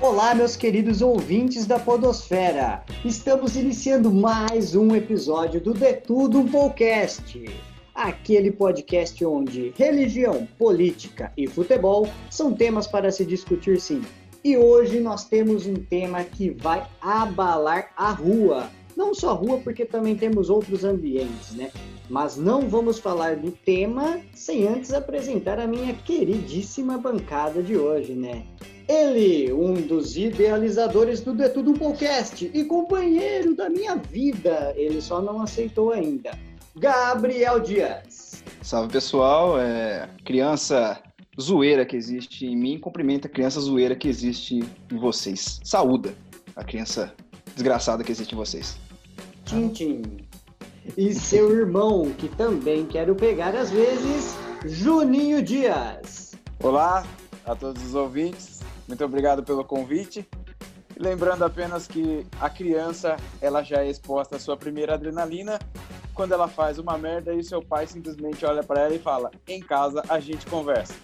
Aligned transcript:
Olá, 0.00 0.32
meus 0.32 0.54
queridos 0.54 1.02
ouvintes 1.02 1.66
da 1.66 1.76
Podosfera! 1.76 2.84
Estamos 3.04 3.56
iniciando 3.56 4.12
mais 4.12 4.76
um 4.76 4.94
episódio 4.94 5.60
do 5.60 5.74
De 5.74 5.92
Tudo 5.94 6.38
um 6.38 6.48
Podcast. 6.48 7.44
Aquele 7.92 8.52
podcast 8.52 9.24
onde 9.24 9.72
religião, 9.76 10.46
política 10.56 11.32
e 11.36 11.48
futebol 11.48 12.08
são 12.30 12.54
temas 12.54 12.86
para 12.86 13.10
se 13.10 13.26
discutir 13.26 13.80
sim. 13.80 14.00
E 14.44 14.56
hoje 14.56 15.00
nós 15.00 15.24
temos 15.24 15.66
um 15.66 15.74
tema 15.74 16.22
que 16.22 16.50
vai 16.50 16.86
abalar 17.00 17.90
a 17.96 18.12
rua. 18.12 18.70
Não 18.96 19.12
só 19.12 19.30
a 19.30 19.34
rua, 19.34 19.58
porque 19.58 19.84
também 19.84 20.14
temos 20.14 20.48
outros 20.48 20.84
ambientes, 20.84 21.50
né? 21.54 21.72
Mas 22.08 22.36
não 22.36 22.68
vamos 22.68 23.00
falar 23.00 23.34
do 23.34 23.50
tema 23.50 24.20
sem 24.32 24.64
antes 24.68 24.92
apresentar 24.92 25.58
a 25.58 25.66
minha 25.66 25.92
queridíssima 25.92 26.96
bancada 26.96 27.60
de 27.60 27.76
hoje, 27.76 28.12
né? 28.12 28.44
Ele, 28.88 29.52
um 29.52 29.74
dos 29.74 30.16
idealizadores 30.16 31.20
do 31.20 31.34
De 31.34 31.46
Tudo 31.50 31.74
Podcast 31.74 32.50
e 32.54 32.64
companheiro 32.64 33.54
da 33.54 33.68
minha 33.68 33.96
vida, 33.96 34.72
ele 34.76 35.02
só 35.02 35.20
não 35.20 35.42
aceitou 35.42 35.92
ainda. 35.92 36.30
Gabriel 36.74 37.60
Dias. 37.60 38.42
Salve 38.62 38.90
pessoal, 38.90 39.60
é... 39.60 40.08
criança 40.24 41.02
zoeira 41.38 41.84
que 41.84 41.96
existe 41.96 42.46
em 42.46 42.56
mim, 42.56 42.78
cumprimenta 42.78 43.28
a 43.28 43.30
criança 43.30 43.60
zoeira 43.60 43.94
que 43.94 44.08
existe 44.08 44.60
em 44.90 44.96
vocês. 44.96 45.60
Saúda 45.62 46.14
a 46.56 46.64
criança 46.64 47.14
desgraçada 47.54 48.02
que 48.02 48.10
existe 48.10 48.34
em 48.34 48.38
vocês. 48.38 48.78
Tintim. 49.44 50.00
E 50.96 51.12
seu 51.12 51.54
irmão, 51.54 52.10
que 52.16 52.28
também 52.28 52.86
quero 52.86 53.14
pegar 53.14 53.54
às 53.54 53.70
vezes, 53.70 54.34
Juninho 54.64 55.42
Dias. 55.42 56.32
Olá 56.62 57.04
a 57.44 57.54
todos 57.54 57.84
os 57.84 57.94
ouvintes, 57.94 58.57
muito 58.88 59.04
obrigado 59.04 59.42
pelo 59.44 59.62
convite. 59.62 60.26
Lembrando 60.98 61.44
apenas 61.44 61.86
que 61.86 62.26
a 62.40 62.50
criança 62.50 63.16
ela 63.40 63.62
já 63.62 63.84
é 63.84 63.90
exposta 63.90 64.36
à 64.36 64.38
sua 64.40 64.56
primeira 64.56 64.94
adrenalina 64.94 65.58
quando 66.12 66.32
ela 66.32 66.48
faz 66.48 66.78
uma 66.78 66.98
merda 66.98 67.32
e 67.32 67.44
seu 67.44 67.62
pai 67.62 67.86
simplesmente 67.86 68.44
olha 68.44 68.64
para 68.64 68.80
ela 68.80 68.94
e 68.94 68.98
fala: 68.98 69.30
"Em 69.46 69.60
casa 69.60 70.02
a 70.08 70.18
gente 70.18 70.46
conversa". 70.46 70.94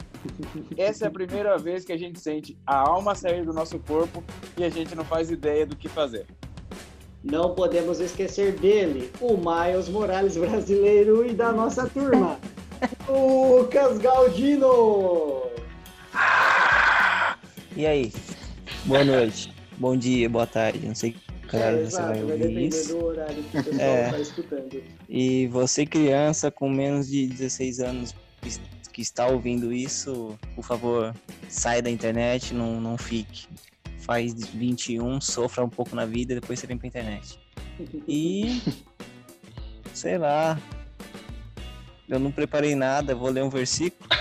Essa 0.77 1.05
é 1.05 1.09
a 1.09 1.11
primeira 1.11 1.57
vez 1.59 1.85
que 1.85 1.93
a 1.93 1.99
gente 1.99 2.19
sente 2.19 2.59
a 2.67 2.77
alma 2.77 3.15
sair 3.15 3.45
do 3.45 3.53
nosso 3.53 3.79
corpo 3.79 4.25
e 4.57 4.65
a 4.65 4.71
gente 4.71 4.95
não 4.95 5.05
faz 5.05 5.31
ideia 5.31 5.67
do 5.67 5.77
que 5.77 5.89
fazer. 5.89 6.27
Não 7.23 7.55
podemos 7.55 8.01
esquecer 8.01 8.53
dele, 8.53 9.11
o 9.21 9.37
Miles 9.37 9.89
Morales 9.89 10.37
brasileiro 10.37 11.25
e 11.25 11.33
da 11.33 11.53
nossa 11.53 11.89
turma, 11.89 12.39
Lucas 13.09 13.99
Galdino. 13.99 15.43
E 17.77 17.87
aí? 17.87 18.13
Boa 18.85 19.05
noite, 19.05 19.53
bom 19.79 19.97
dia, 19.97 20.29
boa 20.29 20.47
tarde, 20.47 20.87
não 20.87 20.95
sei 20.95 21.13
que 21.49 21.57
horário 21.57 21.81
É, 21.81 21.85
você 21.85 22.03
vai 22.03 22.23
ouvir 22.23 22.69
isso. 22.69 22.89
do 22.97 23.05
horário 23.05 23.43
que 23.45 23.59
o 23.59 23.65
pessoal 23.65 23.81
É. 23.89 24.05
está 24.07 24.19
escutando. 24.21 24.83
E 25.09 25.47
você, 25.49 25.87
criança 25.87 26.51
com 26.51 26.69
menos 26.69 27.09
de 27.09 27.27
16 27.27 27.81
anos 27.81 28.15
que- 28.93 29.03
está 29.03 29.27
ouvindo 29.27 29.73
isso, 29.73 30.39
por 30.55 30.65
favor, 30.65 31.13
sai 31.49 31.83
da 31.83 31.91
internet, 31.91 32.55
não, 32.55 32.81
não 32.81 32.97
fique. 32.97 33.49
Faz 33.99 34.33
21, 34.49 35.21
sofra 35.21 35.65
um 35.65 35.69
pouco 35.69 35.97
na 35.97 36.07
vida, 36.07 36.35
depois 36.35 36.61
você 36.61 36.67
vem 36.67 36.79
pra 36.79 36.87
internet. 36.87 37.39
E. 38.07 38.63
sei 39.93 40.17
lá. 40.19 40.57
Eu 42.09 42.19
não 42.21 42.31
preparei 42.31 42.75
nada, 42.77 43.15
vou 43.17 43.31
ler 43.31 43.43
um 43.43 43.51
versículo. 43.51 44.09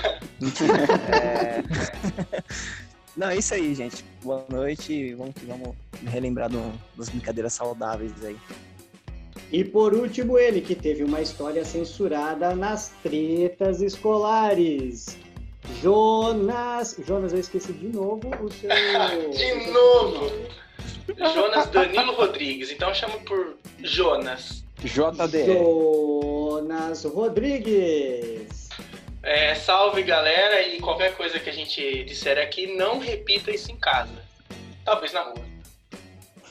É... 1.14 1.64
Não, 3.16 3.30
é 3.30 3.38
isso 3.38 3.54
aí, 3.54 3.76
gente. 3.76 4.04
Boa 4.24 4.44
noite. 4.50 5.14
Vamos, 5.14 5.36
que 5.36 5.46
vamos 5.46 5.76
relembrar 6.06 6.50
do- 6.50 6.74
das 6.98 7.10
brincadeiras 7.10 7.54
saudáveis 7.54 8.12
aí. 8.24 8.36
E 9.52 9.64
por 9.64 9.94
último, 9.94 10.38
ele 10.40 10.62
que 10.62 10.74
teve 10.74 11.04
uma 11.04 11.22
história 11.22 11.64
censurada 11.64 12.56
nas 12.56 12.90
tretas 13.04 13.82
escolares. 13.82 15.16
Jonas. 15.82 16.98
Jonas, 17.06 17.34
eu 17.34 17.40
esqueci 17.40 17.72
de 17.74 17.88
novo 17.88 18.30
o 18.42 18.52
seu. 18.52 18.70
De 19.32 19.72
novo. 19.72 20.32
Jonas 21.34 21.70
Danilo 21.70 22.14
Rodrigues, 22.14 22.72
então 22.72 22.94
chama 22.94 23.18
por 23.20 23.56
Jonas. 23.84 24.64
JDR. 24.84 25.46
Jonas 25.54 27.04
Rodrigues. 27.06 28.33
É, 29.24 29.56
salve 29.56 30.04
galera 30.04 30.68
e 30.68 30.82
qualquer 30.82 31.16
coisa 31.16 31.40
que 31.40 31.50
a 31.50 31.54
gente 31.54 32.04
disser 32.04 32.38
aqui, 32.38 32.76
não 32.76 33.00
repita 33.00 33.52
isso 33.52 33.72
em 33.72 33.78
casa. 33.78 34.12
Talvez 34.84 35.14
na 35.14 35.22
rua. 35.22 35.46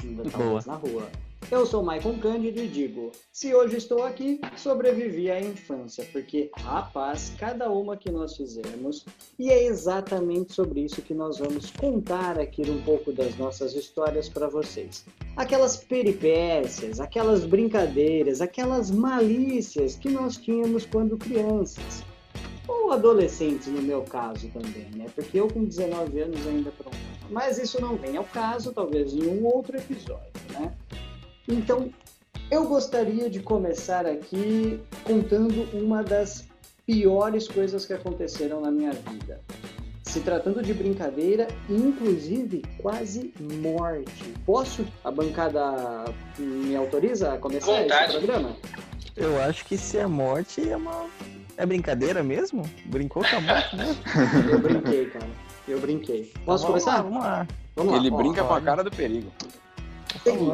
Ainda 0.02 0.22
Boa. 0.22 0.32
talvez 0.32 0.66
na 0.66 0.74
rua. 0.76 1.10
Eu 1.50 1.66
sou 1.66 1.82
Maicon 1.82 2.18
Cândido 2.18 2.60
e 2.60 2.66
digo: 2.66 3.12
se 3.30 3.54
hoje 3.54 3.76
estou 3.76 4.02
aqui, 4.02 4.40
sobrevivi 4.56 5.30
à 5.30 5.38
infância, 5.38 6.02
porque, 6.12 6.50
rapaz, 6.56 7.30
cada 7.38 7.70
uma 7.70 7.94
que 7.94 8.10
nós 8.10 8.38
fizemos, 8.38 9.04
e 9.38 9.50
é 9.50 9.64
exatamente 9.64 10.54
sobre 10.54 10.80
isso 10.80 11.02
que 11.02 11.12
nós 11.12 11.40
vamos 11.40 11.70
contar 11.72 12.38
aqui 12.38 12.62
um 12.62 12.80
pouco 12.80 13.12
das 13.12 13.36
nossas 13.36 13.74
histórias 13.74 14.30
para 14.30 14.48
vocês. 14.48 15.04
Aquelas 15.36 15.76
peripécias, 15.76 17.00
aquelas 17.00 17.44
brincadeiras, 17.44 18.40
aquelas 18.40 18.90
malícias 18.90 19.94
que 19.94 20.08
nós 20.08 20.38
tínhamos 20.38 20.86
quando 20.86 21.18
crianças. 21.18 22.02
Ou 22.68 22.92
adolescentes, 22.92 23.66
no 23.68 23.82
meu 23.82 24.02
caso 24.02 24.48
também, 24.48 24.88
né? 24.94 25.06
Porque 25.14 25.40
eu 25.40 25.48
com 25.48 25.64
19 25.64 26.20
anos 26.20 26.46
ainda 26.46 26.70
pronto. 26.70 26.96
Mas 27.30 27.58
isso 27.58 27.80
não 27.80 27.96
vem 27.96 28.16
ao 28.16 28.24
caso, 28.24 28.72
talvez 28.72 29.12
em 29.12 29.26
um 29.26 29.44
outro 29.44 29.76
episódio, 29.76 30.30
né? 30.50 30.72
Então, 31.48 31.90
eu 32.50 32.66
gostaria 32.66 33.28
de 33.28 33.40
começar 33.40 34.06
aqui 34.06 34.80
contando 35.04 35.66
uma 35.72 36.02
das 36.02 36.46
piores 36.86 37.48
coisas 37.48 37.86
que 37.86 37.92
aconteceram 37.92 38.60
na 38.60 38.70
minha 38.70 38.92
vida. 38.92 39.40
Se 40.02 40.20
tratando 40.20 40.62
de 40.62 40.74
brincadeira, 40.74 41.48
inclusive 41.70 42.62
quase 42.78 43.32
morte. 43.62 44.34
Posso? 44.44 44.84
A 45.02 45.10
bancada 45.10 46.04
me 46.38 46.76
autoriza 46.76 47.32
a 47.32 47.38
começar 47.38 47.80
Vontade. 47.82 48.10
esse 48.10 48.18
programa? 48.18 48.56
Eu 49.16 49.40
acho 49.40 49.64
que 49.64 49.78
se 49.78 49.96
é 49.96 50.06
morte 50.06 50.68
é 50.68 50.76
uma. 50.76 51.06
É 51.56 51.66
brincadeira 51.66 52.22
mesmo? 52.22 52.62
Brincou 52.86 53.22
com 53.22 53.36
a 53.36 53.40
morte 53.40 53.76
mesmo? 53.76 54.02
Eu 54.50 54.58
brinquei, 54.58 55.06
cara. 55.06 55.28
Eu 55.68 55.80
brinquei. 55.80 56.32
Posso 56.44 56.66
Vamos 56.66 56.82
começar? 56.84 56.96
lá, 56.96 57.02
vamos 57.02 57.22
lá. 57.22 57.48
Vamos 57.76 57.92
lá. 57.92 57.98
Ele 57.98 58.10
brinca 58.10 58.42
com 58.44 58.54
a 58.54 58.60
cara 58.60 58.82
do 58.82 58.90
perigo. 58.90 59.30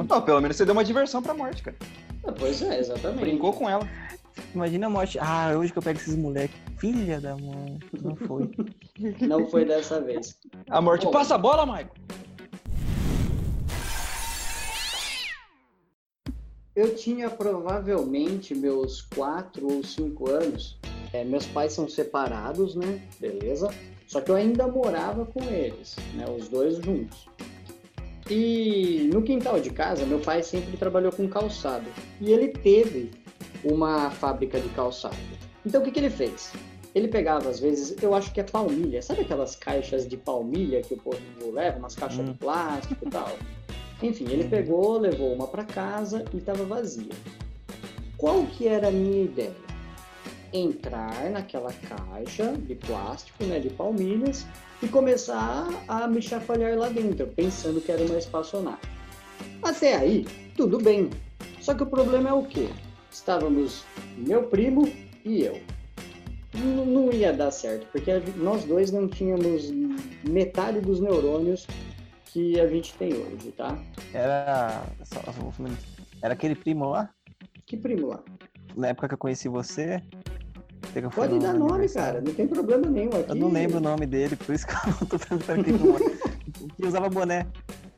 Não, 0.09 0.23
pelo 0.23 0.41
menos 0.41 0.57
você 0.57 0.65
deu 0.65 0.73
uma 0.73 0.85
diversão 0.85 1.23
pra 1.23 1.35
morte, 1.35 1.63
cara. 1.63 1.77
Ah, 2.25 2.33
Pois 2.33 2.61
é, 2.63 2.79
exatamente. 2.79 3.21
Brincou 3.21 3.53
com 3.53 3.69
ela. 3.69 3.89
Imagina 4.55 4.87
a 4.87 4.91
morte. 4.91 5.19
Ah, 5.19 5.53
hoje 5.57 5.73
que 5.73 5.79
eu 5.79 5.83
pego 5.83 5.99
esses 5.99 6.15
moleques. 6.17 6.57
Filha 6.79 7.21
da 7.21 7.37
mãe. 7.37 7.79
Não 8.01 8.15
foi. 8.15 8.51
Não 9.27 9.49
foi 9.49 9.65
dessa 9.65 10.01
vez. 10.01 10.37
A 10.71 10.81
morte 10.81 11.11
passa 11.11 11.35
a 11.35 11.39
bola, 11.39 11.65
Maicon. 11.67 11.95
Eu 16.75 16.95
tinha 16.95 17.29
provavelmente 17.29 18.55
meus 18.55 19.03
4 19.03 19.67
ou 19.67 19.83
5 19.83 20.31
anos. 20.31 20.78
É, 21.13 21.25
meus 21.25 21.47
pais 21.47 21.73
são 21.73 21.89
separados, 21.89 22.75
né? 22.75 23.01
Beleza. 23.19 23.71
Só 24.07 24.21
que 24.21 24.31
eu 24.31 24.37
ainda 24.37 24.67
morava 24.67 25.27
com 25.27 25.43
eles, 25.45 25.97
né? 26.15 26.25
Os 26.29 26.49
dois 26.49 26.77
juntos. 26.77 27.29
E 28.31 29.09
no 29.13 29.23
quintal 29.23 29.59
de 29.59 29.71
casa, 29.71 30.05
meu 30.05 30.19
pai 30.19 30.43
sempre 30.43 30.77
trabalhou 30.77 31.13
com 31.13 31.29
calçado. 31.29 31.87
E 32.21 32.31
ele 32.33 32.49
teve 32.49 33.11
uma 33.65 34.11
fábrica 34.11 34.61
de 34.61 34.69
calçado. 34.71 35.17
Então 35.65 35.81
o 35.81 35.85
que, 35.85 35.91
que 35.91 35.99
ele 36.01 36.11
fez? 36.11 36.53
Ele 36.95 37.09
pegava, 37.09 37.49
às 37.49 37.61
vezes, 37.61 38.03
eu 38.03 38.15
acho 38.15 38.33
que 38.33 38.41
é 38.41 38.43
palmilha. 38.43 39.01
Sabe 39.03 39.21
aquelas 39.23 39.55
caixas 39.55 40.07
de 40.07 40.17
palmilha 40.17 40.81
que 40.83 40.95
o 40.95 40.97
povo 40.97 41.19
leva? 41.53 41.79
Umas 41.79 41.95
caixas 41.95 42.25
de 42.25 42.31
Hum. 42.33 42.37
plástico 42.37 43.07
e 43.07 43.11
tal? 43.11 43.37
Enfim, 44.03 44.27
ele 44.31 44.45
pegou, 44.45 44.99
levou 44.99 45.33
uma 45.33 45.47
para 45.47 45.65
casa 45.65 46.25
e 46.33 46.39
estava 46.39 46.65
vazia. 46.65 47.13
Qual 48.17 48.45
que 48.47 48.67
era 48.67 48.89
a 48.89 48.91
minha 48.91 49.25
ideia? 49.25 49.68
Entrar 50.53 51.31
naquela 51.31 51.73
caixa 51.73 52.53
de 52.53 52.75
plástico, 52.75 53.45
né, 53.45 53.59
de 53.61 53.69
palmilhas, 53.71 54.47
e 54.83 54.89
começar 54.89 55.69
a 55.87 56.07
me 56.09 56.23
chafalhar 56.23 56.77
lá 56.79 56.89
dentro, 56.89 57.27
pensando 57.27 57.81
que 57.81 57.93
era 57.93 58.03
uma 58.05 58.17
espaçonave. 58.19 58.79
Até 59.63 59.95
aí, 59.97 60.27
tudo 60.57 60.79
bem. 60.79 61.11
Só 61.61 61.75
que 61.75 61.83
o 61.83 61.87
problema 61.87 62.31
é 62.31 62.33
o 62.33 62.45
quê? 62.45 62.69
Estávamos 63.11 63.85
meu 64.17 64.45
primo 64.45 64.91
e 65.25 65.43
eu. 65.43 65.61
N- 66.55 66.85
Não 66.87 67.13
ia 67.13 67.33
dar 67.33 67.51
certo, 67.51 67.87
porque 67.93 68.11
nós 68.37 68.65
dois 68.65 68.91
não 68.91 69.07
tínhamos 69.07 69.71
metade 70.27 70.81
dos 70.81 70.99
neurônios 71.01 71.67
que 72.27 72.59
a 72.61 72.67
gente 72.69 72.95
tem 72.95 73.13
hoje, 73.13 73.53
tá? 73.53 73.77
Era. 74.15 74.83
Era 76.23 76.35
aquele 76.35 76.55
primo 76.55 76.89
lá? 76.89 77.11
Que 77.67 77.77
primo 77.77 78.09
lá? 78.09 78.23
Na 78.77 78.89
época 78.89 79.09
que 79.09 79.15
eu 79.15 79.19
conheci 79.19 79.49
você. 79.49 80.01
Pode 81.15 81.39
dar 81.39 81.55
nome, 81.55 81.71
aniversário. 81.73 82.15
cara, 82.15 82.21
não 82.25 82.35
tem 82.35 82.47
problema 82.47 82.89
nenhum 82.89 83.11
aqui. 83.11 83.31
Eu 83.31 83.35
não 83.35 83.51
lembro 83.51 83.79
o 83.79 83.81
nome 83.81 84.07
dele, 84.07 84.37
por 84.37 84.55
isso 84.55 84.67
que 84.67 84.73
eu 84.75 84.79
não 85.01 85.07
tô 85.07 85.19
perguntando 85.19 85.65
que 85.65 85.73
primo 85.73 85.97
é. 85.97 85.99
Que 86.53 86.65
O 86.65 86.69
que 86.69 86.87
usava 86.87 87.09
boné. 87.09 87.47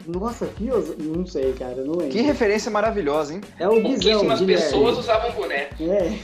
Nossa, 0.06 0.46
que 0.46 0.70
os... 0.70 0.96
Não 0.98 1.26
sei, 1.26 1.52
cara, 1.52 1.76
não 1.84 1.94
lembro. 1.94 2.08
Que 2.08 2.20
referência 2.22 2.70
maravilhosa, 2.70 3.34
hein? 3.34 3.40
É 3.58 3.68
o 3.68 3.74
Guizão, 3.80 3.90
Pouquíssimas 3.92 4.40
Guilherme. 4.40 4.64
pessoas 4.64 4.98
usavam 4.98 5.32
boné. 5.32 5.68
É. 5.78 6.18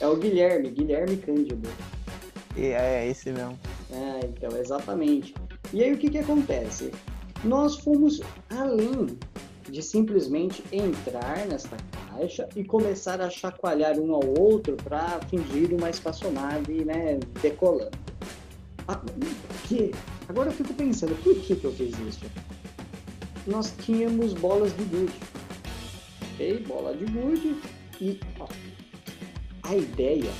é 0.00 0.06
o 0.06 0.16
Guilherme, 0.16 0.70
Guilherme 0.70 1.16
Cândido. 1.16 1.68
E 2.56 2.66
É, 2.66 3.08
esse 3.08 3.30
mesmo. 3.30 3.58
É, 3.92 4.20
então, 4.26 4.56
exatamente. 4.58 5.34
E 5.72 5.82
aí 5.82 5.92
o 5.92 5.98
que 5.98 6.10
que 6.10 6.18
acontece? 6.18 6.90
Nós 7.44 7.76
fomos 7.78 8.20
além 8.50 9.18
de 9.72 9.82
simplesmente 9.82 10.62
entrar 10.70 11.46
nesta 11.46 11.78
caixa 12.10 12.46
e 12.54 12.62
começar 12.62 13.22
a 13.22 13.30
chacoalhar 13.30 13.98
um 13.98 14.14
ao 14.14 14.38
outro 14.38 14.76
para 14.76 15.18
fingir 15.30 15.72
uma 15.72 15.88
espaçonave, 15.88 16.84
né, 16.84 17.18
decolando. 17.40 17.96
Ah, 18.86 19.00
quê? 19.66 19.90
Agora 20.28 20.50
eu 20.50 20.52
fico 20.52 20.74
pensando, 20.74 21.16
por 21.22 21.34
que 21.36 21.56
que 21.56 21.64
eu 21.64 21.72
fiz 21.72 21.98
isso? 22.00 22.26
Nós 23.46 23.74
tínhamos 23.80 24.34
bolas 24.34 24.76
de 24.76 24.84
gude. 24.84 25.14
Ok? 26.34 26.64
Bola 26.68 26.94
de 26.94 27.06
gude 27.06 27.56
e 27.98 28.20
ó, 28.38 28.46
a 29.62 29.74
ideia 29.74 30.30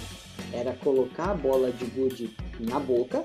era 0.53 0.75
colocar 0.75 1.31
a 1.31 1.35
bola 1.35 1.73
de 1.73 1.87
gude 1.87 2.37
na 2.61 2.79
boca 2.79 3.23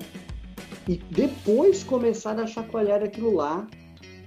e 0.88 0.96
depois 1.10 1.84
começar 1.84 2.40
a 2.40 2.46
chacoalhar 2.46 3.02
aquilo 3.02 3.34
lá 3.34 3.66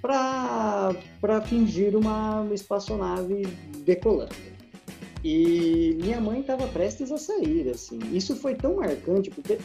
para 0.01 1.42
fingir 1.45 1.95
uma 1.95 2.48
espaçonave 2.51 3.44
decolando. 3.86 4.36
E 5.24 5.98
minha 6.01 6.19
mãe 6.19 6.39
estava 6.39 6.68
prestes 6.68 7.12
a 7.12 7.18
sair, 7.18 7.69
assim. 7.69 8.00
Isso 8.12 8.36
foi 8.36 8.56
tão 8.56 8.77
marcante 8.77 9.30
porque 9.30 9.59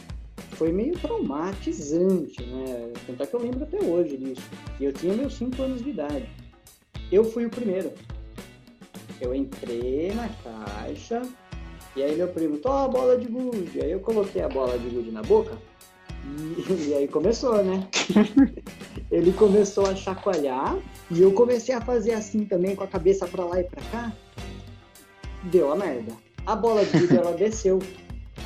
foi 0.51 0.71
meio 0.71 0.93
traumatizante, 0.99 2.43
né? 2.43 2.93
Tanto 3.07 3.23
é 3.23 3.25
que 3.25 3.33
eu 3.33 3.41
lembro 3.41 3.63
até 3.63 3.83
hoje 3.83 4.17
disso. 4.17 4.47
E 4.79 4.85
eu 4.85 4.93
tinha 4.93 5.15
meus 5.15 5.33
5 5.33 5.59
anos 5.61 5.83
de 5.83 5.89
idade. 5.89 6.29
Eu 7.11 7.23
fui 7.23 7.45
o 7.45 7.49
primeiro. 7.49 7.91
Eu 9.19 9.33
entrei 9.33 10.13
na 10.13 10.29
caixa 10.29 11.23
e 11.95 12.03
aí 12.03 12.15
meu 12.15 12.27
primo, 12.27 12.57
toma 12.57 12.85
a 12.85 12.87
bola 12.87 13.17
de 13.17 13.27
gude. 13.27 13.81
Aí 13.81 13.91
eu 13.91 13.99
coloquei 13.99 14.43
a 14.43 14.49
bola 14.49 14.77
de 14.77 14.87
gude 14.89 15.09
na 15.09 15.23
boca 15.23 15.57
e, 16.69 16.93
aí 16.93 17.07
começou, 17.07 17.63
né? 17.63 17.87
Ele 19.09 19.31
começou 19.31 19.85
a 19.85 19.95
chacoalhar 19.95 20.77
e 21.09 21.21
eu 21.21 21.31
comecei 21.31 21.73
a 21.73 21.81
fazer 21.81 22.13
assim 22.13 22.45
também 22.45 22.75
com 22.75 22.83
a 22.83 22.87
cabeça 22.87 23.25
pra 23.25 23.45
lá 23.45 23.59
e 23.59 23.63
pra 23.63 23.81
cá. 23.83 24.13
Deu 25.43 25.71
a 25.71 25.75
merda. 25.75 26.13
A 26.45 26.55
bola 26.55 26.83
de 26.83 26.97
gude 26.99 27.15
ela 27.15 27.33
desceu. 27.33 27.79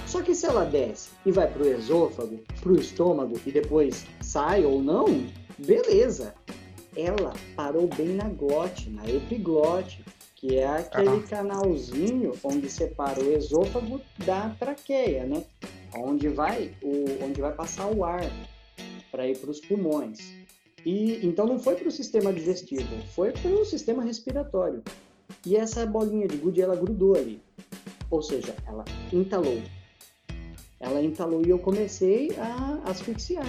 Só 0.05 0.21
que 0.21 0.35
se 0.35 0.45
ela 0.45 0.65
desce 0.65 1.09
e 1.25 1.31
vai 1.31 1.47
pro 1.47 1.67
esôfago, 1.67 2.39
pro 2.61 2.79
estômago 2.79 3.39
e 3.45 3.51
depois 3.51 4.05
sai 4.21 4.65
ou 4.65 4.81
não, 4.81 5.25
beleza. 5.57 6.33
Ela 6.95 7.33
parou 7.55 7.87
bem 7.87 8.09
na 8.09 8.27
glote, 8.27 8.89
na 8.89 9.09
epiglote, 9.09 10.03
que 10.41 10.57
é 10.57 10.65
aquele 10.65 11.21
canalzinho 11.21 12.33
onde 12.43 12.67
separa 12.67 13.21
o 13.21 13.31
esôfago 13.31 14.01
da 14.25 14.49
traqueia, 14.59 15.23
né? 15.23 15.43
Onde 15.95 16.27
vai 16.29 16.73
o, 16.81 17.23
onde 17.23 17.39
vai 17.39 17.53
passar 17.53 17.85
o 17.85 18.03
ar 18.03 18.23
para 19.11 19.27
ir 19.27 19.37
para 19.37 19.51
os 19.51 19.59
pulmões. 19.59 20.33
E 20.83 21.23
então 21.23 21.45
não 21.45 21.59
foi 21.59 21.75
para 21.75 21.87
o 21.87 21.91
sistema 21.91 22.33
digestivo, 22.33 22.89
foi 23.13 23.31
para 23.31 23.51
o 23.51 23.63
sistema 23.63 24.01
respiratório. 24.01 24.81
E 25.45 25.55
essa 25.55 25.85
bolinha 25.85 26.27
de 26.27 26.37
gude 26.37 26.59
ela 26.59 26.75
grudou 26.75 27.15
ali, 27.15 27.39
ou 28.09 28.23
seja, 28.23 28.55
ela 28.65 28.83
entalou. 29.13 29.61
Ela 30.79 31.03
entalou 31.03 31.45
e 31.45 31.51
eu 31.51 31.59
comecei 31.59 32.31
a 32.39 32.89
asfixiar. 32.89 33.45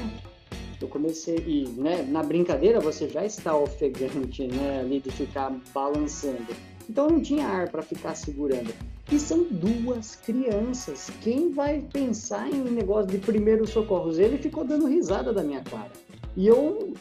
Eu 0.78 0.88
comecei 0.88 1.38
e, 1.38 1.68
né, 1.68 2.02
na 2.02 2.22
brincadeira 2.22 2.80
você 2.80 3.08
já 3.08 3.24
está 3.24 3.56
ofegante, 3.56 4.46
né, 4.48 4.80
ali 4.80 5.00
de 5.00 5.10
ficar 5.10 5.50
balançando. 5.72 6.71
Então 6.88 7.08
não 7.08 7.20
tinha 7.20 7.46
ar 7.46 7.68
para 7.68 7.82
ficar 7.82 8.14
segurando. 8.14 8.72
E 9.10 9.18
são 9.18 9.44
duas 9.50 10.16
crianças. 10.16 11.10
Quem 11.20 11.52
vai 11.52 11.80
pensar 11.92 12.48
em 12.50 12.62
negócio 12.62 13.10
de 13.10 13.18
primeiros 13.18 13.70
socorros? 13.70 14.18
Ele 14.18 14.38
ficou 14.38 14.64
dando 14.64 14.86
risada 14.86 15.32
da 15.32 15.42
minha 15.42 15.62
cara. 15.62 15.90
E 16.36 16.46
eu 16.46 16.94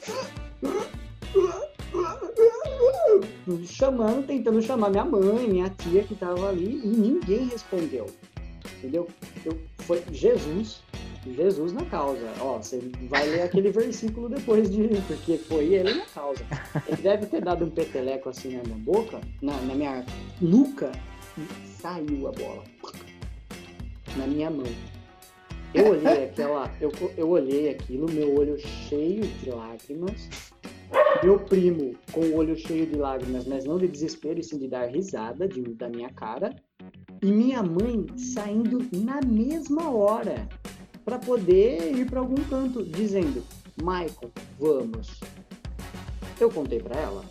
chamando, 3.66 4.26
tentando 4.26 4.62
chamar 4.62 4.90
minha 4.90 5.06
mãe, 5.06 5.48
minha 5.48 5.70
tia 5.70 6.04
que 6.04 6.14
estava 6.14 6.50
ali 6.50 6.82
e 6.84 6.88
ninguém 6.88 7.48
respondeu. 7.48 8.08
Entendeu? 8.78 9.08
Eu, 9.46 9.60
foi 9.80 10.04
Jesus, 10.12 10.82
Jesus 11.26 11.72
na 11.74 11.86
causa. 11.86 12.28
Ó, 12.40 12.58
você 12.58 12.80
vai 13.10 13.28
ler 13.28 13.44
aquele 13.44 13.70
versículo 13.72 14.30
depois 14.30 14.70
de 14.70 14.88
porque 15.08 15.38
foi 15.38 15.74
ele 15.74 15.94
na 15.94 16.06
causa. 16.06 16.44
Ele 16.88 17.02
deve 17.02 17.26
ter 17.28 17.42
dado 17.42 17.66
um 17.66 17.70
peteleco 17.70 18.30
assim 18.30 18.58
na 18.58 18.64
minha 18.64 18.78
boca, 18.78 19.22
na, 19.42 19.60
na 19.62 19.76
minha 19.76 20.06
nuca, 20.42 20.92
e 21.38 21.68
saiu 21.68 22.28
a 22.28 22.32
bola 22.32 22.64
na 24.18 24.28
minha 24.28 24.50
mão. 24.50 24.66
Eu 25.74 25.92
olhei 25.92 26.26
aquela, 26.26 26.70
eu, 26.82 26.92
eu 27.16 27.30
olhei 27.30 27.70
aquilo, 27.70 28.12
meu 28.12 28.36
olho 28.36 28.60
cheio 28.60 29.22
de 29.22 29.50
lágrimas. 29.50 30.30
Meu 31.24 31.40
primo 31.40 31.96
com 32.12 32.20
o 32.20 32.36
olho 32.36 32.58
cheio 32.58 32.86
de 32.86 32.98
lágrimas, 32.98 33.46
mas 33.48 33.64
não 33.64 33.78
de 33.78 33.88
desespero, 33.88 34.40
e 34.40 34.44
sim 34.44 34.58
de 34.58 34.68
dar 34.68 34.90
risada 34.90 35.48
de, 35.48 35.62
da 35.62 35.88
minha 35.88 36.10
cara. 36.10 36.54
E 37.24 37.32
minha 37.32 37.64
mãe 37.64 38.06
saindo 38.18 38.80
na 38.92 39.22
mesma 39.22 39.90
hora 39.90 40.50
para 41.04 41.18
poder 41.20 41.96
ir 41.96 42.06
para 42.10 42.20
algum 42.20 42.36
canto, 42.46 42.84
dizendo: 42.84 43.44
Michael, 43.78 44.32
vamos. 44.60 45.20
Eu 46.40 46.50
contei 46.50 46.80
para 46.80 47.00
ela? 47.00 47.24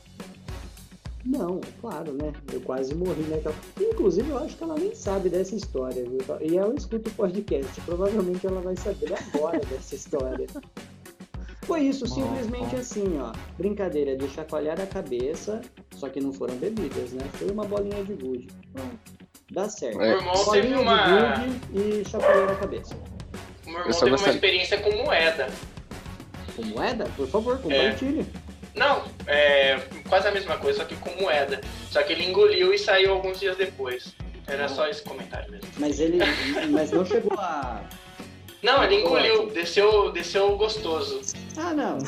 Não, 1.25 1.61
claro, 1.81 2.13
né? 2.13 2.33
Eu 2.53 2.61
quase 2.63 2.95
morri 2.95 3.23
naquela. 3.29 3.55
Inclusive, 3.79 4.31
eu 4.31 4.39
acho 4.39 4.57
que 4.57 4.63
ela 4.63 4.77
nem 4.77 4.95
sabe 4.95 5.29
dessa 5.29 5.55
história, 5.55 6.03
viu? 6.03 6.21
E 6.41 6.57
ela 6.57 6.75
escuta 6.75 7.11
o 7.11 7.13
podcast. 7.13 7.81
Provavelmente 7.83 8.47
ela 8.47 8.61
vai 8.61 8.75
saber 8.77 9.13
agora 9.35 9.61
dessa 9.61 9.95
história. 9.95 10.47
Foi 11.65 11.83
isso, 11.83 12.07
Bom, 12.09 12.15
simplesmente 12.15 12.75
bom. 12.75 12.81
assim, 12.81 13.19
ó. 13.21 13.33
Brincadeira 13.59 14.17
de 14.17 14.29
chacoalhar 14.31 14.81
a 14.81 14.87
cabeça, 14.87 15.61
só 15.95 16.09
que 16.09 16.21
não 16.21 16.33
foram 16.33 16.55
bebidas, 16.57 17.13
né? 17.13 17.23
Foi 17.35 17.51
uma 17.51 17.65
bolinha 17.65 18.03
de 18.03 18.15
gude. 18.15 18.49
Dá 19.53 19.69
certo. 19.69 20.01
É. 20.01 20.13
Irmão 20.15 20.33
teve 20.33 20.69
Bolinha 20.69 20.81
uma. 20.81 21.35
de 21.35 21.51
gude 21.51 22.01
e 22.01 22.09
chacoalhar 22.09 22.51
a 22.51 22.57
cabeça. 22.57 22.97
O 23.71 23.73
meu 23.73 23.81
Eu 23.83 23.87
irmão 23.87 23.93
teve 23.99 24.05
uma 24.05 24.11
gostaria- 24.17 24.35
experiência 24.35 24.79
com 24.79 24.91
moeda. 25.05 25.49
Com 26.57 26.63
moeda? 26.65 27.05
Por 27.17 27.29
favor, 27.29 27.59
compartilhe. 27.61 28.27
Não, 28.75 29.05
é 29.27 29.79
quase 30.09 30.27
a 30.29 30.31
mesma 30.33 30.57
coisa, 30.57 30.81
só 30.81 30.85
que 30.85 30.95
com 30.97 31.11
moeda. 31.21 31.61
Só 31.91 32.03
que 32.03 32.13
ele 32.13 32.25
engoliu 32.27 32.73
e 32.75 32.79
saiu 32.79 33.13
alguns 33.13 33.39
dias 33.41 33.57
depois. 33.57 34.15
Era 34.47 34.69
só 34.69 34.89
esse 34.89 35.03
comentário 35.03 35.51
mesmo. 35.51 35.69
Mas 35.79 36.01
ele. 36.01 36.19
mas 36.71 36.91
não 36.91 37.05
chegou 37.05 37.39
a. 37.39 37.81
Não, 38.63 38.85
ele 38.85 38.97
engoliu, 38.97 39.49
desceu, 39.51 40.11
desceu 40.13 40.55
gostoso. 40.57 41.21
Ah, 41.57 41.73
não. 41.73 41.99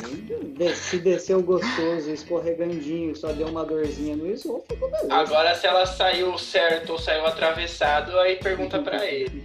Se 0.75 0.99
desceu 0.99 1.41
gostoso, 1.41 2.11
escorregandinho, 2.11 3.15
só 3.15 3.31
deu 3.31 3.47
uma 3.47 3.65
dorzinha 3.65 4.15
no 4.15 4.27
esôfago, 4.29 4.87
beleza. 4.87 5.13
Agora, 5.13 5.55
se 5.55 5.65
ela 5.65 5.85
saiu 5.87 6.37
certo 6.37 6.91
ou 6.91 6.99
saiu 6.99 7.25
atravessado, 7.25 8.19
aí 8.19 8.35
pergunta 8.35 8.79
pra 8.79 9.03
ele. 9.05 9.43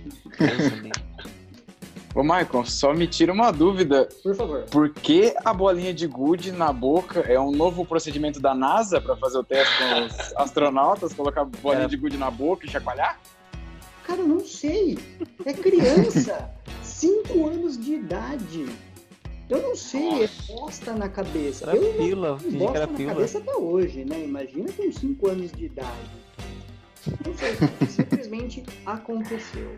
Ô, 2.19 2.23
Michael, 2.25 2.65
só 2.65 2.93
me 2.93 3.07
tira 3.07 3.33
uma 3.33 3.53
dúvida. 3.53 4.09
Por 4.25 4.35
favor. 4.35 4.63
Por 4.65 4.91
que 4.93 5.33
a 5.45 5.55
bolinha 5.55 5.95
de 5.95 6.05
gude 6.09 6.51
na 6.51 6.73
boca 6.73 7.21
é 7.21 7.39
um 7.39 7.53
novo 7.53 7.85
procedimento 7.87 8.41
da 8.41 8.53
NASA 8.57 9.01
para 9.01 9.17
fazer 9.17 9.39
o 9.39 9.45
teste 9.45 9.73
com 9.79 10.05
os 10.07 10.33
astronautas? 10.37 11.13
Colocar 11.13 11.43
a 11.43 11.45
bolinha 11.45 11.85
É. 11.85 11.89
de 11.89 11.97
gude 11.97 12.17
na 12.17 12.29
boca 12.29 12.67
e 12.67 12.69
chacoalhar? 12.69 13.21
Cara, 14.05 14.19
eu 14.21 14.27
não 14.27 14.41
sei. 14.45 14.99
É 15.45 15.53
criança. 15.53 16.51
Cinco 16.83 17.47
anos 17.47 17.79
de 17.79 17.93
idade. 17.95 18.67
Eu 19.49 19.63
não 19.63 19.77
sei, 19.77 20.25
é 20.25 20.29
bosta 20.49 20.93
na 20.95 21.09
cabeça. 21.09 21.71
Era 21.71 21.77
eu 21.77 21.93
fingi 21.95 22.09
que 22.51 22.57
bosta 22.59 22.79
era 22.79 22.87
na 22.89 22.93
pílula. 22.97 23.15
cabeça 23.15 23.39
até 23.39 23.55
hoje, 23.55 24.05
né? 24.05 24.25
Imagina 24.25 24.73
com 24.73 24.91
cinco 24.91 25.29
anos 25.29 25.53
de 25.53 25.67
idade. 25.67 26.11
Não 27.25 27.33
sei, 27.37 27.87
simplesmente 27.89 28.65
aconteceu. 28.85 29.77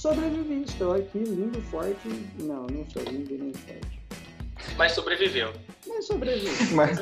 Sobrevivi, 0.00 0.62
estou 0.62 0.94
aqui, 0.94 1.18
lindo, 1.18 1.60
forte. 1.60 2.08
Não, 2.38 2.66
não 2.68 2.88
sou 2.88 3.02
lindo 3.02 3.36
nem 3.36 3.52
forte. 3.52 4.00
Mas 4.78 4.92
sobreviveu. 4.92 5.52
Mas 5.86 6.06
sobrevivi. 6.06 6.48
Mas, 6.74 6.98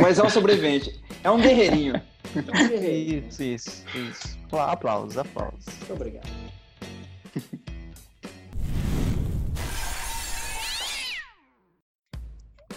mas 0.00 0.18
é 0.18 0.22
um 0.24 0.28
sobrevivente. 0.28 1.00
É 1.22 1.30
um 1.30 1.40
guerreirinho. 1.40 2.02
Então, 2.34 2.68
guerreiro. 2.68 3.26
Isso, 3.28 3.42
isso, 3.44 3.84
isso. 3.96 4.36
Apla- 4.46 4.72
Aplausos, 4.72 5.16
aplausos. 5.18 5.66
Muito 5.66 5.92
obrigado. 5.92 6.28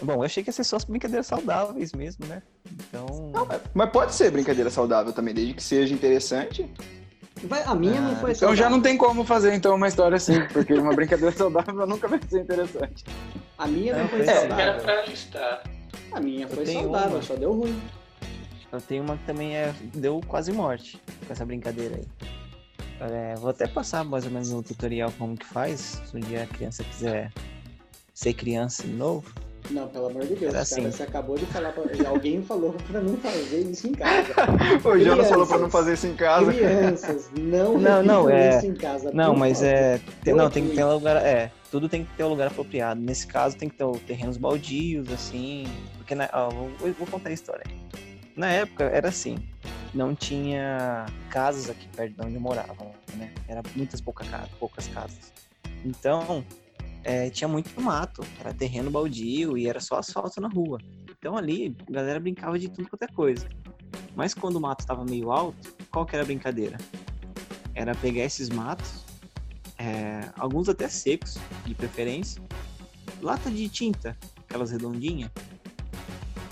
Bom, 0.02 0.14
eu 0.16 0.24
achei 0.24 0.44
que 0.44 0.50
ia 0.50 0.54
ser 0.54 0.64
só 0.64 0.76
as 0.76 0.84
brincadeiras 0.84 1.26
saudáveis 1.26 1.92
mesmo, 1.94 2.26
né? 2.28 2.44
Então. 2.72 3.32
Mas 3.74 3.90
pode 3.90 4.14
ser 4.14 4.30
brincadeira 4.30 4.70
saudável 4.70 5.12
também, 5.14 5.34
desde 5.34 5.54
que 5.54 5.64
seja 5.64 5.94
interessante. 5.94 6.70
Vai, 7.48 7.64
a 7.64 7.76
minha 7.76 8.02
não 8.02 8.14
Ah, 8.14 8.16
foi 8.18 8.32
Então 8.32 8.50
já 8.50 8.64
saudável. 8.64 8.70
não 8.78 8.82
tem 8.82 8.98
como 8.98 9.24
fazer 9.24 9.54
então 9.54 9.76
uma 9.76 9.88
história 9.88 10.16
assim, 10.18 10.42
porque 10.52 10.74
uma 10.74 10.94
brincadeira 10.94 11.32
saudável 11.36 11.86
nunca 11.88 12.08
vai 12.08 12.20
ser 12.30 12.42
interessante. 12.42 13.04
A 13.58 13.68
minha 13.68 13.94
não, 13.94 14.02
Não, 14.04 14.10
foi 14.10 14.24
foi 14.24 14.30
assim. 14.34 14.46
Era 14.46 14.50
saudável. 14.50 14.82
pra 14.84 15.06
listar. 15.06 15.64
A 16.12 16.20
minha 16.20 16.48
foi 16.48 16.66
saudável, 16.66 17.10
uma. 17.18 17.22
só 17.22 17.36
deu 17.36 17.54
ruim. 17.54 17.82
Eu 18.72 18.82
tenho 18.82 19.04
uma 19.04 19.18
que 19.18 19.26
também 19.26 19.56
é, 19.56 19.74
deu 19.94 20.22
quase 20.28 20.52
morte 20.52 21.00
com 21.26 21.32
essa 21.32 21.46
brincadeira 21.46 21.96
aí. 21.96 22.06
É, 23.00 23.36
vou 23.36 23.50
até 23.50 23.68
passar 23.68 24.04
mais 24.04 24.26
ou 24.26 24.32
menos 24.32 24.52
no 24.52 24.64
tutorial 24.64 25.12
como 25.18 25.36
que 25.38 25.46
faz, 25.46 26.02
se 26.06 26.16
um 26.16 26.20
dia 26.20 26.44
a 26.44 26.48
criança 26.48 26.84
quiser 26.84 27.32
ser 28.14 28.34
criança 28.34 28.84
de 28.84 28.94
novo. 28.94 29.32
Não, 29.72 29.88
pelo 29.88 30.08
amor 30.08 30.24
de 30.26 30.36
Deus, 30.36 30.52
cara, 30.52 30.62
assim. 30.64 30.84
você 30.92 31.04
acabou 31.04 31.38
de 31.38 31.46
falar 31.48 31.72
pra... 31.72 31.84
Alguém 32.10 32.42
falou 32.44 32.74
pra 32.90 33.02
não 33.02 33.18
fazer 33.18 33.62
isso 33.62 33.88
em 33.88 33.92
casa. 33.94 34.34
O 34.86 35.00
Jonas 35.00 35.28
falou 35.30 35.48
pra 35.48 35.58
não 35.58 35.70
fazer 35.70 35.94
isso 35.94 36.08
em 36.08 36.16
casa. 36.16 36.54
Crianças, 36.54 37.30
não 37.38 37.78
Não, 37.78 38.04
não, 38.04 38.30
é- 38.30 38.58
isso 38.58 38.68
em 38.68 38.74
casa. 38.76 39.12
Não, 39.12 39.36
mas 39.36 39.60
favor. 39.60 39.74
é. 39.74 40.00
Eu 40.26 40.36
não, 40.36 40.50
tem 40.50 40.68
que 40.68 40.76
ter 40.76 40.84
um 40.86 40.94
lugar. 40.94 41.18
É, 41.18 41.52
tudo 41.72 41.90
tem 41.90 42.04
que 42.06 42.14
ter 42.16 42.24
um 42.24 42.30
lugar 42.30 42.48
apropriado. 42.48 43.02
Nesse 43.02 43.26
caso 43.28 43.58
tem 43.58 43.68
que 43.70 43.76
ter 43.76 43.86
terrenos 44.02 44.38
baldios, 44.38 45.12
assim. 45.12 45.66
Porque 45.98 46.14
na, 46.16 46.30
ó, 46.34 46.50
vou, 46.50 46.70
vou 46.80 47.08
contar 47.08 47.30
a 47.30 47.34
história. 47.34 47.66
Na 48.36 48.48
época 48.52 48.84
era 48.86 49.10
assim. 49.10 49.38
Não 49.94 50.14
tinha 50.14 51.06
casas 51.30 51.70
aqui 51.70 51.88
perto 51.96 52.14
de 52.16 52.22
onde 52.28 52.36
eu 52.36 52.42
morava, 52.42 52.76
né? 53.16 53.32
Era 53.48 53.62
muitas 53.76 54.02
pouca 54.02 54.24
ca- 54.26 54.48
poucas 54.60 54.88
casas. 54.90 55.32
Então, 55.86 56.44
é, 57.06 57.30
tinha 57.30 57.48
muito 57.48 57.80
mato. 57.80 58.26
Era 58.40 58.54
terreno 58.54 58.90
baldio 58.90 59.58
e 59.58 59.68
era 59.70 59.80
só 59.80 60.00
asfalto 60.00 60.42
na 60.42 60.50
rua. 60.50 60.80
Então 61.18 61.38
ali, 61.38 61.76
a 61.88 61.92
galera 61.92 62.20
brincava 62.20 62.60
de 62.60 62.68
tudo 62.68 62.90
quanto 62.90 63.04
é 63.04 63.08
coisa. 63.08 63.48
Mas 64.16 64.34
quando 64.34 64.56
o 64.56 64.62
mato 64.62 64.82
estava 64.82 65.06
meio 65.06 65.32
alto, 65.32 65.74
qual 65.92 66.06
que 66.06 66.16
era 66.16 66.24
a 66.24 66.26
brincadeira? 66.26 66.78
Era 67.74 67.94
pegar 67.94 68.24
esses 68.24 68.50
matos, 68.50 69.06
é, 69.78 70.30
alguns 70.38 70.68
até 70.68 70.88
secos, 70.90 71.38
de 71.66 71.76
preferência, 71.76 72.42
lata 73.22 73.52
de 73.52 73.70
tinta, 73.70 74.18
aquelas 74.48 74.72
redondinhas, 74.72 75.30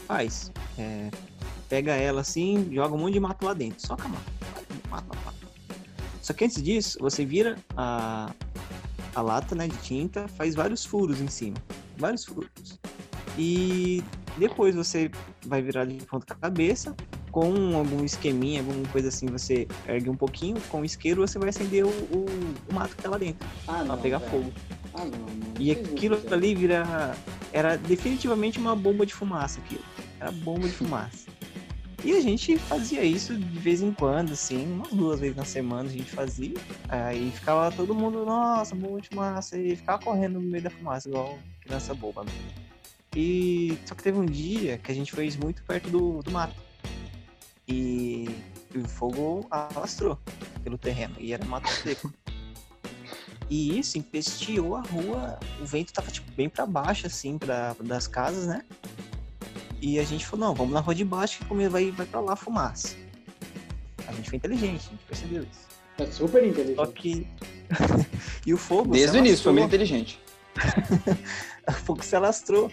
faz. 0.06 0.52
é, 0.78 1.10
pega 1.70 1.94
ela 1.94 2.22
assim, 2.22 2.70
joga 2.72 2.94
um 2.94 2.98
monte 2.98 3.14
de 3.14 3.20
mato 3.20 3.46
lá 3.46 3.54
dentro, 3.54 3.88
mato, 4.90 5.18
mato. 5.26 5.48
Só 6.22 6.34
que 6.34 6.46
antes 6.46 6.62
disso, 6.62 6.98
você 7.00 7.26
vira 7.26 7.58
a, 7.76 8.32
a 9.16 9.22
lata 9.22 9.56
né, 9.56 9.68
de 9.68 9.78
tinta, 9.78 10.28
faz 10.28 10.56
vários 10.56 10.86
furos 10.86 11.22
em 11.22 11.28
cima, 11.28 11.58
vários 11.98 12.26
furos. 12.26 12.80
E 13.38 14.04
depois 14.38 14.76
você 14.76 15.10
vai 15.46 15.62
virar 15.62 15.86
de 15.86 15.96
ponta 16.06 16.36
cabeça, 16.36 16.96
com 17.32 17.76
algum 17.76 18.04
esqueminha, 18.06 18.60
alguma 18.62 18.88
coisa 18.90 19.08
assim, 19.08 19.26
você 19.26 19.68
ergue 19.88 20.10
um 20.10 20.16
pouquinho, 20.16 20.62
com 20.70 20.82
o 20.82 20.86
isqueiro 20.86 21.26
você 21.26 21.40
vai 21.40 21.50
acender 21.50 21.84
o, 21.84 21.90
o, 21.90 22.26
o 22.70 22.74
mato 22.74 22.96
que 22.96 23.02
tá 23.02 23.10
lá 23.10 23.18
dentro, 23.18 23.48
Ah, 23.68 23.74
pra 23.74 23.84
não, 23.86 23.98
pegar 23.98 24.20
velho. 24.20 24.32
fogo. 24.32 24.54
Ah, 24.94 25.06
não, 25.06 25.20
não. 25.20 25.28
E 25.60 25.72
aquilo 25.72 26.20
ali 26.32 26.54
vira. 26.54 27.16
Era 27.52 27.76
definitivamente 27.76 28.60
uma 28.60 28.76
bomba 28.76 29.06
de 29.06 29.14
fumaça 29.14 29.60
aquilo. 29.60 29.82
Era 30.20 30.32
bomba 30.32 30.68
de 30.68 30.74
fumaça. 30.74 31.26
E 32.04 32.12
a 32.12 32.20
gente 32.20 32.58
fazia 32.58 33.02
isso 33.02 33.34
de 33.38 33.60
vez 33.60 33.82
em 33.82 33.94
quando, 33.94 34.34
assim, 34.34 34.66
umas 34.74 34.92
duas 34.92 35.20
vezes 35.22 35.38
na 35.38 35.46
semana 35.46 35.90
a 35.90 35.92
gente 35.92 36.12
fazia. 36.12 36.56
Aí 36.90 37.32
ficava 37.32 37.72
todo 37.72 37.96
mundo, 37.96 38.26
nossa, 38.26 38.76
bomba 38.76 39.00
de 39.00 39.10
e 39.58 39.76
ficava 39.76 40.04
correndo 40.04 40.34
no 40.34 40.42
meio 40.42 40.64
da 40.64 40.70
fumaça, 40.70 41.08
igual 41.08 41.40
criança 41.62 41.94
boba. 41.94 42.26
mesmo. 42.26 42.40
E 43.16 43.78
só 43.86 43.96
que 43.96 44.04
teve 44.04 44.18
um 44.18 44.26
dia 44.26 44.78
que 44.78 44.92
a 44.92 44.96
gente 44.96 45.14
fez 45.14 45.38
muito 45.38 45.64
perto 45.64 45.90
do, 45.90 46.22
do 46.22 46.32
mato. 46.32 46.56
E 47.68 48.28
o 48.76 48.86
fogo 48.88 49.48
alastrou 49.50 50.20
pelo 50.64 50.78
terreno. 50.78 51.16
E 51.20 51.32
era 51.32 51.46
mato 51.46 51.70
seco. 51.70 52.12
E 53.50 53.78
isso 53.78 53.98
empesteou 53.98 54.76
a 54.76 54.82
rua. 54.82 55.40
O 55.62 55.66
vento 55.66 55.94
tava 55.94 56.10
tipo, 56.10 56.30
bem 56.32 56.50
pra 56.50 56.66
baixo, 56.66 57.08
assim, 57.08 57.38
pra, 57.38 57.76
das 57.82 58.08
casas, 58.08 58.48
né? 58.48 58.64
E 59.84 60.00
a 60.00 60.04
gente 60.06 60.26
falou, 60.26 60.48
não, 60.48 60.56
vamos 60.56 60.74
na 60.74 60.80
rua 60.80 60.96
de 60.96 61.04
baixo 61.04 61.40
que 61.40 61.46
como 61.46 61.70
vai, 61.70 61.92
vai 61.92 62.06
pra 62.06 62.22
lá 62.22 62.38
fumaça. 62.38 62.96
A 64.08 64.14
gente 64.14 64.30
foi 64.30 64.38
inteligente, 64.38 64.88
a 64.88 64.92
gente 64.92 65.04
percebeu 65.06 65.44
isso. 65.44 65.68
É 65.98 66.06
super 66.06 66.48
inteligente. 66.48 66.78
Só 66.78 66.86
que. 66.86 67.28
e 68.48 68.54
o 68.54 68.58
fogo. 68.58 68.94
Desde 68.94 69.18
o 69.18 69.20
início, 69.20 69.44
foi 69.44 69.52
muito 69.52 69.66
inteligente. 69.66 70.22
o 71.68 71.72
fogo 71.74 72.02
se 72.02 72.16
alastrou. 72.16 72.72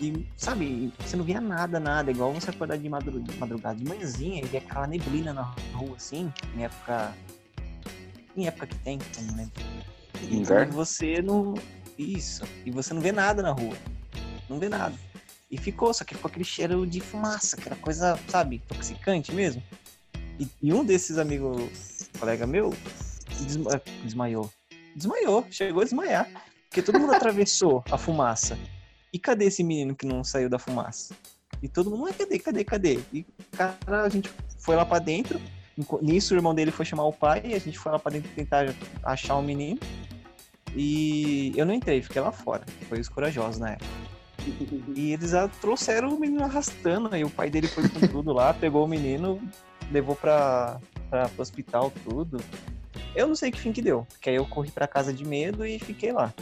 E, 0.00 0.26
sabe, 0.34 0.90
você 0.98 1.14
não 1.14 1.24
via 1.26 1.42
nada, 1.42 1.78
nada. 1.78 2.10
Igual 2.10 2.32
você 2.32 2.48
acordar 2.48 2.78
de 2.78 2.88
madru- 2.88 3.20
de 3.20 3.36
madrugada, 3.36 3.76
de 3.76 3.84
manhãzinha, 3.84 4.42
e 4.42 4.46
via 4.46 4.60
aquela 4.60 4.86
neblina 4.86 5.34
na 5.34 5.54
rua, 5.74 5.96
assim, 5.96 6.32
em 6.56 6.64
época. 6.64 7.12
Em 8.34 8.46
época 8.46 8.66
que 8.66 8.76
tem, 8.76 8.98
eu 9.18 9.24
não 9.24 9.36
lembro. 9.36 9.52
E 10.22 10.36
Inverno? 10.36 10.72
você 10.72 11.20
não. 11.20 11.52
Isso. 11.98 12.44
E 12.64 12.70
você 12.70 12.94
não 12.94 13.02
vê 13.02 13.12
nada 13.12 13.42
na 13.42 13.50
rua. 13.52 13.76
Não 14.48 14.58
vê 14.58 14.70
nada. 14.70 14.94
E 15.50 15.56
ficou, 15.56 15.92
só 15.94 16.04
que 16.04 16.14
ficou 16.14 16.28
aquele 16.28 16.44
cheiro 16.44 16.86
de 16.86 17.00
fumaça, 17.00 17.56
aquela 17.56 17.76
coisa, 17.76 18.18
sabe, 18.28 18.56
intoxicante 18.56 19.32
mesmo. 19.32 19.62
E, 20.38 20.48
e 20.60 20.72
um 20.72 20.84
desses 20.84 21.18
amigos, 21.18 22.10
colega 22.18 22.46
meu, 22.46 22.74
desma- 23.40 23.80
desmaiou. 24.02 24.50
Desmaiou, 24.94 25.46
chegou 25.50 25.82
a 25.82 25.84
desmaiar. 25.84 26.28
Porque 26.68 26.82
todo 26.82 26.98
mundo 26.98 27.14
atravessou 27.14 27.84
a 27.90 27.96
fumaça. 27.96 28.58
E 29.12 29.18
cadê 29.18 29.46
esse 29.46 29.62
menino 29.62 29.94
que 29.94 30.04
não 30.04 30.24
saiu 30.24 30.48
da 30.48 30.58
fumaça? 30.58 31.14
E 31.62 31.68
todo 31.68 31.90
mundo, 31.90 32.12
cadê, 32.12 32.38
cadê, 32.38 32.64
cadê? 32.64 33.00
E 33.12 33.24
cara, 33.52 34.02
a 34.02 34.08
gente 34.08 34.30
foi 34.58 34.74
lá 34.76 34.84
pra 34.84 34.98
dentro. 34.98 35.40
Nisso 36.02 36.34
o 36.34 36.36
irmão 36.36 36.54
dele 36.54 36.70
foi 36.70 36.84
chamar 36.84 37.04
o 37.04 37.12
pai 37.12 37.40
e 37.44 37.54
a 37.54 37.58
gente 37.58 37.78
foi 37.78 37.92
lá 37.92 37.98
pra 37.98 38.10
dentro 38.12 38.30
tentar 38.34 38.74
achar 39.02 39.36
o 39.36 39.42
menino. 39.42 39.78
E 40.74 41.52
eu 41.56 41.64
não 41.64 41.72
entrei, 41.72 42.02
fiquei 42.02 42.20
lá 42.20 42.32
fora. 42.32 42.64
Foi 42.88 43.00
os 43.00 43.08
corajosos 43.08 43.58
na 43.58 43.70
época. 43.72 43.90
E 44.94 45.12
eles 45.12 45.34
a- 45.34 45.48
trouxeram 45.48 46.14
o 46.14 46.18
menino 46.20 46.42
arrastando. 46.44 47.08
Aí 47.12 47.24
o 47.24 47.30
pai 47.30 47.50
dele 47.50 47.66
foi 47.68 47.88
com 47.88 48.06
tudo 48.06 48.32
lá, 48.32 48.52
pegou 48.54 48.84
o 48.84 48.88
menino, 48.88 49.40
levou 49.90 50.14
pra, 50.16 50.78
pra, 51.10 51.28
pro 51.28 51.42
hospital, 51.42 51.92
tudo. 52.04 52.40
Eu 53.14 53.26
não 53.28 53.34
sei 53.34 53.50
que 53.50 53.58
fim 53.60 53.72
que 53.72 53.80
deu. 53.82 54.06
Porque 54.10 54.30
aí 54.30 54.36
eu 54.36 54.44
corri 54.46 54.70
pra 54.70 54.86
casa 54.86 55.12
de 55.12 55.24
medo 55.24 55.64
e 55.66 55.78
fiquei 55.78 56.12
lá. 56.12 56.32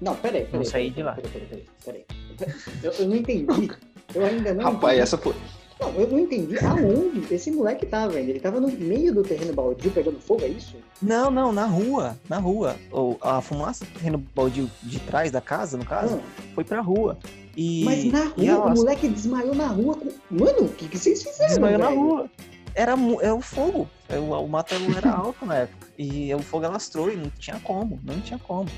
Não, 0.00 0.14
peraí, 0.16 0.44
peraí. 0.44 0.58
Não 0.58 0.64
saí 0.64 0.90
peraí, 0.90 0.90
de 0.90 1.02
lá. 1.02 1.12
Peraí, 1.14 1.30
peraí, 1.30 1.66
peraí. 1.84 2.04
peraí. 2.36 2.54
Eu, 2.82 2.92
eu 2.92 3.08
não 3.08 3.16
entendi. 3.16 3.70
Eu 4.14 4.24
ainda 4.24 4.54
não 4.54 4.64
Rapaz, 4.64 4.84
entendi. 4.84 5.00
essa 5.02 5.18
foi. 5.18 5.34
Não, 5.80 5.90
eu 5.94 6.06
não 6.08 6.18
entendi 6.18 6.56
aonde 6.64 7.32
esse 7.34 7.50
moleque 7.50 7.86
tava, 7.86 8.12
velho. 8.12 8.30
Ele 8.30 8.40
tava 8.40 8.60
no 8.60 8.68
meio 8.68 9.14
do 9.14 9.22
terreno 9.22 9.52
baldio 9.52 9.90
pegando 9.90 10.20
fogo, 10.20 10.42
é 10.44 10.48
isso? 10.48 10.76
Não, 11.00 11.30
não, 11.30 11.52
na 11.52 11.64
rua. 11.64 12.18
Na 12.28 12.38
rua. 12.38 12.76
Ou 12.90 13.16
a 13.20 13.40
fumaça 13.40 13.84
do 13.84 13.90
terreno 13.92 14.18
baldio 14.34 14.70
de 14.82 14.98
trás 15.00 15.30
da 15.30 15.40
casa, 15.40 15.76
no 15.78 15.84
caso, 15.84 16.16
Ah, 16.22 16.42
foi 16.54 16.64
pra 16.64 16.80
rua. 16.80 17.18
E, 17.56 17.84
mas 17.84 18.04
na 18.04 18.24
rua, 18.24 18.44
ela 18.44 18.66
o 18.66 18.74
moleque 18.74 19.08
desmaiou 19.08 19.54
na 19.54 19.66
rua. 19.68 19.94
Com... 19.96 20.08
Mano, 20.30 20.64
o 20.64 20.68
que, 20.68 20.86
que 20.88 20.98
vocês 20.98 21.22
fizeram? 21.22 21.48
desmaiou 21.48 21.78
na 21.78 21.88
velho? 21.88 22.00
rua. 22.00 22.30
Era, 22.74 22.96
mu- 22.96 23.20
é 23.20 23.32
o 23.32 23.40
fogo. 23.40 23.88
É 24.08 24.18
O, 24.18 24.30
o 24.44 24.48
mato 24.48 24.74
era 24.96 25.10
alto 25.10 25.44
na 25.44 25.56
época. 25.56 25.88
E 25.98 26.32
o 26.34 26.38
fogo 26.40 26.66
alastrou 26.66 27.10
e 27.10 27.16
não 27.16 27.28
tinha 27.38 27.58
como. 27.60 27.98
Não 28.04 28.20
tinha 28.20 28.38
como. 28.38 28.68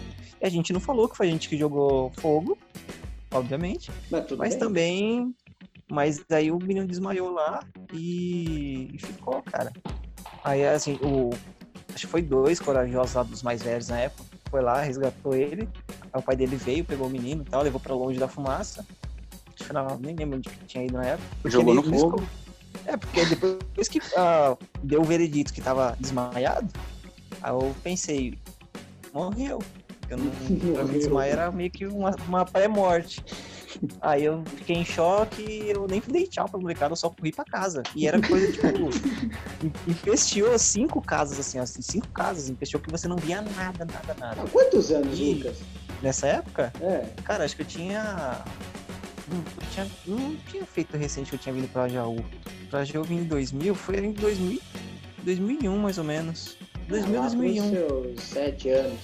E 0.41 0.47
a 0.47 0.49
gente 0.49 0.73
não 0.73 0.81
falou 0.81 1.09
que 1.09 1.17
foi 1.17 1.27
a 1.29 1.31
gente 1.31 1.49
que 1.49 1.57
jogou 1.59 2.11
fogo, 2.17 2.57
obviamente. 3.31 3.91
Mas, 4.11 4.25
Mas 4.39 4.55
também. 4.57 5.35
Mas 5.91 6.25
daí 6.29 6.51
o 6.51 6.59
menino 6.59 6.87
desmaiou 6.87 7.31
lá 7.31 7.65
e, 7.93 8.91
e 8.95 8.99
ficou, 8.99 9.43
cara. 9.43 9.73
Aí 10.45 10.67
assim, 10.67 10.99
o. 11.03 11.31
Acho 11.95 12.07
que 12.07 12.11
foi 12.11 12.23
dois 12.23 12.59
corajosos 12.59 13.15
lá 13.15 13.23
dos 13.23 13.43
mais 13.43 13.63
velhos 13.63 13.89
na 13.89 13.99
época. 13.99 14.25
Foi 14.51 14.63
lá, 14.63 14.81
resgatou 14.81 15.35
ele. 15.35 15.69
Aí 16.13 16.21
o 16.21 16.23
pai 16.23 16.37
dele 16.37 16.57
veio, 16.57 16.85
pegou 16.85 17.07
o 17.07 17.11
menino 17.11 17.43
e 17.43 17.51
tal, 17.51 17.63
levou 17.63 17.81
pra 17.81 17.95
longe 17.95 18.19
da 18.19 18.29
fumaça. 18.29 18.87
Acho 19.55 19.65
que 19.65 19.73
não, 19.73 19.99
nem 19.99 20.17
lembro 20.17 20.39
onde 20.39 20.51
tinha 20.67 20.85
ido 20.85 20.95
na 20.95 21.05
época. 21.05 21.51
Jogou 21.51 21.75
no 21.75 21.83
fogo. 21.83 22.23
É, 22.87 22.97
porque 22.97 23.25
depois 23.27 23.89
que 23.89 24.01
ah, 24.17 24.57
deu 24.83 25.03
o 25.03 25.05
veredito 25.05 25.53
que 25.53 25.61
tava 25.61 25.97
desmaiado, 26.01 26.69
aí 27.43 27.53
eu 27.53 27.75
pensei, 27.83 28.39
morreu. 29.13 29.61
Eu 30.09 30.19
não, 30.19 30.33
pra 30.75 30.85
mim 30.85 30.99
desmaiar 30.99 31.33
era 31.33 31.53
meio 31.53 31.71
que 31.71 31.87
uma, 31.87 32.15
uma 32.27 32.45
pré-morte. 32.45 33.25
Aí 34.01 34.25
eu 34.25 34.43
fiquei 34.57 34.77
em 34.77 34.85
choque 34.85 35.43
e 35.43 35.71
eu 35.71 35.87
nem 35.89 36.01
dei 36.07 36.27
tchau 36.27 36.49
pra 36.49 36.59
molecada, 36.61 36.93
eu 36.93 36.97
só 36.97 37.09
corri 37.11 37.33
pra 37.33 37.45
casa. 37.45 37.83
E 37.95 38.07
era 38.07 38.21
coisa, 38.21 38.51
tipo, 38.53 38.67
empesteou 39.89 40.59
cinco 40.59 41.01
casas, 41.01 41.39
assim, 41.39 41.59
ó, 41.61 41.67
cinco 41.67 42.09
casas, 42.09 42.49
empesteou 42.49 42.83
que 42.83 42.91
você 42.91 43.07
não 43.09 43.17
via 43.17 43.41
nada, 43.43 43.85
nada, 43.85 44.15
nada. 44.19 44.43
Há 44.43 44.47
quantos 44.49 44.91
anos, 44.91 45.19
Ih. 45.19 45.35
Lucas? 45.35 45.59
Nessa 46.03 46.27
época, 46.27 46.73
É. 46.81 47.07
cara, 47.25 47.45
acho 47.45 47.55
que 47.57 47.63
eu 47.63 47.67
tinha. 47.67 48.43
Não, 49.31 49.39
eu 49.39 49.67
tinha, 49.71 49.91
não 50.07 50.37
tinha 50.51 50.65
feito 50.65 50.97
recente 50.97 51.31
que 51.31 51.37
eu 51.37 51.39
tinha 51.41 51.55
vindo 51.55 51.69
pra 51.73 51.89
Jaú. 51.89 52.25
Pra 52.71 52.85
Jaú 52.85 53.03
eu 53.03 53.05
vim 53.05 53.19
em 53.19 53.25
2000, 53.25 53.75
foi 53.75 53.99
em 53.99 54.13
2000, 54.13 54.61
2001 55.23 55.77
mais 55.79 55.99
ou 55.99 56.05
menos. 56.05 56.57
2000, 56.89 57.15
lá 57.15 57.21
pros 57.29 57.35
2001. 57.41 57.71
seus 57.71 58.23
sete 58.25 58.69
anos. 58.71 58.99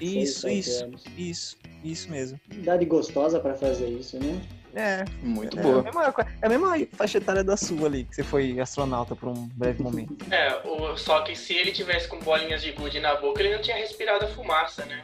Isso, 0.00 0.48
isso, 0.48 0.84
anos. 0.84 1.02
isso, 1.16 1.56
isso 1.82 2.10
mesmo. 2.10 2.40
Idade 2.50 2.84
gostosa 2.84 3.38
pra 3.40 3.54
fazer 3.54 3.88
isso, 3.88 4.18
né? 4.18 4.40
É, 4.76 5.04
Muito 5.22 5.56
é, 5.58 5.62
boa. 5.62 5.78
A 5.80 5.82
mesma, 5.84 6.14
é 6.42 6.46
a 6.46 6.48
mesma 6.48 6.86
faixa 6.94 7.18
etária 7.18 7.44
da 7.44 7.56
sua 7.56 7.86
ali, 7.86 8.02
que 8.04 8.16
você 8.16 8.24
foi 8.24 8.58
astronauta 8.58 9.14
por 9.14 9.28
um 9.28 9.48
breve 9.54 9.82
momento. 9.82 10.16
É, 10.32 10.60
o, 10.66 10.96
só 10.96 11.20
que 11.22 11.36
se 11.36 11.52
ele 11.54 11.70
tivesse 11.70 12.08
com 12.08 12.18
bolinhas 12.18 12.60
de 12.60 12.72
gude 12.72 12.98
na 12.98 13.14
boca, 13.14 13.40
ele 13.40 13.54
não 13.54 13.62
tinha 13.62 13.76
respirado 13.76 14.24
a 14.24 14.28
fumaça, 14.28 14.84
né? 14.86 15.02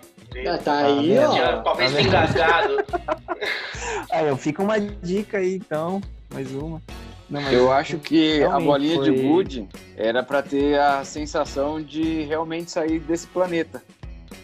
Ah, 0.48 0.58
tá 0.58 0.86
aí, 0.86 1.16
Ah, 1.18 1.28
ó. 1.28 1.32
Tinha 1.32 1.46
Tá 1.52 1.62
talvez 1.62 1.92
vendo? 1.92 2.08
engasgado. 2.08 2.76
Aí, 4.10 4.26
eu 4.28 4.36
fica 4.36 4.62
uma 4.62 4.78
dica 4.78 5.38
aí, 5.38 5.54
então. 5.56 6.00
Mais 6.32 6.50
uma. 6.52 6.82
Não, 7.28 7.40
mas 7.40 7.52
Eu 7.52 7.70
acho 7.72 7.98
que 7.98 8.42
a 8.42 8.58
bolinha 8.58 9.00
de 9.02 9.10
foi- 9.12 9.22
gude 9.22 9.68
era 9.96 10.22
pra 10.22 10.42
ter 10.42 10.78
a 10.80 11.04
sensação 11.04 11.80
de 11.80 12.22
realmente 12.22 12.70
sair 12.70 12.98
desse 13.00 13.26
planeta. 13.28 13.82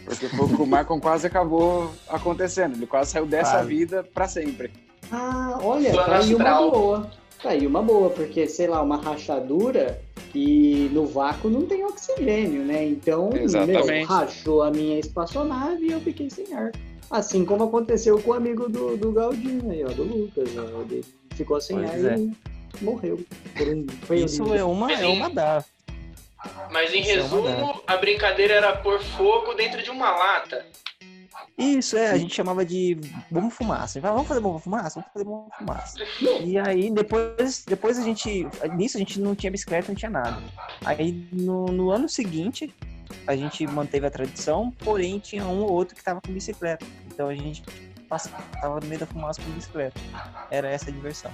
Porque 0.07 0.29
foi 0.29 0.45
o 0.45 0.47
que 0.47 0.61
o 0.61 0.65
Michael 0.65 0.99
quase 1.01 1.27
acabou 1.27 1.91
acontecendo. 2.07 2.75
Ele 2.75 2.87
quase 2.87 3.11
saiu 3.11 3.25
dessa 3.25 3.57
Quase. 3.57 3.67
vida 3.67 4.07
pra 4.13 4.25
sempre. 4.27 4.71
Ah, 5.11 5.59
olha, 5.61 5.91
Plano 5.91 6.07
tá 6.07 6.19
aí 6.19 6.33
uma 6.35 6.71
boa. 6.71 7.11
Tá 7.43 7.49
aí 7.49 7.67
uma 7.67 7.81
boa, 7.83 8.09
porque, 8.09 8.47
sei 8.47 8.67
lá, 8.67 8.81
uma 8.81 8.97
rachadura 8.97 10.01
e 10.33 10.89
no 10.93 11.05
vácuo 11.05 11.49
não 11.49 11.63
tem 11.63 11.83
oxigênio, 11.83 12.63
né? 12.63 12.85
Então, 12.85 13.29
meu, 13.29 14.05
rachou 14.05 14.63
a 14.63 14.71
minha 14.71 14.97
espaçonave 14.97 15.87
e 15.87 15.91
eu 15.91 15.99
fiquei 15.99 16.29
sem 16.29 16.51
ar. 16.53 16.71
Assim 17.11 17.45
como 17.45 17.65
aconteceu 17.65 18.19
com 18.19 18.31
o 18.31 18.33
amigo 18.33 18.67
do, 18.69 18.97
do 18.97 19.11
Galdinho 19.11 19.69
aí, 19.69 19.83
ó, 19.83 19.89
do 19.89 20.03
Lucas. 20.03 20.49
Ó, 20.57 20.81
ele 20.81 21.05
ficou 21.35 21.59
sem 21.61 21.77
Pois 21.77 22.05
ar 22.05 22.13
é. 22.13 22.17
e 22.17 22.33
morreu. 22.81 23.19
Por 23.55 23.67
um 23.67 24.15
Isso 24.15 24.53
é 24.53 24.63
uma, 24.63 24.91
é 24.91 25.05
uma 25.05 25.29
da. 25.29 25.63
Mas 26.71 26.93
em 26.93 27.01
Isso 27.01 27.11
é 27.11 27.15
resumo, 27.15 27.81
a 27.85 27.97
brincadeira 27.97 28.53
era 28.53 28.77
pôr 28.77 29.01
fogo 29.01 29.53
dentro 29.53 29.81
de 29.81 29.89
uma 29.89 30.11
lata. 30.11 30.65
Isso, 31.57 31.97
é, 31.97 32.11
a 32.11 32.17
gente 32.17 32.35
chamava 32.35 32.63
de 32.63 32.99
bomba 33.31 33.49
fumaça. 33.49 33.83
A 33.83 33.87
gente 33.93 34.01
falava, 34.01 34.17
vamos 34.17 34.27
fazer 34.27 34.41
bomba 34.41 34.59
fumaça? 34.59 34.99
Vamos 34.99 35.11
fazer 35.11 35.25
bomba 35.25 35.55
fumaça. 35.57 35.97
E 36.43 36.57
aí, 36.57 36.91
depois, 36.91 37.65
depois 37.65 37.97
a 37.97 38.03
gente. 38.03 38.47
Nisso 38.75 38.97
a 38.97 38.99
gente 38.99 39.19
não 39.19 39.35
tinha 39.35 39.51
bicicleta, 39.51 39.87
não 39.87 39.95
tinha 39.95 40.11
nada. 40.11 40.41
Aí 40.85 41.27
no, 41.31 41.65
no 41.65 41.89
ano 41.89 42.07
seguinte, 42.07 42.73
a 43.25 43.35
gente 43.35 43.65
manteve 43.65 44.05
a 44.05 44.11
tradição, 44.11 44.71
porém 44.79 45.17
tinha 45.17 45.45
um 45.45 45.61
ou 45.61 45.71
outro 45.71 45.95
que 45.95 46.03
tava 46.03 46.21
com 46.21 46.31
bicicleta. 46.31 46.85
Então 47.07 47.27
a 47.27 47.35
gente 47.35 47.63
passava 48.07 48.79
no 48.79 48.87
meio 48.87 48.99
da 48.99 49.07
fumaça 49.07 49.41
com 49.41 49.49
bicicleta. 49.51 49.99
Era 50.51 50.69
essa 50.69 50.89
a 50.89 50.93
diversão. 50.93 51.31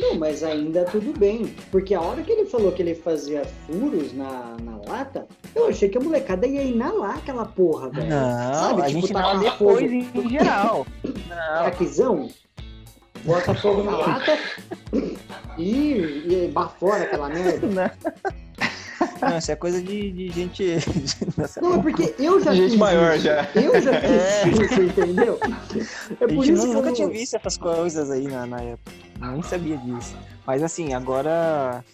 Não, 0.00 0.14
mas 0.16 0.42
ainda 0.42 0.84
tudo 0.84 1.16
bem. 1.18 1.54
Porque 1.70 1.94
a 1.94 2.00
hora 2.00 2.22
que 2.22 2.32
ele 2.32 2.46
falou 2.46 2.72
que 2.72 2.82
ele 2.82 2.94
fazia 2.94 3.44
furos 3.66 4.12
na, 4.12 4.56
na 4.62 4.76
lata, 4.88 5.26
eu 5.54 5.68
achei 5.68 5.88
que 5.88 5.98
a 5.98 6.00
molecada 6.00 6.46
ia 6.46 6.62
inalar 6.62 7.18
aquela 7.18 7.44
porra, 7.44 7.90
velho. 7.90 8.08
Não, 8.08 8.54
Sabe, 8.54 8.82
a 8.82 8.86
tipo, 8.86 9.00
gente 9.00 9.12
não 9.12 9.38
depois 9.40 9.80
fogo. 9.90 10.22
em 10.26 10.28
geral. 10.30 10.86
Não, 11.04 11.64
Caquizão, 11.64 12.28
bota 13.24 13.54
fogo 13.54 13.82
na 13.82 13.96
lata 13.96 14.38
e, 15.58 15.64
e 16.46 16.50
bafora 16.52 17.04
aquela 17.04 17.28
merda. 17.28 17.66
não. 17.66 17.90
Não, 19.20 19.36
isso 19.38 19.50
é 19.50 19.56
coisa 19.56 19.82
de, 19.82 20.12
de 20.12 20.28
gente. 20.30 20.76
Não, 21.60 21.74
é 21.74 21.82
porque 21.82 22.14
eu 22.20 22.40
já 22.40 22.54
Gente 22.54 22.70
fiz 22.70 22.78
maior 22.78 23.14
isso. 23.16 23.24
já. 23.24 23.48
Eu 23.54 23.80
já 23.80 23.92
fiz 24.00 24.10
É. 24.10 24.48
isso, 24.64 24.82
entendeu? 24.82 25.38
É 26.20 26.24
A 26.24 26.28
por 26.28 26.44
gente 26.44 26.52
isso 26.52 26.66
que 26.68 26.72
nunca 26.74 26.88
eu 26.88 26.94
tinha 26.94 27.06
não... 27.08 27.14
visto 27.14 27.34
essas 27.34 27.56
coisas 27.56 28.10
aí 28.12 28.28
na, 28.28 28.46
na 28.46 28.60
época. 28.60 28.92
Nem 29.22 29.42
sabia 29.42 29.76
disso. 29.76 30.16
Mas 30.46 30.62
assim, 30.62 30.94
agora 30.94 31.84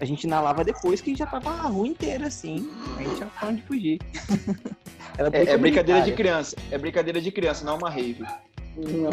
a 0.00 0.04
gente 0.04 0.24
inalava 0.24 0.64
depois 0.64 1.00
que 1.00 1.14
já 1.14 1.26
tava 1.26 1.50
a 1.50 1.62
rua 1.68 1.86
inteira, 1.86 2.26
assim. 2.26 2.68
A 2.98 3.02
gente 3.02 3.16
tinha 3.16 3.26
pra 3.28 3.48
onde 3.48 3.62
fugir. 3.62 3.98
É, 5.32 5.52
é 5.52 5.56
brincadeira 5.56 6.02
de 6.02 6.12
criança. 6.12 6.56
É 6.72 6.76
brincadeira 6.76 7.20
de 7.20 7.30
criança, 7.30 7.64
não 7.64 7.78
uma 7.78 7.88
rave. 7.88 8.24
Não, 8.76 9.10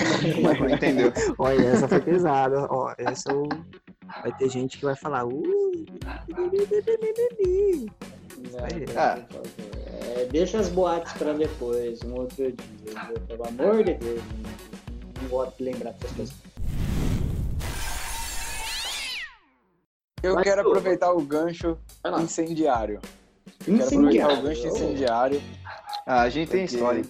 Não 0.60 0.70
entendeu? 0.74 1.14
Olha, 1.38 1.62
essa 1.68 1.88
foi 1.88 2.02
pesada. 2.02 2.66
Ó, 2.72 2.92
essa 2.98 3.32
eu... 3.32 3.48
vai 4.24 4.36
ter 4.36 4.50
gente 4.50 4.80
que 4.80 4.86
vai 4.86 4.96
falar. 4.96 5.26
"Uh, 5.28 5.86
Ah. 8.98 9.20
É, 10.18 10.26
deixa 10.32 10.60
as 10.60 10.70
boates 10.70 11.14
pra 11.14 11.34
depois, 11.34 12.02
um 12.02 12.16
outro 12.16 12.52
dia. 12.52 13.20
Pelo 13.28 13.48
amor 13.48 13.84
de 13.84 13.94
Deus, 13.94 14.22
não, 14.44 15.22
não 15.22 15.30
gosto 15.30 15.58
de 15.58 15.64
lembrar 15.66 15.92
dessas 15.92 16.16
coisas. 16.16 16.51
Eu 20.24 20.36
Vai, 20.36 20.44
quero 20.44 20.62
aproveitar 20.62 21.12
o 21.12 21.22
gancho 21.22 21.78
incendiário. 22.22 23.00
Eu 23.68 23.78
quero 23.78 23.88
aproveitar 23.88 24.34
o 24.34 24.42
gancho 24.42 24.68
Incendiário. 24.68 25.38
incendiário. 25.38 25.42
Ah, 26.06 26.22
a 26.22 26.30
gente 26.30 26.50
tem 26.50 26.66
história. 26.66 27.04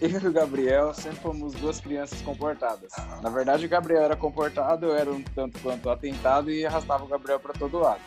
Eu 0.00 0.10
e 0.10 0.26
o 0.26 0.32
Gabriel 0.32 0.92
sempre 0.92 1.20
fomos 1.20 1.54
duas 1.54 1.80
crianças 1.80 2.20
comportadas. 2.22 2.92
Na 3.22 3.30
verdade, 3.30 3.64
o 3.64 3.68
Gabriel 3.68 4.02
era 4.02 4.16
comportado, 4.16 4.86
eu 4.86 4.94
era 4.94 5.10
um 5.10 5.22
tanto 5.22 5.58
quanto 5.60 5.88
atentado 5.88 6.50
e 6.50 6.66
arrastava 6.66 7.04
o 7.04 7.06
Gabriel 7.06 7.40
para 7.40 7.54
todo 7.54 7.78
lado. 7.78 8.00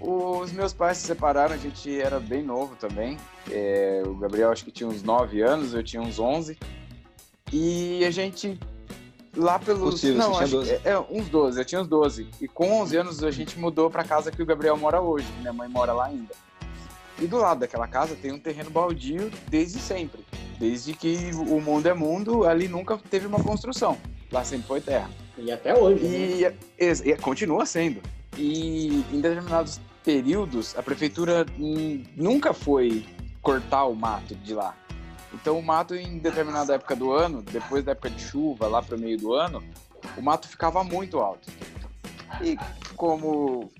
Os 0.00 0.50
meus 0.50 0.72
pais 0.72 0.98
se 0.98 1.06
separaram, 1.06 1.54
a 1.54 1.58
gente 1.58 2.00
era 2.00 2.18
bem 2.18 2.42
novo 2.42 2.74
também. 2.74 3.16
É, 3.50 4.02
o 4.04 4.14
Gabriel 4.14 4.50
acho 4.50 4.64
que 4.64 4.72
tinha 4.72 4.88
uns 4.88 5.02
9 5.02 5.40
anos, 5.42 5.74
eu 5.74 5.82
tinha 5.84 6.02
uns 6.02 6.18
11. 6.18 6.58
E 7.52 8.04
a 8.04 8.10
gente 8.10 8.58
lá 9.36 9.58
pelos 9.58 9.92
Possível, 9.92 10.18
não, 10.18 10.34
você 10.34 10.44
tinha 10.46 10.60
acho 10.60 10.82
que- 10.82 10.88
é, 10.88 10.98
uns 11.10 11.28
12, 11.28 11.60
eu 11.60 11.64
tinha 11.64 11.80
uns 11.80 11.88
12. 11.88 12.28
E 12.40 12.48
com 12.48 12.70
11 12.80 12.96
anos 12.96 13.22
a 13.24 13.30
gente 13.30 13.58
mudou 13.58 13.90
para 13.90 14.04
casa 14.04 14.30
que 14.30 14.42
o 14.42 14.46
Gabriel 14.46 14.76
mora 14.76 15.00
hoje, 15.00 15.26
minha 15.40 15.52
mãe 15.52 15.68
mora 15.68 15.92
lá 15.92 16.06
ainda. 16.06 16.34
E 17.20 17.26
do 17.26 17.36
lado 17.36 17.60
daquela 17.60 17.86
casa 17.86 18.16
tem 18.16 18.32
um 18.32 18.38
terreno 18.38 18.70
baldio 18.70 19.30
desde 19.48 19.78
sempre. 19.78 20.24
Desde 20.58 20.92
que 20.94 21.30
o 21.34 21.60
mundo 21.60 21.86
é 21.88 21.94
mundo, 21.94 22.44
ali 22.46 22.68
nunca 22.68 22.98
teve 23.10 23.26
uma 23.26 23.42
construção. 23.42 23.98
Lá 24.30 24.44
sempre 24.44 24.66
foi 24.66 24.80
terra. 24.80 25.10
E 25.36 25.50
até 25.50 25.74
hoje, 25.74 26.04
né? 26.04 26.18
E, 26.18 26.84
ex- 26.84 27.00
e 27.04 27.14
continua 27.16 27.66
sendo. 27.66 28.00
E 28.36 29.04
em 29.12 29.20
determinados 29.20 29.80
períodos, 30.04 30.76
a 30.76 30.82
prefeitura 30.82 31.44
nunca 32.16 32.52
foi 32.52 33.04
cortar 33.40 33.84
o 33.84 33.94
mato 33.94 34.34
de 34.36 34.54
lá. 34.54 34.74
Então 35.34 35.58
o 35.58 35.62
mato 35.62 35.94
em 35.94 36.18
determinada 36.18 36.74
época 36.74 36.94
do 36.94 37.12
ano, 37.12 37.42
depois 37.42 37.84
da 37.84 37.92
época 37.92 38.10
de 38.10 38.20
chuva, 38.20 38.66
lá 38.66 38.82
para 38.82 38.96
o 38.96 39.00
meio 39.00 39.16
do 39.16 39.34
ano, 39.34 39.62
o 40.16 40.22
mato 40.22 40.48
ficava 40.48 40.84
muito 40.84 41.18
alto. 41.18 41.50
E 42.42 42.56
como 42.96 43.70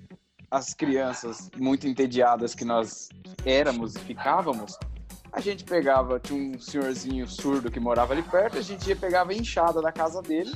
as 0.50 0.74
crianças 0.74 1.50
muito 1.56 1.86
entediadas 1.86 2.54
que 2.54 2.64
nós 2.64 3.08
éramos 3.44 3.96
e 3.96 4.00
ficávamos, 4.00 4.78
a 5.32 5.40
gente 5.40 5.64
pegava, 5.64 6.20
tinha 6.20 6.38
um 6.38 6.58
senhorzinho 6.58 7.26
surdo 7.26 7.70
que 7.70 7.80
morava 7.80 8.12
ali 8.12 8.22
perto, 8.22 8.58
a 8.58 8.62
gente 8.62 8.86
ia 8.86 8.94
pegava 8.94 9.32
a 9.32 9.34
enxada 9.34 9.80
da 9.80 9.90
casa 9.90 10.20
dele 10.20 10.52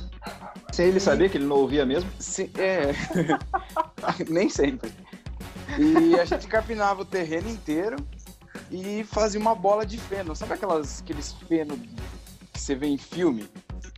Sem 0.71 0.87
ele 0.87 0.99
saber 0.99 1.31
que 1.31 1.37
ele 1.37 1.45
não 1.45 1.55
ouvia 1.57 1.83
mesmo. 1.83 2.09
Sim, 2.19 2.51
é. 2.55 2.91
Nem 4.29 4.49
sempre. 4.49 4.91
E 5.79 6.19
a 6.19 6.25
gente 6.25 6.47
capinava 6.47 7.01
o 7.01 7.05
terreno 7.05 7.49
inteiro 7.49 7.97
e 8.71 9.03
fazia 9.03 9.39
uma 9.39 9.55
bola 9.55 9.85
de 9.85 9.97
feno. 9.97 10.35
Sabe 10.35 10.53
aquelas, 10.53 11.01
aqueles 11.01 11.31
feno 11.47 11.77
que 11.77 12.59
você 12.59 12.75
vê 12.75 12.87
em 12.87 12.97
filme? 12.97 13.49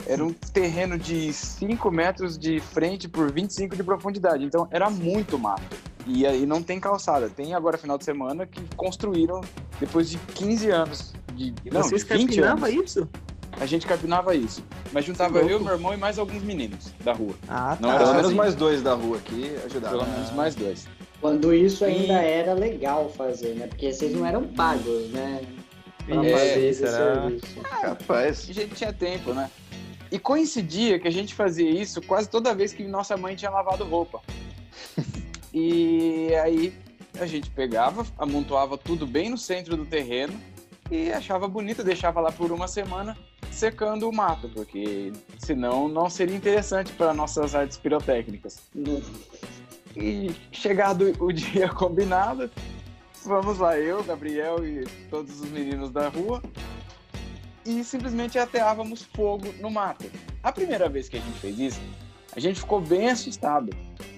Era 0.06 0.24
um 0.24 0.32
terreno 0.34 0.98
de 0.98 1.32
5 1.34 1.92
metros 1.92 2.38
de 2.38 2.60
frente 2.60 3.08
por 3.08 3.32
25 3.32 3.76
de 3.76 3.84
profundidade. 3.84 4.44
Então 4.46 4.68
era 4.72 4.90
muito 4.90 5.38
mato. 5.38 5.76
E 6.08 6.26
aí 6.26 6.46
não 6.46 6.64
tem 6.64 6.80
calçada. 6.80 7.30
Tem 7.30 7.54
agora 7.54 7.78
final 7.78 7.98
de 7.98 8.06
semana 8.06 8.46
que 8.46 8.62
construíram 8.76 9.42
depois 9.80 10.10
de 10.10 10.18
15 10.18 10.70
anos. 10.72 11.14
De, 11.34 11.54
E 11.66 11.70
não, 11.70 11.84
vocês 11.84 12.04
de 12.06 12.14
20 12.14 12.28
capinavam 12.30 12.66
anos. 12.66 12.84
isso? 12.92 13.08
A 13.60 13.66
gente 13.66 13.86
capinava 13.86 14.34
isso. 14.36 14.64
Mas 14.94 15.04
juntava 15.06 15.40
eu, 15.40 15.60
meu 15.60 15.74
irmão 15.74 15.94
e 15.94 15.98
mais 15.98 16.18
alguns 16.18 16.42
meninos 16.44 16.94
da 17.04 17.12
rua. 17.14 17.36
Ah, 17.48 17.78
Não 17.82 17.90
tá. 17.90 17.96
era 17.96 17.98
Pelo 18.00 18.10
menos 18.12 18.22
sozinho. 18.22 18.38
mais 18.38 18.56
dois 18.56 18.82
da 18.82 18.94
rua 18.94 19.18
aqui 19.18 19.54
ajudaram. 19.66 20.00
Pelo 20.00 20.12
menos 20.12 20.32
mais 20.32 20.56
dois. 20.56 20.88
Quando 21.22 21.54
isso 21.54 21.84
ainda 21.84 22.22
E- 22.24 22.28
era 22.32 22.54
legal 22.54 23.10
fazer, 23.10 23.56
né? 23.56 23.68
Porque 23.68 23.92
vocês 23.92 24.14
não 24.14 24.26
eram 24.26 24.48
pagos, 24.48 25.10
né? 25.10 25.42
Pra 26.06 26.26
É, 26.26 26.32
fazer 26.32 26.66
esse 26.68 26.80
será? 26.80 26.92
serviço. 27.22 27.60
Capaz. 27.82 28.50
A 28.50 28.54
gente 28.54 28.76
tinha 28.76 28.94
tempo, 28.94 29.34
né? 29.34 29.50
E 30.12 30.18
coincidia 30.18 30.98
que 30.98 31.08
a 31.08 31.12
gente 31.12 31.36
fazia 31.36 31.70
isso 31.70 32.02
quase 32.02 32.30
toda 32.30 32.56
vez 32.56 32.74
que 32.74 32.84
nossa 32.84 33.16
mãe 33.18 33.36
tinha 33.36 33.52
lavado 33.52 33.84
roupa. 33.84 34.22
e 35.54 36.30
aí 36.42 36.74
a 37.20 37.26
gente 37.26 37.50
pegava, 37.52 38.06
amontoava 38.18 38.78
tudo 38.78 39.06
bem 39.06 39.30
no 39.30 39.38
centro 39.38 39.76
do 39.76 39.86
terreno 39.86 40.34
e 40.90 41.12
achava 41.12 41.48
bonito, 41.48 41.84
deixava 41.84 42.20
lá 42.22 42.32
por 42.32 42.52
uma 42.52 42.68
semana 42.68 43.16
secando 43.52 44.08
o 44.10 44.14
mato, 44.14 44.50
porque 44.50 45.12
senão 45.38 45.88
não 45.88 46.10
seria 46.10 46.36
interessante 46.36 46.92
para 46.94 47.14
nossas 47.14 47.54
artes 47.54 47.78
pirotécnicas. 47.78 48.60
E 49.96 50.32
chegado 50.52 51.14
o 51.20 51.32
dia 51.34 51.70
combinado, 51.70 52.50
vamos 53.26 53.60
lá, 53.60 53.78
eu, 53.78 54.04
Gabriel 54.04 54.66
e 54.66 54.86
todos 55.10 55.42
os 55.42 55.50
meninos 55.50 55.92
da 55.92 56.10
rua, 56.10 56.42
e 57.66 57.84
simplesmente 57.84 58.38
ateávamos 58.38 59.04
fogo 59.04 59.54
no 59.60 59.70
mato. 59.70 60.10
A 60.42 60.52
primeira 60.52 60.88
vez 60.88 61.10
que 61.10 61.18
a 61.18 61.20
gente 61.20 61.40
fez 61.40 61.60
isso, 61.60 61.82
a 62.36 62.40
gente 62.40 62.60
ficou 62.60 62.80
bem 62.80 63.10
assustado, 63.10 63.72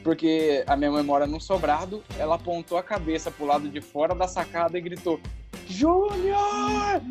porque 0.03 0.63
a 0.67 0.75
minha 0.75 0.91
mãe 0.91 1.03
mora 1.03 1.25
num 1.25 1.39
sobrado, 1.39 2.03
ela 2.19 2.35
apontou 2.35 2.77
a 2.77 2.83
cabeça 2.83 3.31
pro 3.31 3.45
lado 3.45 3.69
de 3.69 3.81
fora 3.81 4.13
da 4.13 4.27
sacada 4.27 4.77
e 4.77 4.81
gritou: 4.81 5.19
Júnior! 5.67 7.01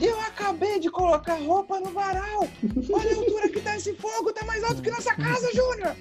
Eu 0.00 0.20
acabei 0.20 0.78
de 0.78 0.90
colocar 0.90 1.36
roupa 1.36 1.80
no 1.80 1.90
varal! 1.90 2.46
Olha 2.92 3.12
a 3.12 3.16
altura 3.16 3.48
que 3.48 3.60
tá 3.60 3.76
esse 3.76 3.94
fogo, 3.94 4.32
tá 4.32 4.44
mais 4.44 4.62
alto 4.64 4.82
que 4.82 4.90
nossa 4.90 5.14
casa, 5.14 5.48
Júnior! 5.54 5.96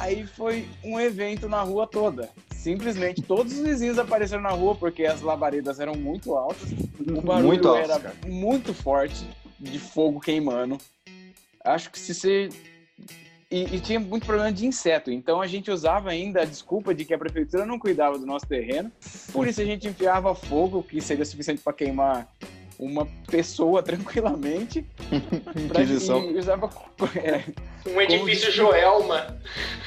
Aí 0.00 0.26
foi 0.26 0.66
um 0.82 0.98
evento 0.98 1.48
na 1.48 1.60
rua 1.60 1.86
toda. 1.86 2.30
simplesmente 2.52 3.22
todos 3.22 3.52
os 3.52 3.60
vizinhos 3.60 3.98
apareceram 3.98 4.42
na 4.42 4.50
rua 4.50 4.74
porque 4.74 5.04
as 5.04 5.20
labaredas 5.20 5.78
eram 5.78 5.94
muito 5.94 6.34
altas, 6.34 6.70
o 7.00 7.20
barulho 7.22 7.48
Muito 7.48 7.74
era 7.74 8.00
cara. 8.00 8.14
muito 8.26 8.74
forte 8.74 9.26
de 9.58 9.78
fogo 9.78 10.20
queimando. 10.20 10.78
Acho 11.64 11.90
que 11.90 11.98
se 11.98 12.14
você 12.14 12.48
e, 13.50 13.76
e 13.76 13.80
tinha 13.80 13.98
muito 13.98 14.24
problema 14.24 14.52
de 14.52 14.64
inseto, 14.64 15.10
então 15.10 15.40
a 15.40 15.46
gente 15.46 15.70
usava 15.70 16.10
ainda 16.10 16.42
a 16.42 16.44
desculpa 16.44 16.94
de 16.94 17.04
que 17.04 17.12
a 17.12 17.18
prefeitura 17.18 17.66
não 17.66 17.78
cuidava 17.78 18.18
do 18.18 18.24
nosso 18.24 18.46
terreno, 18.46 18.92
por 19.32 19.48
isso 19.48 19.60
a 19.60 19.64
gente 19.64 19.88
enfiava 19.88 20.34
fogo, 20.34 20.82
que 20.82 21.00
seria 21.00 21.24
suficiente 21.24 21.60
para 21.60 21.72
queimar 21.72 22.32
uma 22.80 23.06
pessoa 23.30 23.82
tranquilamente. 23.84 24.84
pra- 25.68 25.82
e 25.82 26.38
usava 26.38 26.70
é, 27.16 27.44
Um 27.90 28.00
edifício 28.00 28.46
Como- 28.46 28.70
Joelma. 28.72 29.36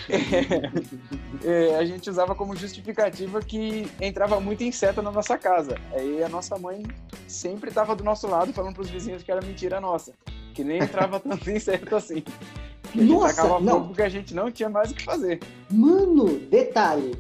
é, 1.44 1.76
a 1.78 1.86
gente 1.86 2.10
usava 2.10 2.36
como 2.36 2.56
justificativa 2.56 3.42
que 3.42 3.88
entrava 4.00 4.40
muito 4.40 4.64
inseto 4.64 5.02
na 5.02 5.12
nossa 5.12 5.38
casa. 5.38 5.78
Aí 5.94 6.24
a 6.24 6.30
nossa 6.30 6.58
mãe 6.58 6.84
sempre 7.28 7.70
estava 7.70 7.96
do 7.96 8.04
nosso 8.04 8.28
lado 8.28 8.54
falando 8.54 8.74
para 8.76 8.84
os 8.84 8.90
vizinhos 8.90 9.24
que 9.24 9.32
era 9.32 9.42
mentira 9.42 9.82
nossa, 9.82 10.14
que 10.54 10.64
nem 10.64 10.80
entrava 10.80 11.20
tanto 11.20 11.50
inseto 11.50 11.96
assim. 11.96 12.24
Que 12.92 13.00
a 13.00 13.02
gente 13.02 13.12
Nossa, 13.12 13.60
não. 13.60 13.88
porque 13.88 14.04
a 14.04 14.10
gente 14.10 14.36
não 14.36 14.52
tinha 14.52 14.70
mais 14.70 14.92
o 14.92 14.94
que 14.94 15.04
fazer. 15.04 15.40
Mano, 15.72 16.38
detalhe, 16.38 17.16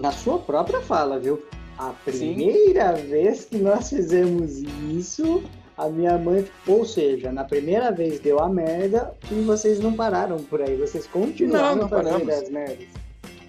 na 0.00 0.10
sua 0.12 0.38
própria 0.38 0.80
fala, 0.80 1.18
viu? 1.18 1.44
A 1.78 1.92
Sim. 2.10 2.34
primeira 2.34 2.92
vez 2.92 3.44
que 3.44 3.58
nós 3.58 3.88
fizemos 3.90 4.58
isso, 4.92 5.42
a 5.76 5.88
minha 5.88 6.16
mãe, 6.16 6.46
ou 6.66 6.84
seja, 6.84 7.32
na 7.32 7.44
primeira 7.44 7.90
vez 7.90 8.20
deu 8.20 8.38
a 8.40 8.48
merda 8.48 9.12
e 9.30 9.34
vocês 9.42 9.80
não 9.80 9.92
pararam 9.94 10.38
por 10.38 10.62
aí, 10.62 10.76
vocês 10.76 11.06
continuaram 11.06 11.76
Não, 11.76 11.82
não 11.82 11.88
fazendo 11.88 12.26
paramos. 12.26 12.34
as 12.34 12.50
merdas. 12.50 12.86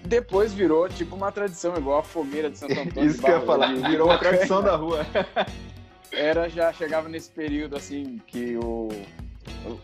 Depois 0.04 0.52
virou 0.52 0.88
tipo 0.88 1.14
uma 1.16 1.30
tradição, 1.32 1.76
igual 1.76 1.98
a 1.98 2.02
fogueira 2.02 2.50
de 2.50 2.58
Santo 2.58 2.72
Antônio. 2.78 3.10
Isso 3.10 3.20
que 3.22 3.30
eu 3.30 3.38
ia 3.38 3.46
falar, 3.46 3.74
virou 3.74 4.08
uma 4.08 4.18
tradição 4.18 4.62
da 4.62 4.74
rua. 4.76 5.06
era 6.12 6.48
já 6.48 6.72
chegava 6.72 7.08
nesse 7.08 7.30
período 7.30 7.76
assim 7.76 8.20
que 8.26 8.56
o, 8.56 8.88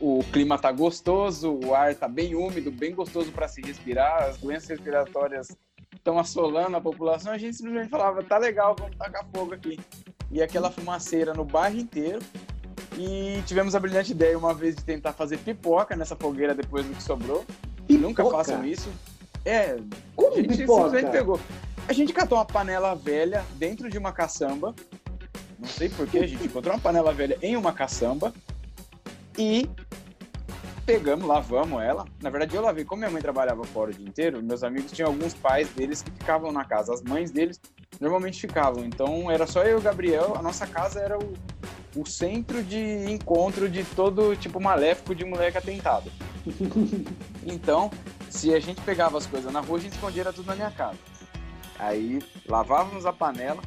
o, 0.00 0.18
o 0.18 0.24
clima 0.32 0.58
tá 0.58 0.72
gostoso, 0.72 1.60
o 1.64 1.74
ar 1.74 1.94
tá 1.94 2.08
bem 2.08 2.34
úmido, 2.34 2.70
bem 2.70 2.94
gostoso 2.94 3.30
para 3.30 3.46
se 3.46 3.60
respirar, 3.60 4.24
as 4.24 4.38
doenças 4.38 4.68
respiratórias 4.68 5.48
estão 5.94 6.18
assolando 6.18 6.76
a 6.76 6.80
população, 6.80 7.32
a 7.32 7.38
gente 7.38 7.56
simplesmente 7.56 7.88
falava, 7.88 8.22
tá 8.22 8.38
legal, 8.38 8.74
vamos 8.78 8.96
tacar 8.96 9.24
fogo 9.34 9.54
aqui. 9.54 9.78
E 10.30 10.42
aquela 10.42 10.70
fumaceira 10.70 11.34
no 11.34 11.44
bairro 11.44 11.78
inteiro. 11.78 12.20
E 12.98 13.42
tivemos 13.46 13.74
a 13.74 13.80
brilhante 13.80 14.12
ideia 14.12 14.36
uma 14.36 14.52
vez 14.52 14.76
de 14.76 14.84
tentar 14.84 15.12
fazer 15.12 15.38
pipoca 15.38 15.96
nessa 15.96 16.14
fogueira 16.14 16.54
depois 16.54 16.84
do 16.84 16.94
que 16.94 17.02
sobrou. 17.02 17.44
Nunca 17.88 18.22
Pipoca? 18.22 18.36
façam 18.44 18.64
isso. 18.64 18.90
É, 19.44 19.76
Como 20.16 20.32
a 20.32 20.36
gente 20.36 20.56
pipoca? 20.56 20.84
simplesmente 20.84 21.10
pegou. 21.12 21.40
A 21.88 21.92
gente 21.92 22.12
catou 22.12 22.38
uma 22.38 22.44
panela 22.44 22.94
velha 22.94 23.44
dentro 23.56 23.90
de 23.90 23.98
uma 23.98 24.12
caçamba. 24.12 24.74
Não 25.58 25.68
sei 25.68 25.88
porquê, 25.88 26.18
a 26.18 26.26
gente 26.26 26.44
encontrou 26.44 26.74
uma 26.74 26.80
panela 26.80 27.12
velha 27.12 27.38
em 27.42 27.56
uma 27.56 27.72
caçamba. 27.72 28.32
E 29.38 29.68
pegamos, 30.84 31.26
lavamos 31.26 31.82
ela. 31.82 32.04
Na 32.20 32.30
verdade, 32.30 32.54
eu 32.54 32.62
lavei. 32.62 32.84
Como 32.84 33.00
minha 33.00 33.10
mãe 33.10 33.22
trabalhava 33.22 33.64
fora 33.64 33.90
o 33.90 33.94
dia 33.94 34.06
inteiro, 34.06 34.42
meus 34.42 34.62
amigos 34.62 34.92
tinham 34.92 35.10
alguns 35.10 35.34
pais 35.34 35.68
deles 35.70 36.02
que 36.02 36.10
ficavam 36.10 36.52
na 36.52 36.64
casa. 36.64 36.92
As 36.92 37.02
mães 37.02 37.30
deles 37.30 37.60
normalmente 38.00 38.40
ficavam. 38.40 38.84
Então 38.84 39.30
era 39.30 39.46
só 39.46 39.62
eu 39.62 39.78
e 39.78 39.80
o 39.80 39.82
Gabriel. 39.82 40.34
A 40.36 40.42
nossa 40.42 40.66
casa 40.66 41.00
era 41.00 41.18
o, 41.18 41.32
o 41.96 42.06
centro 42.06 42.62
de 42.62 42.78
encontro 43.10 43.68
de 43.68 43.84
todo 43.84 44.36
tipo 44.36 44.60
maléfico 44.60 45.14
de 45.14 45.24
moleque 45.24 45.58
atentado. 45.58 46.10
Então, 47.44 47.90
se 48.30 48.54
a 48.54 48.60
gente 48.60 48.80
pegava 48.82 49.18
as 49.18 49.26
coisas 49.26 49.52
na 49.52 49.58
rua, 49.58 49.76
a 49.76 49.80
gente 49.80 49.94
escondia 49.94 50.32
tudo 50.32 50.46
na 50.46 50.54
minha 50.54 50.70
casa. 50.70 50.96
Aí 51.76 52.20
lavávamos 52.46 53.04
a 53.04 53.12
panela 53.12 53.60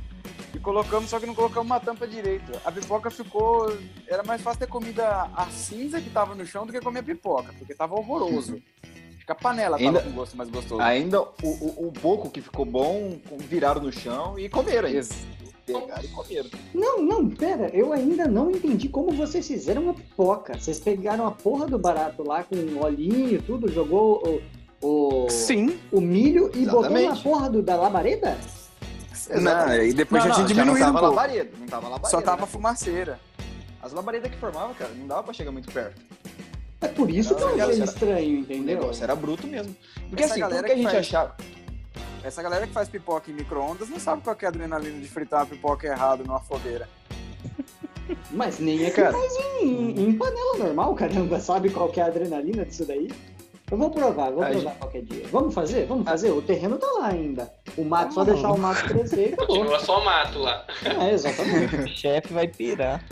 colocamos, 0.65 1.10
só 1.10 1.19
que 1.19 1.28
não 1.28 1.36
colocamos 1.36 1.67
uma 1.67 1.80
tampa 1.80 2.08
direito. 2.08 2.51
A 2.65 2.71
pipoca 2.71 3.12
ficou. 3.12 3.71
Era 4.08 4.23
mais 4.23 4.41
fácil 4.41 4.60
ter 4.62 4.67
comido 4.67 4.99
a, 5.01 5.47
cinza 5.51 6.01
que 6.01 6.10
tava 6.10 6.34
no 6.34 6.45
chão 6.45 6.65
do 6.65 6.73
que 6.73 6.82
comer 6.82 6.99
a 6.99 7.04
pipoca, 7.04 7.54
porque 7.58 7.75
tava 7.75 7.93
horroroso. 7.95 8.60
Acho 8.84 9.25
que 9.25 9.32
a 9.32 9.36
panela 9.36 9.78
tava 9.78 9.88
Ainda- 9.89 10.01
com 10.01 10.12
gosto 10.12 10.36
mais 10.36 10.49
gostoso. 10.49 10.82
Ainda 10.82 11.21
o, 11.21 11.28
o, 11.43 11.88
o 11.88 11.91
pouco 11.91 12.30
que 12.30 12.41
ficou 12.41 12.65
bom, 12.65 13.17
viraram 13.38 13.82
no 13.82 13.91
chão 13.91 14.38
e 14.38 14.49
comeram 14.49 14.88
ainda. 14.88 15.08
Pegaram 15.65 16.04
e 16.04 16.08
comeram. 16.10 16.49
Não, 16.73 17.01
não, 17.01 17.30
pera, 17.30 17.69
eu 17.73 17.91
ainda 17.93 18.28
não 18.28 18.51
entendi 18.51 18.88
como 18.89 19.12
vocês 19.12 19.47
fizeram 19.47 19.84
uma 19.84 19.93
pipoca. 19.93 20.60
Vocês 20.60 20.80
pegaram 20.80 21.25
a 21.25 21.32
porra 21.32 21.65
do 21.67 21.78
barato 21.80 22.23
lá 22.23 22.43
com 22.43 22.56
olhinho 22.84 23.30
e 23.36 23.41
tudo, 23.41 23.71
jogou 23.71 24.41
o, 24.82 25.25
o, 25.25 25.30
Sim. 25.30 25.80
o 25.91 25.99
milho 26.01 26.51
e 26.54 26.65
botou 26.65 26.82
na 26.84 27.01
Exatamente. 27.01 27.23
porra 27.23 27.49
do, 27.49 27.62
da 27.63 27.75
labareda? 27.75 28.38
Não, 29.29 29.73
e 29.83 29.93
depois 29.93 30.23
não, 30.23 30.29
já 30.29 30.35
tinha 30.35 30.47
não, 30.47 30.47
diminuído 30.47 30.79
não 30.85 30.91
um 30.91 30.93
tava 30.93 30.99
pouco. 31.07 31.15
labareda, 31.15 31.51
não 31.59 31.67
tava 31.67 31.88
labareda. 31.89 32.09
Só 32.09 32.21
tava 32.21 32.41
né? 32.41 32.47
fumaceira. 32.47 33.19
As 33.81 33.91
labaredas 33.93 34.31
que 34.31 34.38
formavam, 34.38 34.73
cara, 34.73 34.91
não 34.95 35.07
dava 35.07 35.23
pra 35.23 35.33
chegar 35.33 35.51
muito 35.51 35.71
perto. 35.71 36.01
É 36.81 36.88
por 36.88 37.09
isso 37.09 37.33
que 37.35 37.41
Não, 37.41 37.49
eu 37.51 37.57
cara, 37.57 37.63
achei 37.71 37.75
será- 37.88 37.91
estranho, 37.91 38.35
O 38.38 38.39
entendeu? 38.41 38.77
negócio 38.79 39.03
era 39.03 39.15
bruto 39.15 39.47
mesmo. 39.47 39.75
Porque 40.09 40.23
Essa 40.23 40.33
assim, 40.33 40.41
galera 40.41 40.63
que 40.67 40.71
a 40.71 40.75
que 40.75 40.81
gente 40.81 40.91
faz- 40.91 41.07
achava. 41.07 41.35
Essa 42.23 42.41
galera 42.43 42.65
que 42.67 42.73
faz 42.73 42.89
pipoca 42.89 43.29
em 43.29 43.33
micro-ondas 43.35 43.88
não 43.89 43.99
sabe 43.99 44.21
qual 44.23 44.35
que 44.35 44.45
é 44.45 44.47
a 44.47 44.49
adrenalina 44.51 44.99
de 44.99 45.07
fritar 45.07 45.41
uma 45.41 45.45
pipoca 45.45 45.88
errado 45.88 46.23
numa 46.25 46.39
fogueira. 46.39 46.88
Mas 48.31 48.59
nem 48.59 48.83
é 48.85 48.89
que 48.89 49.01
Cara. 49.01 49.13
faz 49.13 49.33
em, 49.61 49.99
em 50.09 50.13
panela 50.17 50.57
normal, 50.57 50.93
caramba. 50.95 51.39
Sabe 51.39 51.69
qual 51.69 51.89
que 51.89 51.99
é 51.99 52.03
a 52.03 52.07
adrenalina 52.07 52.65
disso 52.65 52.85
daí? 52.85 53.09
Eu 53.71 53.78
vou 53.78 53.89
provar, 53.89 54.32
vou 54.32 54.43
A 54.43 54.47
provar 54.47 54.69
gente- 54.69 54.78
qualquer 54.80 55.01
dia. 55.04 55.28
Vamos 55.32 55.54
fazer? 55.54 55.86
Vamos 55.86 56.06
fazer? 56.06 56.30
O 56.32 56.41
terreno 56.41 56.78
tá 56.78 56.88
lá 56.99 57.08
ainda. 57.08 57.51
O 57.75 57.84
mato, 57.84 58.13
só 58.13 58.23
Não. 58.23 58.34
deixar 58.34 58.51
o 58.51 58.58
mato 58.58 58.84
crescer 58.88 59.30
e 59.30 59.34
acabou. 59.34 59.47
Continua 59.58 59.80
só 59.80 60.04
mato 60.04 60.39
lá. 60.39 60.65
É, 60.84 61.12
exatamente. 61.12 61.75
O 61.75 61.88
chefe 61.89 62.32
vai 62.34 62.47
pirar. 62.47 63.04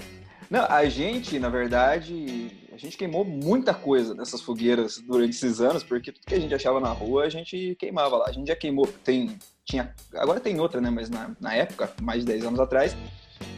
Não, 0.50 0.66
a 0.70 0.86
gente, 0.88 1.40
na 1.40 1.50
verdade, 1.50 2.52
a 2.72 2.78
gente 2.78 2.96
queimou 2.96 3.26
muita 3.26 3.74
coisa 3.74 4.14
nessas 4.14 4.42
fogueiras 4.42 5.00
durante 5.00 5.32
esses 5.32 5.60
anos, 5.60 5.84
porque 5.84 6.12
tudo 6.12 6.26
que 6.28 6.36
a 6.36 6.40
gente 6.40 6.54
achava 6.54 6.80
na 6.80 6.90
rua, 6.92 7.24
a 7.24 7.30
gente 7.30 7.76
queimava 7.80 8.18
lá. 8.18 8.26
A 8.28 8.32
gente 8.32 8.48
já 8.48 8.56
queimou, 8.56 8.88
tem, 9.04 9.36
tinha, 9.66 9.92
agora 10.14 10.40
tem 10.40 10.60
outra, 10.60 10.80
né, 10.80 10.92
mas 10.92 11.10
na, 11.10 11.32
na 11.42 11.56
época, 11.56 11.92
mais 12.00 12.20
de 12.20 12.28
10 12.28 12.46
anos 12.46 12.60
atrás, 12.60 12.96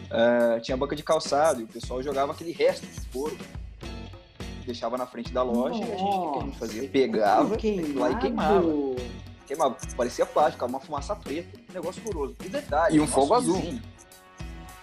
ah, 0.10 0.58
tinha 0.62 0.77
banca 0.77 0.95
de 0.95 1.03
calçado 1.03 1.60
e 1.60 1.63
o 1.65 1.67
pessoal 1.67 2.01
jogava 2.01 2.31
aquele 2.31 2.53
resto 2.53 2.86
de 2.88 3.01
couro, 3.08 3.38
deixava 4.65 4.97
na 4.97 5.06
frente 5.06 5.32
da 5.32 5.43
loja 5.43 5.80
e 5.80 5.84
a 5.84 5.97
gente, 5.97 6.04
o 6.04 6.32
que 6.34 6.39
a 6.39 6.41
gente 6.43 6.58
fazia? 6.60 6.89
Pegava, 6.89 7.58
Queimado. 7.58 7.99
lá 7.99 8.12
e 8.12 8.15
queimava. 8.17 8.63
Queimava, 9.45 9.78
parecia 9.95 10.25
plástico, 10.25 10.65
uma 10.65 10.80
fumaça 10.80 11.15
preta, 11.15 11.58
um 11.69 11.73
negócio 11.73 12.01
horroroso. 12.04 12.36
E 12.43 12.49
detalhe, 12.49 12.97
E 12.97 12.99
um 12.99 13.08
fogo 13.08 13.34
azul. 13.34 13.56
vizinho- 13.56 13.82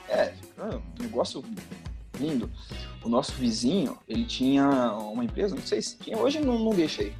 É, 0.09 0.33
ah, 0.59 0.79
um 0.99 1.03
negócio 1.03 1.43
lindo. 2.21 2.51
O 3.03 3.09
nosso 3.09 3.33
vizinho, 3.33 3.99
ele 4.09 4.25
tinha 4.25 4.69
uma 4.95 5.25
empresa, 5.25 5.55
não 5.57 5.63
sei 5.63 5.81
se 5.83 5.97
tinha, 5.97 6.17
hoje 6.19 6.39
não, 6.41 6.59
não 6.59 6.71
deixei. 6.73 7.13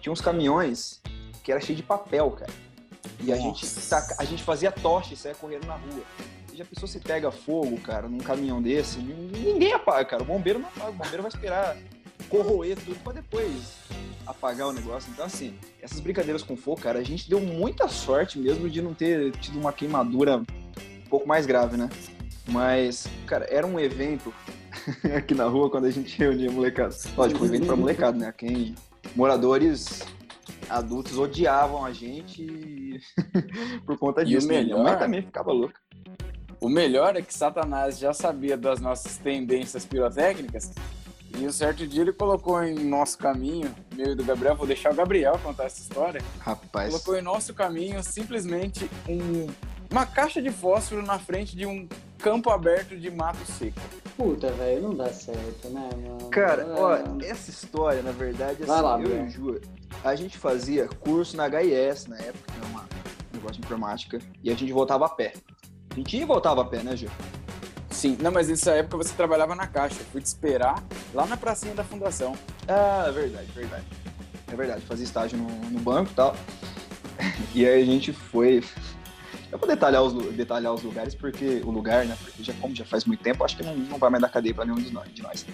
Tinha 0.00 0.12
uns 0.12 0.20
caminhões 0.20 1.00
que 1.42 1.50
era 1.52 1.60
cheio 1.60 1.76
de 1.76 1.82
papel, 1.82 2.30
cara. 2.30 2.52
E 3.20 3.32
a 3.32 3.36
gente, 3.36 3.64
Nossa. 3.64 3.90
taca- 4.00 4.16
a 4.18 4.24
gente 4.24 4.42
fazia 4.42 4.70
tocha 4.70 5.12
e 5.14 5.16
saia 5.16 5.34
correndo 5.34 5.66
na 5.66 5.74
rua. 5.74 6.02
E 6.52 6.56
já 6.56 6.64
pensou 6.64 6.88
se 6.88 6.98
pega 7.00 7.30
fogo, 7.30 7.78
cara, 7.80 8.08
num 8.08 8.18
caminhão 8.18 8.62
desse? 8.62 8.98
Ninguém 8.98 9.72
apaga, 9.72 10.04
cara. 10.04 10.22
O 10.22 10.26
bombeiro 10.26 10.58
não 10.58 10.68
apaga. 10.68 10.90
O 10.90 10.94
bombeiro 10.94 11.22
vai 11.22 11.28
esperar 11.30 11.76
corroer 12.28 12.76
tudo 12.76 12.96
pra 13.02 13.12
depois 13.12 13.76
apagar 14.26 14.66
o 14.68 14.72
negócio. 14.72 15.10
Então, 15.12 15.24
assim, 15.24 15.54
essas 15.80 16.00
brincadeiras 16.00 16.42
com 16.42 16.56
fogo, 16.56 16.80
cara, 16.80 16.98
a 16.98 17.02
gente 17.04 17.28
deu 17.28 17.40
muita 17.40 17.88
sorte 17.88 18.38
mesmo 18.38 18.68
de 18.68 18.82
não 18.82 18.92
ter 18.94 19.32
tido 19.38 19.58
uma 19.58 19.72
queimadura 19.72 20.38
um 20.38 21.08
pouco 21.08 21.26
mais 21.28 21.46
grave, 21.46 21.76
né? 21.76 21.88
Mas, 22.48 23.06
cara, 23.26 23.46
era 23.50 23.66
um 23.66 23.78
evento 23.78 24.32
aqui 25.16 25.34
na 25.34 25.44
rua 25.44 25.70
quando 25.70 25.86
a 25.86 25.90
gente 25.90 26.16
reunia 26.18 26.50
molecada. 26.50 26.94
Lógico, 27.16 27.42
um 27.42 27.46
evento 27.46 27.66
pra 27.66 27.76
molecada, 27.76 28.16
né? 28.18 28.32
Quem 28.36 28.74
moradores 29.14 30.02
adultos 30.68 31.16
odiavam 31.18 31.84
a 31.84 31.92
gente 31.92 33.00
por 33.86 33.96
conta 33.98 34.22
E 34.22 34.24
o 34.24 34.28
disso. 34.28 34.48
né? 34.48 34.62
Minha 34.62 34.76
melhor- 34.76 34.84
mãe 34.90 34.98
também 34.98 35.22
ficava 35.22 35.52
louca. 35.52 35.80
O 36.60 36.68
melhor 36.68 37.14
é 37.16 37.22
que 37.22 37.32
Satanás 37.34 37.98
já 37.98 38.12
sabia 38.12 38.56
das 38.56 38.80
nossas 38.80 39.18
tendências 39.18 39.84
pirotécnicas 39.84 40.72
e 41.38 41.46
um 41.46 41.52
certo 41.52 41.86
dia 41.86 42.02
ele 42.02 42.12
colocou 42.12 42.62
em 42.62 42.74
nosso 42.84 43.18
caminho, 43.18 43.74
meio 43.94 44.14
do 44.16 44.24
Gabriel, 44.24 44.56
vou 44.56 44.66
deixar 44.66 44.92
o 44.92 44.94
Gabriel 44.94 45.38
contar 45.42 45.64
essa 45.64 45.80
história, 45.80 46.22
Rapaz. 46.40 46.90
colocou 46.90 47.16
em 47.16 47.22
nosso 47.22 47.52
caminho 47.54 48.02
simplesmente 48.02 48.90
um- 49.08 49.46
uma 49.90 50.04
caixa 50.06 50.40
de 50.42 50.50
fósforo 50.50 51.02
na 51.02 51.18
frente 51.18 51.56
de 51.56 51.64
um 51.66 51.88
campo 52.18 52.50
aberto 52.50 52.96
de 52.98 53.10
mato 53.10 53.44
seco. 53.52 53.78
Puta, 54.16 54.50
velho, 54.52 54.82
não 54.82 54.94
dá 54.94 55.12
certo, 55.12 55.68
né, 55.68 55.88
mano? 55.94 56.30
Cara, 56.30 56.62
É. 56.62 56.80
ó, 56.80 56.96
essa 57.22 57.50
história, 57.50 58.02
na 58.02 58.12
verdade, 58.12 58.62
assim, 58.62 58.72
lá, 58.82 58.94
eu 58.98 59.08
Bruno. 59.08 59.24
e 59.24 59.26
o 59.26 59.30
Ju, 59.30 59.60
a 60.02 60.14
gente 60.16 60.38
fazia 60.38 60.88
curso 60.88 61.36
na 61.36 61.46
HIS 61.46 62.06
na 62.06 62.16
época, 62.16 62.52
que 62.52 62.66
uma- 62.66 62.80
um 62.82 63.36
negócio 63.36 63.60
de 63.60 63.66
informática, 63.66 64.18
e 64.42 64.50
a 64.50 64.54
gente 64.56 64.72
voltava 64.72 65.04
a 65.06 65.08
pé. 65.10 65.34
A 65.90 65.94
gente 65.94 66.16
ia 66.16 66.22
e 66.22 66.26
voltava 66.26 66.62
a 66.62 66.64
pé, 66.64 66.82
né, 66.82 66.96
Ju? 66.96 67.06
Sim, 67.96 68.18
não, 68.20 68.30
mas 68.30 68.48
nessa 68.48 68.72
época 68.72 68.98
você 68.98 69.14
trabalhava 69.14 69.54
na 69.54 69.66
caixa. 69.66 69.96
Eu 69.98 70.04
fui 70.12 70.20
te 70.20 70.26
esperar 70.26 70.84
lá 71.14 71.24
na 71.24 71.34
pracinha 71.34 71.74
da 71.74 71.82
fundação. 71.82 72.36
Ah, 72.68 73.06
é 73.08 73.10
verdade, 73.10 73.46
verdade. 73.54 73.84
É 74.52 74.54
verdade, 74.54 74.82
fazia 74.84 75.04
estágio 75.04 75.38
no, 75.38 75.48
no 75.70 75.80
banco 75.80 76.10
e 76.12 76.14
tal. 76.14 76.36
E 77.54 77.66
aí 77.66 77.82
a 77.82 77.86
gente 77.86 78.12
foi. 78.12 78.62
Eu 79.50 79.56
vou 79.58 79.66
detalhar 79.66 80.02
os, 80.02 80.12
detalhar 80.34 80.74
os 80.74 80.82
lugares, 80.82 81.14
porque 81.14 81.62
o 81.64 81.70
lugar, 81.70 82.04
né? 82.04 82.14
Porque 82.22 82.42
já, 82.42 82.52
como 82.60 82.74
já 82.74 82.84
faz 82.84 83.06
muito 83.06 83.22
tempo, 83.22 83.42
acho 83.42 83.56
que 83.56 83.62
não, 83.62 83.74
não 83.74 83.96
vai 83.96 84.10
mais 84.10 84.20
dar 84.20 84.28
cadeia 84.28 84.54
pra 84.54 84.66
nenhum 84.66 84.76
de 84.76 84.92
nós, 84.92 85.08
de 85.14 85.22
nós. 85.22 85.46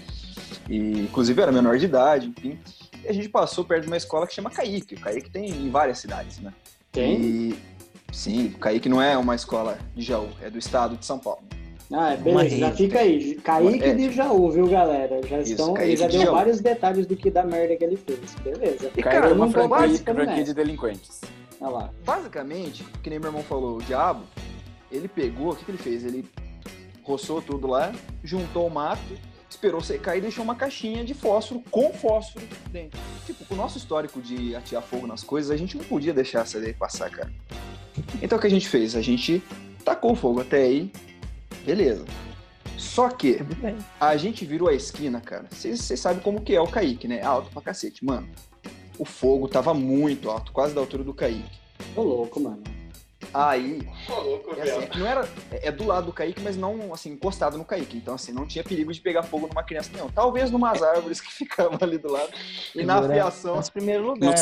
E, 0.69 1.03
inclusive, 1.03 1.41
eu 1.41 1.45
era 1.45 1.53
menor 1.53 1.79
de 1.79 1.85
idade, 1.85 2.27
enfim. 2.27 2.59
E 3.05 3.09
a 3.09 3.13
gente 3.13 3.29
passou 3.29 3.65
perto 3.65 3.83
de 3.83 3.87
uma 3.87 3.97
escola 3.97 4.27
que 4.27 4.35
chama 4.35 4.51
Caíque. 4.51 4.97
O 4.97 5.01
Caíque 5.01 5.31
tem 5.31 5.49
em 5.49 5.71
várias 5.71 6.01
cidades, 6.01 6.41
né? 6.41 6.53
Tem? 6.91 7.21
E, 7.21 7.59
sim, 8.11 8.47
o 8.49 8.59
Caíque 8.59 8.89
não 8.89 9.01
é 9.01 9.17
uma 9.17 9.37
escola 9.37 9.79
de 9.95 10.03
Jaú, 10.03 10.29
é 10.43 10.51
do 10.51 10.59
estado 10.59 10.97
de 10.97 11.07
São 11.07 11.21
Paulo. 11.21 11.45
Ah, 11.93 12.15
Uma 12.15 12.17
beleza, 12.17 12.57
já 12.57 12.71
fica 12.73 13.01
aí. 13.01 13.35
Kaique 13.37 13.85
É. 13.85 13.95
de 13.95 14.11
Jaú, 14.13 14.51
viu, 14.51 14.67
galera? 14.67 15.21
Já 15.29 15.41
Isso, 15.41 15.51
estão, 15.53 15.77
ele 15.77 15.97
já 15.97 16.07
de 16.07 16.17
deu 16.17 16.27
Jaú. 16.27 16.35
vários 16.35 16.61
detalhes 16.61 17.07
do 17.07 17.15
que 17.17 17.31
da 17.31 17.45
merda 17.45 17.77
que 17.77 17.85
ele 17.85 17.97
fez. 17.97 18.19
Beleza. 18.43 18.91
E, 18.97 19.03
Caiu 19.03 19.21
cara, 19.21 19.35
uma 19.35 19.47
não 19.47 19.53
tô 19.53 19.53
franquia, 19.61 19.77
participando 19.77 20.15
franquia 20.17 20.35
nessa. 20.37 20.45
de 20.47 20.55
delinquentes. 20.55 21.21
Olha 21.61 21.71
lá. 21.71 21.91
Basicamente, 22.05 22.83
que 23.03 23.11
nem 23.11 23.19
meu 23.19 23.29
irmão 23.29 23.43
falou, 23.43 23.77
o 23.77 23.83
diabo, 23.83 24.23
ele 24.91 25.07
pegou, 25.07 25.53
o 25.53 25.57
que, 25.57 25.65
que 25.67 25.71
ele 25.71 25.79
fez? 25.79 26.05
Ele 26.05 26.25
roçou 27.03 27.43
tudo 27.43 27.67
lá, 27.67 27.93
juntou 28.25 28.67
o 28.67 28.71
mato, 28.71 29.03
esperou 29.51 29.81
secar 29.83 30.17
e 30.17 30.21
deixou 30.23 30.43
uma 30.45 30.55
caixinha 30.55 31.05
de 31.05 31.13
fósforo 31.13 31.63
com 31.71 31.93
fósforo 31.93 32.47
dentro. 32.71 32.99
Tipo, 33.27 33.45
com 33.45 33.55
o 33.55 33.57
nosso 33.57 33.77
histórico 33.77 34.21
de 34.21 34.57
atirar 34.57 34.83
fogo 34.83 35.07
nas 35.07 35.23
coisas, 35.23 35.51
a 35.51 35.57
gente 35.57 35.77
não 35.77 35.85
podia 35.85 36.15
deixar 36.15 36.41
essa 36.41 36.57
ideia 36.59 36.75
passar, 36.79 37.11
cara. 37.11 37.31
Então 38.23 38.39
o 38.39 38.41
que 38.41 38.47
a 38.47 38.51
gente 38.51 38.67
fez? 38.67 38.97
A 38.97 39.03
gente 39.03 39.43
tacou 39.85 40.13
o 40.13 40.17
fogo 40.17 40.41
até 40.41 40.63
aí, 40.63 40.91
beleza. 41.65 42.05
Só 42.77 43.09
que 43.09 43.39
a 44.01 44.17
gente 44.17 44.45
virou 44.45 44.69
a 44.69 44.75
esquina, 44.75 45.21
cara. 45.21 45.47
Vocês 45.51 45.81
sabem 46.01 46.23
como 46.23 46.41
que 46.41 46.55
é 46.55 46.61
o 46.61 46.67
Kaique, 46.67 47.07
né? 47.07 47.23
Alto 47.23 47.51
pra 47.51 47.63
cacete. 47.63 48.05
Mano, 48.05 48.29
o 48.99 49.05
fogo 49.05 49.49
tava 49.49 49.73
muito 49.73 50.31
alto, 50.31 50.53
quase 50.53 50.75
da 50.75 50.81
altura 50.81 51.05
do 51.05 51.15
Kaique. 51.15 51.61
Tô 51.95 52.03
louco, 52.03 52.41
mano. 52.41 52.63
Aí, 53.33 53.89
Ô, 54.09 54.21
louco, 54.21 54.51
é, 54.53 54.65
velho. 54.65 54.79
assim, 54.79 54.99
não 54.99 55.07
era, 55.07 55.29
é 55.51 55.69
é 55.69 55.73
do 55.73 55.87
lado 55.87 56.07
do 56.07 56.13
Kaique, 56.13 56.43
mas 56.43 56.57
não 56.57 56.93
assim, 56.93 57.13
encostado 57.13 57.57
no 57.57 57.65
Kaique. 57.65 57.97
Então, 57.97 58.15
assim, 58.15 58.33
não 58.33 58.47
tinha 58.47 58.65
perigo 58.65 58.93
de 58.93 59.01
pegar 59.01 59.23
fogo 59.23 59.47
numa 59.47 59.63
criança, 59.63 59.91
não. 59.97 60.11
Talvez 60.11 60.51
numas 60.51 60.83
árvores 60.83 61.21
que 61.21 61.33
ficavam 61.33 61.79
ali 61.81 61.99
do 61.99 62.11
lado. 62.11 62.31
E 62.75 62.85
na 62.85 62.97
Segura 62.97 63.13
afiação. 63.13 63.57
Nosso 63.57 63.73
primeiro 63.73 64.05
lugar, 64.05 64.31
né? 64.31 64.35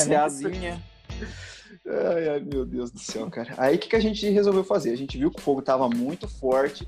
Ai, 1.87 2.29
ai, 2.29 2.41
meu 2.41 2.65
Deus 2.65 2.91
do 2.91 2.99
céu, 2.99 3.31
cara. 3.31 3.55
Aí 3.57 3.77
o 3.77 3.79
que, 3.79 3.89
que 3.89 3.97
a 3.97 4.01
gente 4.01 4.29
resolveu 4.29 4.65
fazer? 4.65 4.93
A 4.93 4.97
gente 4.97 5.17
viu 5.17 5.31
que 5.31 5.39
o 5.39 5.43
fogo 5.43 5.63
tava 5.63 5.89
muito 5.89 6.27
forte. 6.29 6.87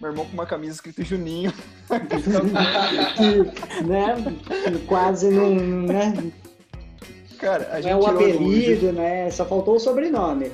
Meu 0.00 0.10
irmão 0.10 0.24
com 0.24 0.32
uma 0.32 0.46
camisa 0.46 0.74
escrita 0.74 1.04
Juninho. 1.04 1.52
que, 3.16 3.82
né? 3.84 4.16
Quase 4.86 5.30
não, 5.30 5.54
né? 5.54 6.32
Cara, 7.38 7.68
a 7.70 7.74
Não 7.74 7.82
gente 7.82 7.92
é 7.92 7.96
o 7.96 8.06
apelido, 8.06 8.92
né? 8.92 9.30
Só 9.30 9.44
faltou 9.44 9.76
o 9.76 9.80
sobrenome. 9.80 10.52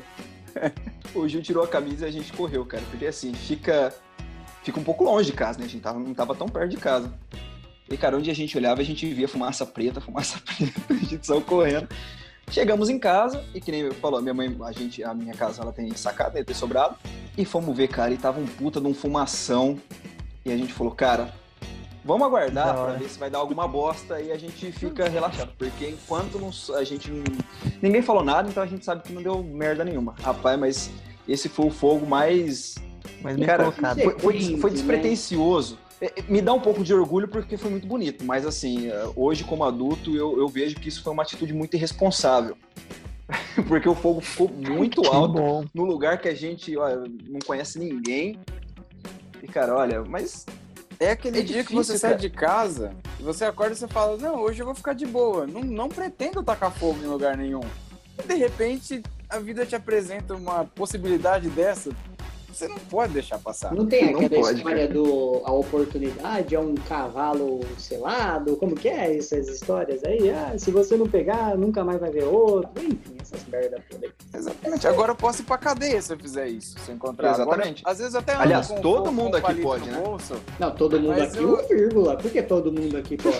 O 1.15 1.27
Gil 1.29 1.43
tirou 1.43 1.63
a 1.63 1.69
camisa 1.69 2.07
e 2.07 2.09
a 2.09 2.13
gente 2.13 2.33
correu, 2.33 2.65
cara. 2.65 2.83
Porque 2.91 3.07
assim, 3.07 3.33
fica, 3.33 3.95
fica 4.63 4.81
um 4.81 4.85
pouco 4.85 5.05
longe 5.05 5.31
de 5.31 5.37
casa, 5.37 5.59
né? 5.59 5.65
A 5.65 5.69
gente 5.69 5.83
tava, 5.83 5.99
não 5.99 6.13
tava 6.13 6.35
tão 6.35 6.49
perto 6.49 6.71
de 6.71 6.77
casa. 6.77 7.13
E, 7.89 7.97
cara, 7.97 8.17
onde 8.17 8.31
a 8.31 8.35
gente 8.35 8.57
olhava, 8.57 8.81
a 8.81 8.85
gente 8.85 9.07
via 9.13 9.29
fumaça 9.29 9.65
preta, 9.65 10.01
fumaça 10.01 10.41
preta, 10.45 10.81
a 10.91 10.95
gente 10.95 11.25
saiu 11.27 11.41
correndo. 11.41 11.89
Chegamos 12.51 12.89
em 12.89 12.99
casa, 12.99 13.45
e 13.55 13.61
que 13.61 13.73
nem 13.73 13.81
eu 13.83 13.95
falou, 13.95 14.23
minha 14.23 14.33
mãe, 14.35 14.57
a 14.65 14.73
gente, 14.73 15.03
a 15.03 15.13
minha 15.13 15.35
casa, 15.35 15.63
ela 15.63 15.73
tem 15.73 15.93
sacada, 15.95 16.43
tem 16.45 16.55
sobrado. 16.55 16.97
E 17.37 17.45
fomos 17.45 17.77
ver, 17.77 17.89
cara, 17.89 18.13
e 18.13 18.17
tava 18.17 18.41
um 18.41 18.47
puta 18.47 18.81
de 18.81 18.87
um 18.87 18.95
fumação. 18.95 19.79
E 20.45 20.53
a 20.53 20.57
gente 20.57 20.73
falou, 20.73 20.95
cara, 20.95 21.35
vamos 22.05 22.27
aguardar 22.27 22.79
hora. 22.79 22.99
ver 22.99 23.09
se 23.09 23.19
vai 23.19 23.29
dar 23.29 23.39
alguma 23.39 23.67
bosta 23.67 24.21
e 24.21 24.31
a 24.31 24.39
gente 24.39 24.71
fica 24.71 25.09
relaxado. 25.09 25.53
Porque 25.59 25.89
enquanto 25.91 26.39
não, 26.39 26.51
a 26.77 26.85
gente 26.85 27.11
não, 27.11 27.25
Ninguém 27.83 28.01
falou 28.01 28.25
nada, 28.25 28.49
então 28.49 28.63
a 28.63 28.67
gente 28.67 28.85
sabe 28.85 29.03
que 29.03 29.13
não 29.13 29.23
deu 29.23 29.43
merda 29.43 29.85
nenhuma. 29.85 30.15
Rapaz, 30.23 30.59
mas 30.59 30.91
esse 31.29 31.49
foi 31.49 31.67
o 31.67 31.71
fogo 31.71 32.07
mais. 32.07 32.77
Mas 33.21 33.37
Cara, 33.45 33.65
colocado. 33.65 34.01
Foi, 34.01 34.19
foi, 34.19 34.59
foi 34.59 34.71
né? 34.71 34.77
despretensioso. 34.77 35.79
É, 36.01 36.07
é, 36.07 36.23
Me 36.29 36.43
dá 36.43 36.53
um 36.53 36.61
pouco 36.61 36.83
de 36.85 36.93
orgulho 36.93 37.27
porque 37.29 37.57
foi 37.57 37.71
muito 37.71 37.87
bonito, 37.87 38.25
mas 38.25 38.45
assim, 38.47 38.89
é, 38.89 39.11
hoje 39.17 39.45
como 39.45 39.65
adulto 39.65 40.15
eu, 40.15 40.39
eu 40.39 40.49
vejo 40.49 40.77
que 40.77 40.89
isso 40.89 41.03
foi 41.03 41.13
uma 41.13 41.23
atitude 41.23 41.53
muito 41.55 41.75
irresponsável. 41.75 42.57
porque 43.67 43.89
o 43.89 43.95
fogo 43.95 44.21
ficou 44.21 44.49
muito 44.49 45.03
Que 45.03 45.09
alto 45.09 45.33
bom. 45.35 45.65
no 45.75 45.85
lugar 45.85 46.21
que 46.21 46.29
a 46.29 46.35
gente 46.35 46.77
ó, 46.77 46.89
não 47.29 47.41
conhece 47.45 47.79
ninguém. 47.79 48.39
E 49.43 49.49
cara, 49.49 49.75
olha, 49.75 50.03
mas 50.05 50.47
É 51.01 51.11
aquele 51.11 51.41
É 51.41 51.43
dia 51.43 51.57
que 51.65 51.71
difícil, 51.75 51.85
você 51.85 51.99
sai 51.99 52.11
cara. 52.13 52.21
de 52.23 52.31
casa 52.31 52.95
e 53.19 53.23
você 53.23 53.45
acorda 53.45 53.73
e 53.75 53.77
você 53.77 53.89
fala, 53.89 54.17
não, 54.17 54.37
hoje 54.41 54.61
eu 54.61 54.67
vou 54.67 54.75
ficar 54.75 54.93
de 54.93 55.05
boa. 55.07 55.47
Não, 55.47 55.61
não 55.63 55.89
pretendo 55.89 56.43
tacar 56.43 56.71
fogo 56.71 56.99
em 57.03 57.07
lugar 57.07 57.37
nenhum. 57.37 57.61
E 58.23 58.27
de 58.27 58.35
repente 58.35 59.03
a 59.29 59.39
vida 59.41 59.67
te 59.67 59.75
apresenta 59.75 60.35
uma 60.35 60.65
possibilidade 60.65 61.49
dessa. 61.51 61.91
Você 62.57 62.69
não 62.69 62.79
pode 62.79 63.13
deixar 63.13 63.39
passar. 63.39 63.75
Não 63.75 63.85
tem 63.85 64.13
Não 64.13 64.21
aquela 64.21 64.41
pode, 64.43 64.57
história 64.57 64.89
do 64.89 65.43
a 65.45 65.53
oportunidade 65.53 66.55
é 66.55 66.59
um 66.59 66.75
cavalo 66.75 67.61
selado? 67.77 68.57
Como 68.57 68.75
que 68.75 68.89
é 68.89 69.15
essas 69.19 69.47
histórias 69.47 70.03
aí? 70.03 70.31
Ah, 70.31 70.55
se 70.57 70.71
você 70.71 70.97
não 70.97 71.07
pegar, 71.07 71.55
nunca 71.55 71.85
mais 71.85 72.01
vai 72.01 72.11
ver 72.11 72.25
outro. 72.25 72.71
Enfim, 72.83 73.15
essas 73.21 73.45
merda 73.49 73.79
por 73.91 74.03
aí. 74.03 74.11
Exatamente. 74.35 74.89
Agora 74.89 75.13
eu 75.13 75.17
posso 75.17 75.43
ir 75.43 75.45
pra 75.45 75.59
cadeia 75.59 76.01
se 76.01 76.11
eu 76.15 76.19
fizer 76.19 76.49
isso, 76.49 76.79
se 76.79 76.91
eu 76.91 76.95
encontrar. 76.95 77.33
Exatamente. 77.33 77.83
Agora, 77.83 77.93
às 77.93 77.99
vezes 77.99 78.15
até 78.15 78.35
Aliás, 78.35 78.69
com 78.69 78.81
todo 78.81 79.05
com 79.05 79.13
mundo 79.13 79.35
um 79.35 79.37
aqui 79.39 79.55
pode, 79.61 79.91
né? 79.91 80.01
bolso. 80.03 80.37
Não, 80.59 80.71
todo 80.75 80.99
mundo 80.99 81.09
Mas 81.19 81.35
aqui, 81.35 81.43
eu- 81.43 81.69
vírgula. 81.69 82.17
Por 82.17 82.31
que 82.31 82.43
todo 82.43 82.73
mundo 82.73 82.97
aqui 82.97 83.19
pode? 83.19 83.39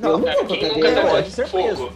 Não, 0.00 0.12
eu 0.12 0.18
não 0.18 0.20
vou 0.34 0.46
pra 0.46 0.46
quem 0.46 0.60
cadeia. 0.70 0.94
nunca 0.94 1.08
pode 1.10 1.30
ser 1.30 1.46
fogo? 1.46 1.92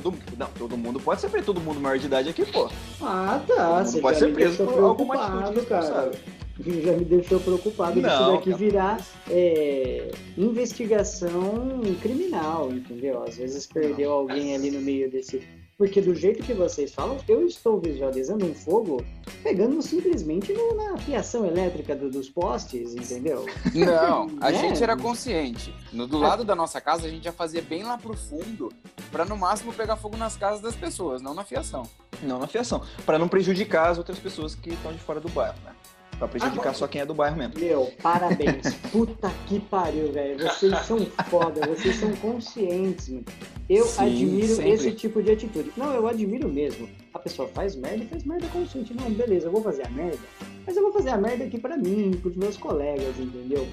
Todo, 0.00 0.16
não, 0.36 0.46
todo 0.58 0.76
mundo 0.76 1.00
pode 1.00 1.20
ser 1.20 1.28
preso, 1.28 1.46
todo 1.46 1.60
mundo 1.60 1.80
maior 1.80 1.98
de 1.98 2.06
idade 2.06 2.28
aqui, 2.28 2.44
pô. 2.44 2.68
Ah, 3.02 3.40
tá. 3.46 3.84
Você 3.84 4.00
pode 4.00 4.18
ser 4.18 4.32
preso 4.32 4.64
por 4.64 4.82
alguma 4.82 5.14
atitude 5.14 5.66
cara. 5.66 6.12
Já 6.60 6.92
me 6.92 7.04
deixou 7.04 7.40
preocupado 7.40 8.00
Não, 8.00 8.34
daqui 8.34 8.50
cara. 8.50 8.56
virar 8.56 9.00
é, 9.28 10.08
investigação 10.38 11.80
criminal, 12.00 12.70
entendeu? 12.70 13.24
Às 13.24 13.36
vezes 13.36 13.66
perdeu 13.66 14.12
alguém 14.12 14.54
ali 14.54 14.70
no 14.70 14.80
meio 14.80 15.10
desse. 15.10 15.42
Porque 15.76 16.00
do 16.00 16.14
jeito 16.14 16.42
que 16.42 16.54
vocês 16.54 16.94
falam, 16.94 17.18
eu 17.28 17.44
estou 17.46 17.80
visualizando 17.80 18.46
um 18.46 18.54
fogo 18.54 19.04
pegando 19.42 19.82
simplesmente 19.82 20.52
no- 20.52 20.74
na 20.74 20.96
fiação 20.98 21.44
elétrica 21.44 21.96
do- 21.96 22.08
dos 22.10 22.28
postes, 22.28 22.94
entendeu? 22.94 23.44
Não, 23.74 24.28
a 24.40 24.50
Né? 24.52 24.58
gente 24.60 24.82
era 24.82 24.96
consciente. 24.96 25.74
No, 25.92 26.06
do 26.06 26.18
lado 26.18 26.44
da 26.44 26.54
nossa 26.54 26.80
casa, 26.80 27.06
a 27.06 27.10
gente 27.10 27.24
já 27.24 27.32
fazia 27.32 27.60
bem 27.60 27.82
lá 27.82 27.98
pro 27.98 28.16
fundo, 28.16 28.72
pra 29.10 29.24
no 29.24 29.36
máximo 29.36 29.72
pegar 29.72 29.96
fogo 29.96 30.16
nas 30.16 30.36
casas 30.36 30.60
das 30.60 30.76
pessoas, 30.76 31.20
não 31.20 31.34
na 31.34 31.44
fiação. 31.44 31.82
Não 32.22 32.38
na 32.38 32.46
fiação. 32.46 32.80
Pra 33.04 33.18
não 33.18 33.26
prejudicar 33.28 33.90
as 33.90 33.98
outras 33.98 34.18
pessoas 34.18 34.54
que 34.54 34.70
estão 34.70 34.92
de 34.92 34.98
fora 35.00 35.20
do 35.20 35.28
bairro, 35.28 35.56
né? 35.64 35.72
Pra 36.18 36.28
prejudicar 36.28 36.60
Agora- 36.60 36.74
só 36.74 36.86
quem 36.86 37.00
é 37.00 37.06
do 37.06 37.14
bairro 37.14 37.36
mesmo. 37.36 37.54
Meu, 37.58 37.90
parabéns. 38.02 38.74
Puta 38.92 39.30
que 39.46 39.58
pariu, 39.60 40.12
velho. 40.12 40.38
Vocês 40.48 40.78
são 40.86 40.98
foda, 41.28 41.66
vocês 41.66 41.96
são 41.96 42.12
conscientes, 42.16 43.08
mano. 43.08 43.24
Eu 43.68 43.84
Sim, 43.86 44.02
admiro 44.04 44.46
sempre. 44.54 44.70
esse 44.72 44.92
tipo 44.92 45.22
de 45.22 45.32
atitude. 45.32 45.72
Não, 45.76 45.92
eu 45.92 46.06
admiro 46.06 46.48
mesmo. 46.48 46.88
A 47.12 47.18
pessoa 47.18 47.48
faz 47.48 47.74
merda 47.74 48.04
e 48.04 48.06
faz 48.08 48.24
merda 48.24 48.46
consciente. 48.48 48.94
Não, 48.94 49.10
beleza, 49.10 49.46
eu 49.48 49.52
vou 49.52 49.62
fazer 49.62 49.86
a 49.86 49.90
merda. 49.90 50.18
Mas 50.66 50.76
eu 50.76 50.82
vou 50.82 50.92
fazer 50.92 51.10
a 51.10 51.16
merda 51.16 51.44
aqui 51.44 51.58
pra 51.58 51.76
mim, 51.76 52.12
pros 52.20 52.36
meus 52.36 52.56
colegas, 52.56 53.18
entendeu? 53.18 53.66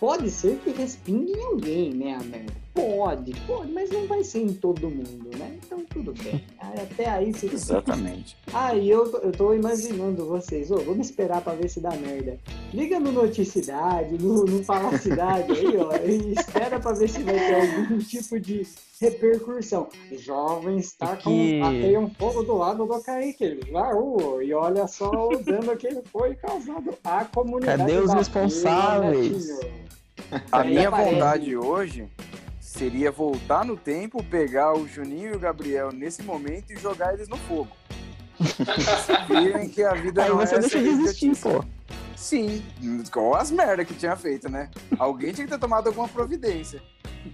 Pode 0.00 0.30
ser 0.30 0.56
que 0.64 0.70
respingue 0.70 1.32
em 1.32 1.44
alguém, 1.44 1.92
né, 1.94 2.14
a 2.20 2.24
merda. 2.24 2.52
Pode, 2.74 3.34
pode, 3.46 3.70
mas 3.70 3.90
não 3.90 4.06
vai 4.06 4.24
ser 4.24 4.40
em 4.40 4.54
todo 4.54 4.88
mundo, 4.88 5.28
né? 5.36 5.58
Então 5.62 5.84
tudo 5.84 6.14
bem. 6.14 6.42
Até 6.58 7.06
aí 7.06 7.30
você 7.30 7.46
Exatamente. 7.52 8.34
Aí 8.50 8.88
eu, 8.88 9.04
eu 9.18 9.30
tô 9.30 9.52
imaginando 9.52 10.24
vocês, 10.24 10.70
ô, 10.70 10.76
vamos 10.76 11.08
esperar 11.08 11.42
pra 11.42 11.52
ver 11.52 11.68
se 11.68 11.80
dá 11.80 11.90
merda. 11.90 12.38
Liga 12.72 12.98
no 12.98 13.12
Noticidade, 13.12 14.16
no, 14.16 14.44
no 14.46 14.64
Falacidade 14.64 15.52
aí, 15.52 15.76
ó, 15.76 15.94
e 15.96 16.32
espera 16.32 16.80
pra 16.80 16.92
ver 16.92 17.10
se 17.10 17.22
vai 17.22 17.34
ter 17.34 17.54
algum 17.54 17.98
tipo 17.98 18.40
de 18.40 18.66
repercussão. 18.98 19.88
Jovens 20.12 20.92
tá 20.92 21.16
com 21.16 21.30
que- 21.30 21.60
atei 21.60 21.98
um 21.98 22.08
fogo 22.08 22.42
do 22.42 22.54
lado 22.56 22.86
do 22.86 23.02
Kaique, 23.02 23.60
uh, 23.70 24.40
e 24.40 24.54
olha 24.54 24.86
só 24.86 25.10
o 25.10 25.36
dano 25.44 25.76
que 25.76 25.88
ele 25.88 26.00
foi 26.10 26.34
causado 26.36 26.94
à 27.04 27.22
comunidade. 27.26 27.82
Cadê 27.82 27.98
os 27.98 28.10
da 28.10 28.16
responsáveis? 28.16 29.60
A 30.50 30.64
minha 30.64 30.90
vontade 30.90 31.54
hoje 31.54 32.08
seria 32.72 33.10
voltar 33.10 33.64
no 33.64 33.76
tempo, 33.76 34.22
pegar 34.24 34.72
o 34.74 34.88
Juninho 34.88 35.32
e 35.32 35.36
o 35.36 35.38
Gabriel 35.38 35.92
nesse 35.92 36.22
momento 36.22 36.72
e 36.72 36.76
jogar 36.76 37.12
eles 37.12 37.28
no 37.28 37.36
fogo. 37.36 37.76
Virem 39.28 39.68
que 39.68 39.82
a 39.84 39.92
vida 39.92 40.24
Aí 40.24 40.30
não 40.30 40.38
você 40.38 40.54
é 40.56 40.58
deixa 40.58 40.78
de 40.80 40.88
existir, 40.88 41.36
pô. 41.36 41.62
Sim, 42.16 42.62
com 43.12 43.34
as 43.34 43.50
merdas 43.50 43.86
que 43.86 43.94
tinha 43.94 44.16
feito, 44.16 44.48
né? 44.48 44.70
Alguém 44.98 45.32
tinha 45.32 45.46
que 45.46 45.52
ter 45.52 45.58
tomado 45.58 45.88
alguma 45.88 46.08
providência. 46.08 46.82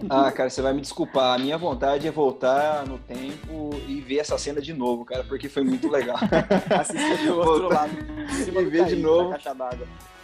Ah, 0.09 0.31
cara, 0.31 0.49
você 0.49 0.61
vai 0.61 0.73
me 0.73 0.81
desculpar. 0.81 1.35
A 1.35 1.39
minha 1.41 1.57
vontade 1.57 2.07
é 2.07 2.11
voltar 2.11 2.85
no 2.85 2.99
tempo 2.99 3.69
e 3.87 4.01
ver 4.01 4.17
essa 4.17 4.37
cena 4.37 4.61
de 4.61 4.73
novo, 4.73 5.05
cara, 5.05 5.23
porque 5.23 5.47
foi 5.47 5.63
muito 5.63 5.89
legal. 5.89 6.17
Assistir 6.79 7.25
do 7.25 7.37
outro 7.37 7.61
Voltar. 7.61 7.75
lado. 7.87 7.93
em 8.29 8.43
cima 8.43 8.61
E 8.61 8.65
ver 8.65 8.85
de 8.85 8.97
novo. 8.97 9.35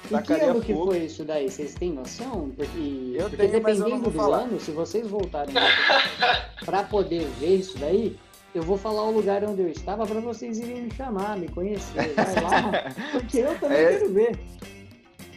D'água. 0.10 0.20
E 0.20 0.22
que 0.24 0.28
Tacaria 0.34 0.52
ano 0.52 0.62
que 0.62 0.74
fogo. 0.74 0.86
foi 0.88 1.00
isso 1.00 1.24
daí? 1.24 1.50
Vocês 1.50 1.74
têm 1.76 1.92
noção? 1.94 2.52
Porque, 2.56 3.14
Eu 3.16 3.22
porque 3.30 3.38
tenho, 3.38 3.52
dependendo 3.52 4.10
do 4.10 4.12
falar. 4.12 4.40
ano, 4.40 4.60
se 4.60 4.72
vocês 4.72 5.08
voltarem 5.08 5.54
pra 6.66 6.84
poder 6.84 7.26
ver 7.40 7.56
isso 7.58 7.78
daí, 7.78 8.18
eu 8.54 8.64
vou 8.64 8.78
falar 8.78 9.04
o 9.04 9.12
lugar 9.12 9.44
onde 9.44 9.62
eu 9.62 9.70
estava 9.70 10.06
para 10.08 10.20
vocês 10.20 10.60
irem 10.60 10.84
me 10.84 10.92
chamar, 10.94 11.38
me 11.38 11.48
conhecer. 11.50 12.14
Vai 12.14 12.42
lá, 12.42 12.72
porque 13.12 13.40
eu 13.40 13.60
também 13.60 13.78
É. 13.78 13.90
quero 13.98 14.14
ver. 14.14 14.40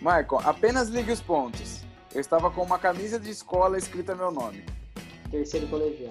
Marco, 0.00 0.37
apenas 0.44 0.88
ligue 0.88 1.11
os 1.12 1.20
pontos. 1.20 1.83
Eu 2.14 2.20
estava 2.20 2.50
com 2.50 2.62
uma 2.62 2.78
camisa 2.78 3.18
de 3.18 3.31
escola 3.31 3.76
escrita 3.76 4.14
meu 4.14 4.31
nome. 4.31 4.64
Terceiro 5.31 5.66
colegial. 5.66 6.11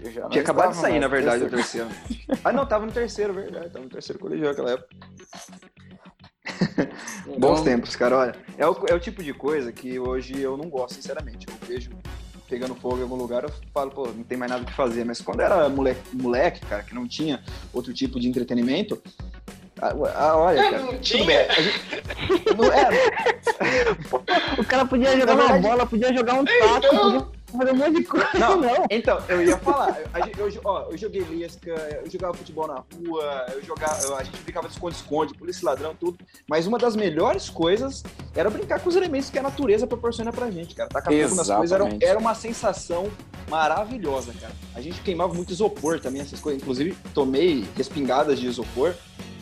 Eu 0.00 0.12
já 0.12 0.28
Tinha 0.28 0.42
acabado 0.42 0.70
de 0.70 0.76
sair, 0.76 1.00
na 1.00 1.08
verdade, 1.08 1.44
do 1.44 1.50
terceiro. 1.50 1.88
terceiro. 1.88 2.38
Ah, 2.44 2.52
não, 2.52 2.64
tava 2.64 2.86
no 2.86 2.92
terceiro, 2.92 3.34
verdade. 3.34 3.68
Tava 3.70 3.84
no 3.84 3.90
terceiro 3.90 4.20
colegial 4.20 4.50
naquela 4.50 4.70
época. 4.70 4.88
Bons 7.38 7.58
Bom. 7.58 7.64
tempos, 7.64 7.96
cara. 7.96 8.16
Olha, 8.16 8.34
é 8.56 8.66
o, 8.66 8.76
é 8.88 8.94
o 8.94 9.00
tipo 9.00 9.22
de 9.22 9.32
coisa 9.32 9.72
que 9.72 9.98
hoje 9.98 10.40
eu 10.40 10.56
não 10.56 10.68
gosto, 10.68 10.94
sinceramente. 10.94 11.46
Eu 11.48 11.66
vejo 11.66 11.90
pegando 12.48 12.74
fogo 12.74 12.98
em 12.98 13.02
algum 13.02 13.16
lugar, 13.16 13.44
eu 13.44 13.52
falo, 13.74 13.90
pô, 13.90 14.06
não 14.06 14.24
tem 14.24 14.38
mais 14.38 14.50
nada 14.50 14.62
o 14.62 14.66
que 14.66 14.72
fazer. 14.72 15.04
Mas 15.04 15.20
quando 15.20 15.40
era 15.40 15.68
moleque, 15.68 16.00
moleque 16.14 16.60
cara, 16.66 16.82
que 16.82 16.94
não 16.94 17.06
tinha 17.06 17.42
outro 17.72 17.92
tipo 17.92 18.18
de 18.18 18.28
entretenimento. 18.28 19.00
ah, 19.80 19.92
ah, 20.14 20.36
olha, 20.36 20.62
cara, 20.62 20.78
não 20.78 20.88
tudo 20.88 21.00
tinha? 21.00 21.24
bem. 21.26 21.46
Gente, 21.50 22.56
não, 22.56 22.64
é, 22.72 22.88
O 24.58 24.64
cara 24.64 24.86
podia 24.86 25.18
jogar 25.18 25.34
uma 25.34 25.58
bola, 25.58 25.86
podia 25.86 26.12
jogar 26.12 26.34
um 26.34 26.44
taco, 26.44 26.96
podia 26.96 27.37
fazer 27.56 27.72
um 27.72 27.76
monte 27.76 27.94
de 27.96 28.04
coisa. 28.04 28.28
Não. 28.38 28.60
Não, 28.60 28.86
Então, 28.90 29.18
eu 29.28 29.42
ia 29.42 29.56
falar, 29.58 29.96
gente- 30.24 30.38
eu, 30.38 30.60
ó, 30.64 30.82
eu 30.90 30.98
joguei 30.98 31.22
lisca, 31.22 31.70
eu 32.04 32.10
jogava 32.10 32.34
futebol 32.34 32.66
na 32.66 32.82
rua, 32.94 33.46
eu 33.52 33.62
jogava, 33.64 34.02
eu- 34.04 34.16
a 34.16 34.22
gente 34.24 34.38
brincava 34.42 34.66
de 34.68 34.74
esconde-esconde, 34.74 35.34
polícia 35.34 35.64
ladrão, 35.64 35.94
tudo. 35.98 36.18
Mas 36.48 36.66
uma 36.66 36.78
das 36.78 36.94
melhores 36.96 37.48
coisas 37.48 38.02
era 38.34 38.50
brincar 38.50 38.80
com 38.80 38.88
os 38.88 38.96
elementos 38.96 39.30
que 39.30 39.38
a 39.38 39.42
natureza 39.42 39.86
proporciona 39.86 40.32
pra 40.32 40.50
gente, 40.50 40.74
cara. 40.74 40.88
Tacar 40.88 41.12
fogo 41.28 41.36
nas 41.36 41.46
coisas 41.58 41.72
era, 41.72 41.84
era 42.10 42.18
uma 42.18 42.34
sensação 42.34 43.08
maravilhosa, 43.48 44.32
cara. 44.40 44.52
A 44.74 44.80
gente 44.80 45.00
queimava 45.00 45.32
muito 45.34 45.52
isopor 45.52 45.98
também, 46.00 46.20
essas 46.20 46.40
coisas. 46.40 46.60
Inclusive, 46.60 46.96
tomei 47.14 47.64
respingadas 47.76 48.38
de 48.38 48.46
isopor. 48.46 48.94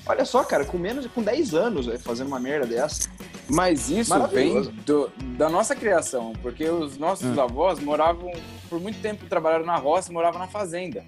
Olha 0.09 0.25
só, 0.25 0.45
cara, 0.45 0.65
com 0.65 0.79
menos 0.79 1.07
com 1.09 1.21
10 1.23 1.53
anos, 1.55 1.87
velho, 1.87 1.99
fazendo 1.99 2.29
uma 2.29 2.39
merda 2.39 2.67
dessa. 2.67 3.09
Mas 3.49 3.89
isso 3.91 4.27
vem 4.29 4.61
do- 4.85 5.11
da 5.37 5.49
nossa 5.49 5.75
criação, 5.77 6.33
porque 6.43 6.69
os 6.69 6.99
nossos 6.99 7.37
Hum. 7.37 7.41
avós 7.41 7.79
moravam, 7.79 8.33
por 8.69 8.81
muito 8.81 9.01
tempo 9.01 9.27
trabalharam 9.27 9.65
na 9.65 9.77
roça 9.77 10.11
e 10.11 10.15
moravam 10.15 10.41
na 10.41 10.49
fazenda. 10.49 11.05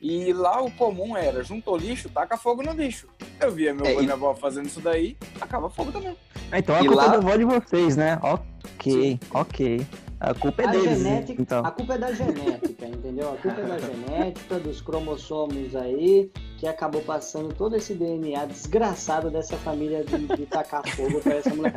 E 0.00 0.32
lá 0.32 0.62
o 0.62 0.70
comum 0.70 1.16
era, 1.16 1.42
juntou 1.42 1.76
lixo, 1.76 2.08
taca 2.08 2.36
fogo 2.36 2.62
no 2.62 2.72
lixo. 2.72 3.08
Eu 3.40 3.50
via 3.52 3.74
meu 3.74 3.84
É, 3.86 3.90
avô 3.92 4.00
e- 4.00 4.02
minha 4.04 4.14
avó 4.14 4.34
fazendo 4.34 4.66
isso 4.66 4.80
daí, 4.80 5.16
tacava 5.38 5.68
fogo 5.70 5.90
também. 5.92 6.16
Então 6.52 6.74
a 6.76 6.80
E 6.82 6.86
culpa 6.86 7.02
lá- 7.02 7.08
é 7.08 7.10
da 7.12 7.16
avó 7.18 7.36
de 7.36 7.44
vocês, 7.44 7.96
né? 7.96 8.18
Ok, 8.22 9.18
ok. 9.32 9.86
A 10.26 10.34
culpa 10.34 10.62
é 10.62 10.66
A 10.66 10.70
deles, 10.72 10.98
genética, 10.98 11.40
então. 11.40 11.64
a 11.64 11.70
culpa 11.70 11.94
é 11.94 11.98
da 11.98 12.12
genética, 12.12 12.84
entendeu? 12.84 13.32
A 13.32 13.36
culpa 13.36 13.60
é 13.60 13.64
da 13.64 13.78
genética, 13.78 14.58
dos 14.58 14.80
cromossomos 14.80 15.76
aí, 15.76 16.28
que 16.58 16.66
acabou 16.66 17.00
passando 17.02 17.54
todo 17.54 17.76
esse 17.76 17.94
DNA 17.94 18.44
desgraçado 18.46 19.30
dessa 19.30 19.56
família 19.58 20.02
de, 20.02 20.26
de 20.26 20.46
tacar 20.46 20.82
fogo 20.96 21.20
pra 21.20 21.34
essa 21.34 21.54
mulher. 21.54 21.76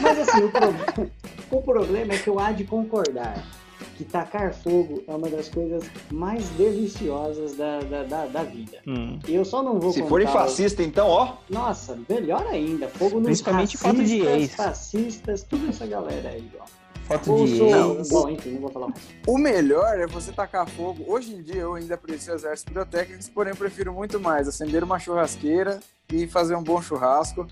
Mas 0.00 0.18
assim, 0.18 0.44
o, 0.44 0.50
pro- 0.50 1.10
o 1.58 1.62
problema 1.62 2.14
é 2.14 2.18
que 2.18 2.28
eu 2.28 2.38
há 2.40 2.52
de 2.52 2.64
concordar 2.64 3.44
que 3.98 4.04
tacar 4.04 4.54
fogo 4.54 5.02
é 5.06 5.14
uma 5.14 5.28
das 5.28 5.50
coisas 5.50 5.84
mais 6.10 6.48
deliciosas 6.50 7.54
da, 7.54 7.80
da, 7.80 8.02
da, 8.04 8.26
da 8.26 8.42
vida. 8.44 8.78
Hum. 8.86 9.18
E 9.28 9.34
eu 9.34 9.44
só 9.44 9.62
não 9.62 9.78
vou 9.78 9.92
Se 9.92 10.02
forem 10.04 10.26
fascistas, 10.26 10.86
então, 10.86 11.06
ó, 11.06 11.34
Nossa, 11.50 11.98
melhor 12.08 12.46
ainda. 12.46 12.88
Fogo 12.88 13.16
nos 13.16 13.26
Principalmente 13.26 13.76
racistas, 13.76 13.90
foto 13.92 14.04
de 14.04 14.20
ex. 14.26 14.54
fascistas, 14.54 15.42
toda 15.42 15.68
essa 15.68 15.86
galera 15.86 16.30
aí, 16.30 16.50
ó. 16.58 16.64
Foto 17.18 17.44
de 17.44 17.60
ex. 17.62 18.08
Bom, 18.08 18.28
enfim, 18.28 18.50
não 18.50 18.60
vou 18.60 18.70
falar 18.70 18.88
mais. 18.88 19.02
O 19.26 19.36
melhor 19.36 19.98
é 19.98 20.06
você 20.06 20.30
tacar 20.30 20.68
fogo. 20.68 21.04
Hoje 21.08 21.34
em 21.34 21.42
dia 21.42 21.62
eu 21.62 21.74
ainda 21.74 21.94
aprecio 21.94 22.32
exércitos 22.32 22.72
pirotécnicos, 22.72 23.28
porém 23.28 23.54
prefiro 23.54 23.92
muito 23.92 24.20
mais 24.20 24.46
acender 24.46 24.84
uma 24.84 24.98
churrasqueira 24.98 25.80
e 26.12 26.28
fazer 26.28 26.54
um 26.54 26.62
bom 26.62 26.80
churrasco. 26.80 27.48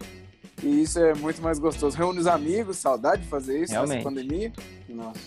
E 0.62 0.83
isso 0.83 1.01
é 1.01 1.12
muito 1.14 1.42
mais 1.42 1.59
gostoso. 1.59 1.97
Reúne 1.97 2.21
os 2.21 2.27
amigos, 2.27 2.79
saudade 2.79 3.23
de 3.23 3.29
fazer 3.29 3.62
isso 3.62 3.73
Realmente. 3.73 3.97
nessa 3.97 4.09
pandemia. 4.09 4.53
Nossa. 4.88 5.21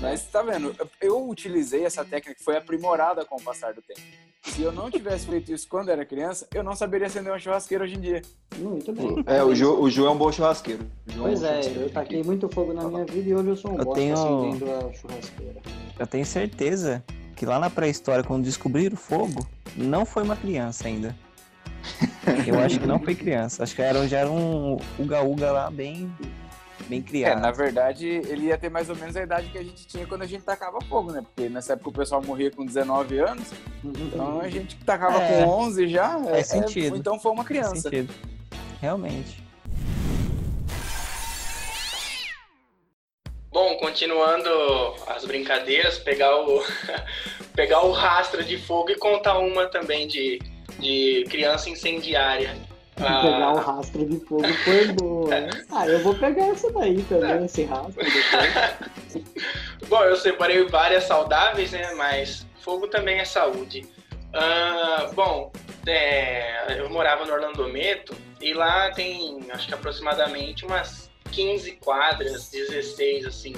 Mas 0.00 0.26
tá 0.26 0.42
vendo, 0.42 0.74
eu 1.00 1.28
utilizei 1.28 1.84
essa 1.84 2.04
técnica 2.04 2.34
que 2.34 2.44
foi 2.44 2.56
aprimorada 2.56 3.24
com 3.24 3.36
o 3.36 3.42
passar 3.42 3.72
do 3.72 3.80
tempo. 3.80 4.00
Se 4.44 4.62
eu 4.62 4.70
não 4.72 4.90
tivesse 4.90 5.26
feito 5.26 5.52
isso 5.52 5.66
quando 5.68 5.88
era 5.90 6.04
criança, 6.04 6.46
eu 6.54 6.62
não 6.62 6.76
saberia 6.76 7.06
acender 7.06 7.32
uma 7.32 7.38
churrasqueira 7.38 7.84
hoje 7.84 7.94
em 7.96 8.00
dia. 8.00 8.22
Muito 8.58 8.92
bem. 8.92 9.24
é, 9.26 9.42
o 9.42 9.54
Ju, 9.54 9.80
o 9.80 9.90
Ju 9.90 10.06
é 10.06 10.10
um 10.10 10.16
bom 10.16 10.30
churrasqueiro. 10.30 10.84
O 11.08 11.12
Ju 11.12 11.18
Pois 11.22 11.42
um 11.42 11.46
é, 11.46 11.48
churrasqueiro, 11.48 11.80
eu 11.80 11.84
tem 11.86 11.94
taquei 11.94 12.20
que- 12.20 12.26
muito 12.26 12.48
fogo 12.50 12.72
na 12.72 12.84
minha 12.88 13.04
vida 13.04 13.28
e 13.30 13.34
hoje 13.34 13.48
eu 13.48 13.56
sou 13.56 13.70
um 13.72 13.78
Eu 13.78 13.84
bosta 13.84 14.00
tenho- 14.00 14.14
acendendo 14.14 14.64
a 14.70 14.92
churrasqueira. 14.92 15.56
Eu 15.98 16.06
tenho 16.06 16.26
certeza 16.26 17.02
que 17.34 17.46
lá 17.46 17.58
na 17.58 17.70
pré-história, 17.70 18.22
quando 18.22 18.44
descobriram 18.44 18.94
o 18.94 18.98
fogo, 18.98 19.46
não 19.76 20.04
foi 20.04 20.22
uma 20.22 20.36
criança 20.36 20.86
ainda. 20.86 21.16
Eu 22.46 22.58
acho 22.60 22.78
que 22.80 22.86
não 22.86 22.98
foi 23.00 23.14
criança. 23.14 23.62
Acho 23.62 23.74
que 23.74 23.82
era, 23.82 24.06
já 24.06 24.18
era 24.20 24.30
um 24.30 24.76
uga-uga 24.98 25.50
lá 25.52 25.70
bem, 25.70 26.10
bem 26.88 26.98
É, 27.00 27.02
criado. 27.02 27.40
na 27.40 27.50
verdade, 27.50 28.06
ele 28.06 28.46
ia 28.46 28.58
ter 28.58 28.70
mais 28.70 28.88
ou 28.90 28.96
menos 28.96 29.16
a 29.16 29.22
idade 29.22 29.48
que 29.48 29.58
a 29.58 29.62
gente 29.62 29.86
tinha 29.86 30.06
quando 30.06 30.22
a 30.22 30.26
gente 30.26 30.42
tacava 30.44 30.78
fogo, 30.82 31.12
né? 31.12 31.22
Porque 31.22 31.48
nessa 31.48 31.72
época 31.74 31.88
o 31.90 31.92
pessoal 31.92 32.22
morria 32.22 32.50
com 32.50 32.64
19 32.64 33.18
anos, 33.18 33.48
então 33.84 34.40
a 34.40 34.48
gente 34.48 34.76
tacava 34.84 35.22
É. 35.22 35.42
com 35.44 35.48
11 35.50 35.88
já. 35.88 36.18
é- 36.20 36.24
Faz 36.30 36.38
é- 36.38 36.42
sentido. 36.60 36.96
então 36.96 37.18
foi 37.18 37.32
uma 37.32 37.44
Faz 37.44 37.48
criança. 37.48 37.76
sentido. 37.90 38.12
Realmente. 38.80 39.42
Bom, 43.50 43.76
continuando 43.76 44.48
as 45.06 45.24
brincadeiras, 45.24 45.96
pegar 45.98 46.36
o, 46.40 46.60
pegar 47.54 47.82
o 47.84 47.92
rastro 47.92 48.42
de 48.42 48.58
fogo 48.58 48.90
e 48.90 48.96
contar 48.96 49.38
uma 49.38 49.66
também 49.66 50.08
de, 50.08 50.40
de 50.80 51.24
criança 51.30 51.70
incendiária. 51.70 52.56
Ah, 53.00 53.22
Pegar 53.22 53.52
o 53.52 53.58
rastro 53.58 54.04
de 54.06 54.20
fogo 54.20 54.46
foi 54.64 54.88
boa. 54.92 55.28
né? 55.40 55.50
Ah, 55.72 55.86
eu 55.88 55.98
vou 56.00 56.14
pegar 56.14 56.46
essa 56.46 56.70
daí 56.72 57.02
também, 57.04 57.44
esse 57.44 57.64
rastro 57.64 57.94
depois. 58.04 59.24
Bom, 59.88 60.02
eu 60.04 60.16
separei 60.16 60.64
várias 60.66 61.04
saudáveis, 61.04 61.72
né? 61.72 61.92
Mas 61.94 62.46
fogo 62.60 62.86
também 62.88 63.18
é 63.18 63.24
saúde. 63.24 63.86
Ah, 64.32 65.10
bom, 65.14 65.52
é, 65.86 66.78
eu 66.80 66.90
morava 66.90 67.24
no 67.24 67.32
Orlandometo 67.32 68.16
e 68.40 68.52
lá 68.52 68.90
tem, 68.90 69.40
acho 69.50 69.68
que 69.68 69.74
aproximadamente 69.74 70.64
umas 70.64 71.08
15 71.30 71.72
quadras, 71.72 72.48
16, 72.50 73.26
assim, 73.26 73.54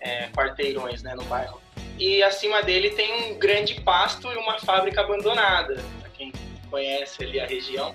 é, 0.00 0.28
quarteirões, 0.28 1.02
né, 1.02 1.14
no 1.14 1.24
bairro. 1.24 1.60
E 1.98 2.22
acima 2.22 2.62
dele 2.62 2.90
tem 2.90 3.32
um 3.32 3.38
grande 3.38 3.80
pasto 3.80 4.30
e 4.30 4.36
uma 4.36 4.58
fábrica 4.58 5.00
abandonada, 5.00 5.82
pra 6.00 6.10
quem 6.10 6.32
conhece 6.70 7.24
ali 7.24 7.40
a 7.40 7.46
região. 7.46 7.94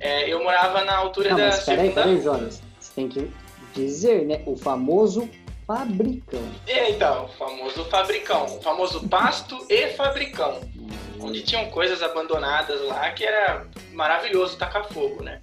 É, 0.00 0.28
eu 0.28 0.42
morava 0.42 0.82
na 0.84 0.96
altura 0.96 1.30
Não, 1.30 1.36
da 1.36 1.46
mas 1.48 1.64
peraí, 1.64 1.88
segunda... 1.88 2.02
peraí, 2.02 2.22
Jonas. 2.22 2.62
Você 2.80 2.92
tem 2.94 3.08
que 3.08 3.30
dizer, 3.74 4.24
né? 4.24 4.42
O 4.46 4.56
famoso 4.56 5.28
fabricão. 5.66 6.42
É, 6.66 6.90
então, 6.90 7.26
o 7.26 7.28
famoso 7.28 7.84
fabricão, 7.84 8.44
o 8.46 8.62
famoso 8.62 9.08
pasto 9.08 9.64
e 9.68 9.88
fabricão. 9.90 10.60
onde 11.20 11.42
tinham 11.42 11.70
coisas 11.70 12.02
abandonadas 12.02 12.80
lá 12.82 13.10
que 13.10 13.24
era 13.24 13.66
maravilhoso 13.92 14.56
tacar 14.56 14.88
fogo, 14.88 15.22
né? 15.22 15.40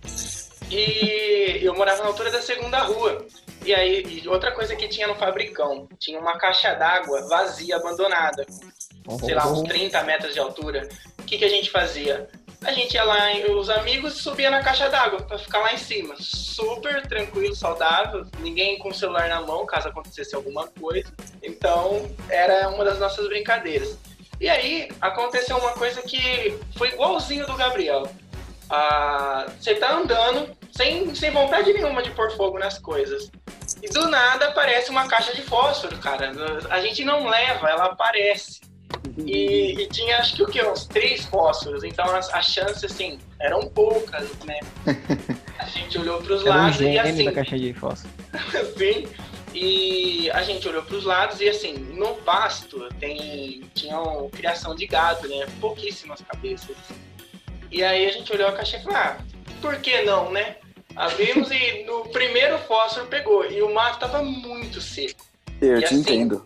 E 0.70 1.60
eu 1.62 1.74
morava 1.76 2.02
na 2.02 2.10
altura 2.10 2.32
da 2.32 2.41
segunda 2.41 2.80
rua. 2.80 3.26
E 3.63 3.74
aí, 3.74 4.22
e 4.24 4.28
outra 4.28 4.52
coisa 4.52 4.76
que 4.76 4.88
tinha 4.88 5.08
no 5.08 5.15
fabricão, 5.15 5.88
tinha 6.00 6.20
uma 6.20 6.38
caixa 6.38 6.74
d'água 6.74 7.28
vazia, 7.28 7.76
abandonada, 7.78 8.46
sei 9.20 9.36
lá, 9.36 9.48
uns 9.48 9.63
30 9.63 10.04
metros 10.04 10.34
de 10.34 10.39
altura. 10.39 10.88
O 11.20 11.24
que, 11.24 11.38
que 11.38 11.46
a 11.46 11.50
gente 11.50 11.70
fazia? 11.70 12.30
A 12.68 12.74
gente 12.74 12.96
ia 12.96 13.04
lá, 13.06 13.30
os 13.58 13.70
amigos 13.70 14.15
subia 14.15 14.52
na 14.52 14.62
caixa 14.62 14.90
d'água 14.90 15.22
pra 15.22 15.38
ficar 15.38 15.60
lá 15.60 15.74
em 15.74 15.78
cima. 15.78 16.15
Super 16.20 17.08
tranquilo, 17.08 17.56
saudável, 17.56 18.26
ninguém 18.40 18.78
com 18.78 18.90
o 18.90 18.94
celular 18.94 19.30
na 19.30 19.40
mão 19.40 19.65
caso 19.65 19.88
acontecesse 19.88 20.36
alguma 20.36 20.68
coisa. 20.68 21.10
Então, 21.42 22.13
era 22.28 22.68
uma 22.68 22.84
das 22.84 23.00
nossas 23.00 23.26
brincadeiras. 23.30 23.98
E 24.42 24.50
aí, 24.50 24.90
aconteceu 25.00 25.58
uma 25.58 25.72
coisa 25.72 26.02
que 26.02 26.60
foi 26.78 26.90
igualzinho 26.90 27.48
do 27.48 27.56
Gabriel. 27.56 28.04
Ah, 28.70 29.46
Você 29.58 29.76
tá 29.76 29.94
andando 29.94 30.54
sem, 30.74 31.15
sem 31.15 31.32
vontade 31.32 31.72
nenhuma 31.72 32.04
de 32.04 32.12
pôr 32.12 32.32
fogo 32.32 32.60
nas 32.60 32.78
coisas. 32.78 33.32
E 33.82 33.88
do 33.88 34.10
nada 34.10 34.50
aparece 34.50 34.90
uma 34.90 35.08
caixa 35.08 35.34
de 35.34 35.42
fósforo, 35.42 35.98
cara. 36.00 36.34
A 36.70 36.82
gente 36.82 37.06
não 37.06 37.30
leva, 37.30 37.70
ela 37.70 37.86
aparece. 37.86 38.60
E, 39.17 39.81
e 39.81 39.87
tinha 39.89 40.17
acho 40.17 40.35
que 40.35 40.43
o 40.43 40.47
quê? 40.47 40.63
Uns 40.63 40.85
três 40.85 41.25
fósforos. 41.25 41.83
Então 41.83 42.05
as, 42.15 42.33
as 42.33 42.45
chances, 42.45 42.83
assim, 42.83 43.19
eram 43.39 43.67
poucas, 43.67 44.29
né? 44.45 44.60
A 45.60 45.65
gente 45.65 45.97
olhou 45.97 46.21
pros 46.21 46.45
Era 46.45 46.51
um 46.51 46.58
lados 46.58 46.75
e 46.79 46.83
gênio 46.83 47.01
assim. 47.01 47.25
da 47.25 47.31
caixa 47.31 47.58
de 47.58 47.73
fósforo. 47.73 48.13
Sim. 48.77 49.08
E 49.53 50.29
a 50.31 50.43
gente 50.43 50.67
olhou 50.67 50.83
para 50.83 50.95
os 50.95 51.03
lados 51.03 51.41
e 51.41 51.49
assim, 51.49 51.73
no 51.73 52.13
pasto 52.15 52.87
tem 52.99 53.63
tinham 53.73 54.29
criação 54.29 54.75
de 54.75 54.85
gado, 54.85 55.27
né? 55.27 55.47
Pouquíssimas 55.60 56.21
cabeças. 56.21 56.75
E 57.71 57.83
aí 57.83 58.05
a 58.05 58.12
gente 58.12 58.31
olhou 58.31 58.47
a 58.49 58.51
caixa 58.51 58.77
e 58.77 58.83
falou: 58.83 58.97
"Ah, 58.97 59.17
por 59.62 59.77
que 59.77 60.01
não, 60.03 60.31
né?" 60.31 60.58
Abrimos 60.95 61.49
e 61.51 61.83
no 61.85 62.05
primeiro 62.10 62.58
fósforo 62.60 63.08
pegou 63.08 63.49
e 63.49 63.62
o 63.62 63.73
mato 63.73 63.99
tava 63.99 64.21
muito 64.23 64.79
seco. 64.81 65.25
Eu 65.62 65.77
E 65.77 65.79
te 65.79 65.85
assim, 65.85 65.95
entendo. 65.99 66.45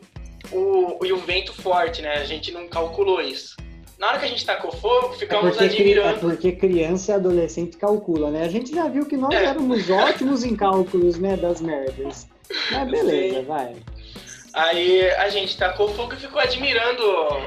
O, 0.52 1.00
e 1.06 1.14
o 1.14 1.18
vento 1.18 1.54
forte, 1.54 2.02
né? 2.02 2.14
A 2.16 2.26
gente 2.26 2.52
não 2.52 2.68
calculou 2.68 3.22
isso. 3.22 3.56
Na 3.98 4.08
hora 4.08 4.20
que 4.20 4.26
a 4.26 4.28
gente 4.28 4.46
tacou 4.46 4.72
fogo, 4.72 5.14
É 5.14 5.18
ficamos 5.20 5.56
porque, 5.56 5.70
cri- 5.70 5.78
é 5.78 5.82
admirando. 6.02 6.20
porque 6.20 6.52
criança 6.54 7.12
e 7.12 7.16
adolescente 7.16 7.78
calcula, 7.78 8.32
né? 8.32 8.44
A 8.46 8.50
gente 8.50 8.74
já 8.74 8.88
viu 8.88 9.06
que 9.06 9.16
nós 9.16 9.32
É. 9.34 9.46
éramos 9.46 9.88
ótimos 9.90 10.44
em 10.44 10.56
cálculos, 10.56 11.18
né, 11.20 11.38
das 11.38 11.62
merdas. 11.62 12.28
Mas 12.72 12.90
beleza, 12.90 13.44
vai. 13.44 13.76
Aí 14.54 15.10
a 15.12 15.30
gente 15.30 15.56
tacou 15.56 15.88
fogo 15.94 16.14
e 16.14 16.18
ficou 16.18 16.42
admirando 16.42 17.04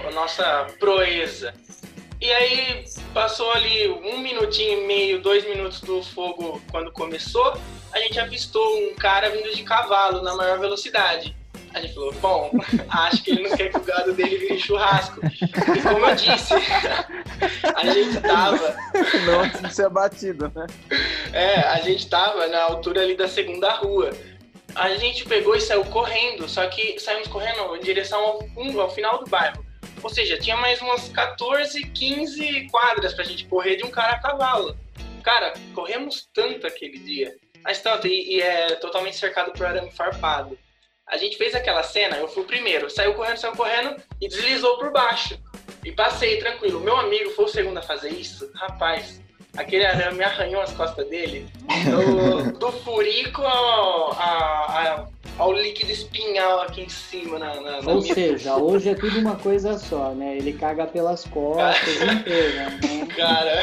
a 0.08 0.10
nossa 0.12 0.66
proeza. 0.78 1.52
E 2.20 2.30
aí 2.32 2.84
passou 3.12 3.50
ali 3.52 3.88
um 3.90 4.18
minutinho 4.18 4.82
e 4.82 4.86
meio, 4.86 5.20
dois 5.20 5.44
minutos 5.46 5.80
do 5.82 6.02
fogo 6.02 6.62
quando 6.70 6.90
começou, 6.92 7.52
a 7.92 7.98
gente 7.98 8.18
avistou 8.18 8.64
um 8.78 8.94
cara 8.94 9.28
vindo 9.28 9.54
de 9.54 9.62
cavalo 9.62 10.22
na 10.22 10.34
maior 10.34 10.58
velocidade. 10.58 11.36
A 11.74 11.80
gente 11.80 11.92
falou, 11.92 12.12
bom, 12.14 12.52
acho 12.88 13.22
que 13.22 13.32
ele 13.32 13.48
não 13.48 13.56
quer 13.56 13.68
que 13.68 13.76
o 13.76 13.82
gado 13.82 14.12
dele 14.12 14.38
vire 14.38 14.60
churrasco. 14.60 15.20
E 15.26 15.82
como 15.82 16.06
eu 16.06 16.14
disse, 16.14 16.54
a 17.74 17.86
gente 17.86 18.20
tava 18.20 18.76
Não 19.26 19.70
ser 19.70 19.86
abatido, 19.86 20.50
né? 20.54 20.66
É, 21.32 21.58
a 21.60 21.80
gente 21.80 22.08
tava 22.08 22.46
na 22.46 22.62
altura 22.62 23.02
ali 23.02 23.16
da 23.16 23.26
segunda 23.26 23.72
rua. 23.72 24.10
A 24.76 24.94
gente 24.94 25.24
pegou 25.24 25.56
e 25.56 25.60
saiu 25.60 25.84
correndo, 25.86 26.48
só 26.48 26.66
que 26.68 26.98
saímos 27.00 27.28
correndo 27.28 27.76
em 27.76 27.80
direção 27.80 28.20
ao 28.20 28.48
fundo, 28.48 28.80
ao 28.80 28.90
final 28.90 29.18
do 29.18 29.28
bairro. 29.28 29.64
Ou 30.00 30.10
seja, 30.10 30.38
tinha 30.38 30.56
mais 30.56 30.80
umas 30.80 31.08
14, 31.08 31.82
15 31.90 32.68
quadras 32.70 33.14
pra 33.14 33.24
gente 33.24 33.46
correr 33.46 33.76
de 33.76 33.84
um 33.84 33.90
cara 33.90 34.12
a 34.12 34.20
cavalo. 34.20 34.76
Cara, 35.24 35.54
corremos 35.74 36.28
tanto 36.32 36.66
aquele 36.66 36.98
dia. 36.98 37.34
Mas 37.64 37.80
tanto, 37.80 38.06
e, 38.06 38.36
e 38.36 38.42
é 38.42 38.74
totalmente 38.76 39.16
cercado 39.16 39.52
por 39.52 39.64
arame 39.64 39.90
farpado. 39.90 40.58
A 41.06 41.16
gente 41.16 41.36
fez 41.36 41.54
aquela 41.54 41.82
cena, 41.82 42.16
eu 42.16 42.26
fui 42.28 42.42
o 42.42 42.46
primeiro, 42.46 42.88
saiu 42.90 43.14
correndo, 43.14 43.36
saiu 43.36 43.52
correndo 43.54 43.96
e 44.20 44.28
deslizou 44.28 44.78
por 44.78 44.90
baixo. 44.90 45.38
E 45.84 45.92
passei 45.92 46.38
tranquilo. 46.38 46.80
Meu 46.80 46.96
amigo 46.96 47.30
foi 47.30 47.44
o 47.44 47.48
segundo 47.48 47.76
a 47.78 47.82
fazer 47.82 48.08
isso. 48.08 48.50
Rapaz, 48.54 49.20
aquele 49.56 49.84
arame 49.84 50.24
arranhou 50.24 50.62
as 50.62 50.72
costas 50.72 51.06
dele. 51.08 51.46
Do, 51.84 52.52
do 52.58 52.72
furico 52.72 53.42
ao, 53.42 54.12
a- 54.12 54.16
a- 54.18 55.06
ao 55.38 55.52
líquido 55.52 55.92
espinhal 55.92 56.62
aqui 56.62 56.80
em 56.82 56.88
cima 56.88 57.38
na, 57.38 57.54
na, 57.60 57.82
na 57.82 57.92
Ou 57.92 58.00
minha- 58.00 58.14
seja, 58.14 58.56
hoje 58.56 58.88
é 58.88 58.94
tudo 58.94 59.18
uma 59.18 59.36
coisa 59.36 59.76
só, 59.78 60.10
né? 60.12 60.36
Ele 60.38 60.54
caga 60.54 60.86
pelas 60.86 61.24
costas 61.26 62.00
inteira, 62.00 62.70
né? 62.70 63.06
Cara, 63.14 63.62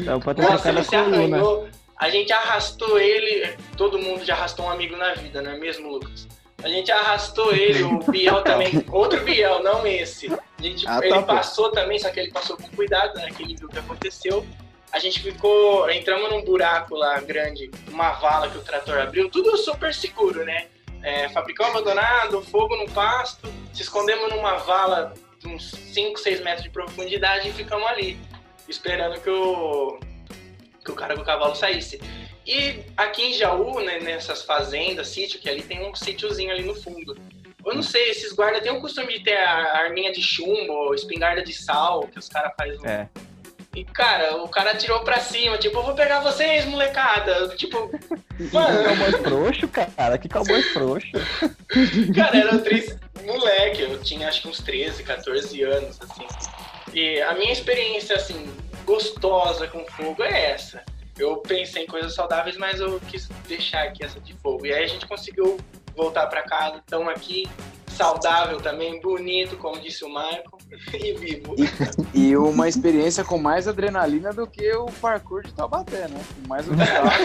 Então, 0.00 0.18
pode 0.20 0.40
ter 0.42 0.50
nossa, 0.50 0.68
ele 0.68 0.82
se 0.82 0.96
arranhou. 0.96 1.68
A 1.96 2.10
gente 2.10 2.32
arrastou 2.32 2.98
ele. 2.98 3.56
Todo 3.76 3.98
mundo 4.00 4.24
já 4.24 4.34
arrastou 4.34 4.66
um 4.66 4.70
amigo 4.70 4.96
na 4.96 5.14
vida, 5.14 5.40
não 5.40 5.52
é 5.52 5.56
mesmo, 5.58 5.88
Lucas? 5.88 6.26
A 6.66 6.68
gente 6.68 6.90
arrastou 6.90 7.54
ele, 7.54 7.84
o 7.84 8.00
Biel 8.00 8.42
também. 8.42 8.84
Outro 8.90 9.22
Biel, 9.22 9.62
não 9.62 9.86
esse. 9.86 10.26
A 10.32 10.60
gente, 10.60 10.84
Ah, 10.84 10.98
tá, 10.98 11.06
ele 11.06 11.14
pô. 11.20 11.22
passou 11.22 11.70
também, 11.70 11.96
só 11.96 12.10
que 12.10 12.18
ele 12.18 12.32
passou 12.32 12.56
com 12.56 12.66
cuidado, 12.70 13.14
né? 13.14 13.28
Que 13.30 13.44
ele 13.44 13.54
viu 13.54 13.68
o 13.68 13.70
que 13.70 13.78
aconteceu. 13.78 14.44
A 14.90 14.98
gente 14.98 15.20
ficou. 15.22 15.88
Entramos 15.88 16.28
num 16.28 16.44
buraco 16.44 16.96
lá 16.96 17.20
grande, 17.20 17.70
uma 17.88 18.14
vala 18.14 18.50
que 18.50 18.58
o 18.58 18.62
trator 18.62 18.98
abriu, 18.98 19.30
tudo 19.30 19.56
super 19.56 19.94
seguro, 19.94 20.44
né? 20.44 20.66
É, 21.04 21.28
fabricão 21.28 21.66
abandonado, 21.66 22.42
fogo 22.42 22.74
no 22.76 22.90
pasto, 22.90 23.46
se 23.72 23.82
escondemos 23.82 24.28
numa 24.34 24.56
vala 24.56 25.14
de 25.38 25.46
uns 25.46 25.70
5, 25.70 26.18
6 26.18 26.40
metros 26.42 26.64
de 26.64 26.70
profundidade 26.70 27.48
e 27.48 27.52
ficamos 27.52 27.86
ali, 27.86 28.18
esperando 28.68 29.20
que 29.20 29.30
o, 29.30 30.00
que 30.84 30.90
o 30.90 30.96
cara 30.96 31.14
com 31.14 31.22
o 31.22 31.24
cavalo 31.24 31.54
saísse. 31.54 32.00
E 32.46 32.80
aqui 32.96 33.22
em 33.22 33.32
Jaú, 33.34 33.80
né, 33.80 33.98
nessas 33.98 34.42
fazendas, 34.42 35.08
sítio, 35.08 35.40
que 35.40 35.48
ali 35.48 35.62
tem 35.62 35.84
um 35.84 35.94
sítiozinho 35.94 36.52
ali 36.52 36.62
no 36.62 36.74
fundo. 36.74 37.18
Eu 37.64 37.74
não 37.74 37.82
sei, 37.82 38.10
esses 38.10 38.32
guardas 38.32 38.62
têm 38.62 38.70
o 38.70 38.80
costume 38.80 39.12
de 39.14 39.24
ter 39.24 39.36
a 39.36 39.78
arminha 39.78 40.12
de 40.12 40.22
chumbo, 40.22 40.94
espingarda 40.94 41.42
de 41.42 41.52
sal, 41.52 42.06
que 42.06 42.18
os 42.18 42.28
caras 42.28 42.52
fazem. 42.56 42.78
É. 42.84 43.08
E, 43.74 43.84
cara, 43.84 44.36
o 44.36 44.48
cara 44.48 44.70
atirou 44.70 45.00
pra 45.00 45.18
cima, 45.18 45.58
tipo, 45.58 45.76
eu 45.76 45.82
vou 45.82 45.94
pegar 45.94 46.20
vocês, 46.20 46.64
molecada. 46.64 47.48
Tipo, 47.56 47.90
mano, 48.52 48.84
Cowboy 48.84 49.12
frouxo, 49.22 49.68
cara. 49.68 50.16
Que 50.16 50.28
cowboy 50.28 50.62
frouxo. 50.62 51.12
Cara, 52.14 52.38
eram 52.38 52.58
três 52.60 52.96
moleque, 53.26 53.82
eu 53.82 54.00
tinha 54.02 54.28
acho 54.28 54.42
que 54.42 54.48
uns 54.48 54.60
13, 54.60 55.02
14 55.02 55.62
anos, 55.62 55.98
assim. 56.00 56.26
E 56.94 57.20
a 57.20 57.34
minha 57.34 57.52
experiência, 57.52 58.16
assim, 58.16 58.50
gostosa 58.84 59.66
com 59.66 59.84
fogo 59.88 60.22
é 60.22 60.52
essa. 60.52 60.82
Eu 61.18 61.36
pensei 61.38 61.84
em 61.84 61.86
coisas 61.86 62.14
saudáveis, 62.14 62.56
mas 62.56 62.80
eu 62.80 63.00
quis 63.08 63.28
deixar 63.48 63.84
aqui 63.84 64.04
essa 64.04 64.20
de 64.20 64.34
fogo. 64.34 64.66
E 64.66 64.72
aí 64.72 64.84
a 64.84 64.86
gente 64.86 65.06
conseguiu 65.06 65.58
voltar 65.94 66.26
pra 66.26 66.42
casa, 66.42 66.76
estamos 66.76 67.08
aqui, 67.08 67.48
saudável 67.96 68.60
também, 68.60 69.00
bonito, 69.00 69.56
como 69.56 69.80
disse 69.80 70.04
o 70.04 70.08
Michael, 70.08 70.44
e 70.92 71.12
vivo. 71.14 71.56
E 72.12 72.36
uma 72.36 72.68
experiência 72.68 73.24
com 73.24 73.38
mais 73.38 73.66
adrenalina 73.66 74.32
do 74.32 74.46
que 74.46 74.70
o 74.74 74.86
parkour 75.00 75.42
de 75.42 75.52
Taubaté, 75.54 76.06
né? 76.08 76.20
Mais 76.46 76.68
obstáculos. 76.68 77.18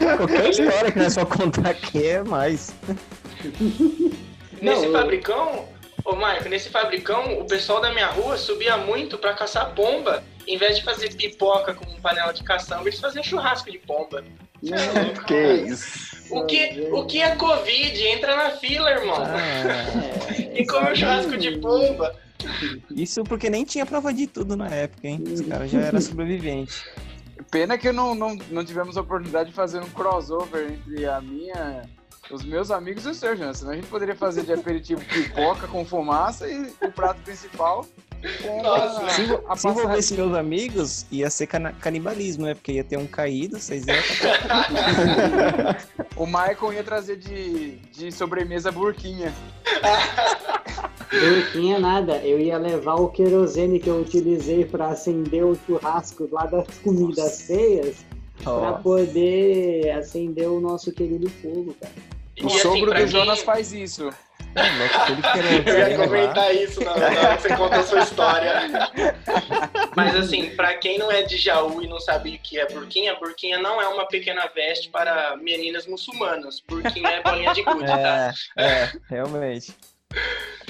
Qualquer 0.16 0.48
história 0.48 0.92
que 0.92 0.98
não 0.98 1.06
é 1.06 1.10
só 1.10 1.26
contar 1.26 1.70
aqui 1.70 2.06
é 2.06 2.22
mais. 2.22 2.74
Nesse 4.62 4.86
Não, 4.86 4.92
fabricão, 4.92 5.68
ô 6.04 6.14
Marco, 6.16 6.48
nesse 6.48 6.70
fabricão, 6.70 7.38
o 7.38 7.44
pessoal 7.44 7.80
da 7.80 7.92
minha 7.92 8.06
rua 8.06 8.38
subia 8.38 8.78
muito 8.78 9.18
pra 9.18 9.34
caçar 9.34 9.74
pomba. 9.74 10.22
Em 10.50 10.56
vez 10.56 10.78
de 10.78 10.82
fazer 10.82 11.14
pipoca 11.14 11.72
com 11.72 11.86
panela 12.00 12.32
de 12.32 12.42
caçamba, 12.42 12.82
eles 12.88 12.98
faziam 12.98 13.22
churrasco 13.22 13.70
de 13.70 13.78
pomba. 13.78 14.24
Não, 14.60 15.24
Que 15.24 15.52
isso? 15.68 16.16
O 16.28 16.44
que, 16.44 16.88
o 16.90 17.06
que 17.06 17.22
é 17.22 17.36
Covid? 17.36 18.02
Entra 18.08 18.34
na 18.34 18.50
fila, 18.56 18.90
irmão. 18.90 19.16
Ah, 19.16 20.34
e 20.52 20.66
comeu 20.66 20.96
churrasco 20.96 21.38
de 21.38 21.56
pomba. 21.58 22.16
isso 22.90 23.22
porque 23.22 23.48
nem 23.48 23.64
tinha 23.64 23.86
prova 23.86 24.12
de 24.12 24.26
tudo 24.26 24.56
na 24.56 24.66
época, 24.66 25.06
hein? 25.06 25.22
Os 25.32 25.40
caras 25.40 25.70
já 25.70 25.82
eram 25.82 26.00
sobreviventes. 26.00 26.82
Pena 27.48 27.78
que 27.78 27.92
não, 27.92 28.12
não, 28.16 28.36
não 28.50 28.64
tivemos 28.64 28.96
a 28.96 29.02
oportunidade 29.02 29.50
de 29.50 29.54
fazer 29.54 29.78
um 29.78 29.88
crossover 29.90 30.72
entre 30.72 31.06
a 31.06 31.20
minha, 31.20 31.88
os 32.28 32.44
meus 32.44 32.72
amigos 32.72 33.06
e 33.06 33.10
o 33.10 33.14
seu, 33.14 33.36
Jean. 33.36 33.54
Senão 33.54 33.70
a 33.70 33.76
gente 33.76 33.86
poderia 33.86 34.16
fazer 34.16 34.42
de 34.42 34.52
aperitivo 34.52 35.00
pipoca 35.04 35.68
com 35.68 35.84
fumaça 35.84 36.48
e 36.48 36.74
o 36.82 36.90
prato 36.90 37.22
principal 37.22 37.86
Nossa. 38.62 39.08
Se, 39.10 39.26
se 39.60 39.68
envolvesse 39.68 40.14
meus 40.14 40.34
amigos, 40.34 41.06
ia 41.10 41.30
ser 41.30 41.46
cana- 41.46 41.72
canibalismo, 41.72 42.44
né? 42.46 42.54
Porque 42.54 42.72
ia 42.72 42.84
ter 42.84 42.96
um 42.98 43.06
caído, 43.06 43.58
vocês 43.58 43.84
iam 43.86 43.96
O 46.16 46.26
Michael 46.26 46.72
ia 46.74 46.84
trazer 46.84 47.16
de, 47.16 47.76
de 47.92 48.12
sobremesa 48.12 48.70
burquinha. 48.70 49.32
Burquinha 51.10 51.78
nada, 51.78 52.16
eu 52.18 52.38
ia 52.38 52.58
levar 52.58 52.94
o 52.96 53.08
querosene 53.08 53.80
que 53.80 53.88
eu 53.88 54.00
utilizei 54.00 54.64
para 54.64 54.88
acender 54.88 55.44
o 55.44 55.58
churrasco 55.66 56.28
lá 56.30 56.46
das 56.46 56.66
comidas 56.78 57.42
feias, 57.42 57.96
para 58.44 58.72
poder 58.74 59.90
acender 59.92 60.48
o 60.48 60.60
nosso 60.60 60.92
querido 60.92 61.28
fogo, 61.28 61.74
cara. 61.80 61.92
E 62.36 62.44
O 62.44 62.46
assim, 62.46 62.58
sogro 62.58 62.90
pra 62.90 63.00
do 63.00 63.04
quem- 63.04 63.08
Jonas 63.08 63.42
faz 63.42 63.72
isso. 63.72 64.10
É 64.54 65.70
Eu 65.70 65.78
ia 65.78 65.96
comentar 65.96 66.54
isso 66.54 66.82
na 66.82 66.92
hora 66.92 67.36
que 67.36 67.42
você 67.42 67.56
conta 67.56 67.76
a 67.76 67.82
sua 67.82 68.00
história. 68.00 68.52
Mas 69.96 70.16
assim, 70.16 70.50
pra 70.56 70.74
quem 70.74 70.98
não 70.98 71.10
é 71.10 71.22
de 71.22 71.36
Jaú 71.36 71.82
e 71.82 71.86
não 71.86 72.00
sabe 72.00 72.36
o 72.36 72.38
que 72.38 72.58
é 72.58 72.66
burquinha, 72.66 73.14
burquinha 73.16 73.58
não 73.58 73.80
é 73.80 73.88
uma 73.88 74.06
pequena 74.06 74.48
veste 74.54 74.88
para 74.90 75.36
meninas 75.36 75.86
muçulmanas. 75.86 76.62
Burquinha 76.66 77.08
é 77.08 77.22
bolinha 77.22 77.52
de 77.52 77.62
gude, 77.62 77.86
tá? 77.86 78.34
É, 78.56 78.64
é, 78.64 78.92
realmente. 79.08 79.74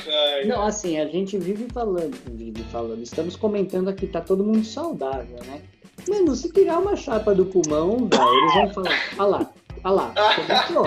Ai, 0.07 0.45
Não, 0.45 0.63
assim, 0.63 0.99
a 0.99 1.07
gente 1.07 1.39
vive 1.39 1.67
falando, 1.73 2.17
vive 2.33 2.63
falando, 2.65 3.03
estamos 3.03 3.37
comentando 3.37 3.89
aqui, 3.89 4.07
tá 4.07 4.21
todo 4.21 4.45
mundo 4.45 4.65
saudável, 4.65 5.39
né? 5.47 5.63
Mano, 6.09 6.35
se 6.35 6.53
tirar 6.53 6.79
uma 6.79 6.97
chapa 6.97 7.35
do 7.35 7.45
pulmão, 7.45 8.09
velho, 8.09 8.35
eles 8.39 8.55
vão 8.55 8.71
falar, 8.73 9.01
ah 9.19 9.27
lá, 9.27 9.53
ah 9.83 9.91
lá, 9.91 10.13
começou. 10.37 10.87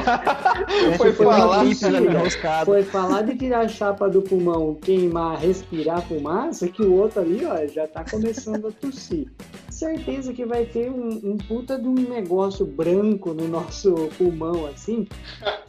Foi 0.98 1.14
falar 1.14 1.64
mentira. 1.66 2.00
enroscado. 2.00 2.66
Foi 2.66 2.84
falar 2.84 3.22
de 3.24 3.36
tirar 3.36 3.62
a 3.62 3.68
chapa 3.68 4.10
do 4.10 4.22
pulmão, 4.22 4.76
queimar, 4.76 5.38
respirar 5.40 6.02
fumaça, 6.02 6.68
que 6.68 6.82
o 6.84 6.94
outro 6.96 7.22
ali, 7.22 7.44
ó, 7.46 7.66
já 7.68 7.88
tá 7.88 8.04
começando 8.10 8.68
a 8.68 8.72
tossir. 8.72 9.32
Certeza 9.70 10.32
que 10.34 10.46
vai 10.46 10.66
ter 10.66 10.90
um, 10.92 11.20
um 11.24 11.38
puta 11.38 11.78
de 11.80 11.88
um 11.88 11.94
negócio 11.96 12.66
branco 12.66 13.34
no 13.34 13.48
nosso 13.48 13.92
pulmão, 14.18 14.68
assim, 14.68 15.08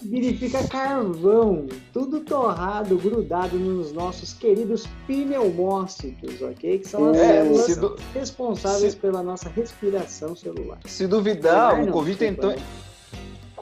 verifica 0.02 0.62
carvão, 0.68 1.66
tudo 1.92 2.20
torrado, 2.20 2.96
grudado 2.98 3.58
nos 3.58 3.92
nossos 3.92 4.32
queridos 4.34 4.86
pneumócitos, 5.06 6.40
ok? 6.42 6.78
Que 6.78 6.88
são 6.88 7.10
as 7.10 7.16
É, 7.16 7.42
células 7.44 8.00
responsáveis 8.14 8.92
se- 8.92 8.98
pela 8.98 9.22
nossa 9.22 9.48
respiração 9.48 10.36
celular. 10.36 10.78
se 10.84 11.06
duvidar, 11.06 11.82
o 11.82 11.90
Covid 11.90 12.18
tentou, 12.18 12.50
né? 12.50 12.56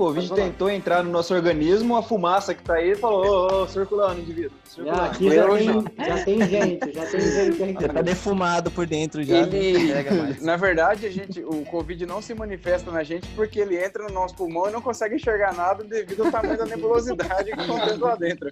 O 0.03 0.07
Covid 0.07 0.35
tentou 0.35 0.71
entrar 0.71 1.03
no 1.03 1.11
nosso 1.11 1.33
organismo, 1.35 1.97
a 1.97 2.03
fumaça 2.03 2.55
que 2.55 2.63
tá 2.63 2.75
aí 2.75 2.95
falou, 2.95 3.25
ô, 3.53 3.63
ô, 3.63 3.69
circulando, 3.69 4.21
indivíduo. 4.21 4.53
Já, 4.77 5.13
Circulando. 5.15 5.87
aqui 5.87 6.05
já 6.05 6.05
tem, 6.05 6.07
já- 6.07 6.25
tem 6.25 6.49
gente, 6.49 6.93
já 6.93 7.07
tem 7.07 7.21
gente. 7.21 7.83
Já 7.83 7.89
tá 7.89 8.03
defumado 8.03 8.71
por 8.71 8.87
dentro 8.87 9.23
já, 9.23 9.39
Ele-. 9.39 10.37
Na 10.41 10.57
verdade, 10.57 11.07
a 11.07 11.11
gente, 11.11 11.41
o 11.45 11.65
Covid 11.65 12.07
não 12.07 12.21
se 12.23 12.35
manifesta 12.35 12.91
na 12.91 13.03
gente 13.03 13.29
porque 13.37 13.61
ele 13.61 13.77
entra 13.83 14.05
no 14.05 14.13
nosso 14.15 14.35
pulmão 14.35 14.69
e 14.69 14.73
não 14.73 14.81
consegue 14.83 15.17
enxergar 15.17 15.55
nada 15.55 15.85
devido 15.85 16.25
ao 16.25 16.31
tamanho 16.31 16.57
da 16.59 16.65
nebulosidade 16.67 17.51
que 17.53 17.67
contém 17.67 17.97
lá 17.99 18.15
dentro. 18.17 18.51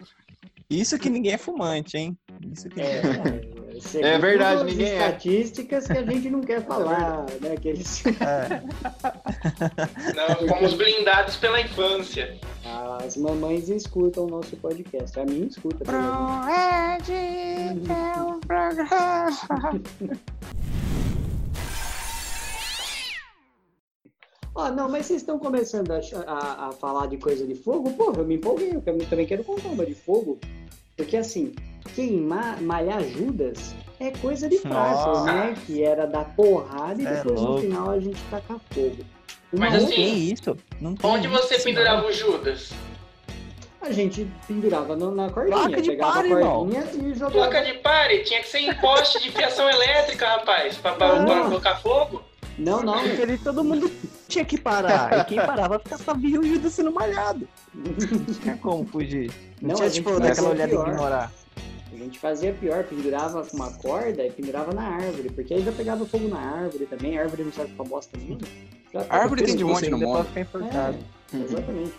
Isso 0.69 0.99
que 0.99 1.11
ninguém 1.11 1.33
é 1.33 1.39
fumante, 1.39 1.97
hein? 1.97 2.17
Isso 2.53 2.69
que 2.69 2.77
ninguém 2.77 2.95
é 2.97 3.03
fumante. 3.03 3.49
É, 3.57 3.60
Segundo 3.81 4.07
É 4.07 4.19
verdade, 4.19 4.65
ninguém 4.65 4.87
é. 4.89 4.93
estatísticas 4.95 5.87
que 5.87 5.99
a 5.99 6.03
gente 6.05 6.29
não 6.31 6.41
quer 6.43 6.63
falar, 6.67 7.25
né? 7.41 7.57
Que 7.61 7.69
eles... 7.71 8.03
É. 8.07 8.63
Não, 10.15 10.49
fomos 10.49 10.75
blindados 10.75 11.37
pela 11.37 11.61
infância. 11.61 12.39
As 13.05 13.17
mamães 13.17 13.69
escutam 13.69 14.25
o 14.25 14.29
nosso 14.31 14.57
podcast. 14.59 15.19
A 15.19 15.25
minha 15.25 15.47
escuta. 15.47 15.85
pelo 15.85 16.01
menos. 16.03 17.11
Ó, 24.55 24.69
não, 24.71 24.89
mas 24.89 25.07
vocês 25.07 25.23
estão 25.23 25.39
começando 25.39 25.93
a, 25.93 26.01
a- 26.27 26.69
a 26.69 26.73
falar 26.73 27.07
de 27.07 27.17
coisa 27.17 27.47
de 27.47 27.55
fogo? 27.55 27.93
Porra, 27.93 28.19
eu 28.19 28.25
me 28.27 28.35
empolguei. 28.35 28.75
Eu 28.75 28.81
também- 28.83 29.07
também 29.07 29.27
quero 29.27 29.45
contar 29.45 29.69
uma 29.69 29.87
de 29.87 29.95
fogo. 29.95 30.39
Porque 30.97 31.17
assim, 31.17 31.53
queimar, 32.01 32.61
malhar 32.63 33.03
Judas 33.03 33.75
é 33.99 34.11
coisa 34.11 34.49
de 34.49 34.57
praça, 34.59 35.25
né? 35.25 35.55
Que 35.67 35.83
era 35.83 36.07
dar 36.07 36.25
porrada 36.35 37.01
e 37.03 37.07
É 37.07 37.15
depois 37.17 37.41
no 37.41 37.47
louco. 37.47 37.61
final 37.61 37.91
a 37.91 38.01
gente 38.01 38.21
tacar 38.31 38.59
fogo. 38.71 38.97
Uma 39.53 39.67
Mas 39.69 39.85
assim, 39.85 39.95
tem 39.95 40.19
isso. 40.33 40.57
Não 40.81 40.95
tem 40.95 41.11
Onde 41.11 41.29
você 41.29 41.57
isso, 41.57 41.65
pendurava 41.65 42.07
o 42.07 42.13
Judas? 42.13 42.71
a 43.83 43.91
gente 43.93 44.27
pendurava 44.47 44.95
no- 44.97 45.11
na 45.15 45.31
cordinha, 45.31 45.57
Placa 45.57 45.83
de 45.83 45.91
pegava 45.91 46.13
pare, 46.15 46.33
a 46.33 46.37
irmão. 46.39 46.69
cordinha 46.71 46.85
e 47.03 47.15
jogava. 47.15 47.31
Placa 47.33 47.61
de 47.65 47.73
pare, 47.79 48.19
tinha 48.25 48.41
que 48.41 48.49
ser 48.49 48.59
em 48.61 48.75
poste 48.75 49.21
de 49.23 49.31
fiação 49.31 49.69
elétrica, 49.69 50.27
rapaz, 50.27 50.77
pra, 50.77 50.93
pra- 50.93 51.25
pra 51.25 51.41
colocar 51.45 51.77
fogo. 51.77 52.23
Não, 52.59 52.83
não. 52.83 52.99
Porque 53.03 53.23
ali 53.23 53.39
todo 53.39 53.65
mundo 53.65 53.91
tinha 54.29 54.45
que 54.45 54.59
parar. 54.61 55.19
E 55.21 55.25
quem 55.25 55.39
parava 55.39 55.79
ficava 55.79 56.15
viu 56.19 56.41
o 56.41 56.45
Judas 56.47 56.73
sendo 56.75 56.93
malhado. 56.93 57.49
Não 57.75 58.35
tinha 58.35 58.57
como 58.59 58.85
fugir. 58.87 59.31
Não, 59.63 59.71
Não, 59.71 59.77
tinha, 59.77 59.91
tipo, 59.91 60.19
daquela 60.21 60.51
olhada 60.51 60.69
de 60.77 60.81
ignorar. 60.91 61.33
A 62.01 62.03
gente 62.05 62.19
fazia 62.19 62.55
pior, 62.55 62.83
pendurava 62.85 63.45
com 63.45 63.57
uma 63.59 63.71
corda 63.75 64.25
e 64.25 64.31
pendurava 64.31 64.73
na 64.73 64.83
árvore, 64.83 65.29
porque 65.29 65.53
aí 65.53 65.63
já 65.63 65.71
pegava 65.71 66.07
fogo 66.07 66.29
na 66.29 66.39
árvore 66.39 66.87
também, 66.87 67.19
a 67.19 67.23
árvore 67.23 67.45
não 67.45 67.53
serve 67.53 67.75
pra 67.75 67.85
bosta 67.85 68.17
nenhuma. 68.17 68.41
Já 68.91 69.05
A 69.11 69.17
árvore 69.19 69.43
tem 69.45 69.55
de 69.55 69.63
Você 69.65 69.71
monte 69.71 69.91
no 69.91 69.99
mundo. 69.99 70.27
É, 70.35 71.37
exatamente. 71.37 71.93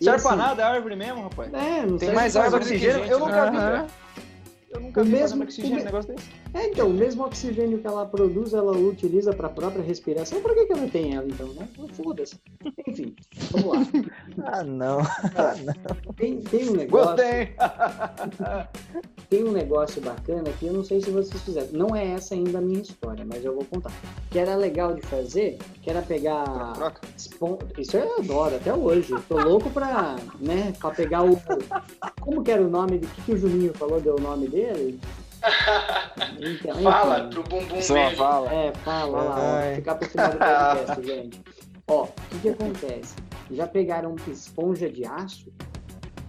E 0.00 0.04
Serve 0.04 0.20
pra 0.22 0.30
assim, 0.32 0.38
nada 0.38 0.66
a 0.66 0.70
árvore 0.72 0.96
mesmo, 0.96 1.22
rapaz. 1.22 1.54
É, 1.54 1.82
não 1.82 1.90
Tem 1.90 1.98
serve 2.00 2.14
mais 2.16 2.32
pra 2.32 2.42
árvore 2.42 2.64
do 2.64 2.68
que 2.68 2.74
oxigênio, 2.74 2.98
gente, 3.02 3.12
eu 3.12 3.18
nunca 3.20 3.50
vi, 3.50 3.56
velho. 3.56 3.86
Eu 4.68 4.80
nunca 4.80 5.00
O 5.00 5.04
vi 5.04 5.10
mesmo- 5.10 5.28
fazendo 5.28 5.42
oxigênio 5.44 5.78
o 5.78 5.80
um 5.80 5.84
negócio 5.84 6.14
desse. 6.14 6.28
É, 6.56 6.68
então, 6.68 6.88
o 6.88 6.94
mesmo 6.94 7.22
oxigênio 7.22 7.78
que 7.78 7.86
ela 7.86 8.06
produz, 8.06 8.54
ela 8.54 8.72
utiliza 8.72 9.30
pra 9.30 9.46
própria 9.46 9.82
respiração. 9.82 10.40
Por 10.40 10.54
que, 10.54 10.64
que 10.64 10.72
ela 10.72 10.88
tem 10.88 11.14
ela, 11.14 11.26
então, 11.26 11.48
né? 11.48 11.68
Foda-se. 11.92 12.40
Enfim, 12.88 13.14
vamos 13.50 13.66
lá. 13.66 13.86
Ah, 14.44 14.62
não. 14.62 14.98
Tem, 16.16 16.40
tem 16.40 16.68
um 16.68 16.74
negócio. 16.74 17.16
Gostei! 17.16 17.54
tem 19.28 19.44
um 19.44 19.50
negócio 19.50 20.00
bacana 20.00 20.44
que 20.58 20.66
eu 20.66 20.72
não 20.72 20.84
sei 20.84 21.00
se 21.00 21.10
vocês 21.10 21.42
fizeram. 21.42 21.68
Não 21.72 21.96
é 21.96 22.12
essa 22.12 22.34
ainda 22.34 22.58
a 22.58 22.60
minha 22.60 22.80
história, 22.80 23.24
mas 23.26 23.44
eu 23.44 23.54
vou 23.54 23.64
contar. 23.64 23.90
Que 24.30 24.38
era 24.38 24.54
legal 24.54 24.94
de 24.94 25.02
fazer, 25.02 25.58
que 25.82 25.90
era 25.90 26.02
pegar. 26.02 26.44
Troca. 26.74 27.00
Isso 27.78 27.96
eu 27.96 28.18
adoro 28.18 28.56
até 28.56 28.72
hoje. 28.72 29.14
Tô 29.28 29.38
louco 29.38 29.68
pra, 29.70 30.16
né, 30.38 30.72
pra 30.78 30.90
pegar 30.90 31.24
o. 31.24 31.38
Como 32.20 32.44
que 32.44 32.50
era 32.50 32.62
o 32.62 32.70
nome? 32.70 32.98
O 32.98 33.00
que, 33.00 33.22
que 33.22 33.32
o 33.32 33.38
Juninho 33.38 33.74
falou? 33.74 34.00
Deu 34.00 34.16
o 34.16 34.20
nome 34.20 34.48
dele? 34.48 35.00
Então, 36.40 36.82
Fala 36.82 37.18
enfim. 37.20 37.30
pro 37.30 37.42
bumbum 37.44 37.82
Só 37.82 37.94
dele. 37.94 38.16
fala. 38.16 38.52
É, 38.52 38.72
fala 38.84 39.22
lá, 39.22 39.36
ó. 39.38 39.74
Ficar 39.74 39.94
pro 39.94 40.08
final 40.08 40.30
do 40.30 40.38
podcast, 40.38 41.06
gente. 41.06 41.40
Ó, 41.88 42.02
o 42.02 42.08
que 42.30 42.38
que 42.40 42.48
acontece? 42.48 43.14
Já 43.48 43.64
pegaram 43.68 44.16
esponja 44.26 44.90
de 44.90 45.04
aço, 45.06 45.46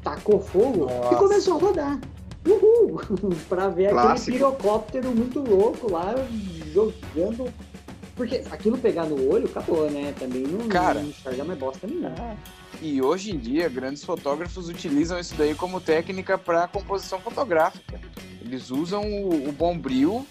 tacou 0.04 0.40
fogo 0.40 0.88
e 0.88 0.94
Nossa. 0.94 1.16
começou 1.16 1.58
a 1.58 1.60
rodar. 1.60 2.00
Uhul! 2.46 3.02
pra 3.50 3.68
ver 3.68 3.90
Clássico. 3.90 4.14
aquele 4.14 4.38
pirocóptero 4.38 5.10
muito 5.16 5.40
louco 5.40 5.92
lá 5.92 6.14
jogando. 6.72 7.52
Porque 8.16 8.44
aquilo 8.52 8.78
pegar 8.78 9.06
no 9.06 9.32
olho, 9.32 9.46
acabou, 9.48 9.90
né? 9.90 10.14
Também 10.20 10.44
não, 10.44 10.68
Cara. 10.70 11.02
não 11.02 11.10
enxerga 11.10 11.44
mais 11.44 11.58
bosta 11.60 11.88
nenhuma. 11.88 12.14
E 12.82 13.02
hoje 13.02 13.32
em 13.32 13.38
dia, 13.38 13.68
grandes 13.70 14.04
fotógrafos 14.04 14.70
utilizam 14.70 15.20
isso 15.20 15.34
daí 15.36 15.56
como 15.56 15.82
técnica 15.82 16.38
para 16.38 16.68
composição 16.68 17.20
fotográfica. 17.20 18.00
Eles 18.42 18.70
usam 18.70 19.02
o, 19.04 19.50
o 19.50 19.52
bombril 19.52 20.26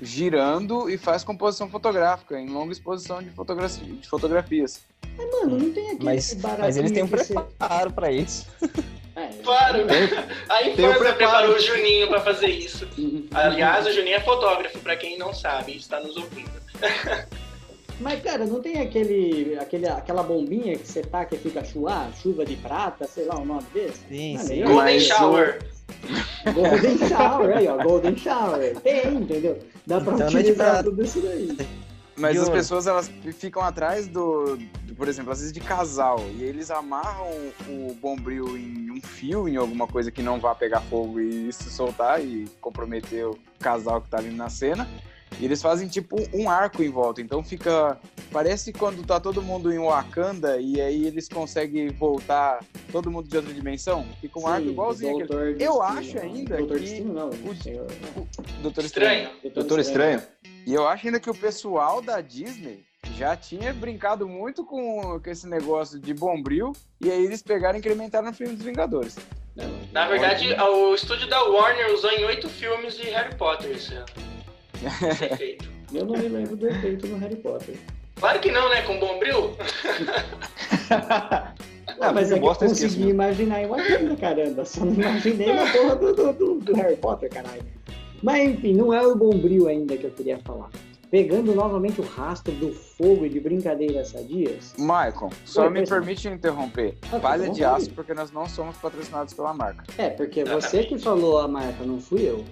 girando 0.00 0.88
e 0.90 0.96
faz 0.98 1.22
composição 1.22 1.68
fotográfica 1.70 2.38
em 2.40 2.48
longa 2.48 2.72
exposição 2.72 3.22
de, 3.22 3.30
de 3.30 4.08
fotografias. 4.08 4.82
Mas, 5.16 5.30
mano, 5.30 5.58
não 5.58 5.70
tem 5.72 5.84
aquele 5.90 6.04
Mas, 6.04 6.36
mas 6.58 6.76
eles 6.76 6.90
têm 6.90 7.02
um 7.02 7.06
você- 7.06 7.34
preparo 7.34 7.92
pra 7.92 8.10
isso. 8.10 8.46
É, 9.14 9.26
Claro, 9.44 9.80
a 10.48 10.58
Tem 10.58 10.68
o 10.68 10.72
infância 10.72 10.98
preparo. 10.98 11.16
preparou 11.18 11.54
o 11.56 11.58
Juninho 11.60 12.08
pra 12.08 12.22
fazer 12.22 12.46
isso. 12.46 12.88
Uhum. 12.96 13.26
Aliás, 13.34 13.86
o 13.86 13.92
Juninho 13.92 14.16
é 14.16 14.20
fotógrafo, 14.20 14.78
pra 14.78 14.96
quem 14.96 15.18
não 15.18 15.34
sabe, 15.34 15.76
está 15.76 16.00
nos 16.00 16.16
ouvindo. 16.16 16.50
Mas, 18.00 18.22
cara, 18.22 18.44
não 18.46 18.60
tem 18.60 18.80
aquele, 18.80 19.56
aquele, 19.58 19.88
aquela 19.88 20.22
bombinha 20.22 20.76
que 20.76 20.86
você 20.86 21.02
taca 21.02 21.34
e 21.34 21.38
fica 21.38 21.64
chuva, 21.64 22.08
chuva 22.20 22.44
de 22.44 22.56
prata, 22.56 23.06
sei 23.06 23.24
lá 23.26 23.38
o 23.38 23.44
nome 23.44 23.64
desse? 23.72 24.00
Sim, 24.08 24.34
Mano, 24.36 24.46
sim. 24.48 24.58
eu- 24.60 24.68
Golden 24.68 25.00
Shower. 25.00 25.58
Golden 26.52 26.98
Shower, 27.08 27.56
aí, 27.56 27.68
ó, 27.68 27.82
Golden 27.82 28.16
Shower. 28.16 28.74
Tem, 28.80 29.14
entendeu? 29.14 29.58
Dá 29.86 30.00
pra 30.00 30.14
Então 30.14 30.26
é 30.26 30.30
utilizar 30.30 30.82
tudo 30.82 31.02
isso 31.02 31.20
daí. 31.20 31.56
Mas 32.16 32.36
E 32.36 32.40
as 32.40 32.48
pessoas 32.50 32.86
elas 32.86 33.10
ficam 33.38 33.62
atrás 33.62 34.06
do, 34.06 34.56
do- 34.82 34.94
por 34.94 35.08
exemplo, 35.08 35.32
às 35.32 35.38
vezes 35.38 35.52
de 35.52 35.60
casal, 35.60 36.20
e 36.38 36.42
eles 36.42 36.70
amarram 36.70 37.26
o 37.68 37.94
bombril 37.94 38.56
em 38.56 38.90
um 38.90 39.00
fio, 39.00 39.48
em 39.48 39.56
alguma 39.56 39.86
coisa 39.86 40.10
que 40.10 40.22
não 40.22 40.38
vá 40.38 40.54
pegar 40.54 40.80
fogo 40.82 41.18
e 41.20 41.50
se 41.52 41.70
soltar 41.70 42.22
e 42.22 42.46
comprometer 42.60 43.26
o 43.26 43.38
casal 43.58 44.00
que 44.02 44.10
tá 44.10 44.18
ali 44.18 44.30
na 44.30 44.50
cena. 44.50 44.86
E 45.40 45.44
eles 45.44 45.60
fazem 45.60 45.88
tipo 45.88 46.16
um 46.32 46.48
arco 46.48 46.82
em 46.82 46.88
volta, 46.90 47.20
então 47.20 47.42
fica. 47.42 47.98
Parece 48.30 48.72
quando 48.72 49.04
tá 49.04 49.18
todo 49.20 49.42
mundo 49.42 49.72
em 49.72 49.78
Wakanda 49.78 50.58
e 50.60 50.80
aí 50.80 51.06
eles 51.06 51.28
conseguem 51.28 51.88
voltar 51.90 52.64
todo 52.90 53.10
mundo 53.10 53.28
de 53.28 53.36
outra 53.36 53.52
dimensão. 53.52 54.06
Fica 54.20 54.38
um 54.38 54.46
arco 54.46 54.64
Sim, 54.66 54.70
igualzinho 54.72 55.24
aquele. 55.24 55.32
Eu 55.62 55.80
Destino, 55.80 55.82
acho 55.82 56.18
ainda 56.18 56.56
Doutor 56.56 56.76
que 56.78 56.84
Destino, 56.84 57.12
não. 57.12 57.28
o- 57.28 57.54
senhor- 57.56 57.86
Doutor 58.62 58.84
Estranho. 58.84 59.30
Estranho. 59.34 59.54
Doutor 59.54 59.80
Estranho. 59.80 60.22
E 60.66 60.72
eu 60.72 60.86
acho 60.88 61.06
ainda 61.06 61.18
que 61.20 61.28
o 61.28 61.34
pessoal 61.34 62.00
da 62.00 62.20
Disney 62.20 62.84
já 63.18 63.36
tinha 63.36 63.74
brincado 63.74 64.26
muito 64.28 64.64
com, 64.64 65.18
com 65.20 65.30
esse 65.30 65.46
negócio 65.46 65.98
de 65.98 66.14
bombril, 66.14 66.72
e 67.00 67.10
aí 67.10 67.24
eles 67.24 67.42
pegaram 67.42 67.76
e 67.76 67.80
incrementaram 67.80 68.28
no 68.28 68.32
filme 68.32 68.54
dos 68.54 68.64
Vingadores. 68.64 69.16
Na 69.92 70.08
verdade, 70.08 70.54
o 70.54 70.94
estúdio 70.94 71.28
da 71.28 71.42
Warner 71.42 71.92
usou 71.92 72.10
em 72.12 72.24
oito 72.24 72.48
filmes 72.48 72.96
de 72.96 73.02
Harry 73.10 73.34
Potter 73.36 73.72
esse 73.72 73.92
ano. 73.94 74.06
Esse 75.10 75.24
efeito. 75.24 75.68
eu 75.92 76.04
não 76.06 76.16
me 76.18 76.28
lembro 76.28 76.56
do 76.56 76.68
efeito 76.68 77.06
no 77.06 77.18
Harry 77.18 77.36
Potter. 77.36 77.76
Claro 78.16 78.40
que 78.40 78.52
não, 78.52 78.68
né? 78.70 78.82
Com 78.82 78.98
Bombril? 78.98 79.56
Ah, 82.00 82.12
mas 82.12 82.30
é 82.32 82.38
que 82.38 82.44
eu 82.44 82.48
consegui 82.48 82.72
esqueço 82.72 83.00
imaginar 83.08 83.62
em 83.62 83.66
Wakanda, 83.66 84.16
caramba. 84.16 84.64
Só 84.64 84.84
não 84.84 84.94
imaginei 84.94 85.52
na 85.52 85.70
porra 85.70 85.96
do, 85.96 86.14
do, 86.14 86.32
do- 86.32 86.54
do 86.60 86.74
Harry 86.74 86.96
Potter, 86.96 87.28
caralho. 87.30 87.62
Mas 88.22 88.48
enfim, 88.50 88.72
não 88.74 88.92
é 88.92 89.04
o 89.06 89.14
bombril 89.16 89.68
ainda 89.68 89.96
que 89.96 90.04
eu 90.04 90.10
queria 90.10 90.38
falar. 90.38 90.70
Pegando 91.10 91.54
novamente 91.54 92.00
o 92.00 92.04
rastro 92.04 92.52
do 92.54 92.72
fogo 92.72 93.26
e 93.26 93.28
de 93.28 93.38
brincadeiras 93.40 94.08
sadias. 94.08 94.74
Maicon, 94.78 95.28
só 95.44 95.64
Oi, 95.64 95.70
me 95.70 95.80
não. 95.80 95.86
permite 95.86 96.26
interromper. 96.28 96.96
Ah, 97.12 97.18
Palha 97.18 97.46
tá 97.46 97.52
de 97.52 97.60
bom, 97.60 97.66
aço, 97.74 97.90
porque 97.90 98.14
nós 98.14 98.30
não 98.32 98.48
somos 98.48 98.76
patrocinados 98.78 99.34
pela 99.34 99.52
marca. 99.52 99.84
É, 99.98 100.08
porque 100.10 100.44
você 100.44 100.84
que 100.84 100.98
falou 100.98 101.38
a 101.40 101.46
marca, 101.48 101.84
não 101.84 102.00
fui 102.00 102.22
eu. 102.22 102.44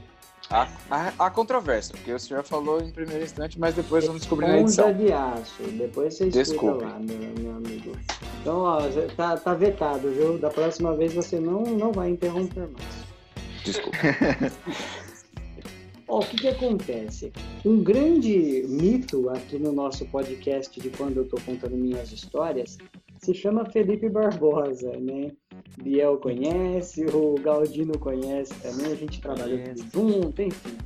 Há, 0.50 0.68
há, 0.90 1.12
há 1.16 1.30
controvérsia, 1.30 1.94
porque 1.94 2.12
o 2.12 2.18
senhor 2.18 2.42
falou 2.42 2.80
em 2.80 2.90
primeiro 2.90 3.22
instante, 3.22 3.58
mas 3.58 3.74
depois 3.76 4.04
vamos 4.04 4.22
descobrir 4.22 4.48
na 4.48 4.58
Esponja 4.60 4.90
edição. 4.90 5.06
de 5.06 5.12
aço. 5.12 5.62
Depois 5.78 6.14
você 6.14 6.26
escuta 6.26 6.42
Desculpe. 6.42 6.84
lá, 6.84 6.98
meu, 6.98 7.32
meu 7.38 7.56
amigo. 7.56 7.92
Então, 8.40 8.58
ó, 8.58 8.80
tá, 9.16 9.36
tá 9.36 9.54
vetado, 9.54 10.10
viu? 10.10 10.38
Da 10.38 10.50
próxima 10.50 10.94
vez 10.96 11.14
você 11.14 11.38
não, 11.38 11.62
não 11.62 11.92
vai 11.92 12.10
interromper 12.10 12.68
mais. 12.68 13.64
Desculpa. 13.64 13.96
Ó, 16.08 16.18
o 16.18 16.26
que 16.26 16.36
que 16.38 16.48
acontece? 16.48 17.32
Um 17.64 17.84
grande 17.84 18.64
mito 18.66 19.30
aqui 19.30 19.56
no 19.56 19.72
nosso 19.72 20.04
podcast 20.06 20.80
de 20.80 20.90
quando 20.90 21.18
eu 21.18 21.28
tô 21.28 21.40
contando 21.42 21.76
minhas 21.76 22.10
histórias 22.10 22.76
se 23.20 23.34
chama 23.34 23.64
Felipe 23.66 24.08
Barbosa, 24.08 24.92
né? 24.98 25.30
Biel 25.82 26.16
conhece, 26.18 27.04
o 27.06 27.34
Galdino 27.40 27.98
conhece 27.98 28.54
também, 28.60 28.86
a 28.86 28.94
gente 28.94 29.20
tudo 29.20 30.12
junto, 30.12 30.42
enfim. 30.42 30.76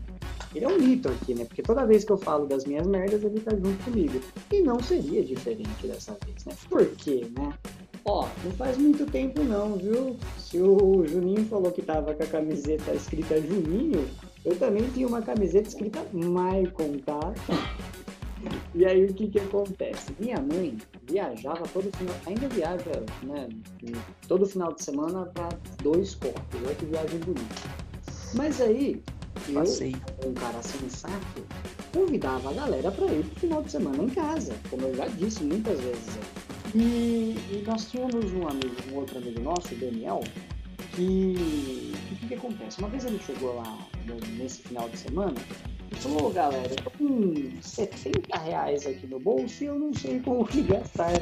Ele 0.54 0.64
é 0.64 0.68
um 0.68 0.78
mito 0.78 1.08
aqui, 1.08 1.34
né? 1.34 1.44
Porque 1.44 1.62
toda 1.62 1.86
vez 1.86 2.04
que 2.04 2.12
eu 2.12 2.16
falo 2.16 2.46
das 2.46 2.64
minhas 2.64 2.86
merdas, 2.86 3.24
ele 3.24 3.40
tá 3.40 3.50
junto 3.56 3.84
comigo. 3.84 4.20
E 4.52 4.60
não 4.60 4.80
seria 4.80 5.22
diferente 5.22 5.86
dessa 5.86 6.16
vez, 6.24 6.44
né? 6.44 6.54
Por 6.68 6.86
quê, 6.86 7.26
né? 7.36 7.52
Ó, 8.04 8.28
não 8.44 8.52
faz 8.52 8.76
muito 8.76 9.04
tempo 9.10 9.42
não, 9.42 9.76
viu? 9.76 10.16
Se 10.38 10.60
o 10.60 11.04
Juninho 11.06 11.44
falou 11.46 11.72
que 11.72 11.82
tava 11.82 12.14
com 12.14 12.22
a 12.22 12.26
camiseta 12.26 12.94
escrita 12.94 13.40
Juninho, 13.40 14.06
eu 14.44 14.56
também 14.56 14.88
tinha 14.90 15.08
uma 15.08 15.22
camiseta 15.22 15.68
escrita 15.68 16.04
Maicon, 16.12 16.98
tá? 17.04 17.34
E 18.74 18.84
aí 18.84 19.04
o 19.04 19.14
que 19.14 19.28
que 19.28 19.38
acontece? 19.40 20.12
Minha 20.18 20.40
mãe 20.40 20.76
viajava 21.08 21.62
todo 21.72 21.90
final, 21.96 22.14
ainda 22.26 22.48
viaja, 22.48 23.02
né? 23.22 23.48
Todo 24.28 24.46
final 24.46 24.72
de 24.72 24.82
semana 24.82 25.26
para 25.26 25.48
dois 25.82 26.14
corpos, 26.16 26.60
olha 26.64 26.74
que 26.74 26.84
viagem 26.86 27.18
bonita. 27.20 27.54
Mas 28.34 28.60
aí 28.60 29.00
eu, 29.48 29.54
Passei. 29.54 29.94
um 30.26 30.32
cara 30.34 30.60
sensato, 30.62 31.44
convidava 31.92 32.50
a 32.50 32.52
galera 32.52 32.90
para 32.90 33.06
ir 33.12 33.24
pro 33.24 33.40
final 33.40 33.62
de 33.62 33.70
semana 33.70 34.02
em 34.02 34.08
casa, 34.08 34.54
como 34.70 34.82
eu 34.86 34.94
já 34.96 35.06
disse 35.06 35.44
muitas 35.44 35.78
vezes. 35.80 36.18
E, 36.74 37.36
e 37.52 37.64
nós 37.66 37.88
tínhamos 37.90 38.32
um 38.32 38.48
amigo, 38.48 38.74
um 38.90 38.96
outro 38.96 39.18
amigo 39.18 39.40
nosso, 39.40 39.72
o 39.74 39.78
Daniel, 39.78 40.20
que 40.96 41.92
o 42.12 42.16
que, 42.16 42.26
que 42.28 42.34
acontece? 42.34 42.78
Uma 42.80 42.88
vez 42.88 43.04
ele 43.04 43.20
chegou 43.24 43.54
lá 43.56 43.78
no- 44.06 44.36
nesse 44.36 44.62
final 44.62 44.88
de 44.88 44.96
semana 44.98 45.34
e 45.94 46.00
falou, 46.00 46.26
"Ô, 46.26 46.30
galera, 46.30 46.74
com 46.98 47.62
70 47.62 48.38
reais 48.38 48.86
aqui 48.86 49.06
no 49.06 49.18
bolso 49.18 49.64
e 49.64 49.66
eu 49.66 49.78
não 49.78 49.92
sei 49.94 50.20
como 50.20 50.46
que 50.46 50.62
gastar. 50.66 51.12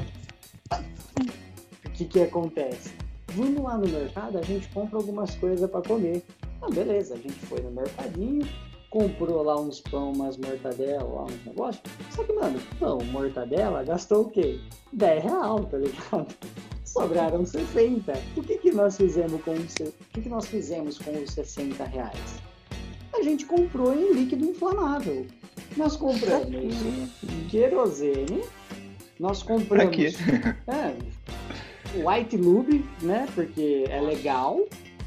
O 1.85 1.91
que 1.91 2.05
que 2.07 2.21
acontece? 2.21 2.93
Vamos 3.35 3.63
lá 3.63 3.77
no 3.79 3.89
mercado, 3.89 4.39
a 4.39 4.43
gente 4.43 4.69
compra 4.69 4.99
algumas 4.99 5.35
coisas 5.37 5.71
para 5.71 5.83
comer. 5.83 6.23
Ah, 6.61 6.71
beleza, 6.71 7.15
a 7.15 7.17
gente 7.17 7.39
foi 7.47 7.61
no 7.61 7.71
mercadinho, 7.71 8.47
comprou 8.91 9.43
lá 9.43 9.59
uns 9.59 9.81
pão, 9.81 10.13
umas 10.13 10.37
mortadela, 10.37 11.03
lá 11.03 11.25
uns 11.25 11.45
negócios. 11.47 11.83
Só 12.11 12.23
que, 12.25 12.33
mano, 12.33 12.61
pão, 12.79 12.99
mortadela, 13.11 13.83
gastou 13.83 14.23
o 14.23 14.31
quê? 14.31 14.61
10 14.93 15.25
real, 15.25 15.65
tá 15.65 15.79
ligado? 15.79 16.27
Sobraram 16.85 17.47
60. 17.47 18.13
O 18.37 18.43
que 18.43 18.59
que 18.59 18.71
nós 18.71 18.99
fizemos 18.99 19.43
com 19.43 19.53
o 19.53 19.93
que 20.13 20.21
que 20.21 20.29
nós 20.29 20.47
fizemos 20.47 20.99
com 20.99 21.11
os 21.13 21.31
60 21.31 21.85
reais? 21.85 22.52
A 23.23 23.25
gente 23.25 23.47
comprou 23.47 23.95
em 23.95 24.13
líquido 24.15 24.45
inflamável. 24.47 25.25
Nós 25.77 25.95
compramos 25.95 26.75
querosene, 27.49 28.43
nós 29.17 29.45
compramos 29.45 30.17
é, 30.67 30.93
White 31.97 32.37
Lube, 32.37 32.85
né? 33.01 33.29
Porque 33.33 33.85
é 33.89 34.01
legal. 34.01 34.59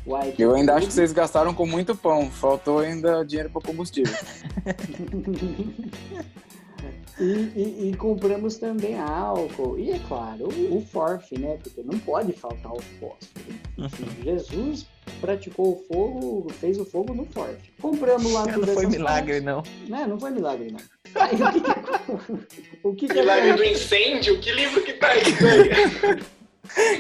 White 0.08 0.42
Eu 0.42 0.56
ainda 0.56 0.72
acho 0.76 0.84
Lube. 0.84 0.88
que 0.88 0.94
vocês 0.94 1.12
gastaram 1.12 1.54
com 1.54 1.66
muito 1.68 1.94
pão. 1.94 2.32
Faltou 2.32 2.80
ainda 2.80 3.26
dinheiro 3.26 3.50
para 3.50 3.62
combustível. 3.62 4.16
e, 7.20 7.24
e- 7.24 7.90
e 7.92 7.96
compramos 7.98 8.56
também 8.56 8.98
álcool. 8.98 9.78
E 9.78 9.92
é 9.92 10.00
claro, 10.08 10.48
o, 10.48 10.78
o 10.78 10.86
forf, 10.86 11.38
né? 11.38 11.58
Porque 11.62 11.84
não 11.84 12.00
pode 12.00 12.32
faltar 12.32 12.72
o 12.72 12.80
fósforo. 12.98 13.46
Enfim, 13.78 14.06
Jesus 14.24 14.88
praticou 15.22 15.74
o 15.74 15.86
fogo, 15.88 16.54
fez 16.60 16.78
o 16.80 16.86
fogo 16.86 17.14
no 17.14 17.26
forf. 17.26 17.56
Compramos 17.82 18.32
lá 18.32 18.46
Não 18.48 18.54
todas 18.54 18.74
foi 18.74 18.86
milagre, 18.88 19.40
não. 19.40 19.64
Né? 19.88 20.06
Não 20.08 20.20
foi 20.20 20.32
milagre, 20.32 20.72
não. 20.72 20.80
Aí, 21.22 21.36
o 21.42 21.52
que 21.52 21.62
que, 21.62 22.78
o 22.84 22.96
que, 22.96 23.08
que 23.08 23.14
Milagre 23.14 23.54
do 23.54 23.64
incêndio? 23.64 24.40
Que 24.40 24.52
livro 24.52 24.82
que 24.84 24.94
tá 24.94 25.08
aí? 25.10 25.22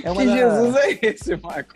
É 0.03 0.11
uma 0.11 0.21
que 0.21 0.27
da- 0.27 0.35
Jesus 0.37 0.75
é 0.75 0.99
esse, 1.07 1.35
Marco? 1.37 1.75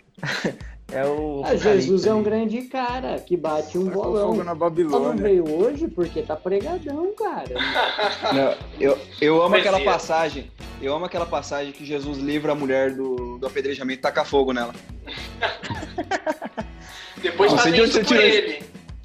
É 0.92 1.04
o. 1.06 1.42
Ah, 1.44 1.56
Jesus 1.56 2.04
é 2.06 2.12
um 2.12 2.22
grande 2.22 2.62
cara 2.62 3.18
que 3.18 3.36
bate 3.36 3.78
um 3.78 3.86
Tacou 3.86 4.02
bolão. 4.04 4.26
fogo 4.28 4.38
na 4.38 4.44
Só 4.44 4.50
não 4.50 4.56
Babilônia. 4.58 5.22
veio 5.22 5.48
hoje 5.48 5.88
porque 5.88 6.22
tá 6.22 6.36
pregadão, 6.36 7.12
cara. 7.16 7.54
Não, 8.34 8.54
eu, 8.80 8.98
eu 9.20 9.42
amo 9.42 9.54
aquela 9.56 9.78
Poesia. 9.78 9.92
passagem. 9.92 10.50
Eu 10.82 10.94
amo 10.94 11.04
aquela 11.04 11.26
passagem 11.26 11.72
que 11.72 11.84
Jesus 11.84 12.18
livra 12.18 12.52
a 12.52 12.54
mulher 12.54 12.94
do, 12.94 13.38
do 13.38 13.46
apedrejamento 13.46 13.98
e 13.98 14.02
taca 14.02 14.24
fogo 14.24 14.52
nela. 14.52 14.74
Depois 17.22 17.52
Não 17.52 17.58
isso 17.58 17.68
você 17.92 18.00
com 18.00 18.06
tirou 18.06 18.22
ele. 18.22 18.62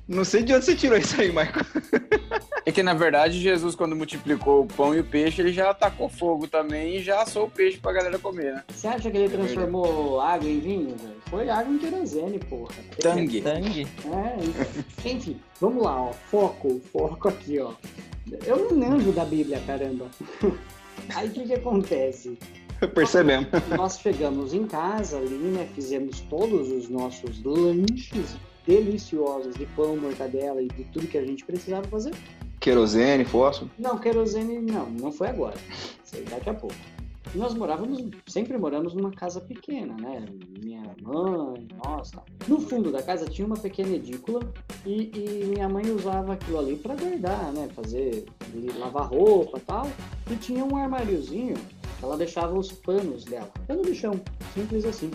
Não 0.08 0.24
sei 0.24 0.44
de 0.44 0.54
onde 0.54 0.66
você 0.66 0.76
tirou 0.76 0.98
isso 0.98 1.20
aí, 1.20 1.30
Michael. 1.30 1.66
É 2.64 2.72
que, 2.72 2.82
na 2.82 2.94
verdade, 2.94 3.40
Jesus, 3.40 3.76
quando 3.76 3.96
multiplicou 3.96 4.64
o 4.64 4.68
pão 4.68 4.94
e 4.94 5.00
o 5.00 5.04
peixe, 5.04 5.42
ele 5.42 5.54
já 5.54 5.70
atacou 5.70 6.10
fogo 6.10 6.48
também 6.48 6.96
e 6.96 7.04
já 7.04 7.22
assou 7.22 7.46
o 7.46 7.50
peixe 7.50 7.78
pra 7.78 7.94
galera 7.94 8.18
comer, 8.18 8.54
né? 8.54 8.64
Você 8.70 8.88
acha 8.88 9.10
que 9.10 9.18
ele 9.18 9.30
transformou 9.30 10.20
água 10.20 10.50
em 10.50 10.60
vinho, 10.60 10.96
velho? 10.96 11.16
Foi 11.30 11.50
água 11.50 11.74
em 11.74 11.78
querosene, 11.78 12.40
porra. 12.40 12.74
Tangue. 13.00 13.42
Tangue. 13.42 13.82
É, 13.82 14.44
então. 14.44 15.12
Enfim, 15.12 15.40
vamos 15.60 15.84
lá, 15.84 16.02
ó. 16.02 16.14
Foco, 16.32 16.82
foco 16.92 17.30
aqui, 17.30 17.60
ó. 17.60 17.74
Eu 18.46 18.72
não 18.72 18.78
manjo 18.78 19.12
da 19.12 19.26
Bíblia, 19.26 19.62
caramba. 19.66 20.08
Aí 21.16 21.28
o 21.28 21.32
que 21.32 21.46
que 21.46 21.54
acontece? 21.54 22.38
Percebemos. 22.94 23.48
Nós 23.78 24.00
chegamos 24.00 24.54
em 24.54 24.66
casa 24.66 25.18
ali, 25.18 25.36
né? 25.36 25.68
Fizemos 25.76 26.20
todos 26.22 26.72
os 26.72 26.90
nossos 26.90 27.44
lanches 27.44 28.36
deliciosos 28.66 29.56
de 29.56 29.66
pão, 29.68 29.96
mortadela 29.98 30.62
e 30.62 30.68
de 30.68 30.84
tudo 30.86 31.08
que 31.08 31.18
a 31.18 31.26
gente 31.26 31.46
precisava 31.46 31.88
fazer. 31.88 32.14
Querosene, 32.60 33.26
fósforo. 33.26 33.70
Não, 33.78 33.98
querosene 33.98 34.60
não, 34.60 34.90
não 34.90 35.12
foi 35.12 35.28
agora. 35.28 35.56
Aí 36.14 36.24
daqui 36.24 36.50
a 36.50 36.54
pouco. 36.54 36.76
Nós 37.36 37.54
morávamos, 37.54 38.02
sempre 38.28 38.58
moramos 38.58 38.94
numa 38.94 39.12
casa 39.12 39.42
pequena, 39.42 39.94
né? 40.00 40.26
Minha 40.64 40.84
mãe, 41.02 41.68
nós, 41.84 42.12
tal. 42.12 42.24
No 42.48 42.62
fundo 42.62 42.92
da 42.92 43.04
casa 43.04 43.26
tinha 43.26 43.46
uma 43.46 43.58
pequena 43.58 43.96
edícula 43.96 44.40
e, 44.86 45.12
e 45.14 45.46
minha 45.46 45.68
mãe 45.68 45.92
usava 45.92 46.34
aquilo 46.34 46.60
ali 46.60 46.78
para 46.78 46.96
guardar, 46.96 47.52
né? 47.52 47.68
Fazer, 47.76 48.26
lavar 48.78 49.10
roupa 49.10 49.58
e 49.58 49.62
tal. 49.62 49.86
E 50.32 50.36
tinha 50.38 50.64
um 50.64 50.78
armáriozinho, 50.78 51.56
ela 52.02 52.16
deixava 52.16 52.58
os 52.58 52.72
panos 52.72 53.26
dela, 53.26 53.52
pano 53.68 53.82
de 53.82 53.94
chão, 53.94 54.14
simples 54.54 54.86
assim. 54.86 55.12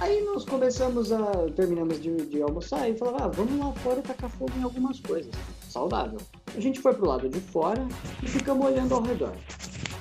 Aí 0.00 0.22
nós 0.24 0.44
começamos 0.44 1.12
a. 1.12 1.30
terminamos 1.54 2.00
de, 2.00 2.16
de 2.26 2.42
almoçar 2.42 2.88
e 2.88 2.96
falava, 2.96 3.24
ah, 3.24 3.28
vamos 3.28 3.58
lá 3.58 3.72
fora 3.74 4.00
tacar 4.02 4.30
fogo 4.30 4.52
em 4.58 4.62
algumas 4.62 5.00
coisas. 5.00 5.30
Saudável. 5.68 6.18
A 6.56 6.60
gente 6.60 6.80
foi 6.80 6.94
pro 6.94 7.06
lado 7.06 7.28
de 7.28 7.40
fora 7.40 7.86
e 8.22 8.26
ficamos 8.28 8.66
olhando 8.66 8.94
ao 8.94 9.02
redor. 9.02 9.32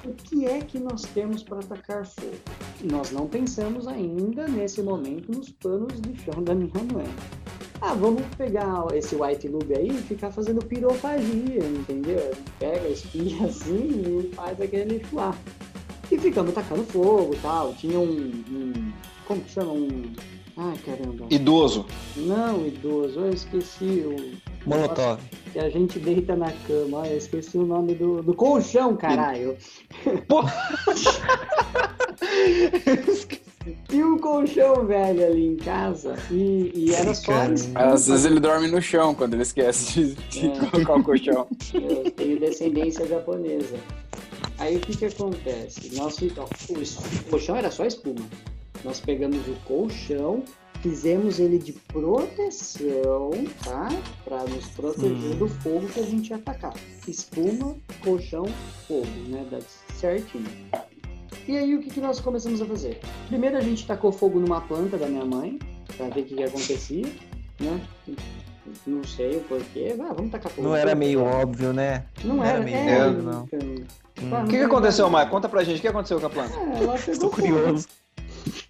O 0.05 0.13
que 0.13 0.45
é 0.45 0.59
que 0.59 0.80
nós 0.80 1.01
temos 1.13 1.43
para 1.43 1.59
atacar 1.59 2.05
fogo? 2.05 2.32
Nós 2.89 3.11
não 3.11 3.27
pensamos 3.27 3.88
ainda 3.88 4.47
nesse 4.47 4.82
momento 4.82 5.32
nos 5.32 5.49
panos 5.51 5.99
de 6.01 6.15
chão 6.23 6.41
da 6.43 6.55
minha 6.55 6.71
mãe. 6.93 7.07
Ah, 7.82 7.93
vamos 7.93 8.23
pegar 8.38 8.88
esse 8.93 9.15
white 9.15 9.47
lube 9.47 9.73
aí 9.75 9.88
e 9.89 10.01
ficar 10.01 10.32
fazendo 10.32 10.63
pirofagia, 10.65 11.63
entendeu? 11.65 12.32
Pega, 12.57 12.88
espia 12.89 13.43
assim 13.47 14.21
e 14.30 14.36
faz 14.36 14.59
aquele 14.59 15.05
lá. 15.13 15.34
E 16.11 16.17
ficamos 16.17 16.53
tacando 16.53 16.84
fogo 16.86 17.36
tal. 17.41 17.73
Tinha 17.75 17.99
um, 17.99 18.32
um- 18.49 18.91
Como 19.30 19.41
que 19.41 19.51
chama? 19.51 19.71
Um. 19.73 20.11
Ai, 20.57 20.75
caramba. 20.84 21.25
Idoso. 21.30 21.86
Não, 22.17 22.65
idoso, 22.65 23.19
eu 23.19 23.30
esqueci 23.30 24.03
o. 24.03 24.15
Molotov. 24.67 25.19
Que 25.53 25.59
a 25.59 25.69
gente 25.69 25.99
deita 25.99 26.36
na 26.36 26.51
cama. 26.67 27.07
Eu 27.07 27.17
esqueci 27.17 27.55
o 27.59 27.65
nome 27.65 27.93
do, 27.93 28.23
do 28.23 28.34
colchão, 28.34 28.97
caralho. 28.97 29.55
Pô. 30.27 30.41
Tinha 33.88 34.05
um 34.07 34.17
colchão 34.17 34.86
velho 34.88 35.25
ali 35.27 35.47
em 35.47 35.55
casa 35.57 36.15
e, 36.32 36.71
e 36.73 36.93
era 36.95 37.13
só. 37.13 37.32
Às 37.75 38.07
vezes 38.07 38.25
ele 38.25 38.39
dorme 38.39 38.67
no 38.67 38.82
chão 38.82 39.13
quando 39.13 39.34
ele 39.36 39.43
esquece 39.43 39.93
de, 39.93 40.15
de 40.30 40.47
É. 40.47 40.65
colocar 40.71 40.95
o 40.95 41.03
colchão. 41.03 41.47
Eu 41.73 42.09
tenho 42.11 42.39
descendência 42.39 43.05
japonesa. 43.07 43.75
Aí 44.57 44.77
o 44.77 44.80
que 44.80 44.97
que 44.97 45.05
acontece? 45.05 45.95
Nós, 45.95 46.17
ó, 46.38 46.45
o 46.73 46.82
es- 46.82 46.97
o 46.97 47.30
colchão 47.30 47.55
era 47.55 47.69
só 47.69 47.86
espuma. 47.86 48.25
Nós 48.84 48.99
pegamos 48.99 49.47
o 49.47 49.53
colchão, 49.65 50.43
fizemos 50.82 51.39
ele 51.39 51.57
de 51.57 51.73
proteção, 51.73 53.32
tá? 53.63 53.89
Pra 54.23 54.43
nos 54.45 54.65
proteger 54.69 55.34
Hum. 55.34 55.38
do 55.38 55.47
fogo 55.47 55.88
que 55.88 55.99
a 55.99 56.03
gente 56.03 56.30
ia 56.30 56.38
atacar. 56.38 56.73
Espuma, 57.07 57.75
colchão, 58.03 58.45
fogo, 58.88 59.07
né? 59.27 59.45
Dá 59.51 59.59
certinho. 59.95 60.45
E 61.47 61.57
aí 61.57 61.75
o 61.75 61.82
que, 61.82 61.89
que 61.89 61.99
nós 61.99 62.19
começamos 62.19 62.61
a 62.61 62.65
fazer? 62.65 62.99
Primeiro 63.27 63.57
a 63.57 63.61
gente 63.61 63.86
tacou 63.86 64.11
fogo 64.11 64.39
numa 64.39 64.61
planta 64.61 64.97
da 64.97 65.07
minha 65.07 65.25
mãe, 65.25 65.57
pra 65.97 66.07
ver 66.09 66.21
o 66.21 66.23
que, 66.25 66.36
que 66.36 66.43
acontecia, 66.43 67.05
né? 67.59 67.82
Não 68.86 69.03
sei 69.03 69.38
o 69.38 69.41
porquê. 69.41 69.95
Ah, 69.99 70.13
vamos 70.13 70.32
tacar 70.32 70.51
fogo. 70.51 70.67
Não 70.67 70.75
era 70.75 70.93
meio 70.93 71.23
óbvio, 71.23 71.73
né? 71.73 72.05
Não 72.23 72.36
Não 72.38 72.43
era, 72.45 72.57
era 72.57 72.63
meio 72.65 72.77
é, 72.77 73.07
óbvio, 73.07 73.23
não. 73.23 73.47
então. 73.51 73.59
Hum. 73.69 74.43
O 74.43 74.47
que, 74.47 74.57
que 74.57 74.63
aconteceu, 74.63 75.07
Michael? 75.09 75.30
Conta 75.30 75.49
pra 75.49 75.63
gente. 75.63 75.77
O 75.80 75.82
que 75.82 75.88
aconteceu 75.88 76.19
com 76.19 76.25
a 76.27 76.30
planta? 76.30 76.53
Ah, 76.55 76.61
ela 76.77 76.97
pegou 76.97 77.13
Estou 77.13 77.32
fogo. 77.32 77.80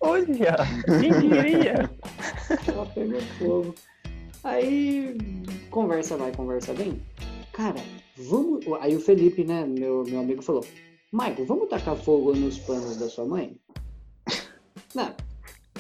Olha, 0.02 0.56
quem 1.00 1.30
diria? 1.30 1.90
Ela 2.68 2.86
pegou 2.88 3.22
fogo. 3.38 3.76
Aí, 4.44 5.18
conversa 5.70 6.18
vai, 6.18 6.32
conversa 6.32 6.74
vem. 6.74 7.02
Cara, 7.52 7.82
vamos. 8.18 8.66
Aí 8.80 8.96
o 8.96 9.02
Felipe, 9.02 9.44
né, 9.44 9.66
meu, 9.66 10.04
meu 10.06 10.20
amigo, 10.20 10.42
falou: 10.42 10.66
Michael, 11.12 11.46
vamos 11.46 11.70
tacar 11.70 11.96
fogo 11.96 12.34
nos 12.34 12.58
panos 12.60 12.98
da 12.98 13.10
sua 13.10 13.26
mãe? 13.26 13.58
Não. 14.96 15.14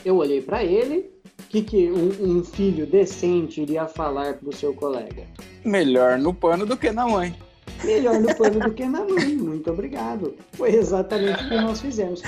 Eu 0.04 0.18
olhei 0.18 0.41
pra 0.41 0.64
ele. 0.64 1.12
O 1.39 1.43
que, 1.50 1.64
que 1.64 1.91
um, 1.91 2.38
um 2.39 2.43
filho 2.43 2.86
decente 2.86 3.62
iria 3.62 3.88
falar 3.88 4.36
pro 4.36 4.56
seu 4.56 4.74
colega? 4.74 5.26
Melhor 5.66 6.18
no 6.18 6.34
pano 6.34 6.66
do 6.66 6.78
que 6.78 6.91
na 6.91 7.08
mãe. 7.08 7.36
Melhor 7.84 8.20
no 8.20 8.36
pano 8.36 8.60
do 8.60 8.74
que 8.74 8.86
na 8.86 9.04
mãe. 9.04 9.36
Muito 9.36 9.72
obrigado. 9.72 10.36
Foi 10.54 10.76
exatamente 10.76 11.43
o 11.43 11.50
que 11.50 11.56
nós 11.56 11.82
fizemos. 11.82 12.22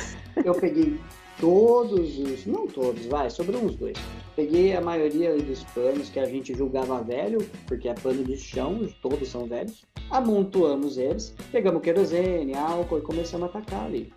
Eu 0.43 0.55
peguei 0.55 0.97
todos 1.41 2.19
os. 2.19 2.45
Não 2.45 2.67
todos, 2.67 3.05
vai, 3.07 3.29
sobrou 3.29 3.61
uns 3.61 3.75
dois. 3.75 3.97
Peguei 4.35 4.73
a 4.73 4.79
maioria 4.79 5.35
dos 5.35 5.63
panos 5.65 6.09
que 6.09 6.19
a 6.19 6.25
gente 6.25 6.53
julgava 6.53 7.03
velho, 7.03 7.39
porque 7.67 7.89
é 7.89 7.93
pano 7.93 8.23
de 8.23 8.37
chão, 8.37 8.87
todos 9.01 9.27
são 9.27 9.45
velhos. 9.45 9.83
Amontoamos 10.09 10.97
eles, 10.97 11.33
pegamos 11.51 11.81
querosene, 11.81 12.55
álcool 12.55 12.99
e 12.99 13.01
começamos 13.01 13.47
a 13.47 13.49
atacar 13.49 13.85
ali. 13.85 14.13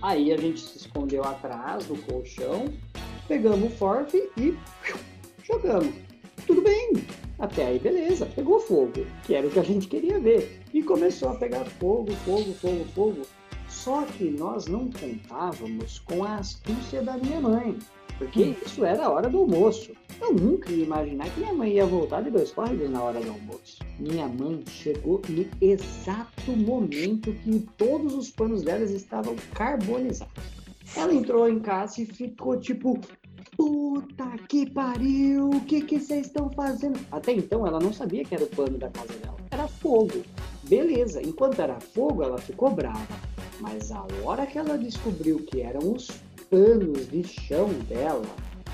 Aí 0.00 0.32
a 0.32 0.36
gente 0.36 0.60
se 0.60 0.78
escondeu 0.78 1.24
atrás 1.24 1.86
do 1.86 1.96
colchão, 2.02 2.66
pegamos 3.26 3.72
o 3.72 3.76
forf 3.76 4.16
e 4.36 4.56
jogamos. 5.42 5.92
Tudo 6.46 6.62
bem, 6.62 6.92
Até 7.38 7.66
aí, 7.66 7.78
beleza, 7.78 8.26
pegou 8.26 8.58
fogo, 8.58 9.06
que 9.24 9.34
era 9.34 9.46
o 9.46 9.50
que 9.50 9.58
a 9.58 9.64
gente 9.64 9.86
queria 9.88 10.18
ver. 10.18 10.60
E 10.72 10.82
começou 10.82 11.30
a 11.30 11.34
pegar 11.34 11.64
fogo, 11.64 12.12
fogo, 12.24 12.52
fogo, 12.54 12.84
fogo. 12.94 13.22
Só 13.68 14.02
que 14.02 14.30
nós 14.30 14.66
não 14.66 14.90
contávamos 14.90 15.98
com 16.00 16.24
a 16.24 16.36
astúcia 16.36 17.02
da 17.02 17.16
minha 17.16 17.40
mãe, 17.40 17.78
porque 18.18 18.56
isso 18.64 18.84
era 18.84 19.06
a 19.06 19.10
hora 19.10 19.28
do 19.28 19.38
almoço. 19.38 19.92
Eu 20.20 20.34
nunca 20.34 20.72
ia 20.72 20.84
imaginar 20.84 21.30
que 21.30 21.40
minha 21.40 21.54
mãe 21.54 21.72
ia 21.74 21.86
voltar 21.86 22.22
de 22.22 22.30
dois 22.30 22.50
córregos 22.50 22.90
na 22.90 23.02
hora 23.02 23.20
do 23.20 23.30
almoço. 23.30 23.78
Minha 23.98 24.26
mãe 24.26 24.64
chegou 24.66 25.22
no 25.28 25.46
exato 25.60 26.50
momento 26.56 27.32
que 27.32 27.60
todos 27.76 28.14
os 28.14 28.30
panos 28.30 28.62
delas 28.62 28.90
estavam 28.90 29.36
carbonizados. 29.54 30.32
Ela 30.96 31.14
entrou 31.14 31.48
em 31.48 31.60
casa 31.60 32.02
e 32.02 32.06
ficou 32.06 32.58
tipo, 32.58 32.98
puta 33.56 34.26
que 34.48 34.68
pariu, 34.68 35.50
o 35.50 35.60
que 35.60 35.82
que 35.82 36.00
vocês 36.00 36.26
estão 36.26 36.50
fazendo? 36.50 36.98
Até 37.12 37.32
então 37.32 37.66
ela 37.66 37.78
não 37.78 37.92
sabia 37.92 38.24
que 38.24 38.34
era 38.34 38.44
o 38.44 38.48
pano 38.48 38.78
da 38.78 38.88
casa 38.88 39.12
dela. 39.12 39.36
Era 39.50 39.68
fogo. 39.68 40.22
Beleza, 40.64 41.22
enquanto 41.22 41.60
era 41.60 41.78
fogo 41.78 42.22
ela 42.22 42.38
ficou 42.38 42.70
brava. 42.70 43.27
Mas 43.60 43.90
a 43.90 44.04
hora 44.24 44.46
que 44.46 44.58
ela 44.58 44.78
descobriu 44.78 45.38
que 45.40 45.60
eram 45.62 45.92
os 45.94 46.08
panos 46.50 47.08
de 47.10 47.24
chão 47.24 47.68
dela, 47.88 48.22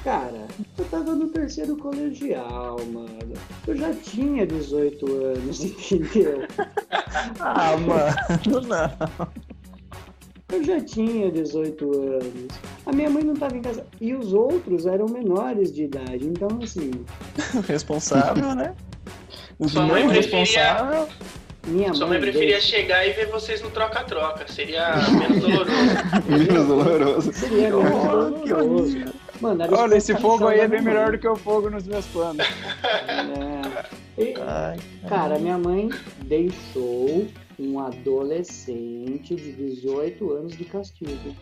cara, 0.03 0.47
eu 0.79 0.85
tava 0.87 1.15
no 1.15 1.29
terceiro 1.29 1.77
colegial, 1.77 2.77
mano. 2.93 3.33
Eu 3.67 3.77
já 3.77 3.93
tinha 3.95 4.47
18 4.47 5.07
anos, 5.25 5.65
entendeu? 5.91 6.47
Ah, 7.41 7.77
mano, 7.77 8.61
não. 8.69 9.45
Eu 10.53 10.63
já 10.63 10.81
tinha 10.81 11.33
18 11.33 11.85
anos. 11.99 12.49
A 12.87 12.93
minha 12.93 13.09
mãe 13.11 13.25
não 13.25 13.35
tava 13.35 13.57
em 13.57 13.63
casa. 13.63 13.85
E 14.01 14.15
os 14.15 14.33
outros 14.35 14.87
eram 14.87 15.07
menores 15.07 15.73
de 15.73 15.85
idade. 15.85 16.27
Então, 16.27 16.49
assim, 16.63 16.91
Responsável, 17.67 18.55
né? 18.55 18.75
O 19.59 19.69
Sua 19.69 19.87
mãe 19.87 20.07
preferia- 20.07 20.45
responsável. 20.45 21.09
Minha 21.67 21.93
Sua 21.95 22.07
mãe. 22.07 22.19
mãe 22.19 22.31
preferia 22.31 22.55
deixa- 22.55 22.69
chegar 22.77 23.07
e 23.07 23.13
ver 23.13 23.27
vocês 23.29 23.61
no 23.63 23.71
troca-troca. 23.71 24.47
Seria 24.51 24.95
menos 25.19 25.41
doloroso. 25.41 25.71
Menos 26.29 26.67
doloroso. 26.67 27.33
Seria 27.33 27.71
menos 27.71 27.85
Oh, 27.93 28.47
doloroso. 28.47 29.05
Mano, 29.41 29.65
Olha, 29.77 29.97
esse 29.97 30.15
fogo 30.17 30.47
aí 30.47 30.61
é 30.61 30.69
bem 30.69 30.81
melhor 30.81 31.11
do 31.13 31.19
que 31.19 31.27
o 31.29 31.37
fogo 31.37 31.69
nos 31.69 31.87
meus 31.87 32.07
planos. 32.07 32.47
É. 32.47 34.23
E, 34.23 34.35
Ai, 34.41 34.77
Cara, 35.09 35.39
minha 35.39 35.59
mãe 35.59 35.91
deixou 36.23 37.27
um 37.59 37.81
adolescente 37.81 39.35
de 39.35 39.53
18 39.53 40.33
anos 40.33 40.57
de 40.57 40.65
castigo. 40.65 41.35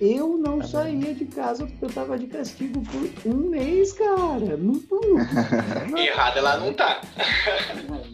Eu 0.00 0.38
não 0.38 0.60
Tá 0.60 0.66
saía 0.66 1.14
de 1.14 1.26
casa 1.26 1.66
porque 1.66 1.84
eu 1.84 1.90
tava 1.90 2.18
de 2.18 2.26
castigo 2.26 2.80
por 2.82 3.30
um 3.30 3.50
mês, 3.50 3.92
cara. 3.92 4.56
Não, 4.56 4.82
não, 4.90 5.98
Errada 5.98 6.38
ela 6.38 6.56
não 6.56 6.72
tá. 6.72 7.00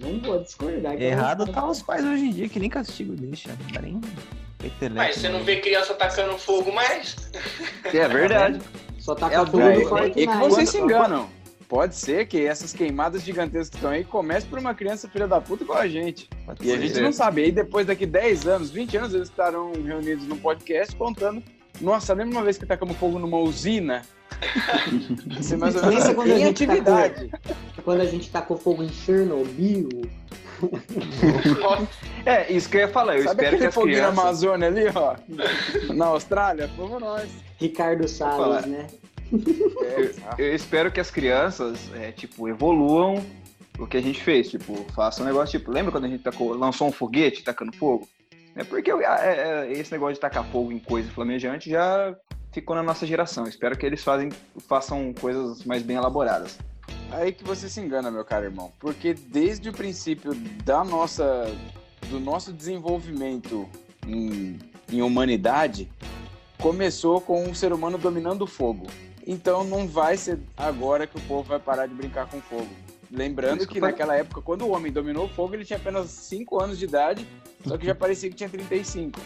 não 0.00 0.20
vou 0.20 0.42
discordar. 0.42 0.96
que 0.96 1.04
ela 1.04 1.12
Errado 1.12 1.46
não 1.46 1.52
tá 1.52 1.64
os 1.68 1.82
pais 1.82 2.04
hoje 2.04 2.24
em 2.24 2.30
dia, 2.32 2.48
que 2.48 2.58
nem 2.58 2.68
castigo 2.68 3.14
deixa. 3.14 3.50
Não 3.50 3.72
dá 3.72 3.80
nem 3.82 4.00
Mas 4.94 5.16
você 5.16 5.28
não 5.28 5.38
né? 5.38 5.44
vê 5.44 5.60
criança 5.60 5.94
tacando 5.94 6.36
fogo 6.38 6.72
mais? 6.72 7.16
É 7.84 8.08
verdade. 8.08 8.60
Só 8.98 9.14
tá 9.14 9.32
É 9.32 9.44
Tudo 9.44 9.58
feito 9.96 10.18
e 10.18 10.26
que 10.26 10.36
vocês 10.38 10.68
se 10.70 10.78
enganam. 10.78 11.28
Pode 11.68 11.96
ser 11.96 12.26
que 12.26 12.46
essas 12.46 12.72
queimadas 12.72 13.22
gigantescas 13.22 13.68
que 13.70 13.76
estão 13.76 13.90
aí 13.90 14.04
comecem 14.04 14.48
por 14.48 14.58
uma 14.58 14.72
criança 14.74 15.08
filha 15.08 15.26
da 15.26 15.40
puta 15.40 15.64
igual 15.64 15.78
a 15.78 15.88
gente. 15.88 16.28
Pode 16.44 16.64
E 16.64 16.70
a 16.70 16.74
ser. 16.76 16.80
gente 16.82 16.94
ser. 16.94 17.00
não 17.02 17.12
sabe. 17.12 17.42
Aí 17.42 17.50
depois, 17.52 17.86
daqui 17.86 18.06
10 18.06 18.46
anos, 18.46 18.70
20 18.70 18.96
anos, 18.96 19.14
eles 19.14 19.28
estarão 19.28 19.72
reunidos 19.72 20.26
num 20.28 20.36
podcast 20.36 20.94
contando. 20.94 21.42
Nossa, 21.80 22.14
lembra 22.14 22.38
uma 22.38 22.44
vez 22.44 22.58
que 22.58 22.66
tacamos 22.66 22.96
fogo 22.96 23.18
numa 23.18 23.38
usina? 23.38 24.02
É 25.52 25.56
mais 25.56 25.76
ou 25.76 25.82
menos 25.82 26.04
Lembra 26.04 26.14
quando 26.14 26.32
a 26.32 26.38
gente 26.38 26.64
atividade. 26.64 27.30
Quando 27.84 28.00
a 28.00 28.04
gente 28.04 28.30
tacou 28.30 28.56
fogo 28.56 28.82
em 28.82 28.88
Chernobyl, 28.88 29.88
É, 32.24 32.52
isso 32.52 32.68
que 32.68 32.76
eu 32.76 32.80
ia 32.82 32.88
falar. 32.88 33.16
Eu 33.16 33.24
Sabe 33.24 33.44
espero 33.44 33.58
que 33.58 33.64
as 33.66 33.76
na 33.76 33.82
crianças. 33.82 34.18
Amazônia 34.18 34.68
ali, 34.68 34.84
ó? 34.94 35.16
Na 35.94 36.06
Austrália? 36.06 36.68
Fomos 36.76 37.00
nós. 37.00 37.28
Ricardo 37.58 38.08
Salles, 38.08 38.66
né? 38.66 38.86
É, 40.38 40.42
Eu 40.42 40.54
espero 40.54 40.90
que 40.90 41.00
as 41.00 41.10
crianças, 41.10 41.90
é, 41.94 42.12
tipo, 42.12 42.48
evoluam 42.48 43.24
o 43.78 43.86
que 43.86 43.96
a 43.96 44.02
gente 44.02 44.22
fez. 44.22 44.50
Tipo, 44.50 44.84
façam 44.94 45.24
um 45.24 45.28
negócio, 45.28 45.58
tipo, 45.58 45.70
lembra 45.70 45.92
quando 45.92 46.04
a 46.04 46.08
gente 46.08 46.22
tacou, 46.22 46.52
lançou 46.54 46.88
um 46.88 46.92
foguete 46.92 47.42
tacando 47.42 47.72
fogo? 47.76 48.08
É 48.56 48.64
porque 48.64 48.90
é, 48.90 49.04
é, 49.04 49.72
esse 49.72 49.92
negócio 49.92 50.14
de 50.14 50.20
tacar 50.20 50.44
fogo 50.46 50.72
em 50.72 50.78
coisa 50.78 51.10
flamejante 51.10 51.68
já 51.68 52.16
ficou 52.50 52.74
na 52.74 52.82
nossa 52.82 53.06
geração. 53.06 53.46
Espero 53.46 53.76
que 53.76 53.84
eles 53.84 54.02
fazem, 54.02 54.30
façam 54.66 55.12
coisas 55.12 55.62
mais 55.64 55.82
bem 55.82 55.98
elaboradas. 55.98 56.58
Aí 57.12 57.32
que 57.32 57.44
você 57.44 57.68
se 57.68 57.80
engana, 57.80 58.10
meu 58.10 58.24
caro 58.24 58.46
irmão. 58.46 58.72
Porque 58.80 59.12
desde 59.12 59.68
o 59.68 59.72
princípio 59.74 60.34
da 60.64 60.82
nossa, 60.82 61.54
do 62.08 62.18
nosso 62.18 62.50
desenvolvimento 62.50 63.68
em, 64.06 64.58
em 64.90 65.02
humanidade, 65.02 65.92
começou 66.58 67.20
com 67.20 67.44
um 67.44 67.54
ser 67.54 67.74
humano 67.74 67.98
dominando 67.98 68.42
o 68.42 68.46
fogo. 68.46 68.86
Então 69.26 69.64
não 69.64 69.86
vai 69.86 70.16
ser 70.16 70.38
agora 70.56 71.06
que 71.06 71.18
o 71.18 71.20
povo 71.22 71.42
vai 71.42 71.58
parar 71.58 71.86
de 71.86 71.94
brincar 71.94 72.26
com 72.26 72.40
fogo. 72.40 72.68
Lembrando 73.10 73.58
Isso 73.60 73.68
que 73.68 73.80
naquela 73.80 74.16
época, 74.16 74.40
quando 74.42 74.62
o 74.66 74.70
homem 74.70 74.90
dominou 74.92 75.26
o 75.26 75.28
fogo, 75.28 75.54
ele 75.54 75.64
tinha 75.64 75.76
apenas 75.78 76.10
5 76.10 76.60
anos 76.62 76.78
de 76.78 76.84
idade, 76.84 77.26
só 77.66 77.76
que 77.78 77.86
já 77.86 77.94
parecia 77.96 78.28
que 78.28 78.34
tinha 78.36 78.48
35. 78.48 79.20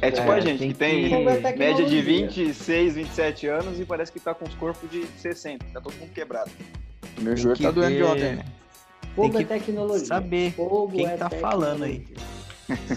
É 0.00 0.10
tipo 0.10 0.30
a 0.30 0.38
É, 0.38 0.40
gente, 0.40 0.58
tem 0.58 0.72
que 0.72 0.74
tem 0.78 1.08
que- 1.08 1.16
média 1.58 1.84
de 1.86 2.02
Tecnologia. 2.02 2.02
26, 2.02 2.94
27 2.96 3.46
anos 3.46 3.78
e 3.80 3.84
parece 3.84 4.10
que 4.10 4.18
tá 4.18 4.34
com 4.34 4.44
os 4.44 4.54
corpos 4.54 4.90
de 4.90 5.06
60. 5.18 5.64
Tá 5.72 5.80
todo 5.80 5.94
mundo 5.94 6.10
quebrado. 6.12 6.50
Meu 7.20 7.34
Tem 7.34 7.42
joelho 7.42 7.56
que 7.56 7.62
tá 7.62 7.70
doendo 7.70 7.96
de 7.96 8.02
ontem. 8.02 8.36
né? 8.36 8.44
Fogo 9.14 9.32
Tem 9.32 9.40
é 9.40 9.44
que 9.44 9.48
tecnologia. 9.48 10.06
saber 10.06 10.52
Fogo 10.52 10.92
quem 10.92 11.06
é 11.06 11.16
tá 11.16 11.30
falando 11.30 11.84
aí. 11.84 12.06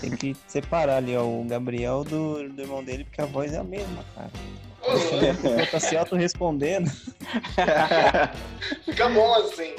Tem 0.01 0.11
que 0.11 0.35
separar 0.47 0.97
ali, 0.97 1.15
ó, 1.15 1.23
o 1.23 1.45
Gabriel 1.47 2.03
do, 2.03 2.49
do 2.49 2.61
irmão 2.61 2.83
dele, 2.83 3.03
porque 3.05 3.21
a 3.21 3.25
voz 3.25 3.53
é 3.53 3.57
a 3.59 3.63
mesma, 3.63 4.03
cara. 4.15 4.29
Louco. 4.81 5.71
tá 5.71 5.79
se 5.79 5.95
auto-respondendo. 5.95 6.89
fica 8.85 9.09
bom 9.09 9.33
assim. 9.35 9.75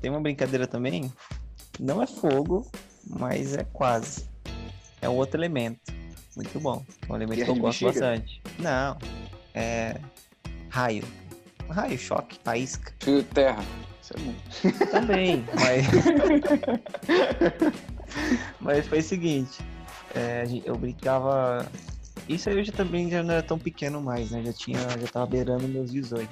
Tem 0.00 0.10
uma 0.10 0.20
brincadeira 0.20 0.66
também, 0.66 1.12
não 1.78 2.02
é 2.02 2.06
fogo, 2.06 2.66
mas 3.06 3.54
é 3.54 3.64
quase. 3.64 4.28
É 5.02 5.08
um 5.08 5.14
outro 5.16 5.38
elemento. 5.38 5.92
Muito 6.34 6.58
bom. 6.60 6.84
É 7.08 7.12
um 7.12 7.16
elemento 7.16 7.36
Guerra 7.36 7.52
que 7.52 7.58
eu 7.58 7.62
gosto 7.62 7.84
bexiga? 7.84 8.06
bastante. 8.06 8.42
Não. 8.58 8.98
É. 9.54 10.00
Raio. 10.70 11.04
Raio, 11.68 11.98
choque, 11.98 12.38
faísca. 12.42 12.92
Fio 13.00 13.22
terra. 13.24 13.62
Isso 14.02 14.14
é 14.16 14.20
bom. 14.20 14.34
Também, 14.90 15.44
mas. 15.54 15.86
mas 18.60 18.86
foi 18.86 18.98
o 18.98 19.02
seguinte. 19.02 19.58
é, 20.14 20.44
eu 20.64 20.76
brincava. 20.76 21.66
Isso 22.28 22.48
aí 22.48 22.58
eu 22.58 22.64
já 22.64 22.72
também 22.72 23.10
já 23.10 23.22
não 23.22 23.34
era 23.34 23.42
tão 23.42 23.58
pequeno 23.58 24.00
mais, 24.00 24.30
né? 24.30 24.42
Já 24.44 24.52
tinha, 24.52 24.78
já 24.78 25.06
tava 25.12 25.26
beirando 25.26 25.66
meus 25.66 25.90
18. 25.90 26.28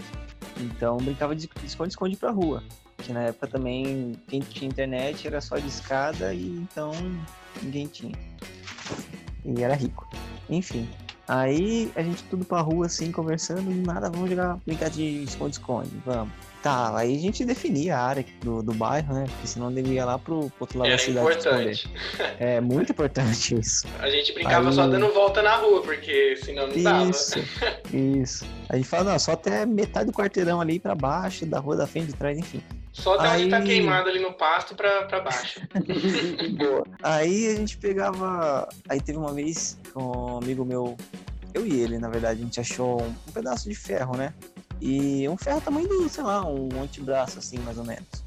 Então 0.61 0.97
brincava 0.99 1.35
de 1.35 1.49
esconde-esconde 1.65 2.17
pra 2.17 2.31
rua. 2.31 2.63
Que 2.99 3.13
na 3.13 3.23
época 3.23 3.47
também, 3.47 4.17
quem 4.29 4.41
tinha 4.41 4.69
internet 4.69 5.27
era 5.27 5.41
só 5.41 5.57
de 5.57 5.69
escada 5.69 6.35
e 6.35 6.47
então 6.49 6.93
ninguém 7.63 7.87
tinha. 7.87 8.15
E 9.45 9.63
era 9.63 9.75
rico. 9.75 10.09
Enfim. 10.49 10.89
Aí 11.27 11.93
a 11.95 12.03
gente 12.03 12.25
tudo 12.25 12.45
pra 12.45 12.61
rua 12.61 12.87
assim, 12.87 13.13
conversando, 13.13 13.71
nada, 13.87 14.11
vamos 14.11 14.31
jogar, 14.31 14.59
brincar 14.65 14.89
de 14.89 15.25
esconde-esconde, 15.25 15.91
vamos. 16.05 16.33
Tá, 16.69 16.99
aí 16.99 17.17
a 17.17 17.19
gente 17.19 17.47
definia 17.47 17.97
a 17.97 18.03
área 18.03 18.25
do, 18.43 18.63
do 18.63 18.75
bairro, 18.75 19.15
né? 19.15 19.25
Porque 19.27 19.47
senão 19.47 19.71
ele 19.71 19.95
ia 19.95 20.05
lá 20.05 20.19
pro, 20.19 20.51
pro 20.51 20.53
outro 20.61 20.79
lado 20.81 20.91
da 20.91 20.99
cidade 20.99 21.27
importante. 21.27 21.91
É 22.39 22.61
muito 22.61 22.93
importante 22.93 23.59
isso. 23.59 23.87
A 23.99 24.11
gente 24.11 24.35
brincava 24.35 24.69
Aí- 24.69 24.75
só 24.75 24.87
dando 24.87 25.09
volta 25.15 25.41
na 25.43 25.57
rua, 25.57 25.81
porque 25.83 26.37
senão 26.37 26.67
não 26.67 26.83
dava. 26.83 27.09
Isso, 27.09 27.39
isso. 27.91 28.47
A 28.69 28.77
gente 28.77 28.87
fala, 28.87 29.13
não, 29.13 29.19
só 29.19 29.33
até 29.33 29.65
metade 29.65 30.07
do 30.07 30.13
quarteirão 30.13 30.61
ali 30.61 30.79
pra 30.79 30.95
baixo, 30.95 31.47
da 31.47 31.59
rua 31.59 31.75
da 31.75 31.87
frente, 31.87 32.09
de 32.09 32.13
trás, 32.13 32.37
enfim. 32.37 32.63
Só 32.93 33.15
até 33.15 33.31
onde 33.31 33.49
tá 33.49 33.57
Aí- 33.57 33.65
queimado 33.65 34.11
ali 34.11 34.21
no 34.21 34.35
pasto 34.35 34.75
pra, 34.75 35.05
pra 35.05 35.21
baixo. 35.21 35.61
Aí 37.03 37.49
a 37.49 37.57
gente 37.57 37.79
pegava. 37.79 38.69
Aí 38.89 39.01
teve 39.01 39.17
uma 39.19 39.33
vez 39.33 39.79
com 39.95 40.03
um 40.35 40.37
amigo 40.39 40.67
meu, 40.67 40.97
eu 41.55 41.67
e 41.67 41.81
ele, 41.81 41.99
na 41.99 42.11
verdade, 42.11 42.41
a 42.41 42.45
gente 42.45 42.61
achou 42.61 43.01
um 43.01 43.33
pedaço 43.33 43.69
de 43.69 43.75
ferro, 43.75 44.17
né? 44.19 44.35
E 44.81 45.29
um 45.29 45.37
ferro 45.37 45.61
tamanho 45.61 45.89
do, 45.89 46.09
sei 46.09 46.23
lá, 46.23 46.47
um 46.47 46.69
antebraço, 46.83 47.39
assim, 47.39 47.59
mais 47.59 47.79
ou 47.79 47.85
menos. 47.85 48.25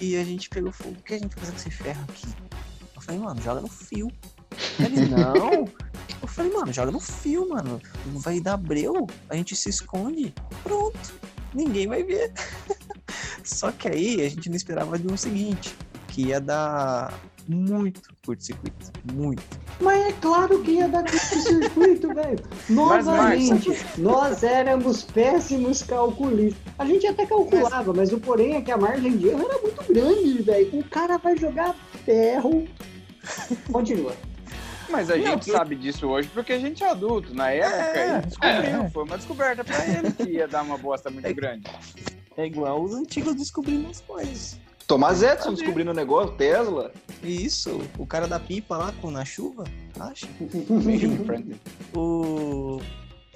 E 0.00 0.16
a 0.16 0.24
gente 0.24 0.48
pegou 0.48 0.72
fogo, 0.72 0.96
o 0.98 1.02
que 1.02 1.14
a 1.14 1.18
gente 1.18 1.34
vai 1.36 1.44
fazer 1.44 1.52
com 1.52 1.58
esse 1.58 1.70
ferro 1.70 2.02
aqui? 2.08 2.28
Eu 2.94 3.00
falei, 3.02 3.20
mano, 3.20 3.40
joga 3.40 3.60
no 3.60 3.68
fio. 3.68 4.10
Ele, 4.80 5.06
não. 5.08 5.68
Eu 6.20 6.28
falei, 6.28 6.52
mano, 6.52 6.72
joga 6.72 6.90
no 6.90 7.00
fio, 7.00 7.48
mano. 7.48 7.80
Não 8.06 8.18
vai 8.18 8.40
dar 8.40 8.56
breu, 8.56 9.06
a 9.28 9.36
gente 9.36 9.54
se 9.54 9.68
esconde. 9.68 10.34
Pronto. 10.62 10.98
Ninguém 11.54 11.86
vai 11.86 12.02
ver. 12.02 12.32
Só 13.44 13.70
que 13.70 13.88
aí 13.88 14.22
a 14.22 14.28
gente 14.28 14.48
não 14.48 14.56
esperava 14.56 14.98
de 14.98 15.06
um 15.06 15.16
seguinte, 15.16 15.76
que 16.08 16.28
ia 16.28 16.40
dar 16.40 17.12
muito 17.48 18.00
curto-circuito. 18.24 18.92
Muito. 19.12 19.42
Mas 19.82 20.06
é 20.06 20.12
claro 20.20 20.62
que 20.62 20.72
ia 20.72 20.88
dar 20.88 21.02
curto-circuito, 21.02 22.14
velho. 22.14 22.38
Novamente, 22.70 23.70
nós 23.98 24.42
éramos 24.42 25.02
péssimos 25.02 25.82
calculistas. 25.82 26.62
A 26.78 26.84
gente 26.86 27.06
até 27.06 27.26
calculava, 27.26 27.92
mas 27.92 28.12
o 28.12 28.18
porém 28.20 28.54
é 28.56 28.60
que 28.62 28.70
a 28.70 28.76
margem 28.76 29.16
de 29.16 29.28
erro 29.28 29.42
era 29.48 29.58
muito 29.60 29.92
grande, 29.92 30.42
velho. 30.42 30.78
O 30.78 30.84
cara 30.84 31.18
vai 31.18 31.36
jogar 31.36 31.74
ferro. 32.04 32.66
Continua. 33.70 34.12
Mas 34.88 35.10
a 35.10 35.16
Não, 35.16 35.22
gente 35.24 35.32
porque- 35.38 35.50
sabe 35.52 35.74
disso 35.76 36.06
hoje 36.06 36.28
porque 36.34 36.52
a 36.52 36.58
gente 36.58 36.84
é 36.84 36.90
adulto. 36.90 37.34
Na 37.34 37.50
época, 37.50 37.98
É, 37.98 38.12
ele 38.18 38.26
descobriu. 38.26 38.82
é. 38.84 38.90
Foi 38.90 39.04
uma 39.04 39.16
descoberta 39.16 39.64
pra 39.64 39.86
ele 39.86 40.12
que 40.12 40.24
ia 40.24 40.46
dar 40.46 40.62
uma 40.62 40.76
bosta 40.76 41.10
muito 41.10 41.26
É. 41.26 41.32
grande. 41.32 41.64
É 42.36 42.46
igual 42.46 42.82
os 42.82 42.94
antigos 42.94 43.34
descobrindo 43.34 43.88
as 43.90 44.00
coisas. 44.00 44.58
Thomas 44.86 45.22
Edison 45.22 45.54
descobrindo 45.54 45.90
o 45.90 45.94
negócio, 45.94 46.36
Tesla. 46.36 46.92
Isso, 47.22 47.80
o 47.98 48.06
cara 48.06 48.26
da 48.26 48.38
pipa 48.38 48.76
lá 48.76 48.92
com 49.00 49.10
na 49.10 49.24
chuva, 49.24 49.64
acha? 49.98 50.26
Enfim, 50.40 51.58
O... 51.96 52.80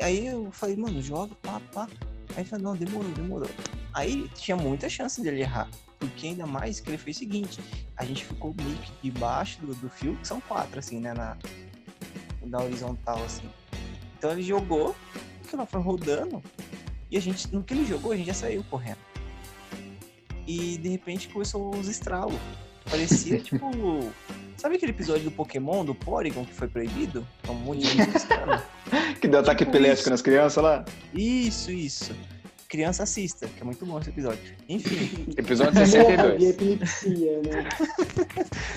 Aí 0.00 0.26
eu 0.26 0.50
falei, 0.50 0.76
mano, 0.76 1.00
joga, 1.00 1.34
pá, 1.42 1.60
pá. 1.72 1.88
Aí 2.30 2.42
ele 2.42 2.44
falou, 2.44 2.64
não, 2.64 2.76
demorou, 2.76 3.10
demorou. 3.12 3.50
Aí 3.94 4.28
tinha 4.34 4.56
muita 4.56 4.88
chance 4.88 5.22
dele 5.22 5.40
errar. 5.40 5.68
Porque 5.98 6.26
ainda 6.26 6.46
mais 6.46 6.80
que 6.80 6.90
ele 6.90 6.98
fez 6.98 7.16
o 7.16 7.18
seguinte, 7.20 7.60
a 7.96 8.04
gente 8.04 8.24
ficou 8.24 8.54
meio 8.54 8.76
que 8.76 8.92
debaixo 9.10 9.60
do, 9.62 9.74
do 9.74 9.88
fio, 9.88 10.14
que 10.16 10.28
são 10.28 10.40
quatro, 10.42 10.78
assim, 10.78 11.00
né? 11.00 11.14
Na, 11.14 11.38
na 12.44 12.62
horizontal, 12.62 13.22
assim. 13.24 13.48
Então 14.18 14.30
ele 14.32 14.42
jogou, 14.42 14.94
que 15.48 15.54
ela 15.54 15.64
foi 15.64 15.80
rodando, 15.80 16.42
e 17.10 17.16
a 17.16 17.20
gente, 17.20 17.52
no 17.54 17.62
que 17.62 17.72
ele 17.72 17.86
jogou, 17.86 18.12
a 18.12 18.16
gente 18.16 18.26
já 18.26 18.34
saiu 18.34 18.64
correndo. 18.64 18.98
E 20.46 20.78
de 20.78 20.88
repente 20.88 21.28
começou 21.28 21.74
os 21.74 21.88
estralos. 21.88 22.36
Parecia 22.90 23.38
tipo. 23.42 23.68
Sabe 24.56 24.76
aquele 24.76 24.92
episódio 24.92 25.24
do 25.24 25.30
Pokémon, 25.30 25.84
do 25.84 25.94
Porygon, 25.94 26.44
que 26.44 26.54
foi 26.54 26.66
proibido? 26.68 27.26
É 27.46 27.50
um 27.50 27.54
monte 27.54 27.80
de? 27.86 27.96
Que 29.20 29.26
deu 29.28 29.40
ataque 29.40 29.64
Tipo 29.64 29.76
epilético 29.76 30.02
isso. 30.02 30.10
nas 30.10 30.22
crianças 30.22 30.62
lá. 30.62 30.84
Isso, 31.14 31.70
isso. 31.72 32.12
Criança 32.68 33.02
assista, 33.04 33.46
que 33.48 33.60
é 33.60 33.64
muito 33.64 33.84
bom 33.86 33.98
esse 33.98 34.10
episódio. 34.10 34.38
Enfim, 34.68 35.26
Episódio 35.36 35.74
Morra 35.74 35.84
de 35.86 35.90
62. 35.90 36.42
epilepsia, 36.50 37.42
né? 37.42 37.68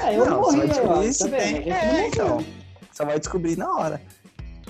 É, 0.04 0.16
eu 0.16 0.26
Não, 0.26 0.44
só 0.44 0.52
morri, 0.52 0.68
descobrir 0.68 1.08
ó, 1.08 1.12
se 1.12 1.20
tá 1.20 1.26
vendo? 1.38 1.64
tem- 1.64 1.72
A 1.74 1.80
gente 1.96 2.20
é, 2.20 2.24
não 2.24 2.40
então. 2.40 2.46
só 2.92 3.06
vai 3.06 3.20
descobrir 3.20 3.58
na 3.58 3.76
hora. 3.76 4.02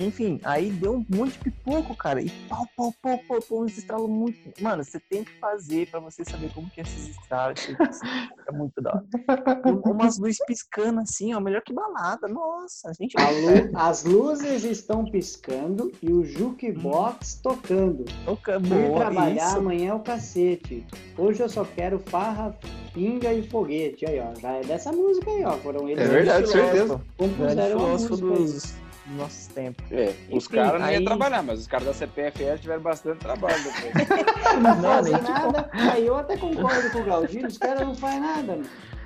Enfim, 0.00 0.40
aí 0.44 0.70
deu 0.70 0.94
um 0.96 1.06
monte 1.14 1.32
de 1.32 1.38
pipoco, 1.40 1.94
cara. 1.94 2.22
E 2.22 2.30
pau, 2.48 2.66
pau, 2.76 2.94
pau, 3.02 3.18
pau, 3.28 3.40
pau, 3.42 3.62
uns 3.64 3.76
estralos 3.76 4.08
muito. 4.08 4.38
Mano, 4.62 4.82
você 4.82 4.98
tem 4.98 5.22
que 5.22 5.32
fazer 5.38 5.88
pra 5.90 6.00
você 6.00 6.24
saber 6.24 6.50
como 6.54 6.70
que 6.70 6.80
é 6.80 6.82
esses 6.84 7.08
estralos. 7.10 7.68
É 8.48 8.52
muito 8.52 8.80
da 8.80 8.90
hora. 8.94 9.04
Um- 9.66 9.90
Umas 9.90 10.18
luzes 10.18 10.38
piscando 10.46 11.00
assim, 11.00 11.34
ó, 11.34 11.40
melhor 11.40 11.60
que 11.62 11.72
balada. 11.74 12.26
Nossa, 12.28 12.88
a 12.88 12.92
gente. 12.94 13.14
A 13.18 13.28
lu- 13.30 13.70
As 13.74 14.04
luzes 14.04 14.64
estão 14.64 15.04
piscando 15.04 15.92
e 16.02 16.10
o 16.10 16.24
jukebox 16.24 17.40
tocando. 17.42 18.04
Toca 18.24 18.54
Ir 18.56 18.60
boa, 18.60 19.00
trabalhar 19.00 19.48
isso. 19.48 19.58
amanhã 19.58 19.90
é 19.90 19.94
o 19.94 20.00
cacete. 20.00 20.86
Hoje 21.18 21.42
eu 21.42 21.48
só 21.48 21.64
quero 21.64 21.98
farra, 21.98 22.56
pinga 22.94 23.32
e 23.34 23.46
foguete. 23.48 24.06
Aí, 24.06 24.18
ó. 24.18 24.34
Já 24.40 24.52
é 24.52 24.60
dessa 24.62 24.90
música 24.92 25.30
aí, 25.30 25.44
ó. 25.44 25.52
Foram 25.58 25.86
eles 25.88 26.04
É 26.04 26.08
verdade, 26.08 26.44
que 26.44 26.52
certeza. 26.52 26.86
Grande 26.86 27.04
compuseram 27.18 27.84
a 27.84 27.88
música 27.90 28.16
dos, 28.16 28.74
dos 29.10 29.18
nossos 29.18 29.46
tempos. 29.48 29.84
É, 29.90 30.14
os 30.30 30.46
caras 30.48 30.80
não 30.80 30.90
iam 30.90 31.04
trabalhar, 31.04 31.42
mas 31.42 31.60
os 31.60 31.66
caras 31.66 31.86
da 31.88 31.94
CPFL 31.94 32.56
tiveram 32.60 32.80
bastante 32.82 33.18
trabalho 33.18 33.56
depois. 33.62 34.08
Não 34.62 34.76
Não, 34.76 34.82
fazem 34.82 35.14
tipo- 35.14 35.30
nada. 35.30 35.70
Aí 35.72 36.06
eu 36.06 36.16
até 36.16 36.36
concordo 36.36 36.90
com 36.90 36.98
o 37.00 37.04
Galdino, 37.04 37.48
os 37.48 37.58
caras 37.58 37.86
não 37.86 37.94
fazem 37.94 38.20
nada. 38.20 38.42
mano. 38.42 38.64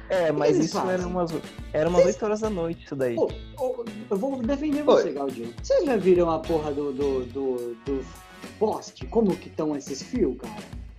É, 0.08 0.30
mas 0.30 0.56
isso 0.58 0.74
fazem? 0.78 0.92
era 0.94 1.06
umas, 1.06 1.34
era 1.72 1.88
umas 1.88 2.04
8 2.04 2.24
horas 2.24 2.40
da 2.40 2.50
noite, 2.50 2.84
isso 2.84 2.94
daí. 2.94 3.16
Eu 3.16 4.16
vou 4.16 4.40
defender 4.42 4.82
você, 4.82 5.12
Galdino. 5.12 5.52
Vocês 5.62 5.84
já 5.84 5.96
viram 5.96 6.30
a 6.30 6.38
porra 6.38 6.72
do, 6.72 6.92
do, 6.92 7.24
do, 7.24 7.76
do 7.86 8.04
poste? 8.58 9.06
Como 9.06 9.34
que 9.36 9.48
estão 9.48 9.74
esses 9.76 10.02
fios, 10.02 10.36
cara? 10.36 10.54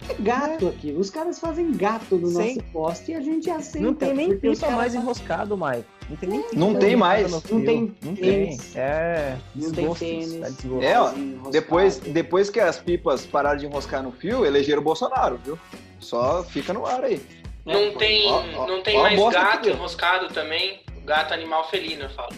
É 0.09 0.13
gato 0.21 0.67
aqui. 0.67 0.91
Os 0.91 1.09
caras 1.09 1.39
fazem 1.39 1.71
gato 1.71 2.15
no 2.17 2.27
Sim. 2.27 2.33
nosso 2.55 2.63
poste 2.71 3.11
e 3.11 3.15
a 3.15 3.21
gente 3.21 3.49
aceita. 3.49 3.79
Não 3.87 3.93
tem 3.93 4.13
nem 4.13 4.37
pipa 4.37 4.55
caras 4.61 4.75
mais 4.75 4.95
enroscado, 4.95 5.57
Mike. 5.57 5.85
Não 6.09 6.15
tem 6.17 6.29
nem 6.29 6.41
pipa 6.41 6.55
Não 6.55 6.75
tem 6.75 6.95
mais. 6.95 7.31
Não 7.31 7.41
tem 7.41 7.95
Não 8.01 8.15
tem. 8.15 8.57
É. 8.75 9.35
Não 9.55 9.71
tem 9.71 9.93
tênis. 9.95 10.39
tá. 10.39 10.85
É, 10.85 10.99
ó. 10.99 11.11
Depois, 11.49 11.97
depois 11.97 12.49
que 12.49 12.59
as 12.59 12.77
pipas 12.77 13.25
pararam 13.25 13.57
de 13.57 13.65
enroscar 13.65 14.03
no 14.03 14.11
fio, 14.11 14.45
elegeram 14.45 14.81
o 14.81 14.83
Bolsonaro, 14.85 15.39
viu? 15.43 15.57
Só 15.99 16.43
fica 16.43 16.71
no 16.73 16.85
ar 16.85 17.03
aí. 17.03 17.21
Não 17.65 17.95
tem, 17.95 18.27
Ó, 18.31 18.43
ó, 18.57 18.67
não 18.67 18.83
tem 18.83 19.01
mais 19.01 19.19
gato 19.33 19.69
enroscado 19.69 20.27
também. 20.31 20.81
Gato 21.03 21.33
animal 21.33 21.67
felino, 21.69 22.03
eu 22.03 22.09
falo. 22.09 22.35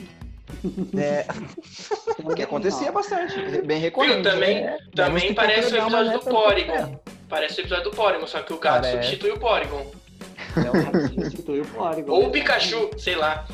É, 0.97 1.25
O 2.23 2.33
que 2.33 2.41
acontecia 2.43 2.91
bastante, 2.91 3.37
bem 3.61 3.77
Viu? 3.77 3.79
recorrente. 3.79 4.23
Também, 4.23 4.57
é, 4.57 4.77
também 4.95 5.33
parece 5.33 5.73
o 5.73 5.77
episódio 5.77 6.13
do 6.13 6.19
Porygon. 6.21 6.99
Parece 7.29 7.59
o 7.59 7.61
episódio 7.61 7.85
do 7.85 7.91
Porygon, 7.91 8.25
só 8.27 8.41
que 8.41 8.53
o 8.53 8.59
gato 8.59 8.81
Parece. 8.81 8.93
substitui 9.09 9.31
o 9.31 9.39
Porygon. 9.39 9.91
Realmente. 10.55 11.13
Substitui 11.13 11.61
o 11.61 11.65
Porygon. 11.65 12.11
Ou 12.11 12.27
o 12.27 12.31
Pikachu, 12.31 12.89
sei 12.97 13.15
lá. 13.15 13.45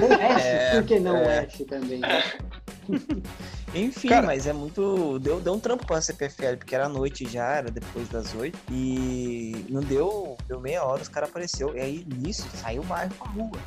Ou 0.00 0.12
Ash, 0.12 0.44
É, 0.44 0.70
por 0.74 0.84
que 0.84 0.98
não 0.98 1.16
é. 1.16 1.40
Ash 1.40 1.58
também? 1.68 2.00
Enfim, 3.74 4.08
Cara- 4.08 4.26
mas 4.26 4.46
é 4.46 4.52
muito. 4.52 5.18
Deu, 5.18 5.40
deu 5.40 5.52
um 5.52 5.60
trampo 5.60 5.86
pra 5.86 6.00
CPFL, 6.00 6.56
porque 6.56 6.74
era 6.74 6.88
noite 6.88 7.28
já, 7.28 7.56
era 7.56 7.70
depois 7.70 8.08
das 8.08 8.34
8. 8.34 8.58
E 8.70 9.66
não 9.68 9.82
deu, 9.82 10.36
deu 10.48 10.58
meia 10.58 10.82
hora, 10.84 11.02
os 11.02 11.08
caras 11.08 11.28
apareceu. 11.28 11.76
E 11.76 11.80
aí 11.80 12.06
nisso 12.16 12.48
saiu 12.54 12.80
o 12.80 12.84
bairro 12.86 13.12
pra 13.14 13.28
rua. 13.28 13.58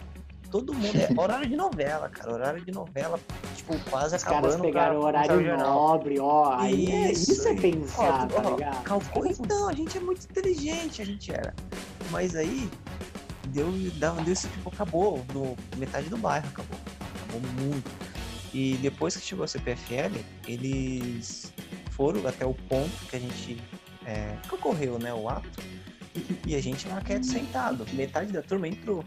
Todo 0.52 0.74
mundo. 0.74 0.86
É 0.98 1.20
horário 1.20 1.48
de 1.48 1.56
novela, 1.56 2.10
cara. 2.10 2.34
Horário 2.34 2.64
de 2.66 2.72
novela, 2.72 3.18
tipo, 3.56 3.80
quase 3.90 4.16
Os 4.18 4.22
acabando. 4.22 4.50
caras 4.50 4.62
pegaram 4.62 5.00
o 5.00 5.04
horário 5.06 5.58
nobre, 5.58 6.20
ó. 6.20 6.56
Aí 6.60 6.92
é- 6.92 7.12
Isso, 7.14 7.32
isso 7.32 7.48
é 7.48 7.54
isso. 7.54 7.62
pensar, 7.62 8.26
Ó, 8.26 8.28
tá 8.42 8.50
ó, 8.50 8.56
ligado? 8.56 8.84
Calcula, 8.84 9.30
então, 9.30 9.70
a 9.70 9.74
gente 9.74 9.98
é 9.98 10.02
muito 10.02 10.26
inteligente, 10.30 11.02
a 11.02 11.06
gente 11.06 11.32
era. 11.32 11.54
Mas 12.12 12.36
aí, 12.36 12.70
deu, 13.48 13.72
deu, 13.72 14.14
deu 14.16 14.34
esse 14.34 14.50
tipo, 14.50 14.70
acabou. 14.70 15.24
No, 15.34 15.56
metade 15.78 16.10
do 16.10 16.18
bairro 16.18 16.48
acabou. 16.50 16.78
Acabou 17.16 17.42
muito. 17.64 17.90
E 18.54 18.76
depois 18.82 19.16
que 19.16 19.24
chegou 19.24 19.46
a 19.46 19.48
CPFL, 19.48 20.20
eles 20.46 21.54
foram 21.92 22.28
até 22.28 22.46
o 22.46 22.54
ponto 22.54 22.92
que 23.10 23.16
a 23.16 23.20
gente. 23.20 23.58
É, 24.06 24.36
que 24.48 24.54
ocorreu, 24.56 25.00
né? 25.00 25.14
O 25.14 25.30
ato. 25.30 25.48
E 26.46 26.56
a 26.56 26.62
gente 26.62 26.86
lá 26.90 27.00
quieto 27.00 27.24
sentado. 27.26 27.86
Metade 27.94 28.34
da 28.34 28.42
turma 28.42 28.68
entrou. 28.68 29.06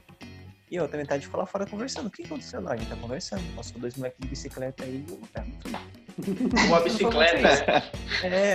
E 0.70 0.80
outra 0.80 0.96
metade 0.96 1.24
ficou 1.26 1.38
lá 1.40 1.46
fora 1.46 1.66
conversando. 1.66 2.06
O 2.06 2.10
que 2.10 2.24
aconteceu 2.24 2.60
lá? 2.60 2.72
A 2.72 2.76
gente 2.76 2.88
tá 2.88 2.96
conversando. 2.96 3.42
Passou 3.54 3.78
dois 3.78 3.94
moleques 3.96 4.18
de 4.20 4.28
bicicleta 4.28 4.82
aí 4.84 5.04
e 5.06 5.12
eu 5.12 5.20
pego 5.32 5.50
tudo. 5.60 5.78
Uma 6.68 6.80
bicicleta. 6.80 7.40
né? 7.42 7.82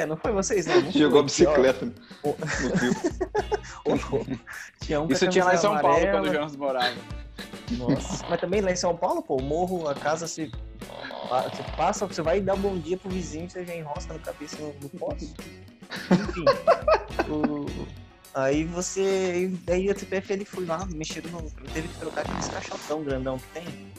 É, 0.01 0.05
não 0.05 0.17
foi 0.17 0.31
vocês, 0.31 0.65
não. 0.65 0.81
não 0.81 0.91
Jogou 0.91 1.23
bicicleta 1.23 1.85
no 1.85 1.93
fio. 1.93 2.79
Tinha 4.81 5.01
um 5.01 5.07
Isso 5.11 5.27
tinha 5.27 5.43
lá 5.45 5.53
em 5.53 5.57
São 5.57 5.73
Paulo 5.73 5.87
amarela. 5.97 6.11
quando 6.19 6.29
o 6.29 6.33
Jonas 6.33 6.55
morava. 6.55 6.95
Nossa, 7.71 8.25
mas 8.27 8.39
também 8.39 8.61
lá 8.61 8.71
em 8.71 8.75
São 8.75 8.95
Paulo, 8.95 9.21
pô, 9.21 9.35
o 9.37 9.41
morro, 9.41 9.87
a 9.87 9.93
casa, 9.95 10.27
se 10.27 10.51
você 11.29 11.63
passa, 11.77 12.05
você 12.07 12.21
vai 12.21 12.41
dar 12.41 12.55
um 12.55 12.59
bom 12.59 12.77
dia 12.77 12.97
pro 12.97 13.09
vizinho, 13.09 13.49
você 13.49 13.63
já 13.65 13.75
enrosca 13.75 14.13
no 14.13 14.19
cabeça 14.19 14.57
no, 14.57 14.73
no 14.81 14.89
poste. 14.89 15.33
Enfim. 16.11 16.45
o- 17.31 18.08
aí 18.33 18.63
você. 18.65 19.51
Aí 19.69 19.89
a 19.89 19.95
CPF 19.95 20.33
ele 20.33 20.45
foi 20.45 20.65
lá, 20.65 20.85
mexeu 20.85 21.23
no. 21.31 21.49
Teve 21.73 21.87
que 21.87 21.97
trocar 21.99 22.21
aqueles 22.21 22.47
caixotão 22.47 23.03
grandão 23.03 23.37
que 23.37 23.47
tem. 23.59 23.89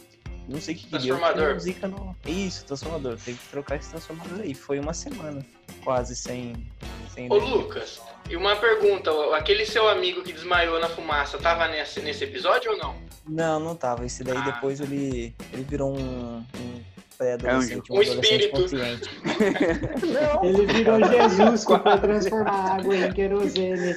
Não 0.48 0.60
sei 0.60 0.74
o 0.74 0.78
que. 0.78 0.86
Transformador. 0.88 1.56
que 1.58 1.72
deu 1.72 1.88
no- 1.90 2.16
Isso, 2.26 2.64
transformador. 2.64 3.16
Teve 3.24 3.38
que 3.38 3.48
trocar 3.48 3.76
esse 3.76 3.90
transformador 3.90 4.40
aí. 4.40 4.54
Foi 4.54 4.78
uma 4.80 4.92
semana, 4.92 5.44
quase 5.84 6.16
sem. 6.16 6.66
sem 7.14 7.30
Ô 7.30 7.36
energia. 7.36 7.56
Lucas, 7.56 8.00
e 8.28 8.36
uma 8.36 8.56
pergunta, 8.56 9.10
aquele 9.36 9.64
seu 9.66 9.88
amigo 9.88 10.22
que 10.22 10.32
desmaiou 10.32 10.80
na 10.80 10.88
fumaça, 10.88 11.38
tava 11.38 11.68
nesse, 11.68 12.00
nesse 12.00 12.24
episódio 12.24 12.72
ou 12.72 12.78
não? 12.78 12.96
Não, 13.28 13.60
não 13.60 13.76
tava. 13.76 14.04
Esse 14.04 14.24
daí 14.24 14.38
Ah. 14.38 14.40
depois 14.52 14.80
ele, 14.80 15.34
ele 15.52 15.62
virou 15.62 15.96
um, 15.96 16.38
um 16.38 16.79
pré-adolescente, 17.20 17.92
um, 17.92 17.96
Um 17.96 18.00
adolescente 18.00 18.44
espírito. 18.44 18.62
consciente. 18.62 19.10
não, 20.06 20.44
Ele 20.44 20.66
virou 20.66 20.98
Jesus 21.04 21.64
que 21.66 21.78
foi 21.78 22.00
transformar 22.00 22.76
água 22.76 22.96
em 22.96 23.12
querosene. 23.12 23.94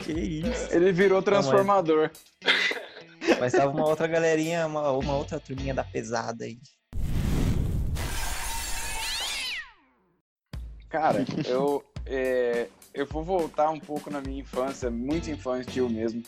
que 0.00 0.12
isso. 0.12 0.68
Ele 0.70 0.92
virou 0.92 1.22
transformador. 1.22 2.10
Mas 3.40 3.52
tava 3.52 3.70
uma 3.70 3.88
outra 3.88 4.06
galerinha, 4.06 4.66
uma, 4.66 4.90
uma 4.90 5.16
outra 5.16 5.40
turminha 5.40 5.72
da 5.72 5.82
pesada 5.82 6.44
aí. 6.44 6.58
Cara, 10.90 11.24
eu, 11.46 11.82
é, 12.04 12.68
eu 12.92 13.06
vou 13.06 13.24
voltar 13.24 13.70
um 13.70 13.80
pouco 13.80 14.10
na 14.10 14.20
minha 14.20 14.42
infância, 14.42 14.90
muito 14.90 15.30
infantil 15.30 15.88
mesmo. 15.88 16.22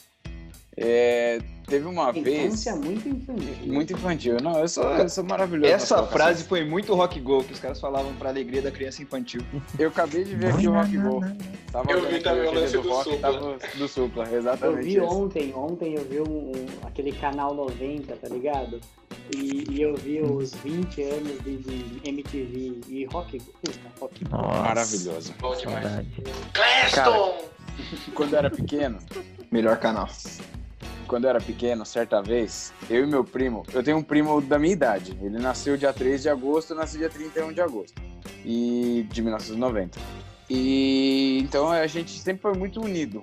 É, 0.77 1.39
teve 1.69 1.87
uma 1.87 2.13
vez. 2.13 2.47
Infância 2.47 2.75
muito 2.75 3.09
infantil. 3.09 3.55
Muito 3.73 3.93
infantil. 3.93 4.37
Não, 4.43 4.59
eu 4.59 4.67
sou, 4.69 4.85
eu 4.85 5.09
sou 5.09 5.23
maravilhoso. 5.23 5.73
Essa 5.73 6.03
frase 6.07 6.43
foi 6.45 6.65
muito 6.65 6.93
rock 6.95 7.21
go, 7.21 7.45
que 7.45 7.53
os 7.53 7.61
caras 7.61 7.81
falavam 7.81 8.13
pra 8.15 8.31
alegria 8.31 8.61
da 8.61 8.73
criança 8.73 9.01
infantil. 9.03 9.41
Eu 9.79 9.89
acabei 9.89 10.25
de 10.25 10.35
ver 10.35 10.53
aqui 10.53 10.67
o 10.67 10.73
Rock 10.73 10.97
Go. 10.97 11.21
Tava 11.71 11.91
Eu 11.93 12.09
vi 12.09 12.21
também 12.21 12.49
o 12.49 12.53
lance 12.55 12.73
do 12.77 12.89
rock, 12.89 13.05
Supla. 13.11 13.19
Tava 13.33 13.59
do 13.77 13.89
Supla, 13.89 14.25
Eu 14.31 14.39
exatamente. 14.39 14.85
vi 14.85 14.97
esse. 14.97 15.01
ontem, 15.01 15.55
ontem 15.55 15.95
eu 15.95 16.05
vi 16.05 16.21
um, 16.21 16.51
um- 16.51 16.67
aquele 16.87 17.13
canal 17.13 17.55
90, 17.55 18.17
tá 18.17 18.29
ligado? 18.29 18.81
E, 19.35 19.65
e 19.71 19.81
eu 19.81 19.95
vi 19.95 20.21
os 20.23 20.55
20 20.55 21.03
anos 21.03 21.41
de, 21.45 21.57
de 21.57 22.01
MTV 22.09 22.81
e 22.89 23.05
rock. 23.07 23.41
Puta, 23.41 23.79
rock. 24.01 24.25
Nossa, 24.29 24.61
Maravilhoso. 24.63 25.35
Bom 25.41 25.55
demais. 25.57 26.05
Cleston! 26.53 27.39
Quando 28.15 28.33
eu 28.33 28.39
era 28.39 28.51
pequeno, 28.51 28.99
Melhor 29.51 29.77
canal. 29.79 30.09
Quando 31.05 31.25
eu 31.25 31.31
era 31.31 31.41
pequeno, 31.41 31.85
certa 31.85 32.23
vez, 32.23 32.73
eu 32.89 33.05
e 33.05 33.07
meu 33.07 33.25
primo, 33.25 33.65
eu 33.73 33.83
tenho 33.83 33.99
um 33.99 34.03
primo 34.03 34.41
da 34.41 34.59
minha 34.59 34.73
idade. 34.73 35.17
Ele 35.23 35.39
nasceu 35.39 35.77
dia 35.77 35.93
3 35.93 36.23
de 36.23 36.29
agosto, 36.29 36.73
eu 36.73 36.77
nasci 36.77 36.99
dia 36.99 37.09
31 37.09 37.53
de 37.53 37.61
agosto. 37.61 38.01
E 38.45 39.07
de 39.11 39.23
1990. 39.23 39.99
E 40.49 41.39
então 41.43 41.71
a 41.71 41.87
gente 41.87 42.19
sempre 42.19 42.43
foi 42.43 42.55
muito 42.55 42.81
unido. 42.81 43.23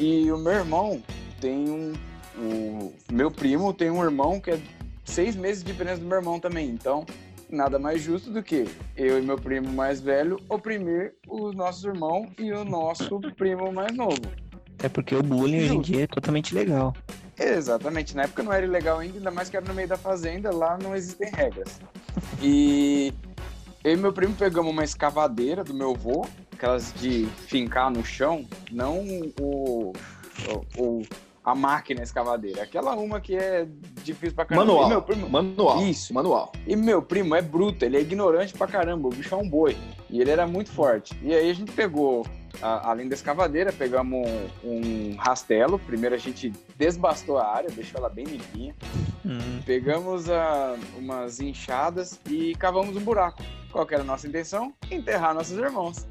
E 0.00 0.30
o 0.32 0.38
meu 0.38 0.52
irmão 0.52 1.02
tem 1.40 1.68
um. 1.70 1.92
O 2.36 2.92
meu 3.12 3.30
primo 3.30 3.72
tem 3.74 3.90
um 3.90 4.02
irmão 4.02 4.40
que 4.40 4.52
é 4.52 4.60
seis 5.04 5.36
meses 5.36 5.62
de 5.62 5.70
diferença 5.70 6.00
do 6.00 6.06
meu 6.06 6.18
irmão 6.18 6.40
também. 6.40 6.68
Então, 6.70 7.04
nada 7.48 7.78
mais 7.78 8.00
justo 8.00 8.30
do 8.30 8.42
que 8.42 8.66
eu 8.96 9.18
e 9.18 9.22
meu 9.22 9.36
primo 9.36 9.70
mais 9.72 10.00
velho 10.00 10.40
oprimir 10.48 11.14
o 11.28 11.52
nosso 11.52 11.86
irmão 11.86 12.26
e 12.38 12.50
o 12.52 12.64
nosso 12.64 13.20
primo 13.36 13.70
mais 13.70 13.94
novo. 13.94 14.41
Até 14.82 14.88
porque 14.88 15.14
o 15.14 15.22
bullying 15.22 15.58
hoje 15.58 15.64
em 15.66 15.76
Justo. 15.76 15.92
dia 15.92 16.02
é 16.02 16.06
totalmente 16.08 16.52
legal. 16.52 16.92
Exatamente, 17.38 18.16
na 18.16 18.24
época 18.24 18.42
não 18.42 18.52
era 18.52 18.66
ilegal 18.66 18.98
ainda, 18.98 19.18
ainda 19.18 19.30
mais 19.30 19.48
que 19.48 19.56
era 19.56 19.64
no 19.64 19.72
meio 19.72 19.86
da 19.86 19.96
fazenda, 19.96 20.52
lá 20.52 20.76
não 20.82 20.92
existem 20.96 21.30
regras. 21.30 21.80
E 22.42 23.14
eu 23.84 23.92
e 23.92 23.96
meu 23.96 24.12
primo 24.12 24.34
pegamos 24.34 24.72
uma 24.72 24.82
escavadeira 24.82 25.62
do 25.62 25.72
meu 25.72 25.92
avô, 25.92 26.26
aquelas 26.52 26.92
de 26.94 27.26
fincar 27.46 27.90
no 27.92 28.04
chão, 28.04 28.44
não 28.72 28.98
o, 29.40 29.92
o- 30.48 30.62
o- 30.76 31.02
a 31.44 31.54
máquina 31.54 32.02
escavadeira, 32.02 32.62
aquela 32.62 32.94
uma 32.96 33.20
que 33.20 33.36
é 33.36 33.66
difícil 34.04 34.34
pra 34.34 34.44
caramba. 34.44 34.66
Manual. 34.66 34.86
E 34.86 34.88
meu 34.90 35.02
primo, 35.02 35.28
Manual. 35.28 35.82
Isso. 35.86 36.12
Manual. 36.12 36.52
e 36.66 36.74
meu 36.74 37.00
primo 37.02 37.34
é 37.36 37.42
bruto, 37.42 37.84
ele 37.84 37.96
é 37.96 38.00
ignorante 38.00 38.52
pra 38.52 38.66
caramba, 38.66 39.06
o 39.08 39.10
bicho 39.10 39.32
é 39.32 39.38
um 39.38 39.48
boi. 39.48 39.76
E 40.10 40.20
ele 40.20 40.30
era 40.30 40.46
muito 40.46 40.70
forte. 40.72 41.16
E 41.22 41.32
aí 41.34 41.50
a 41.50 41.54
gente 41.54 41.72
pegou, 41.72 42.24
a- 42.60 42.90
além 42.90 43.08
da 43.08 43.14
escavadeira, 43.14 43.72
pegamos 43.72 44.28
um, 44.62 44.68
um 45.12 45.16
rastelo. 45.16 45.78
Primeiro 45.78 46.14
a 46.14 46.18
gente 46.18 46.52
desbastou 46.76 47.38
a 47.38 47.46
área, 47.46 47.70
deixou 47.70 47.98
ela 47.98 48.08
bem 48.08 48.24
limpinha. 48.24 48.74
Hum, 49.24 49.60
Pegamos 49.64 50.28
a- 50.28 50.74
umas 50.98 51.40
enxadas 51.40 52.18
e 52.28 52.54
cavamos 52.56 52.96
um 52.96 53.00
buraco. 53.00 53.42
Qual 53.70 53.86
que 53.86 53.94
era 53.94 54.02
a 54.02 54.06
nossa 54.06 54.26
intenção? 54.26 54.72
Enterrar 54.90 55.34
nossos 55.34 55.56
irmãos. 55.56 56.06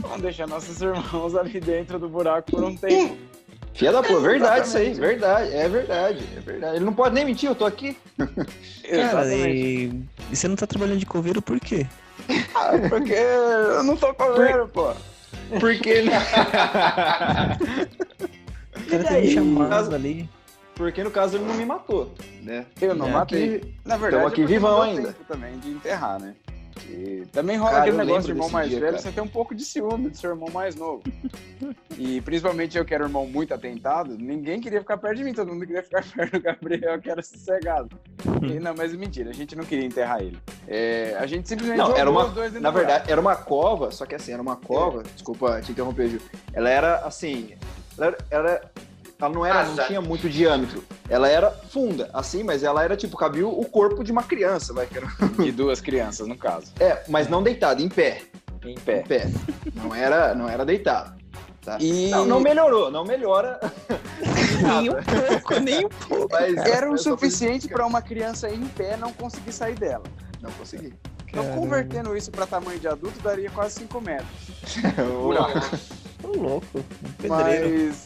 Vamos 0.00 0.22
deixar 0.22 0.46
nossos 0.46 0.80
irmãos 0.80 1.34
ali 1.36 1.60
dentro 1.60 1.98
do 1.98 2.08
buraco 2.08 2.50
por 2.50 2.64
um 2.64 2.74
tempo. 2.76 3.16
Filha 3.74 3.92
da 3.92 4.02
pô, 4.02 4.20
verdade 4.20 4.66
isso 4.66 4.76
aí, 4.76 4.92
verdade, 4.92 5.54
é 5.54 5.68
verdade, 5.68 6.24
é 6.36 6.40
verdade. 6.40 6.76
Ele 6.76 6.84
não 6.84 6.92
pode 6.92 7.14
nem 7.14 7.24
mentir, 7.24 7.48
eu 7.48 7.54
tô 7.54 7.64
aqui. 7.64 7.96
Cara, 8.90 9.34
e... 9.34 10.02
e 10.30 10.36
você 10.36 10.48
não 10.48 10.56
tá 10.56 10.66
trabalhando 10.66 10.98
de 10.98 11.06
coveiro 11.06 11.40
por 11.40 11.58
quê? 11.60 11.86
Ah, 12.54 12.72
porque 12.88 13.12
eu 13.12 13.82
não 13.84 13.96
tô 13.96 14.12
comendo, 14.14 14.66
pô. 14.68 14.92
Porque 15.58 15.88
ele... 15.90 16.10
O 16.10 16.12
cara 18.90 19.04
tá 19.04 19.12
me 19.12 19.30
chamando 19.30 19.94
ali. 19.94 20.28
Porque 20.74 21.04
no 21.04 21.10
caso 21.10 21.36
ele 21.36 21.44
não 21.44 21.54
me 21.54 21.66
matou, 21.66 22.14
né? 22.42 22.64
Eu 22.80 22.94
não 22.94 23.08
É, 23.08 23.12
matei. 23.12 23.56
aqui- 23.56 23.74
Na 23.84 23.96
verdade, 23.98 24.24
aqui 24.26 24.40
é 24.40 24.44
porque 24.44 24.46
vivão 24.46 24.80
ainda. 24.80 25.14
também 25.28 25.58
de 25.58 25.68
enterrar, 25.70 26.18
né? 26.18 26.34
E 26.88 27.26
também 27.32 27.56
rola 27.56 27.70
Cara, 27.70 27.82
aquele 27.82 27.96
negócio 27.98 28.22
de 28.24 28.30
irmão 28.30 28.48
mais 28.50 28.68
dia, 28.70 28.80
velho, 28.80 28.92
cara. 28.92 29.02
você 29.02 29.12
tem 29.12 29.22
um 29.22 29.28
pouco 29.28 29.54
de 29.54 29.64
ciúme 29.64 30.08
do 30.10 30.16
seu 30.16 30.30
irmão 30.30 30.48
mais 30.50 30.74
novo. 30.74 31.02
e 31.98 32.20
principalmente 32.20 32.76
eu 32.78 32.84
que 32.84 32.94
era 32.94 33.04
um 33.04 33.06
irmão 33.06 33.26
muito 33.26 33.52
atentado, 33.52 34.16
ninguém 34.18 34.60
queria 34.60 34.80
ficar 34.80 34.96
perto 34.96 35.16
de 35.18 35.24
mim, 35.24 35.32
todo 35.34 35.52
mundo 35.52 35.66
queria 35.66 35.82
ficar 35.82 36.04
perto 36.14 36.32
do 36.32 36.40
Gabriel, 36.42 37.00
que 37.00 37.10
era 37.10 37.22
sossegado. 37.22 37.88
E, 38.42 38.58
não, 38.58 38.74
mas 38.76 38.94
mentira, 38.94 39.30
a 39.30 39.34
gente 39.34 39.54
não 39.54 39.64
queria 39.64 39.84
enterrar 39.84 40.20
ele. 40.22 40.38
É, 40.66 41.16
a 41.18 41.26
gente 41.26 41.48
simplesmente 41.48 41.78
Não, 41.78 41.96
era 41.96 42.10
uma, 42.10 42.32
na 42.60 42.70
verdade, 42.70 43.10
era 43.10 43.20
uma 43.20 43.36
cova, 43.36 43.90
só 43.90 44.06
que 44.06 44.14
assim, 44.14 44.32
era 44.32 44.40
uma 44.42 44.56
cova, 44.56 45.02
desculpa 45.02 45.60
te 45.60 45.72
interromper, 45.72 46.08
Gil. 46.08 46.20
Ela 46.52 46.70
era 46.70 46.96
assim, 46.98 47.54
ela, 47.98 48.06
era- 48.06 48.18
ela, 48.30 48.60
ela 49.20 49.28
não 49.28 49.44
era, 49.44 49.64
não 49.64 49.72
Asa. 49.72 49.84
tinha 49.84 50.00
muito 50.00 50.28
diâmetro. 50.28 50.82
Ela 51.08 51.28
era 51.28 51.50
funda, 51.50 52.08
assim, 52.14 52.42
mas 52.42 52.62
ela 52.62 52.82
era 52.82 52.96
tipo, 52.96 53.16
cabia 53.16 53.46
o 53.46 53.64
corpo 53.66 54.02
de 54.02 54.10
uma 54.12 54.22
criança, 54.22 54.72
vai, 54.72 54.86
que 54.86 54.96
era- 54.98 55.08
De 55.42 55.52
duas 55.52 55.80
crianças, 55.80 56.26
no 56.26 56.36
caso. 56.36 56.72
É, 56.80 57.02
mas 57.08 57.28
não 57.28 57.42
deitado, 57.42 57.82
em 57.82 57.88
pé. 57.88 58.22
Em 58.64 58.72
Em 58.72 58.74
pé. 58.78 59.02
pé. 59.06 59.28
Não 59.74 59.94
era, 59.94 60.34
não 60.34 60.48
era 60.48 60.64
deitado. 60.64 61.18
Tá? 61.62 61.76
E 61.78 62.08
Não, 62.08 62.24
não 62.24 62.40
melhorou, 62.40 62.90
não 62.90 63.04
melhora. 63.04 63.60
Nem 64.62 64.90
um 64.90 64.94
pouco, 65.02 65.60
nem 65.60 65.84
um 65.84 65.88
pouco. 65.88 66.28
Mas 66.30 66.56
era 66.56 66.90
o 66.90 66.96
suficiente 66.98 67.68
para 67.68 67.86
uma 67.86 68.00
criança 68.02 68.48
em 68.50 68.66
pé 68.66 68.96
não 68.96 69.12
conseguir 69.12 69.52
sair 69.52 69.74
dela. 69.74 70.04
Não 70.40 70.50
consegui. 70.52 70.94
Então, 71.28 71.42
Caramba. 71.44 71.60
convertendo 71.60 72.16
isso 72.16 72.30
para 72.30 72.46
tamanho 72.46 72.78
de 72.80 72.88
adulto, 72.88 73.18
daria 73.22 73.50
quase 73.50 73.74
5 73.80 74.00
metros. 74.00 74.28
Tô 76.22 76.32
louco. 76.32 76.66
Um 76.78 76.82
pedreiro. 77.20 77.86
Mas 77.88 78.04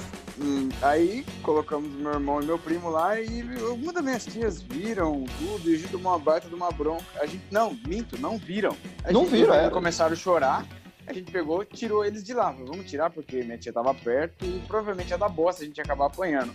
aí 0.82 1.24
colocamos 1.42 1.90
meu 1.92 2.12
irmão 2.12 2.40
e 2.42 2.44
meu 2.46 2.58
primo 2.58 2.88
lá 2.90 3.20
e 3.20 3.42
uma 3.72 3.92
das 3.92 4.02
minhas 4.04 4.24
tias 4.26 4.60
viram 4.62 5.24
tudo 5.38 5.70
e 5.70 5.74
a 5.74 5.78
gente 5.78 5.90
tomou 5.90 6.12
uma 6.12 6.18
baita 6.18 6.48
de 6.48 6.54
uma 6.54 6.70
bronca. 6.70 7.04
A 7.20 7.26
gente, 7.26 7.42
não, 7.50 7.76
minto, 7.86 8.18
não 8.20 8.36
viram. 8.38 8.76
A 9.04 9.12
Não 9.12 9.22
gente- 9.22 9.30
viram, 9.32 9.54
eles 9.54 9.66
é. 9.66 9.70
Começaram 9.70 10.12
a 10.12 10.16
chorar. 10.16 10.66
A 11.06 11.12
gente 11.12 11.30
pegou 11.30 11.62
e 11.62 11.66
tirou 11.66 12.04
eles 12.04 12.24
de 12.24 12.32
lá. 12.32 12.50
Falei, 12.52 12.66
Vamos 12.66 12.90
tirar 12.90 13.10
porque 13.10 13.42
minha 13.42 13.58
tia 13.58 13.72
tava 13.72 13.92
perto 13.94 14.44
e 14.44 14.62
provavelmente 14.66 15.10
ia 15.10 15.18
dar 15.18 15.28
bosta, 15.28 15.62
a 15.62 15.66
gente 15.66 15.76
ia 15.76 15.84
acabar 15.84 16.06
apanhando. 16.06 16.52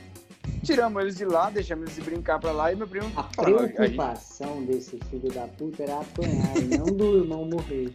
Tiramos 0.63 1.01
eles 1.01 1.15
de 1.15 1.25
lá, 1.25 1.49
deixamos 1.49 1.91
eles 1.91 2.03
brincar 2.03 2.39
pra 2.39 2.51
lá 2.51 2.71
e 2.73 2.75
meu 2.75 2.88
primo 2.88 3.09
A 3.15 3.21
a 3.21 3.49
gente- 3.49 3.73
preocupação 3.75 4.63
desse 4.65 4.97
filho 5.09 5.32
da 5.32 5.47
puta 5.47 5.84
era 5.84 5.99
apanhar, 5.99 6.57
e 6.57 6.77
não 6.77 6.86
do 6.86 7.19
irmão 7.19 7.45
morrer. 7.45 7.93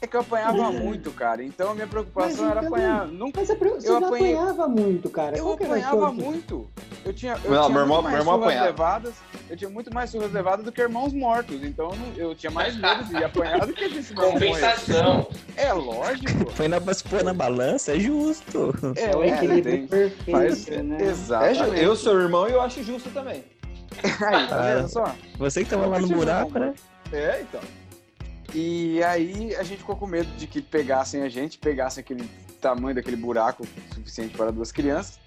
É 0.00 0.06
que 0.06 0.16
eu 0.16 0.20
apanhava 0.20 0.70
muito, 0.72 1.10
cara. 1.10 1.42
Então 1.42 1.70
a 1.70 1.74
minha 1.74 1.86
preocupação 1.86 2.44
Mas 2.44 2.50
era 2.50 2.60
então- 2.60 2.74
apanhar. 2.74 3.06
Nunca 3.08 3.40
Mas 3.40 3.58
pre- 3.58 3.70
você 3.70 3.88
Eu 3.88 3.96
apanhei- 3.96 4.34
apanhava 4.34 4.68
muito, 4.68 5.10
cara. 5.10 5.36
Eu 5.36 5.44
Qual 5.44 5.54
apanhava 5.54 6.12
muito. 6.12 6.70
Eu 7.04 7.12
tinha, 7.12 7.32
eu 7.44 7.50
Não, 7.50 7.62
tinha 7.62 7.68
meu 7.70 7.80
irmão- 7.82 8.02
muito 8.02 8.02
mais 8.04 8.12
meu 8.12 8.20
irmão 8.20 8.34
surras 8.34 8.48
apanhava. 8.48 8.66
levadas. 8.66 9.14
Eu 9.50 9.56
tinha 9.56 9.70
muito 9.70 9.94
mais 9.94 10.10
surras 10.10 10.32
levadas 10.32 10.64
do 10.64 10.70
que 10.72 10.80
irmãos 10.80 11.12
mortos. 11.12 11.62
Então 11.64 11.90
eu, 12.16 12.28
eu 12.30 12.34
tinha 12.34 12.50
mais 12.50 12.76
medo 12.76 13.04
de 13.04 13.24
apanhar 13.24 13.66
do 13.66 13.72
que 13.72 13.88
de 13.88 14.02
se 14.02 14.14
não 14.14 14.30
morrer. 14.32 14.46
Compensação. 14.48 15.26
É 15.56 15.72
lógico. 15.72 16.50
Foi 16.52 16.68
na, 16.68 16.78
na 17.24 17.34
balança, 17.34 17.96
é 17.96 17.98
justo. 18.00 18.72
É 18.96 19.16
o 19.16 19.22
é, 19.22 19.28
equilíbrio 19.28 19.62
tem- 19.78 19.86
perfeito, 19.86 20.30
faz- 20.30 20.66
né? 20.68 20.96
É, 21.00 21.04
Exatamente. 21.06 21.58
ju- 21.58 21.74
eu 21.74 21.96
sou 21.96 22.20
irmão 22.20 22.48
e 22.48 22.52
eu 22.52 22.60
acho 22.60 22.82
justo 22.82 23.10
também. 23.10 23.44
Aí, 24.04 24.46
tá 24.46 24.56
Ah. 24.60 24.74
vendo 24.76 24.88
só? 24.88 25.14
Você 25.38 25.64
que 25.64 25.70
tava 25.70 25.86
lá 25.86 25.98
no 25.98 26.06
buraco, 26.08 26.52
irmão 26.56 26.68
né? 26.70 26.74
É, 27.12 27.40
então. 27.42 27.60
E 28.54 29.02
aí 29.02 29.54
a 29.56 29.62
gente 29.62 29.78
ficou 29.78 29.96
com 29.96 30.06
medo 30.06 30.30
de 30.36 30.46
que 30.46 30.62
pegassem 30.62 31.22
a 31.22 31.28
gente, 31.28 31.58
pegassem 31.58 32.00
aquele 32.00 32.28
tamanho 32.60 32.94
daquele 32.94 33.16
buraco 33.16 33.66
suficiente 33.94 34.36
para 34.36 34.50
duas 34.50 34.72
crianças. 34.72 35.18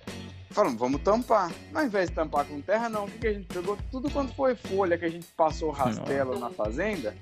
Falamos, 0.49 0.79
vamos 0.79 1.01
tampar. 1.01 1.51
Ao 1.73 1.85
invés 1.85 2.09
de 2.09 2.15
tampar 2.15 2.45
com 2.45 2.59
terra, 2.61 2.89
não. 2.89 3.05
O 3.05 3.11
que, 3.11 3.27
a 3.27 3.33
gente 3.33 3.47
pegou? 3.47 3.77
Tudo 3.89 4.11
quanto 4.11 4.33
foi 4.33 4.53
folha 4.55 4.97
que 4.97 5.05
a 5.05 5.09
gente 5.09 5.27
passou 5.37 5.71
rastelo 5.71 6.37
na 6.37 6.49
fazenda, 6.49 7.15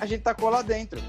a 0.00 0.06
gente 0.06 0.22
tacou 0.22 0.50
lá 0.50 0.62
dentro. 0.62 1.00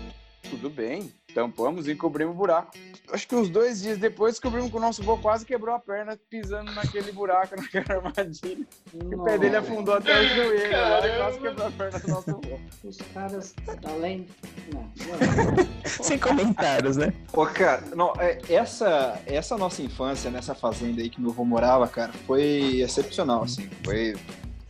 Tudo 0.50 0.70
bem, 0.70 1.12
tampamos 1.34 1.88
e 1.88 1.96
cobrimos 1.96 2.36
o 2.36 2.38
buraco. 2.38 2.72
Acho 3.12 3.28
que 3.28 3.36
uns 3.36 3.50
dois 3.50 3.82
dias 3.82 3.98
depois 3.98 4.34
descobrimos 4.34 4.70
que 4.72 4.78
o 4.78 4.80
nosso 4.80 5.04
vô 5.04 5.18
quase 5.18 5.46
quebrou 5.46 5.76
a 5.76 5.80
perna 5.80 6.18
pisando 6.30 6.72
naquele 6.72 7.12
buraco, 7.12 7.56
naquela 7.60 8.00
armadilha. 8.00 8.66
O 8.94 9.24
pé 9.24 9.38
dele 9.38 9.56
afundou 9.56 9.96
até 9.96 10.20
o 10.20 10.28
joelho 10.28 10.56
e 10.56 10.70
quase 10.70 10.70
Caramba. 10.70 11.40
quebrou 11.42 11.68
a 11.68 11.72
perna 11.72 12.00
do 12.00 12.08
nosso 12.08 12.32
vô. 12.32 12.60
Os 12.84 12.98
caras, 13.14 13.56
além. 13.86 14.28
Não, 14.72 14.82
não. 14.84 15.90
Sem 16.04 16.18
comentários, 16.18 16.98
né? 16.98 17.14
Pô, 17.32 17.46
cara, 17.46 17.84
não, 17.96 18.14
é, 18.20 18.40
essa, 18.50 19.22
essa 19.26 19.58
nossa 19.58 19.82
infância 19.82 20.32
nessa 20.32 20.56
fazenda 20.56 21.02
aí 21.02 21.10
que 21.10 21.20
meu 21.20 21.32
avô 21.32 21.44
morava, 21.44 21.88
cara, 21.88 22.14
foi 22.26 22.82
excepcional, 22.82 23.44
assim. 23.44 23.70
Foi 23.84 24.16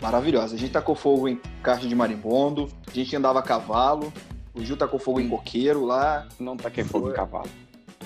maravilhosa. 0.01 0.55
A 0.55 0.57
gente 0.57 0.71
tacou 0.71 0.95
fogo 0.95 1.27
em 1.27 1.39
caixa 1.61 1.87
de 1.87 1.95
marimbondo, 1.95 2.69
a 2.87 2.91
gente 2.91 3.15
andava 3.15 3.39
a 3.39 3.41
cavalo, 3.41 4.11
o 4.53 4.63
Gil 4.63 4.77
tacou 4.77 4.99
fogo 4.99 5.19
em 5.19 5.29
coqueiro 5.29 5.85
lá. 5.85 6.27
Não 6.39 6.55
taquei 6.55 6.83
fogo 6.83 7.09
em 7.09 7.13
cavalo. 7.13 7.49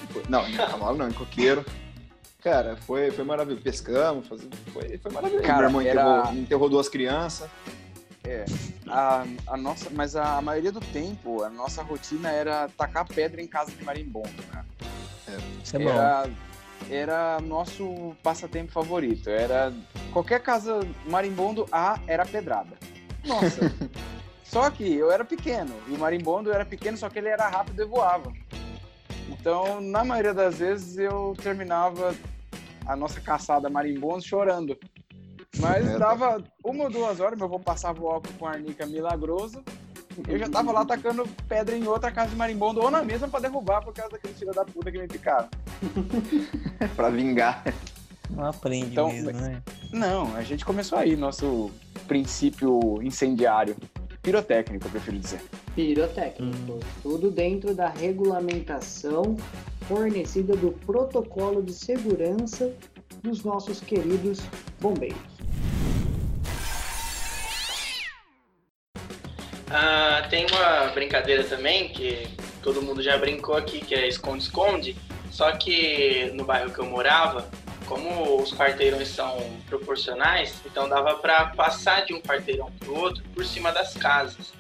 Foi- 0.10 0.24
Não, 0.30 0.48
em 0.48 0.56
cavalo 0.56 0.98
não, 0.98 1.08
em 1.08 1.14
coqueiro. 1.14 1.66
Cara, 2.42 2.78
foi, 2.78 3.12
foi 3.12 3.26
maravilhoso. 3.26 3.64
Pescamos, 3.64 4.28
foi, 4.28 4.98
foi 4.98 5.12
maravilhoso. 5.12 5.44
Cara, 5.46 5.70
Meu 5.70 5.82
irmão 5.82 5.82
era- 5.82 6.02
enterrou, 6.20 6.34
enterrou 6.44 6.70
duas 6.70 6.88
crianças. 6.88 7.50
A, 8.90 9.26
a 9.48 9.58
nossa, 9.58 9.90
mas 9.90 10.16
a, 10.16 10.42
maioria 10.42 10.72
do 10.72 10.80
tempo, 10.82 11.44
a 11.44 11.50
nossa 11.50 11.82
rotina 11.82 12.30
era 12.30 12.68
tacar 12.78 13.06
pedra 13.08 13.42
em 13.42 13.48
casa 13.48 13.72
de 13.72 13.84
marimbondo, 13.84 14.30
né? 14.54 14.66
Isso 15.64 15.76
é 15.76 15.80
bom. 15.80 15.90
Era, 15.90 16.30
era 16.90 17.40
nosso 17.42 18.16
passatempo 18.22 18.72
favorito. 18.72 19.30
Era 19.30 19.74
qualquer 20.12 20.42
casa 20.42 20.80
marimbondo 21.06 21.66
A 21.72 22.00
era 22.08 22.26
pedrada. 22.26 22.76
Nossa. 23.26 23.62
só 24.50 24.70
que 24.70 24.96
eu 24.96 25.12
era 25.12 25.26
pequeno 25.26 25.74
e 25.88 25.94
o 25.94 26.00
marimbondo 26.00 26.52
era 26.52 26.66
pequeno, 26.66 26.98
só 26.98 27.10
que 27.10 27.20
ele 27.20 27.28
era 27.28 27.48
rápido 27.48 27.82
e 27.82 27.86
voava. 27.86 28.32
Então, 29.30 29.82
na 29.82 30.04
maioria 30.06 30.34
das 30.34 30.60
vezes 30.60 30.98
eu 30.98 31.36
terminava 31.42 32.16
a 32.86 32.96
nossa 32.96 33.20
caçada 33.20 33.70
marimbondo 33.70 34.24
chorando. 34.24 34.78
Mas 35.60 35.98
dava 36.00 36.42
uma 36.64 36.86
ou 36.86 36.90
duas 36.90 37.20
horas, 37.20 37.38
meu 37.38 37.48
avô 37.48 37.60
passava 37.60 38.02
o 38.02 38.08
álcool 38.08 38.34
com 38.40 38.48
arnica 38.48 38.86
milagroso. 38.86 39.64
Eu 40.28 40.40
já 40.40 40.50
tava 40.50 40.72
lá 40.72 40.86
tacando 40.86 41.28
pedra 41.48 41.76
em 41.76 41.86
outra 41.86 42.12
casa 42.12 42.30
de 42.30 42.36
marimbondo 42.36 42.82
ou 42.82 42.90
na 42.90 43.04
mesma 43.04 43.28
pra 43.28 43.40
derrubar 43.40 43.84
por 43.84 43.94
causa 43.94 44.12
daquele 44.12 44.34
filho 44.34 44.52
da 44.52 44.66
puta 44.66 44.92
que 44.92 44.98
me 44.98 45.08
picaram. 45.08 45.50
pra 46.96 47.10
vingar. 47.10 47.64
Não 48.30 48.46
aprende 48.46 48.88
Então, 48.92 49.10
mesmo, 49.12 49.32
né? 49.32 49.62
Não, 49.92 50.36
a 50.36 50.42
gente 50.42 50.66
começou 50.66 50.98
aí, 50.98 51.16
nosso 51.16 51.70
princípio 52.08 53.02
incendiário. 53.02 53.76
Pirotécnico, 54.28 54.86
eu 54.88 54.92
prefiro 54.92 55.20
dizer. 55.20 55.40
Pirotécnico. 55.74 56.80
Tudo 57.02 57.32
dentro 57.32 57.74
da 57.74 57.88
regulamentação 57.88 59.38
fornecida 59.88 60.54
do 60.54 60.74
protocolo 60.86 61.64
de 61.64 61.72
segurança 61.72 62.74
dos 63.24 63.46
nossos 63.46 63.80
queridos 63.80 64.42
bombeiros. 64.82 65.18
Ah, 69.70 70.28
tem 70.30 70.46
uma 70.48 70.88
brincadeira 70.88 71.46
também 71.46 71.88
que 71.88 72.28
todo 72.62 72.82
mundo 72.82 73.02
já 73.02 73.18
brincou 73.18 73.56
aqui, 73.56 73.80
que 73.80 73.96
é 73.96 74.10
esconde-esconde. 74.10 74.98
Só 75.32 75.54
que 75.54 76.34
no 76.34 76.44
bairro 76.44 76.74
que 76.74 76.80
eu 76.80 76.86
morava, 76.86 77.50
como 77.88 78.42
os 78.42 78.54
quarteirões 78.54 79.08
são 79.08 79.38
proporcionais, 79.66 80.62
então 80.66 80.88
dava 80.88 81.16
para 81.16 81.48
passar 81.48 82.06
de 82.06 82.14
um 82.14 82.22
quarteirão 82.22 82.72
para 82.72 82.90
o 82.90 83.00
outro 83.00 83.24
por 83.34 83.46
cima 83.46 83.72
das 83.72 83.94
casas. 83.94 84.54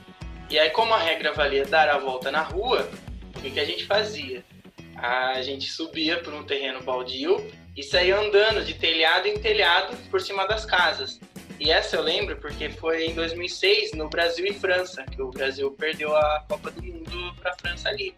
E 0.50 0.58
aí, 0.58 0.70
como 0.70 0.94
a 0.94 0.98
regra 0.98 1.34
valia 1.34 1.66
dar 1.66 1.90
a 1.90 1.98
volta 1.98 2.32
na 2.32 2.42
rua, 2.42 2.90
o 3.36 3.42
que, 3.42 3.52
que 3.52 3.60
a 3.60 3.66
gente 3.66 3.86
fazia? 3.86 4.44
A 4.96 5.42
gente 5.42 5.70
subia 5.70 6.20
por 6.24 6.34
um 6.34 6.44
terreno 6.44 6.82
baldio 6.82 7.46
e 7.76 7.84
saía 7.84 8.18
andando 8.18 8.64
de 8.64 8.74
telhado 8.74 9.28
em 9.28 9.38
telhado 9.38 9.96
por 10.10 10.22
cima 10.22 10.48
das 10.48 10.66
casas. 10.66 11.20
E 11.60 11.70
essa 11.70 11.98
eu 11.98 12.02
lembro 12.02 12.38
porque 12.38 12.70
foi 12.70 13.06
em 13.08 13.14
2006, 13.14 13.92
no 13.94 14.10
Brasil 14.10 14.46
e 14.46 14.54
França, 14.54 15.04
que 15.04 15.22
o 15.22 15.30
Brasil 15.30 15.70
perdeu 15.72 16.16
a 16.16 16.46
Copa 16.48 16.72
do 16.72 16.82
Mundo 16.82 17.36
para 17.42 17.52
a 17.52 17.56
França 17.56 17.90
ali. 17.90 18.16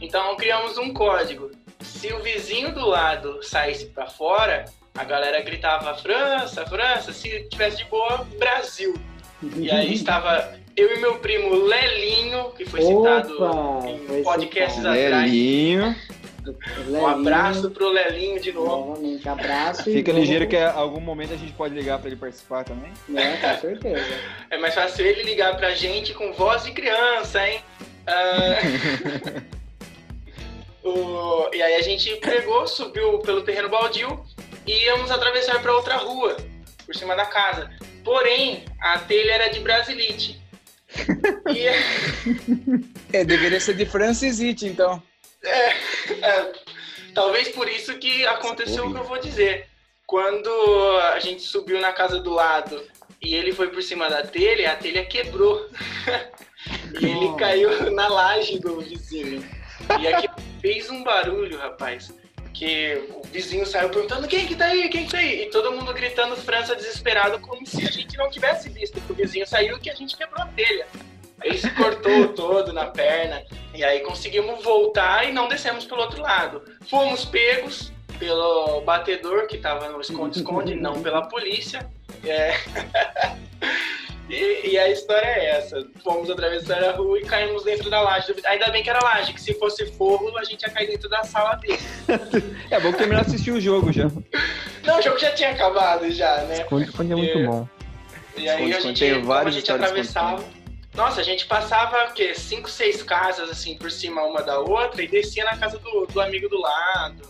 Então 0.00 0.36
criamos 0.36 0.78
um 0.78 0.92
código. 0.92 1.50
Se 1.80 2.12
o 2.12 2.22
vizinho 2.22 2.72
do 2.72 2.86
lado 2.86 3.42
saísse 3.42 3.86
para 3.86 4.06
fora, 4.06 4.64
a 4.94 5.04
galera 5.04 5.40
gritava 5.42 5.94
França, 5.94 6.66
França. 6.66 7.12
Se 7.12 7.44
tivesse 7.50 7.78
de 7.78 7.84
boa, 7.84 8.26
Brasil. 8.38 8.94
E 9.56 9.70
aí 9.70 9.94
estava 9.94 10.56
eu 10.76 10.96
e 10.96 11.00
meu 11.00 11.18
primo 11.18 11.54
Lelinho, 11.54 12.50
que 12.56 12.64
foi 12.64 12.82
citado 12.82 13.42
Opa, 13.42 13.88
em 13.88 13.98
foi 14.06 14.22
podcasts 14.22 14.76
citado. 14.76 14.98
atrás. 14.98 15.30
Lelinho. 15.30 15.96
Um 16.88 17.06
abraço 17.06 17.70
pro 17.70 17.90
Lelinho 17.90 18.40
de 18.40 18.52
novo. 18.52 18.90
Novamente, 18.90 19.28
abraço. 19.28 19.84
Fica 19.84 20.12
ligeiro 20.12 20.46
que 20.46 20.56
a 20.56 20.72
algum 20.72 21.00
momento 21.00 21.34
a 21.34 21.36
gente 21.36 21.52
pode 21.52 21.74
ligar 21.74 21.98
pra 21.98 22.08
ele 22.08 22.16
participar 22.16 22.64
também. 22.64 22.90
É, 23.14 23.36
com 23.36 23.60
certeza. 23.60 24.06
É 24.50 24.56
mais 24.56 24.74
fácil 24.74 25.04
ele 25.04 25.24
ligar 25.24 25.56
pra 25.56 25.74
gente 25.74 26.14
com 26.14 26.32
voz 26.32 26.64
de 26.64 26.72
criança, 26.72 27.46
hein? 27.46 27.60
Ah, 28.06 28.56
o- 30.84 31.48
E 31.54 31.62
aí 31.62 31.74
a 31.74 31.82
gente 31.82 32.14
pegou, 32.16 32.66
subiu 32.66 33.18
pelo 33.20 33.42
terreno 33.42 33.68
baldio 33.68 34.24
e 34.66 34.84
íamos 34.84 35.10
atravessar 35.10 35.60
para 35.62 35.74
outra 35.74 35.96
rua, 35.96 36.36
por 36.84 36.94
cima 36.94 37.14
da 37.16 37.26
casa. 37.26 37.70
Porém, 38.04 38.64
a 38.80 38.98
telha 38.98 39.32
era 39.32 39.48
de 39.48 39.60
brasilite. 39.60 40.40
E 41.54 41.66
É, 43.12 43.24
deveria 43.24 43.58
ser 43.60 43.74
de 43.74 43.86
Francisite, 43.86 44.66
então. 44.66 45.02
é, 45.42 46.52
talvez 47.14 47.48
por 47.48 47.68
isso 47.68 47.98
que 47.98 48.26
aconteceu 48.26 48.86
o 48.86 48.92
que 48.92 48.98
eu 49.00 49.04
vou 49.04 49.18
dizer. 49.18 49.66
Quando 50.06 50.48
a 51.14 51.18
gente 51.20 51.42
subiu 51.42 51.80
na 51.80 51.92
casa 51.92 52.18
do 52.20 52.30
lado 52.30 52.82
e 53.22 53.34
ele 53.34 53.52
foi 53.52 53.68
por 53.68 53.82
cima 53.82 54.08
da 54.08 54.22
telha, 54.22 54.72
a 54.72 54.76
telha 54.76 55.04
quebrou. 55.04 55.68
e 57.00 57.04
ele 57.04 57.34
caiu 57.38 57.90
na 57.92 58.08
laje 58.08 58.58
do 58.58 58.80
vizinho. 58.80 59.42
E 60.00 60.08
aqui 60.08 60.28
fez 60.60 60.90
um 60.90 61.02
barulho, 61.02 61.58
rapaz. 61.58 62.12
Que 62.52 63.08
o 63.10 63.22
vizinho 63.22 63.64
saiu 63.64 63.88
perguntando 63.88 64.26
quem 64.26 64.46
que 64.46 64.56
tá 64.56 64.66
aí, 64.66 64.88
quem 64.88 65.04
que 65.04 65.12
tá 65.12 65.18
aí? 65.18 65.42
E 65.42 65.50
todo 65.50 65.72
mundo 65.72 65.92
gritando 65.94 66.36
França 66.36 66.74
desesperado, 66.74 67.38
como 67.38 67.64
se 67.64 67.86
a 67.86 67.90
gente 67.90 68.16
não 68.16 68.28
tivesse 68.30 68.68
visto 68.68 69.00
que 69.00 69.12
o 69.12 69.14
vizinho 69.14 69.46
saiu 69.46 69.78
que 69.78 69.90
a 69.90 69.94
gente 69.94 70.16
quebrou 70.16 70.42
a 70.42 70.46
telha. 70.46 70.86
Aí 71.40 71.56
se 71.56 71.70
cortou 71.70 72.28
todo 72.34 72.72
na 72.72 72.86
perna. 72.86 73.44
E 73.74 73.84
aí 73.84 74.00
conseguimos 74.00 74.62
voltar 74.64 75.28
e 75.28 75.32
não 75.32 75.46
descemos 75.46 75.84
pelo 75.84 76.00
outro 76.00 76.20
lado. 76.20 76.62
Fomos 76.88 77.24
pegos 77.24 77.92
pelo 78.18 78.80
batedor 78.80 79.46
que 79.46 79.58
tava 79.58 79.88
no 79.88 80.00
esconde-esconde, 80.00 80.74
não 80.74 81.00
pela 81.00 81.28
polícia. 81.28 81.88
É. 82.24 82.54
E, 84.28 84.72
e 84.72 84.78
a 84.78 84.88
história 84.90 85.26
é 85.26 85.56
essa. 85.56 85.86
Fomos 86.04 86.28
atravessar 86.28 86.82
a 86.84 86.92
rua 86.92 87.18
e 87.18 87.24
caímos 87.24 87.64
dentro 87.64 87.88
da 87.88 88.00
laje. 88.00 88.32
do- 88.32 88.46
Ainda 88.46 88.68
bem 88.70 88.82
que 88.82 88.90
era 88.90 89.02
laje, 89.02 89.32
que 89.32 89.40
se 89.40 89.54
fosse 89.54 89.86
forro, 89.92 90.36
a 90.36 90.44
gente 90.44 90.62
ia 90.62 90.70
cair 90.70 90.86
dentro 90.86 91.08
da 91.08 91.24
sala 91.24 91.54
dele. 91.56 91.78
É 92.70 92.78
bom 92.78 92.92
terminar 92.92 93.22
de 93.24 93.28
assistir 93.30 93.50
o 93.52 93.60
jogo 93.60 93.90
já. 93.92 94.04
Não, 94.84 94.98
o 94.98 95.02
jogo 95.02 95.18
já 95.18 95.30
tinha 95.32 95.50
acabado 95.50 96.10
já, 96.10 96.42
né? 96.44 96.60
Esconde-esconde 96.62 97.12
é 97.12 97.16
muito 97.16 97.38
É. 97.38 97.46
bom. 97.46 97.68
E 98.36 98.40
aí 98.48 98.48
a 98.48 98.52
Esconde-esconde, 98.54 98.98
gente, 99.00 99.14
tem 99.14 99.22
várias 99.22 99.54
a 99.54 99.58
gente 99.58 99.72
atravessava. 99.72 100.44
Nossa, 100.94 101.20
a 101.20 101.24
gente 101.24 101.46
passava 101.46 102.08
o 102.10 102.12
quê? 102.12 102.34
Cinco, 102.34 102.68
seis 102.68 103.02
casas 103.02 103.48
assim 103.50 103.76
por 103.78 103.90
cima 103.90 104.22
uma 104.24 104.42
da 104.42 104.58
outra 104.58 105.02
e 105.02 105.06
descia 105.08 105.44
na 105.44 105.56
casa 105.56 105.78
do, 105.78 106.06
do 106.06 106.20
amigo 106.20 106.48
do 106.48 106.60
lado. 106.60 107.22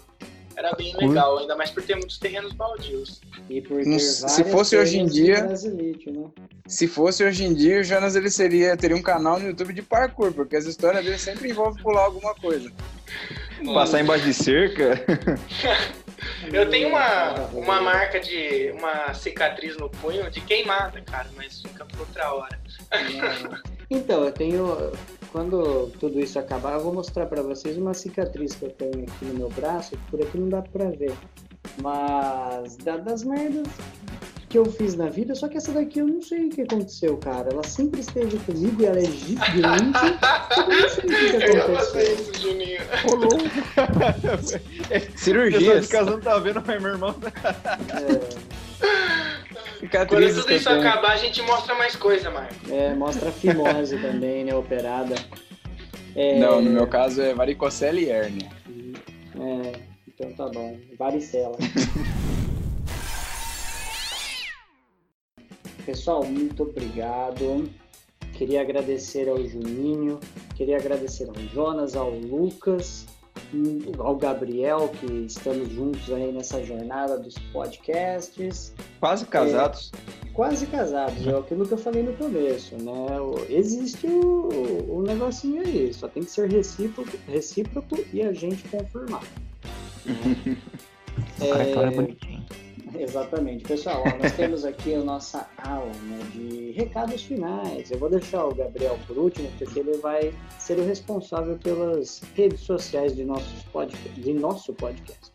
Era 0.59 0.73
bem 0.73 0.93
legal, 0.97 1.39
ainda 1.39 1.55
mais 1.55 1.71
por 1.71 1.85
ter 1.85 1.95
muitos 1.95 2.19
terrenos 2.19 2.53
baldios. 2.53 3.21
E 3.49 3.61
por 3.61 3.81
ter 3.81 4.01
se 4.01 4.43
fosse 4.43 4.77
hoje 4.77 4.99
em 4.99 5.07
dia- 5.07 5.45
brasilite, 5.45 6.11
né? 6.11 6.25
Se 6.67 6.89
fosse 6.89 7.23
hoje 7.23 7.45
em 7.45 7.55
dia, 7.55 7.79
o 7.81 7.85
Jonas 7.85 8.17
ele 8.17 8.29
seria, 8.29 8.77
teria 8.77 8.97
um 8.97 9.01
canal 9.03 9.39
no 9.39 9.47
YouTube 9.47 9.73
de 9.73 9.83
parkour, 9.83 10.33
porque 10.33 10.57
as 10.57 10.65
histórias 10.67 11.05
dele 11.05 11.17
sempre 11.17 11.49
envolvem 11.49 11.81
pular 11.81 12.07
alguma 12.07 12.35
coisa. 12.35 12.73
Passar 13.73 14.01
embaixo 14.01 14.25
de 14.25 14.35
cerca. 14.35 15.01
Eu 16.53 16.69
tenho 16.69 16.89
uma, 16.89 17.35
uma 17.53 17.81
marca 17.81 18.19
de. 18.19 18.73
uma 18.73 19.15
cicatriz 19.15 19.77
no 19.77 19.89
punho 19.89 20.29
de 20.29 20.41
queimada, 20.41 21.01
cara, 21.03 21.29
mas 21.37 21.63
fica 21.63 21.85
por 21.85 22.01
outra 22.01 22.33
hora. 22.35 22.59
Então, 23.89 24.25
eu 24.25 24.33
tenho. 24.33 24.93
Quando 25.33 25.89
tudo 26.01 26.19
isso 26.21 26.39
acabar, 26.39 26.75
eu 26.75 26.81
vou 26.81 26.95
mostrar 26.95 27.27
pra 27.27 27.43
vocês 27.43 27.77
uma 27.77 27.93
cicatriz 27.95 28.55
que 28.55 28.65
eu 28.65 28.71
tenho 28.71 29.03
aqui 29.05 29.25
no 29.27 29.35
meu 29.35 29.49
braço, 29.51 29.91
que 29.91 30.11
por 30.11 30.23
aqui 30.23 30.39
não 30.39 30.49
dá 30.49 30.63
pra 30.63 30.87
ver. 30.91 31.13
Mas 31.83 32.77
da- 32.79 32.97
das 32.97 33.23
merdas 33.25 33.67
que 34.49 34.57
eu 34.57 34.65
fiz 34.65 34.95
na 34.95 35.11
vida, 35.11 35.35
só 35.35 35.47
que 35.47 35.59
essa 35.59 35.71
daqui 35.73 35.99
eu 35.99 36.07
não 36.07 36.23
sei 36.23 36.47
o 36.47 36.49
que 36.49 36.63
aconteceu, 36.63 37.19
cara. 37.19 37.51
Ela 37.53 37.63
sempre 37.65 38.01
esteve 38.01 38.39
comigo 38.39 38.81
e 38.83 38.87
ela 38.87 38.99
é 38.99 39.05
gigante. 39.05 39.59
eu 40.57 40.67
não 40.67 40.89
sei 40.89 41.05
o 41.05 41.07
que, 41.07 41.39
que 41.39 41.47
aconteceu. 41.59 42.15
isso, 42.15 42.33
Juninho. 42.41 42.79
Pessoal 44.89 45.17
Cirurgias. 45.17 45.85
de 45.87 45.93
casa 45.93 46.11
não 46.13 46.21
tá 46.21 46.39
vendo, 46.39 46.63
mas 46.67 46.81
meu 46.83 46.93
irmão 46.93 47.13
tá. 47.13 47.31
É, 48.01 48.21
Quando 49.91 50.09
tudo 50.09 50.23
isso 50.23 50.45
tenho. 50.45 50.81
acabar, 50.81 51.13
a 51.13 51.17
gente 51.17 51.41
mostra 51.43 51.75
mais 51.75 51.95
coisa, 51.97 52.31
Marco. 52.31 52.55
é, 52.71 52.95
mostra 52.95 53.29
a 53.29 53.33
fimose 53.33 53.97
também, 54.03 54.45
né? 54.45 54.55
Operada. 54.55 55.15
É, 56.15 56.39
Não, 56.39 56.61
no 56.61 56.71
meu 56.71 56.87
caso 56.87 57.23
é 57.23 57.33
varicocele 57.35 58.05
e 58.07 58.11
hérnia. 58.11 58.51
É, 59.39 59.73
então 60.09 60.33
tá 60.33 60.49
bom. 60.49 60.77
Varicela. 60.99 61.57
Pessoal, 65.87 66.25
muito 66.25 66.65
obrigado. 66.65 67.71
Queria 68.35 68.61
agradecer 68.61 69.29
ao 69.29 69.43
Juninho, 69.45 70.21
queria 70.55 70.77
agradecer 70.77 71.29
ao 71.29 71.35
Jonas, 71.53 71.97
ao 71.97 72.11
Lucas, 72.11 73.07
ao 73.99 74.17
Gabriel, 74.17 74.89
que 75.01 75.07
estamos 75.27 75.69
juntos 75.71 76.13
aí 76.13 76.33
nessa 76.33 76.63
jornada 76.65 77.19
dos 77.19 77.35
podcasts. 77.53 78.73
Quase 79.01 79.27
casados. 79.27 79.93
Quase 80.33 80.67
casados, 80.67 81.27
é 81.27 81.37
aquilo 81.37 81.67
que 81.67 81.73
eu 81.73 81.79
falei 81.79 82.03
no 82.03 82.13
começo, 82.13 82.77
né? 82.77 83.17
Existe 83.49 84.07
o, 84.07 84.99
o 84.99 85.03
negocinho 85.03 85.63
aí, 85.63 85.93
só 85.93 86.07
tem 86.07 86.23
que 86.23 86.31
ser 86.31 86.49
recíproco, 86.49 87.11
recíproco 87.27 87.99
e 88.13 88.23
a 88.23 88.33
gente 88.33 88.69
confirmar. 88.69 89.23
Ai, 91.41 91.75
fala 91.75 91.91
bonitinho. 91.97 92.28
Exatamente. 92.99 93.65
Pessoal, 93.65 94.03
ó, 94.07 94.23
nós 94.23 94.33
temos 94.33 94.65
aqui 94.65 94.95
a 94.95 95.01
nossa 95.01 95.49
aula 95.59 95.93
né, 95.93 96.21
de 96.33 96.71
recados 96.73 97.23
finais. 97.23 97.91
Eu 97.91 97.99
vou 97.99 98.09
deixar 98.09 98.45
o 98.47 98.55
Gabriel 98.55 98.99
por 99.07 99.19
último, 99.19 99.51
porque 99.59 99.79
ele 99.79 99.97
vai 99.99 100.33
ser 100.59 100.79
o 100.79 100.85
responsável 100.85 101.57
pelas 101.59 102.21
redes 102.35 102.61
sociais 102.61 103.15
de, 103.15 103.25
nossos 103.25 103.63
podca- 103.65 104.09
de 104.17 104.33
nosso 104.33 104.73
podcast. 104.75 105.31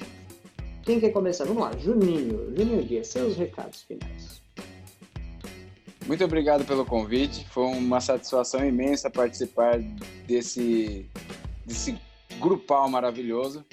Quem 0.84 1.00
quer 1.00 1.12
começar? 1.12 1.46
Vamos 1.46 1.64
lá, 1.64 1.72
Juninho. 1.78 2.54
Juninho 2.56 2.84
Dias, 2.84 3.08
seus 3.08 3.38
recados 3.38 3.84
finais. 3.84 4.42
Muito 6.06 6.24
obrigado 6.26 6.66
pelo 6.66 6.86
convite. 6.86 7.46
Foi 7.50 7.64
uma 7.64 8.02
satisfação 8.02 8.66
imensa 8.66 9.10
participar 9.10 9.80
desse, 10.28 11.06
desse 11.66 11.98
grupal 12.40 12.90
maravilhoso. 12.90 13.66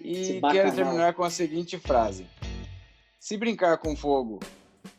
E 0.00 0.40
quero 0.52 0.72
terminar 0.72 1.14
com 1.14 1.24
a 1.24 1.30
seguinte 1.30 1.76
frase: 1.76 2.24
Se 3.18 3.36
brincar 3.36 3.78
com 3.78 3.96
fogo 3.96 4.38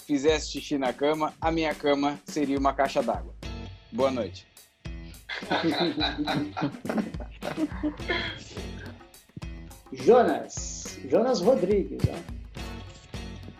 fizesse 0.05 0.51
xixi 0.51 0.77
na 0.77 0.91
cama, 0.91 1.33
a 1.39 1.49
minha 1.51 1.73
cama 1.73 2.19
seria 2.25 2.59
uma 2.59 2.73
caixa 2.73 3.01
d'água. 3.01 3.33
Boa 3.91 4.11
noite. 4.11 4.45
Jonas, 9.93 10.99
Jonas 11.05 11.39
Rodrigues. 11.41 12.01
Ó. 12.09 12.15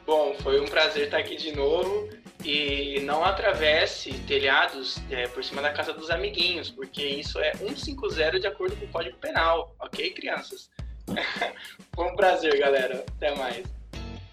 Bom, 0.05 0.35
foi 0.41 0.59
um 0.59 0.65
prazer 0.65 1.05
estar 1.05 1.19
aqui 1.19 1.37
de 1.37 1.55
novo 1.55 2.09
e 2.43 2.99
não 3.01 3.23
atravesse 3.23 4.11
telhados 4.27 4.97
é, 5.09 5.25
por 5.27 5.41
cima 5.43 5.61
da 5.61 5.71
casa 5.71 5.93
dos 5.93 6.09
amiguinhos, 6.09 6.69
porque 6.69 7.05
isso 7.05 7.39
é 7.39 7.53
150 7.53 8.39
de 8.39 8.47
acordo 8.47 8.75
com 8.75 8.85
o 8.85 8.89
Código 8.89 9.15
Penal, 9.17 9.73
ok, 9.79 10.11
crianças? 10.11 10.69
Foi 11.95 12.05
um 12.05 12.15
prazer, 12.15 12.59
galera. 12.59 13.05
Até 13.15 13.35
mais. 13.35 13.78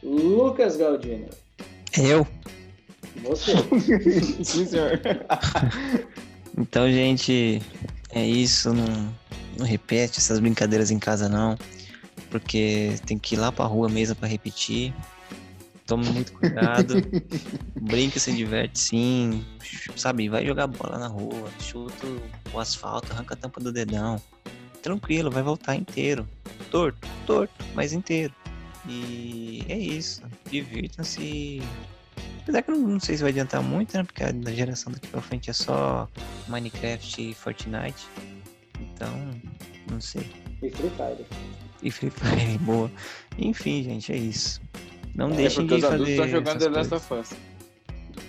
Lucas 0.07 0.77
Galdino. 0.77 1.29
Eu? 1.99 2.27
Você. 3.25 3.53
Sim, 4.45 4.67
senhor. 4.67 5.01
então, 6.57 6.89
gente, 6.91 7.61
é 8.11 8.25
isso. 8.25 8.73
Não, 8.73 9.13
não 9.59 9.67
repete 9.67 10.19
essas 10.19 10.39
brincadeiras 10.39 10.93
em 10.93 10.99
casa, 11.01 11.29
não. 11.29 11.59
Porque 12.31 12.95
tem 13.05 13.19
que 13.19 13.35
ir 13.35 13.39
lá 13.39 13.51
pra 13.51 13.65
rua 13.65 13.89
mesmo 13.89 14.15
para 14.15 14.29
repetir. 14.29 14.95
Tome 15.87 16.09
muito 16.11 16.33
cuidado. 16.33 16.95
Brinca, 17.81 18.21
se 18.21 18.33
diverte 18.33 18.79
sim. 18.79 19.45
Sabe, 19.97 20.29
vai 20.29 20.47
jogar 20.47 20.69
bola 20.69 20.99
na 20.99 21.09
rua. 21.09 21.51
Chuta 21.61 22.07
o 22.53 22.61
asfalto, 22.61 23.13
arranca 23.13 23.35
a 23.35 23.37
tampa 23.37 23.61
do 23.61 23.73
dedão. 23.73 24.21
Tranquilo, 24.83 25.31
vai 25.31 25.43
voltar 25.43 25.75
inteiro. 25.75 26.29
Torto, 26.71 27.09
torto, 27.27 27.65
mas 27.75 27.93
inteiro. 27.93 28.33
E 28.89 29.65
é 29.69 29.79
isso. 29.79 30.23
Divirtam-se. 30.51 31.63
Apesar 32.43 32.63
que 32.63 32.71
eu 32.71 32.77
não, 32.77 32.89
não, 32.89 33.01
sei 33.01 33.17
se 33.17 33.23
vai 33.23 33.31
adiantar 33.31 33.63
muito, 33.63 33.97
né? 33.97 34.05
Porque 34.05 34.23
a 34.23 34.33
geração 34.53 34.93
daqui 34.93 35.09
pra 35.09 35.21
frente 35.21 35.51
é 35.51 35.53
só 35.53 36.09
Minecraft 36.49 37.31
e 37.31 37.35
Fortnite. 37.35 38.07
Então, 38.81 39.13
não 39.91 40.01
sei. 40.01 40.31
E 40.63 40.71
Free 40.71 40.91
Fire. 40.91 41.27
E 41.83 41.91
Free 41.91 42.11
Fire, 42.11 42.59
boa. 42.63 42.91
Enfim, 43.37 43.83
gente, 43.83 44.13
é 44.13 44.17
isso. 44.17 44.61
Não 45.15 45.31
é 45.31 45.37
deixem 45.37 45.67
de 45.67 45.81
fazer. 45.81 45.87
Os 45.87 45.93
adultos 45.93 46.09
estão 46.13 46.29
jogando 46.29 46.59
The 46.59 46.69
Last 46.69 46.95
of 46.95 47.15
Us. 47.15 47.56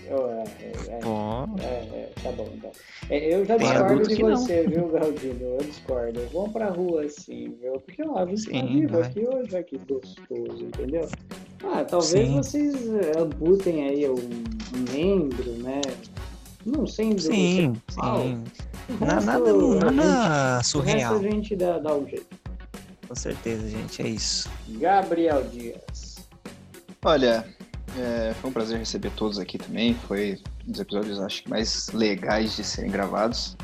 É, 0.06 0.90
é, 0.90 1.00
Bom. 1.02 1.56
É, 1.60 1.66
é, 1.66 2.12
tá 2.24 2.32
bom, 2.32 2.50
então. 2.54 2.72
É, 3.10 3.34
eu 3.34 3.46
já 3.46 3.58
discordo 3.58 4.08
de 4.08 4.16
você, 4.16 4.64
não. 4.64 4.70
viu, 4.70 4.88
Galdino? 4.90 5.44
Eu 5.44 5.58
discordo. 5.58 6.22
Vamos 6.32 6.52
pra 6.54 6.70
rua 6.70 7.04
assim, 7.04 7.56
viu? 7.62 7.74
Porque 7.80 8.04
ó, 8.04 8.18
a 8.18 8.26
gente 8.26 8.50
tá 8.50 8.66
vivo 8.66 9.00
aqui 9.00 9.28
hoje, 9.28 9.58
aqui 9.58 9.78
gostoso, 9.78 10.64
entendeu? 10.64 11.10
Ah, 11.64 11.84
talvez 11.84 12.28
Sim. 12.28 12.36
vocês 12.36 12.76
eh, 12.90 13.20
amputem 13.20 13.88
aí 13.88 14.10
um, 14.10 14.14
um 14.14 14.92
membro, 14.92 15.52
né? 15.54 15.82
Não 16.66 16.86
sendo. 16.86 17.22
Sim, 17.22 17.74
sim. 17.90 18.44
Nada, 19.00 19.22
nada, 19.22 19.92
nada 19.92 20.64
surreal. 20.64 21.16
a 21.16 21.22
gente 21.22 21.56
dá, 21.56 21.80
dá 21.80 21.96
um 21.96 22.08
jeito. 22.08 22.28
Com 23.08 23.16
certeza, 23.16 23.68
gente, 23.70 24.02
é 24.02 24.08
isso. 24.08 24.50
Gabriel 24.68 25.44
Dias. 25.44 26.18
Olha, 27.04 27.46
é, 27.98 28.34
foi 28.36 28.50
um 28.50 28.54
prazer 28.54 28.78
receber 28.78 29.12
todos 29.12 29.40
aqui 29.40 29.58
também. 29.58 29.94
Foi 29.94 30.40
um 30.68 30.72
dos 30.72 30.80
episódios, 30.80 31.20
acho 31.20 31.44
que, 31.44 31.50
mais 31.50 31.90
legais 31.90 32.56
de 32.56 32.64
serem 32.64 32.92
gravados. 32.92 33.58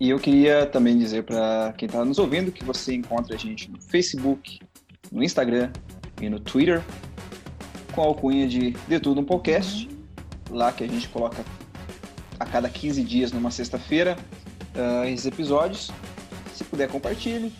E 0.00 0.10
eu 0.10 0.18
queria 0.18 0.66
também 0.66 0.98
dizer 0.98 1.22
para 1.22 1.72
quem 1.76 1.86
está 1.86 2.04
nos 2.04 2.18
ouvindo 2.18 2.50
que 2.50 2.64
você 2.64 2.94
encontra 2.94 3.36
a 3.36 3.38
gente 3.38 3.70
no 3.70 3.80
Facebook, 3.80 4.58
no 5.12 5.22
Instagram 5.22 5.70
e 6.20 6.28
no 6.28 6.40
Twitter 6.40 6.82
com 7.92 8.02
a 8.02 8.06
alcunha 8.06 8.48
de 8.48 8.70
De 8.88 8.98
Tudo 8.98 9.20
um 9.20 9.24
Podcast. 9.24 9.88
Lá 10.50 10.72
que 10.72 10.82
a 10.82 10.88
gente 10.88 11.08
coloca 11.08 11.44
a 12.38 12.44
cada 12.44 12.68
15 12.68 13.02
dias, 13.04 13.32
numa 13.32 13.50
sexta-feira, 13.50 14.16
uh, 14.74 15.04
esses 15.04 15.26
episódios. 15.26 15.90
Se 16.54 16.64
puder, 16.64 16.88
compartilhe. 16.88 17.52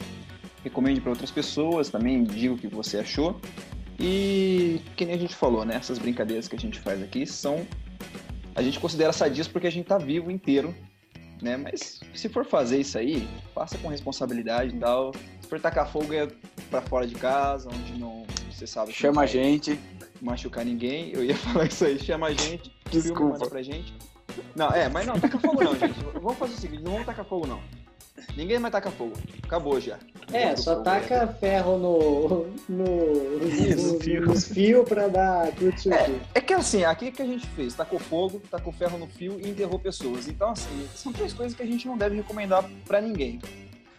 Recomende 0.65 1.01
para 1.01 1.11
outras 1.11 1.31
pessoas 1.31 1.89
também, 1.89 2.25
diga 2.25 2.55
o 2.55 2.59
que 2.59 2.67
você 2.67 2.99
achou. 2.99 3.41
E 3.99 4.81
que 4.97 5.05
nem 5.05 5.15
a 5.15 5.19
gente 5.19 5.35
falou, 5.35 5.65
né? 5.65 5.77
Essas 5.77 5.99
brincadeiras 5.99 6.49
que 6.49 6.57
a 6.57 6.59
gente 6.59 6.79
faz 6.81 7.03
aqui 7.03 7.27
são. 7.27 7.67
A 8.55 8.63
gente 8.63 8.79
considera 8.79 9.13
sadias 9.13 9.49
porque 9.49 9.67
a 9.67 9.71
gente 9.71 9.87
tá 9.87 9.99
vivo 9.99 10.31
inteiro, 10.31 10.75
né? 11.41 11.57
Mas 11.57 12.01
se 12.15 12.29
for 12.29 12.45
fazer 12.45 12.81
isso 12.81 12.99
aí, 12.99 13.27
faça 13.55 13.79
com 13.79 13.89
responsabilidade 13.89 14.75
e 14.77 14.79
tal. 14.79 15.13
Se 15.41 15.49
for 15.49 15.61
tacar 15.61 15.91
fogo 15.91 16.13
é 16.13 16.29
pra 16.71 16.83
fora 16.83 17.07
de 17.07 17.15
casa, 17.15 17.69
onde 17.69 17.99
não. 17.99 18.27
Você 18.51 18.67
sabe. 18.67 18.93
Chama 18.93 19.23
a 19.23 19.27
gente. 19.27 19.79
Machucar 20.21 20.65
ninguém. 20.65 21.11
Eu 21.13 21.25
ia 21.25 21.35
falar 21.37 21.67
isso 21.67 21.85
aí. 21.85 21.99
Chama 21.99 22.29
a 22.29 22.33
gente. 22.33 22.73
Desculpa. 22.91 23.37
Filma, 23.37 23.51
pra 23.51 23.63
gente. 23.63 23.95
Não, 24.55 24.69
é, 24.71 24.89
mas 24.89 25.07
não, 25.07 25.19
taca 25.19 25.39
fogo 25.39 25.63
não, 25.63 25.77
gente. 25.77 25.99
Vamos 26.15 26.39
fazer 26.39 26.55
o 26.55 26.57
seguinte: 26.57 26.83
não 26.83 26.93
vamos 26.93 27.07
tacar 27.07 27.25
fogo 27.25 27.47
não. 27.47 27.61
Ninguém 28.37 28.59
mais 28.59 28.73
taca 28.73 28.91
fogo. 28.91 29.13
Acabou 29.43 29.81
já. 29.81 29.99
É, 30.33 30.55
só 30.57 30.73
fogo, 30.73 30.85
taca 30.85 31.15
é. 31.15 31.27
ferro 31.27 31.79
no, 31.79 32.47
no, 32.69 33.39
no, 33.95 34.01
fio. 34.01 34.27
nos 34.27 34.45
fios 34.47 34.89
pra 34.89 35.09
dar 35.09 35.49
é, 35.49 36.21
é 36.35 36.41
que 36.41 36.53
assim, 36.53 36.85
aqui 36.85 37.11
que 37.11 37.23
a 37.23 37.27
gente 37.27 37.47
fez, 37.49 37.75
tacou 37.75 37.99
fogo, 37.99 38.41
tacou 38.51 38.73
ferro 38.73 38.99
no 38.99 39.07
fio 39.07 39.41
e 39.41 39.49
enterrou 39.49 39.79
pessoas. 39.79 40.29
Então, 40.29 40.51
assim, 40.51 40.89
são 40.95 41.13
três 41.13 41.33
coisas 41.33 41.57
que 41.57 41.63
a 41.63 41.67
gente 41.67 41.87
não 41.87 41.97
deve 41.97 42.17
recomendar 42.17 42.65
pra 42.87 43.01
ninguém. 43.01 43.41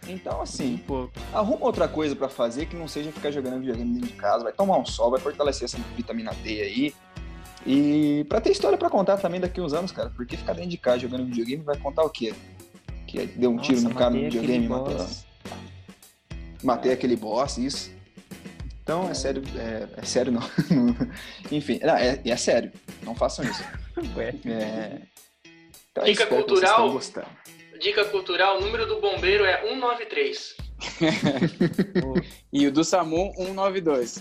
Então, 0.06 0.40
assim, 0.42 0.76
pô, 0.86 1.08
arruma 1.32 1.64
outra 1.64 1.88
coisa 1.88 2.14
para 2.14 2.28
fazer 2.28 2.66
que 2.66 2.76
não 2.76 2.86
seja 2.86 3.10
ficar 3.10 3.30
jogando 3.30 3.60
videogame 3.60 3.94
dentro 3.94 4.08
de 4.08 4.14
casa. 4.14 4.44
Vai 4.44 4.52
tomar 4.52 4.78
um 4.78 4.84
sol, 4.84 5.10
vai 5.10 5.20
fortalecer 5.20 5.64
essa 5.64 5.78
vitamina 5.96 6.32
D 6.42 6.60
aí. 6.60 6.94
E 7.66 8.26
pra 8.28 8.40
ter 8.40 8.50
história 8.50 8.76
para 8.76 8.90
contar 8.90 9.16
também 9.16 9.40
daqui 9.40 9.60
uns 9.60 9.72
anos, 9.72 9.90
cara. 9.90 10.10
Porque 10.10 10.36
ficar 10.36 10.52
dentro 10.52 10.70
de 10.70 10.76
casa 10.76 10.98
jogando 10.98 11.24
videogame 11.24 11.62
vai 11.62 11.76
contar 11.76 12.02
o 12.02 12.10
quê? 12.10 12.34
Que 13.14 13.38
deu 13.38 13.50
um 13.50 13.54
Nossa, 13.54 13.68
tiro 13.68 13.82
no 13.82 13.94
cara 13.94 14.10
no 14.10 14.20
videogame, 14.20 14.68
matou. 14.68 15.06
Matei 16.62 16.92
aquele 16.92 17.16
boss, 17.16 17.58
isso. 17.58 17.92
Então, 18.82 19.06
é, 19.08 19.10
é 19.10 19.14
sério, 19.14 19.42
é, 19.56 19.88
é 19.96 20.04
sério 20.04 20.32
não. 20.32 20.42
Enfim, 21.50 21.78
não, 21.82 21.96
é, 21.96 22.20
é 22.24 22.36
sério. 22.36 22.72
Não 23.02 23.14
façam 23.14 23.44
isso. 23.44 23.62
É... 24.44 24.98
Então, 25.92 26.04
dica 26.04 26.26
cultural. 26.26 27.00
Dica 27.80 28.04
cultural, 28.06 28.58
o 28.58 28.60
número 28.60 28.86
do 28.86 29.00
bombeiro 29.00 29.44
é 29.44 29.62
193. 29.62 30.56
e 32.52 32.66
o 32.66 32.72
do 32.72 32.82
SAMU 32.82 33.32
192. 33.36 34.20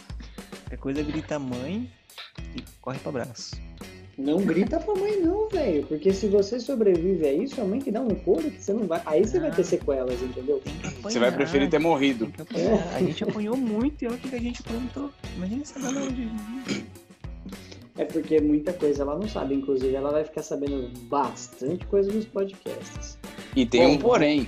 É 0.69 0.77
coisa 0.77 1.01
grita 1.01 1.39
mãe 1.39 1.91
e 2.55 2.63
corre 2.79 2.99
para 2.99 3.09
abraço. 3.09 3.55
Não 4.17 4.37
grita 4.37 4.79
pra 4.79 4.93
mãe, 4.93 5.19
não, 5.19 5.49
velho. 5.49 5.85
Porque 5.87 6.13
se 6.13 6.27
você 6.27 6.59
sobrevive 6.59 7.25
a 7.25 7.33
isso, 7.33 7.59
a 7.59 7.65
mãe 7.65 7.79
que 7.79 7.91
dá 7.91 7.99
um 7.99 8.13
couro 8.13 8.49
que 8.49 8.61
você 8.61 8.71
não 8.71 8.85
vai. 8.85 9.01
Aí 9.05 9.25
você 9.25 9.37
ah, 9.37 9.41
vai 9.41 9.51
ter 9.51 9.63
sequelas, 9.63 10.21
entendeu? 10.21 10.61
Você 11.01 11.17
vai 11.17 11.31
preferir 11.31 11.69
ter 11.69 11.79
morrido. 11.79 12.31
É. 12.53 12.95
A 12.95 12.99
gente 12.99 13.23
apanhou 13.23 13.57
muito 13.57 14.03
e 14.03 14.07
olha 14.07 14.15
o 14.15 14.19
que 14.19 14.35
a 14.35 14.39
gente 14.39 14.61
plantou. 14.61 15.09
Imagina 15.35 15.61
essa 15.63 15.79
galera 15.79 16.11
de. 16.11 16.29
É 17.97 18.05
porque 18.05 18.39
muita 18.39 18.71
coisa 18.73 19.01
ela 19.01 19.17
não 19.17 19.27
sabe. 19.27 19.55
Inclusive, 19.55 19.95
ela 19.95 20.11
vai 20.11 20.23
ficar 20.23 20.43
sabendo 20.43 20.91
bastante 21.07 21.85
coisa 21.87 22.11
nos 22.11 22.25
podcasts. 22.25 23.17
E 23.55 23.65
tem 23.65 23.81
Bom, 23.81 23.93
um 23.93 23.97
porém. 23.97 24.47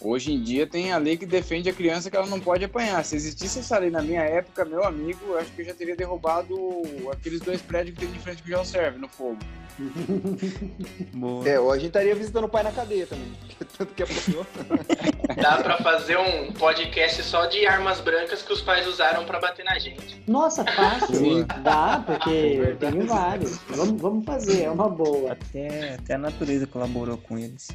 Hoje 0.00 0.32
em 0.32 0.42
dia 0.42 0.66
tem 0.66 0.92
a 0.92 0.98
lei 0.98 1.16
que 1.16 1.24
defende 1.24 1.68
a 1.68 1.72
criança 1.72 2.10
que 2.10 2.16
ela 2.16 2.26
não 2.26 2.38
pode 2.38 2.64
apanhar. 2.64 3.02
Se 3.04 3.16
existisse 3.16 3.60
essa 3.60 3.78
lei 3.78 3.90
na 3.90 4.02
minha 4.02 4.22
época, 4.22 4.64
meu 4.64 4.84
amigo, 4.84 5.36
acho 5.36 5.50
que 5.52 5.62
eu 5.62 5.66
já 5.66 5.74
teria 5.74 5.96
derrubado 5.96 6.54
aqueles 7.12 7.40
dois 7.40 7.62
prédios 7.62 7.96
que 7.96 8.04
tem 8.04 8.12
de 8.12 8.18
frente 8.18 8.42
que 8.42 8.50
já 8.50 8.64
serve 8.64 8.98
no 8.98 9.08
fogo. 9.08 9.38
Boa. 11.12 11.48
É, 11.48 11.60
hoje 11.60 11.70
a 11.70 11.78
gente 11.78 11.86
estaria 11.88 12.14
visitando 12.14 12.44
o 12.44 12.48
pai 12.48 12.62
na 12.62 12.72
cadeia 12.72 13.06
também. 13.06 13.32
Tanto 13.76 13.94
que 13.94 14.02
apanhou. 14.02 14.46
Dá 15.40 15.62
pra 15.62 15.76
fazer 15.78 16.16
um 16.18 16.52
podcast 16.52 17.22
só 17.22 17.46
de 17.46 17.66
armas 17.66 18.00
brancas 18.00 18.42
que 18.42 18.52
os 18.52 18.62
pais 18.62 18.86
usaram 18.86 19.24
pra 19.24 19.38
bater 19.38 19.64
na 19.64 19.78
gente. 19.78 20.22
Nossa, 20.26 20.64
fácil. 20.64 21.44
Dá, 21.62 22.02
porque 22.06 22.30
eu 22.30 22.76
tenho 22.76 23.06
vários. 23.06 23.58
Vamos, 23.68 24.00
vamos 24.00 24.24
fazer, 24.24 24.62
é 24.64 24.70
uma 24.70 24.88
boa. 24.88 25.32
Até, 25.32 25.94
até 25.94 26.14
a 26.14 26.18
natureza 26.18 26.66
colaborou 26.66 27.18
com 27.18 27.38
eles. 27.38 27.68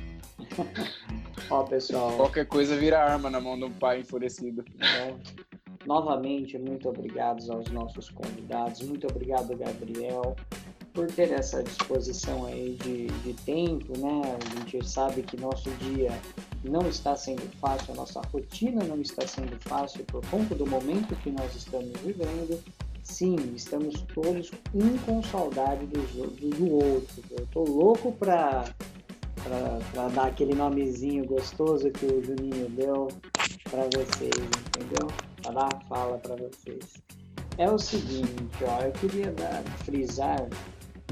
Ó, 1.49 1.63
pessoal. 1.63 2.15
Qualquer 2.17 2.45
coisa 2.45 2.75
vira 2.75 2.99
arma 2.99 3.29
na 3.29 3.39
mão 3.39 3.59
do 3.59 3.69
pai 3.69 3.99
enfurecido. 3.99 4.63
É. 4.79 5.13
Novamente, 5.85 6.57
muito 6.57 6.87
obrigado 6.87 7.51
aos 7.51 7.69
nossos 7.71 8.09
convidados. 8.09 8.81
Muito 8.81 9.07
obrigado, 9.07 9.55
Gabriel, 9.57 10.35
por 10.93 11.07
ter 11.07 11.31
essa 11.31 11.63
disposição 11.63 12.45
aí 12.45 12.77
de, 12.83 13.07
de 13.07 13.33
tempo, 13.43 13.97
né? 13.97 14.21
A 14.39 14.59
gente 14.59 14.87
sabe 14.87 15.23
que 15.23 15.37
nosso 15.37 15.69
dia 15.71 16.11
não 16.63 16.87
está 16.87 17.15
sendo 17.15 17.41
fácil, 17.59 17.93
a 17.93 17.97
nossa 17.97 18.21
rotina 18.21 18.83
não 18.83 19.01
está 19.01 19.25
sendo 19.25 19.57
fácil 19.61 20.03
por 20.05 20.25
conta 20.27 20.53
do 20.53 20.67
momento 20.67 21.15
que 21.17 21.31
nós 21.31 21.55
estamos 21.55 21.91
vivendo. 22.01 22.61
Sim, 23.03 23.35
estamos 23.55 24.01
todos 24.13 24.51
um 24.73 24.97
com 24.99 25.23
saudade 25.23 25.87
do, 25.87 25.99
do 26.51 26.73
outro. 26.75 27.23
Eu 27.31 27.47
tô 27.47 27.63
louco 27.63 28.11
para 28.11 28.65
para 29.43 30.07
dar 30.09 30.27
aquele 30.27 30.53
nomezinho 30.53 31.25
gostoso 31.25 31.89
que 31.91 32.05
o 32.05 32.23
Juninho 32.23 32.69
deu 32.69 33.07
para 33.69 33.83
vocês, 33.83 34.31
entendeu? 34.67 35.07
Para 35.41 35.53
dar 35.53 35.69
a 35.73 35.79
fala 35.87 36.19
para 36.19 36.35
vocês. 36.35 37.01
É 37.57 37.69
o 37.69 37.77
seguinte, 37.77 38.63
ó, 38.63 38.79
eu 38.81 38.93
queria 38.93 39.29
dar, 39.31 39.61
frisar 39.85 40.47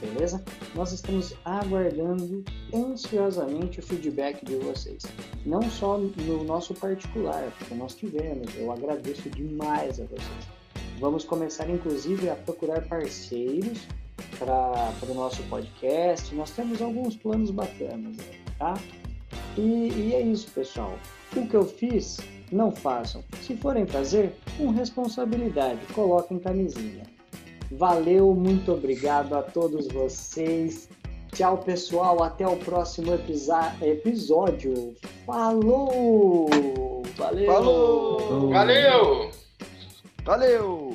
Beleza? 0.00 0.42
Nós 0.74 0.90
estamos 0.90 1.32
aguardando 1.44 2.44
ansiosamente 2.74 3.78
o 3.78 3.82
feedback 3.82 4.44
de 4.44 4.56
vocês. 4.56 5.04
Não 5.46 5.62
só 5.70 5.98
no 5.98 6.42
nosso 6.42 6.74
particular, 6.74 7.52
porque 7.56 7.76
nós 7.76 7.94
tivemos. 7.94 8.52
Eu 8.56 8.72
agradeço 8.72 9.30
demais 9.30 10.00
a 10.00 10.04
vocês 10.06 10.61
Vamos 11.02 11.24
começar, 11.24 11.68
inclusive, 11.68 12.30
a 12.30 12.36
procurar 12.36 12.80
parceiros 12.82 13.88
para 14.38 14.92
o 15.10 15.14
nosso 15.14 15.42
podcast. 15.50 16.32
Nós 16.32 16.52
temos 16.52 16.80
alguns 16.80 17.16
planos 17.16 17.50
bacanas, 17.50 18.18
tá? 18.56 18.74
E, 19.58 19.90
e 19.90 20.14
é 20.14 20.20
isso, 20.20 20.48
pessoal. 20.52 20.96
O 21.36 21.44
que 21.48 21.54
eu 21.54 21.64
fiz, 21.64 22.20
não 22.52 22.70
façam. 22.70 23.24
Se 23.42 23.56
forem 23.56 23.84
fazer, 23.84 24.32
com 24.56 24.70
responsabilidade, 24.70 25.80
coloquem 25.92 26.38
camisinha. 26.38 27.02
Valeu, 27.72 28.32
muito 28.32 28.72
obrigado 28.72 29.34
a 29.34 29.42
todos 29.42 29.88
vocês. 29.88 30.88
Tchau, 31.32 31.58
pessoal. 31.58 32.22
Até 32.22 32.46
o 32.46 32.56
próximo 32.58 33.12
episódio. 33.12 34.94
Falou! 35.26 36.48
Valeu! 37.16 37.52
Falou! 37.52 38.50
Valeu! 38.50 39.30
Valeu! 40.24 40.91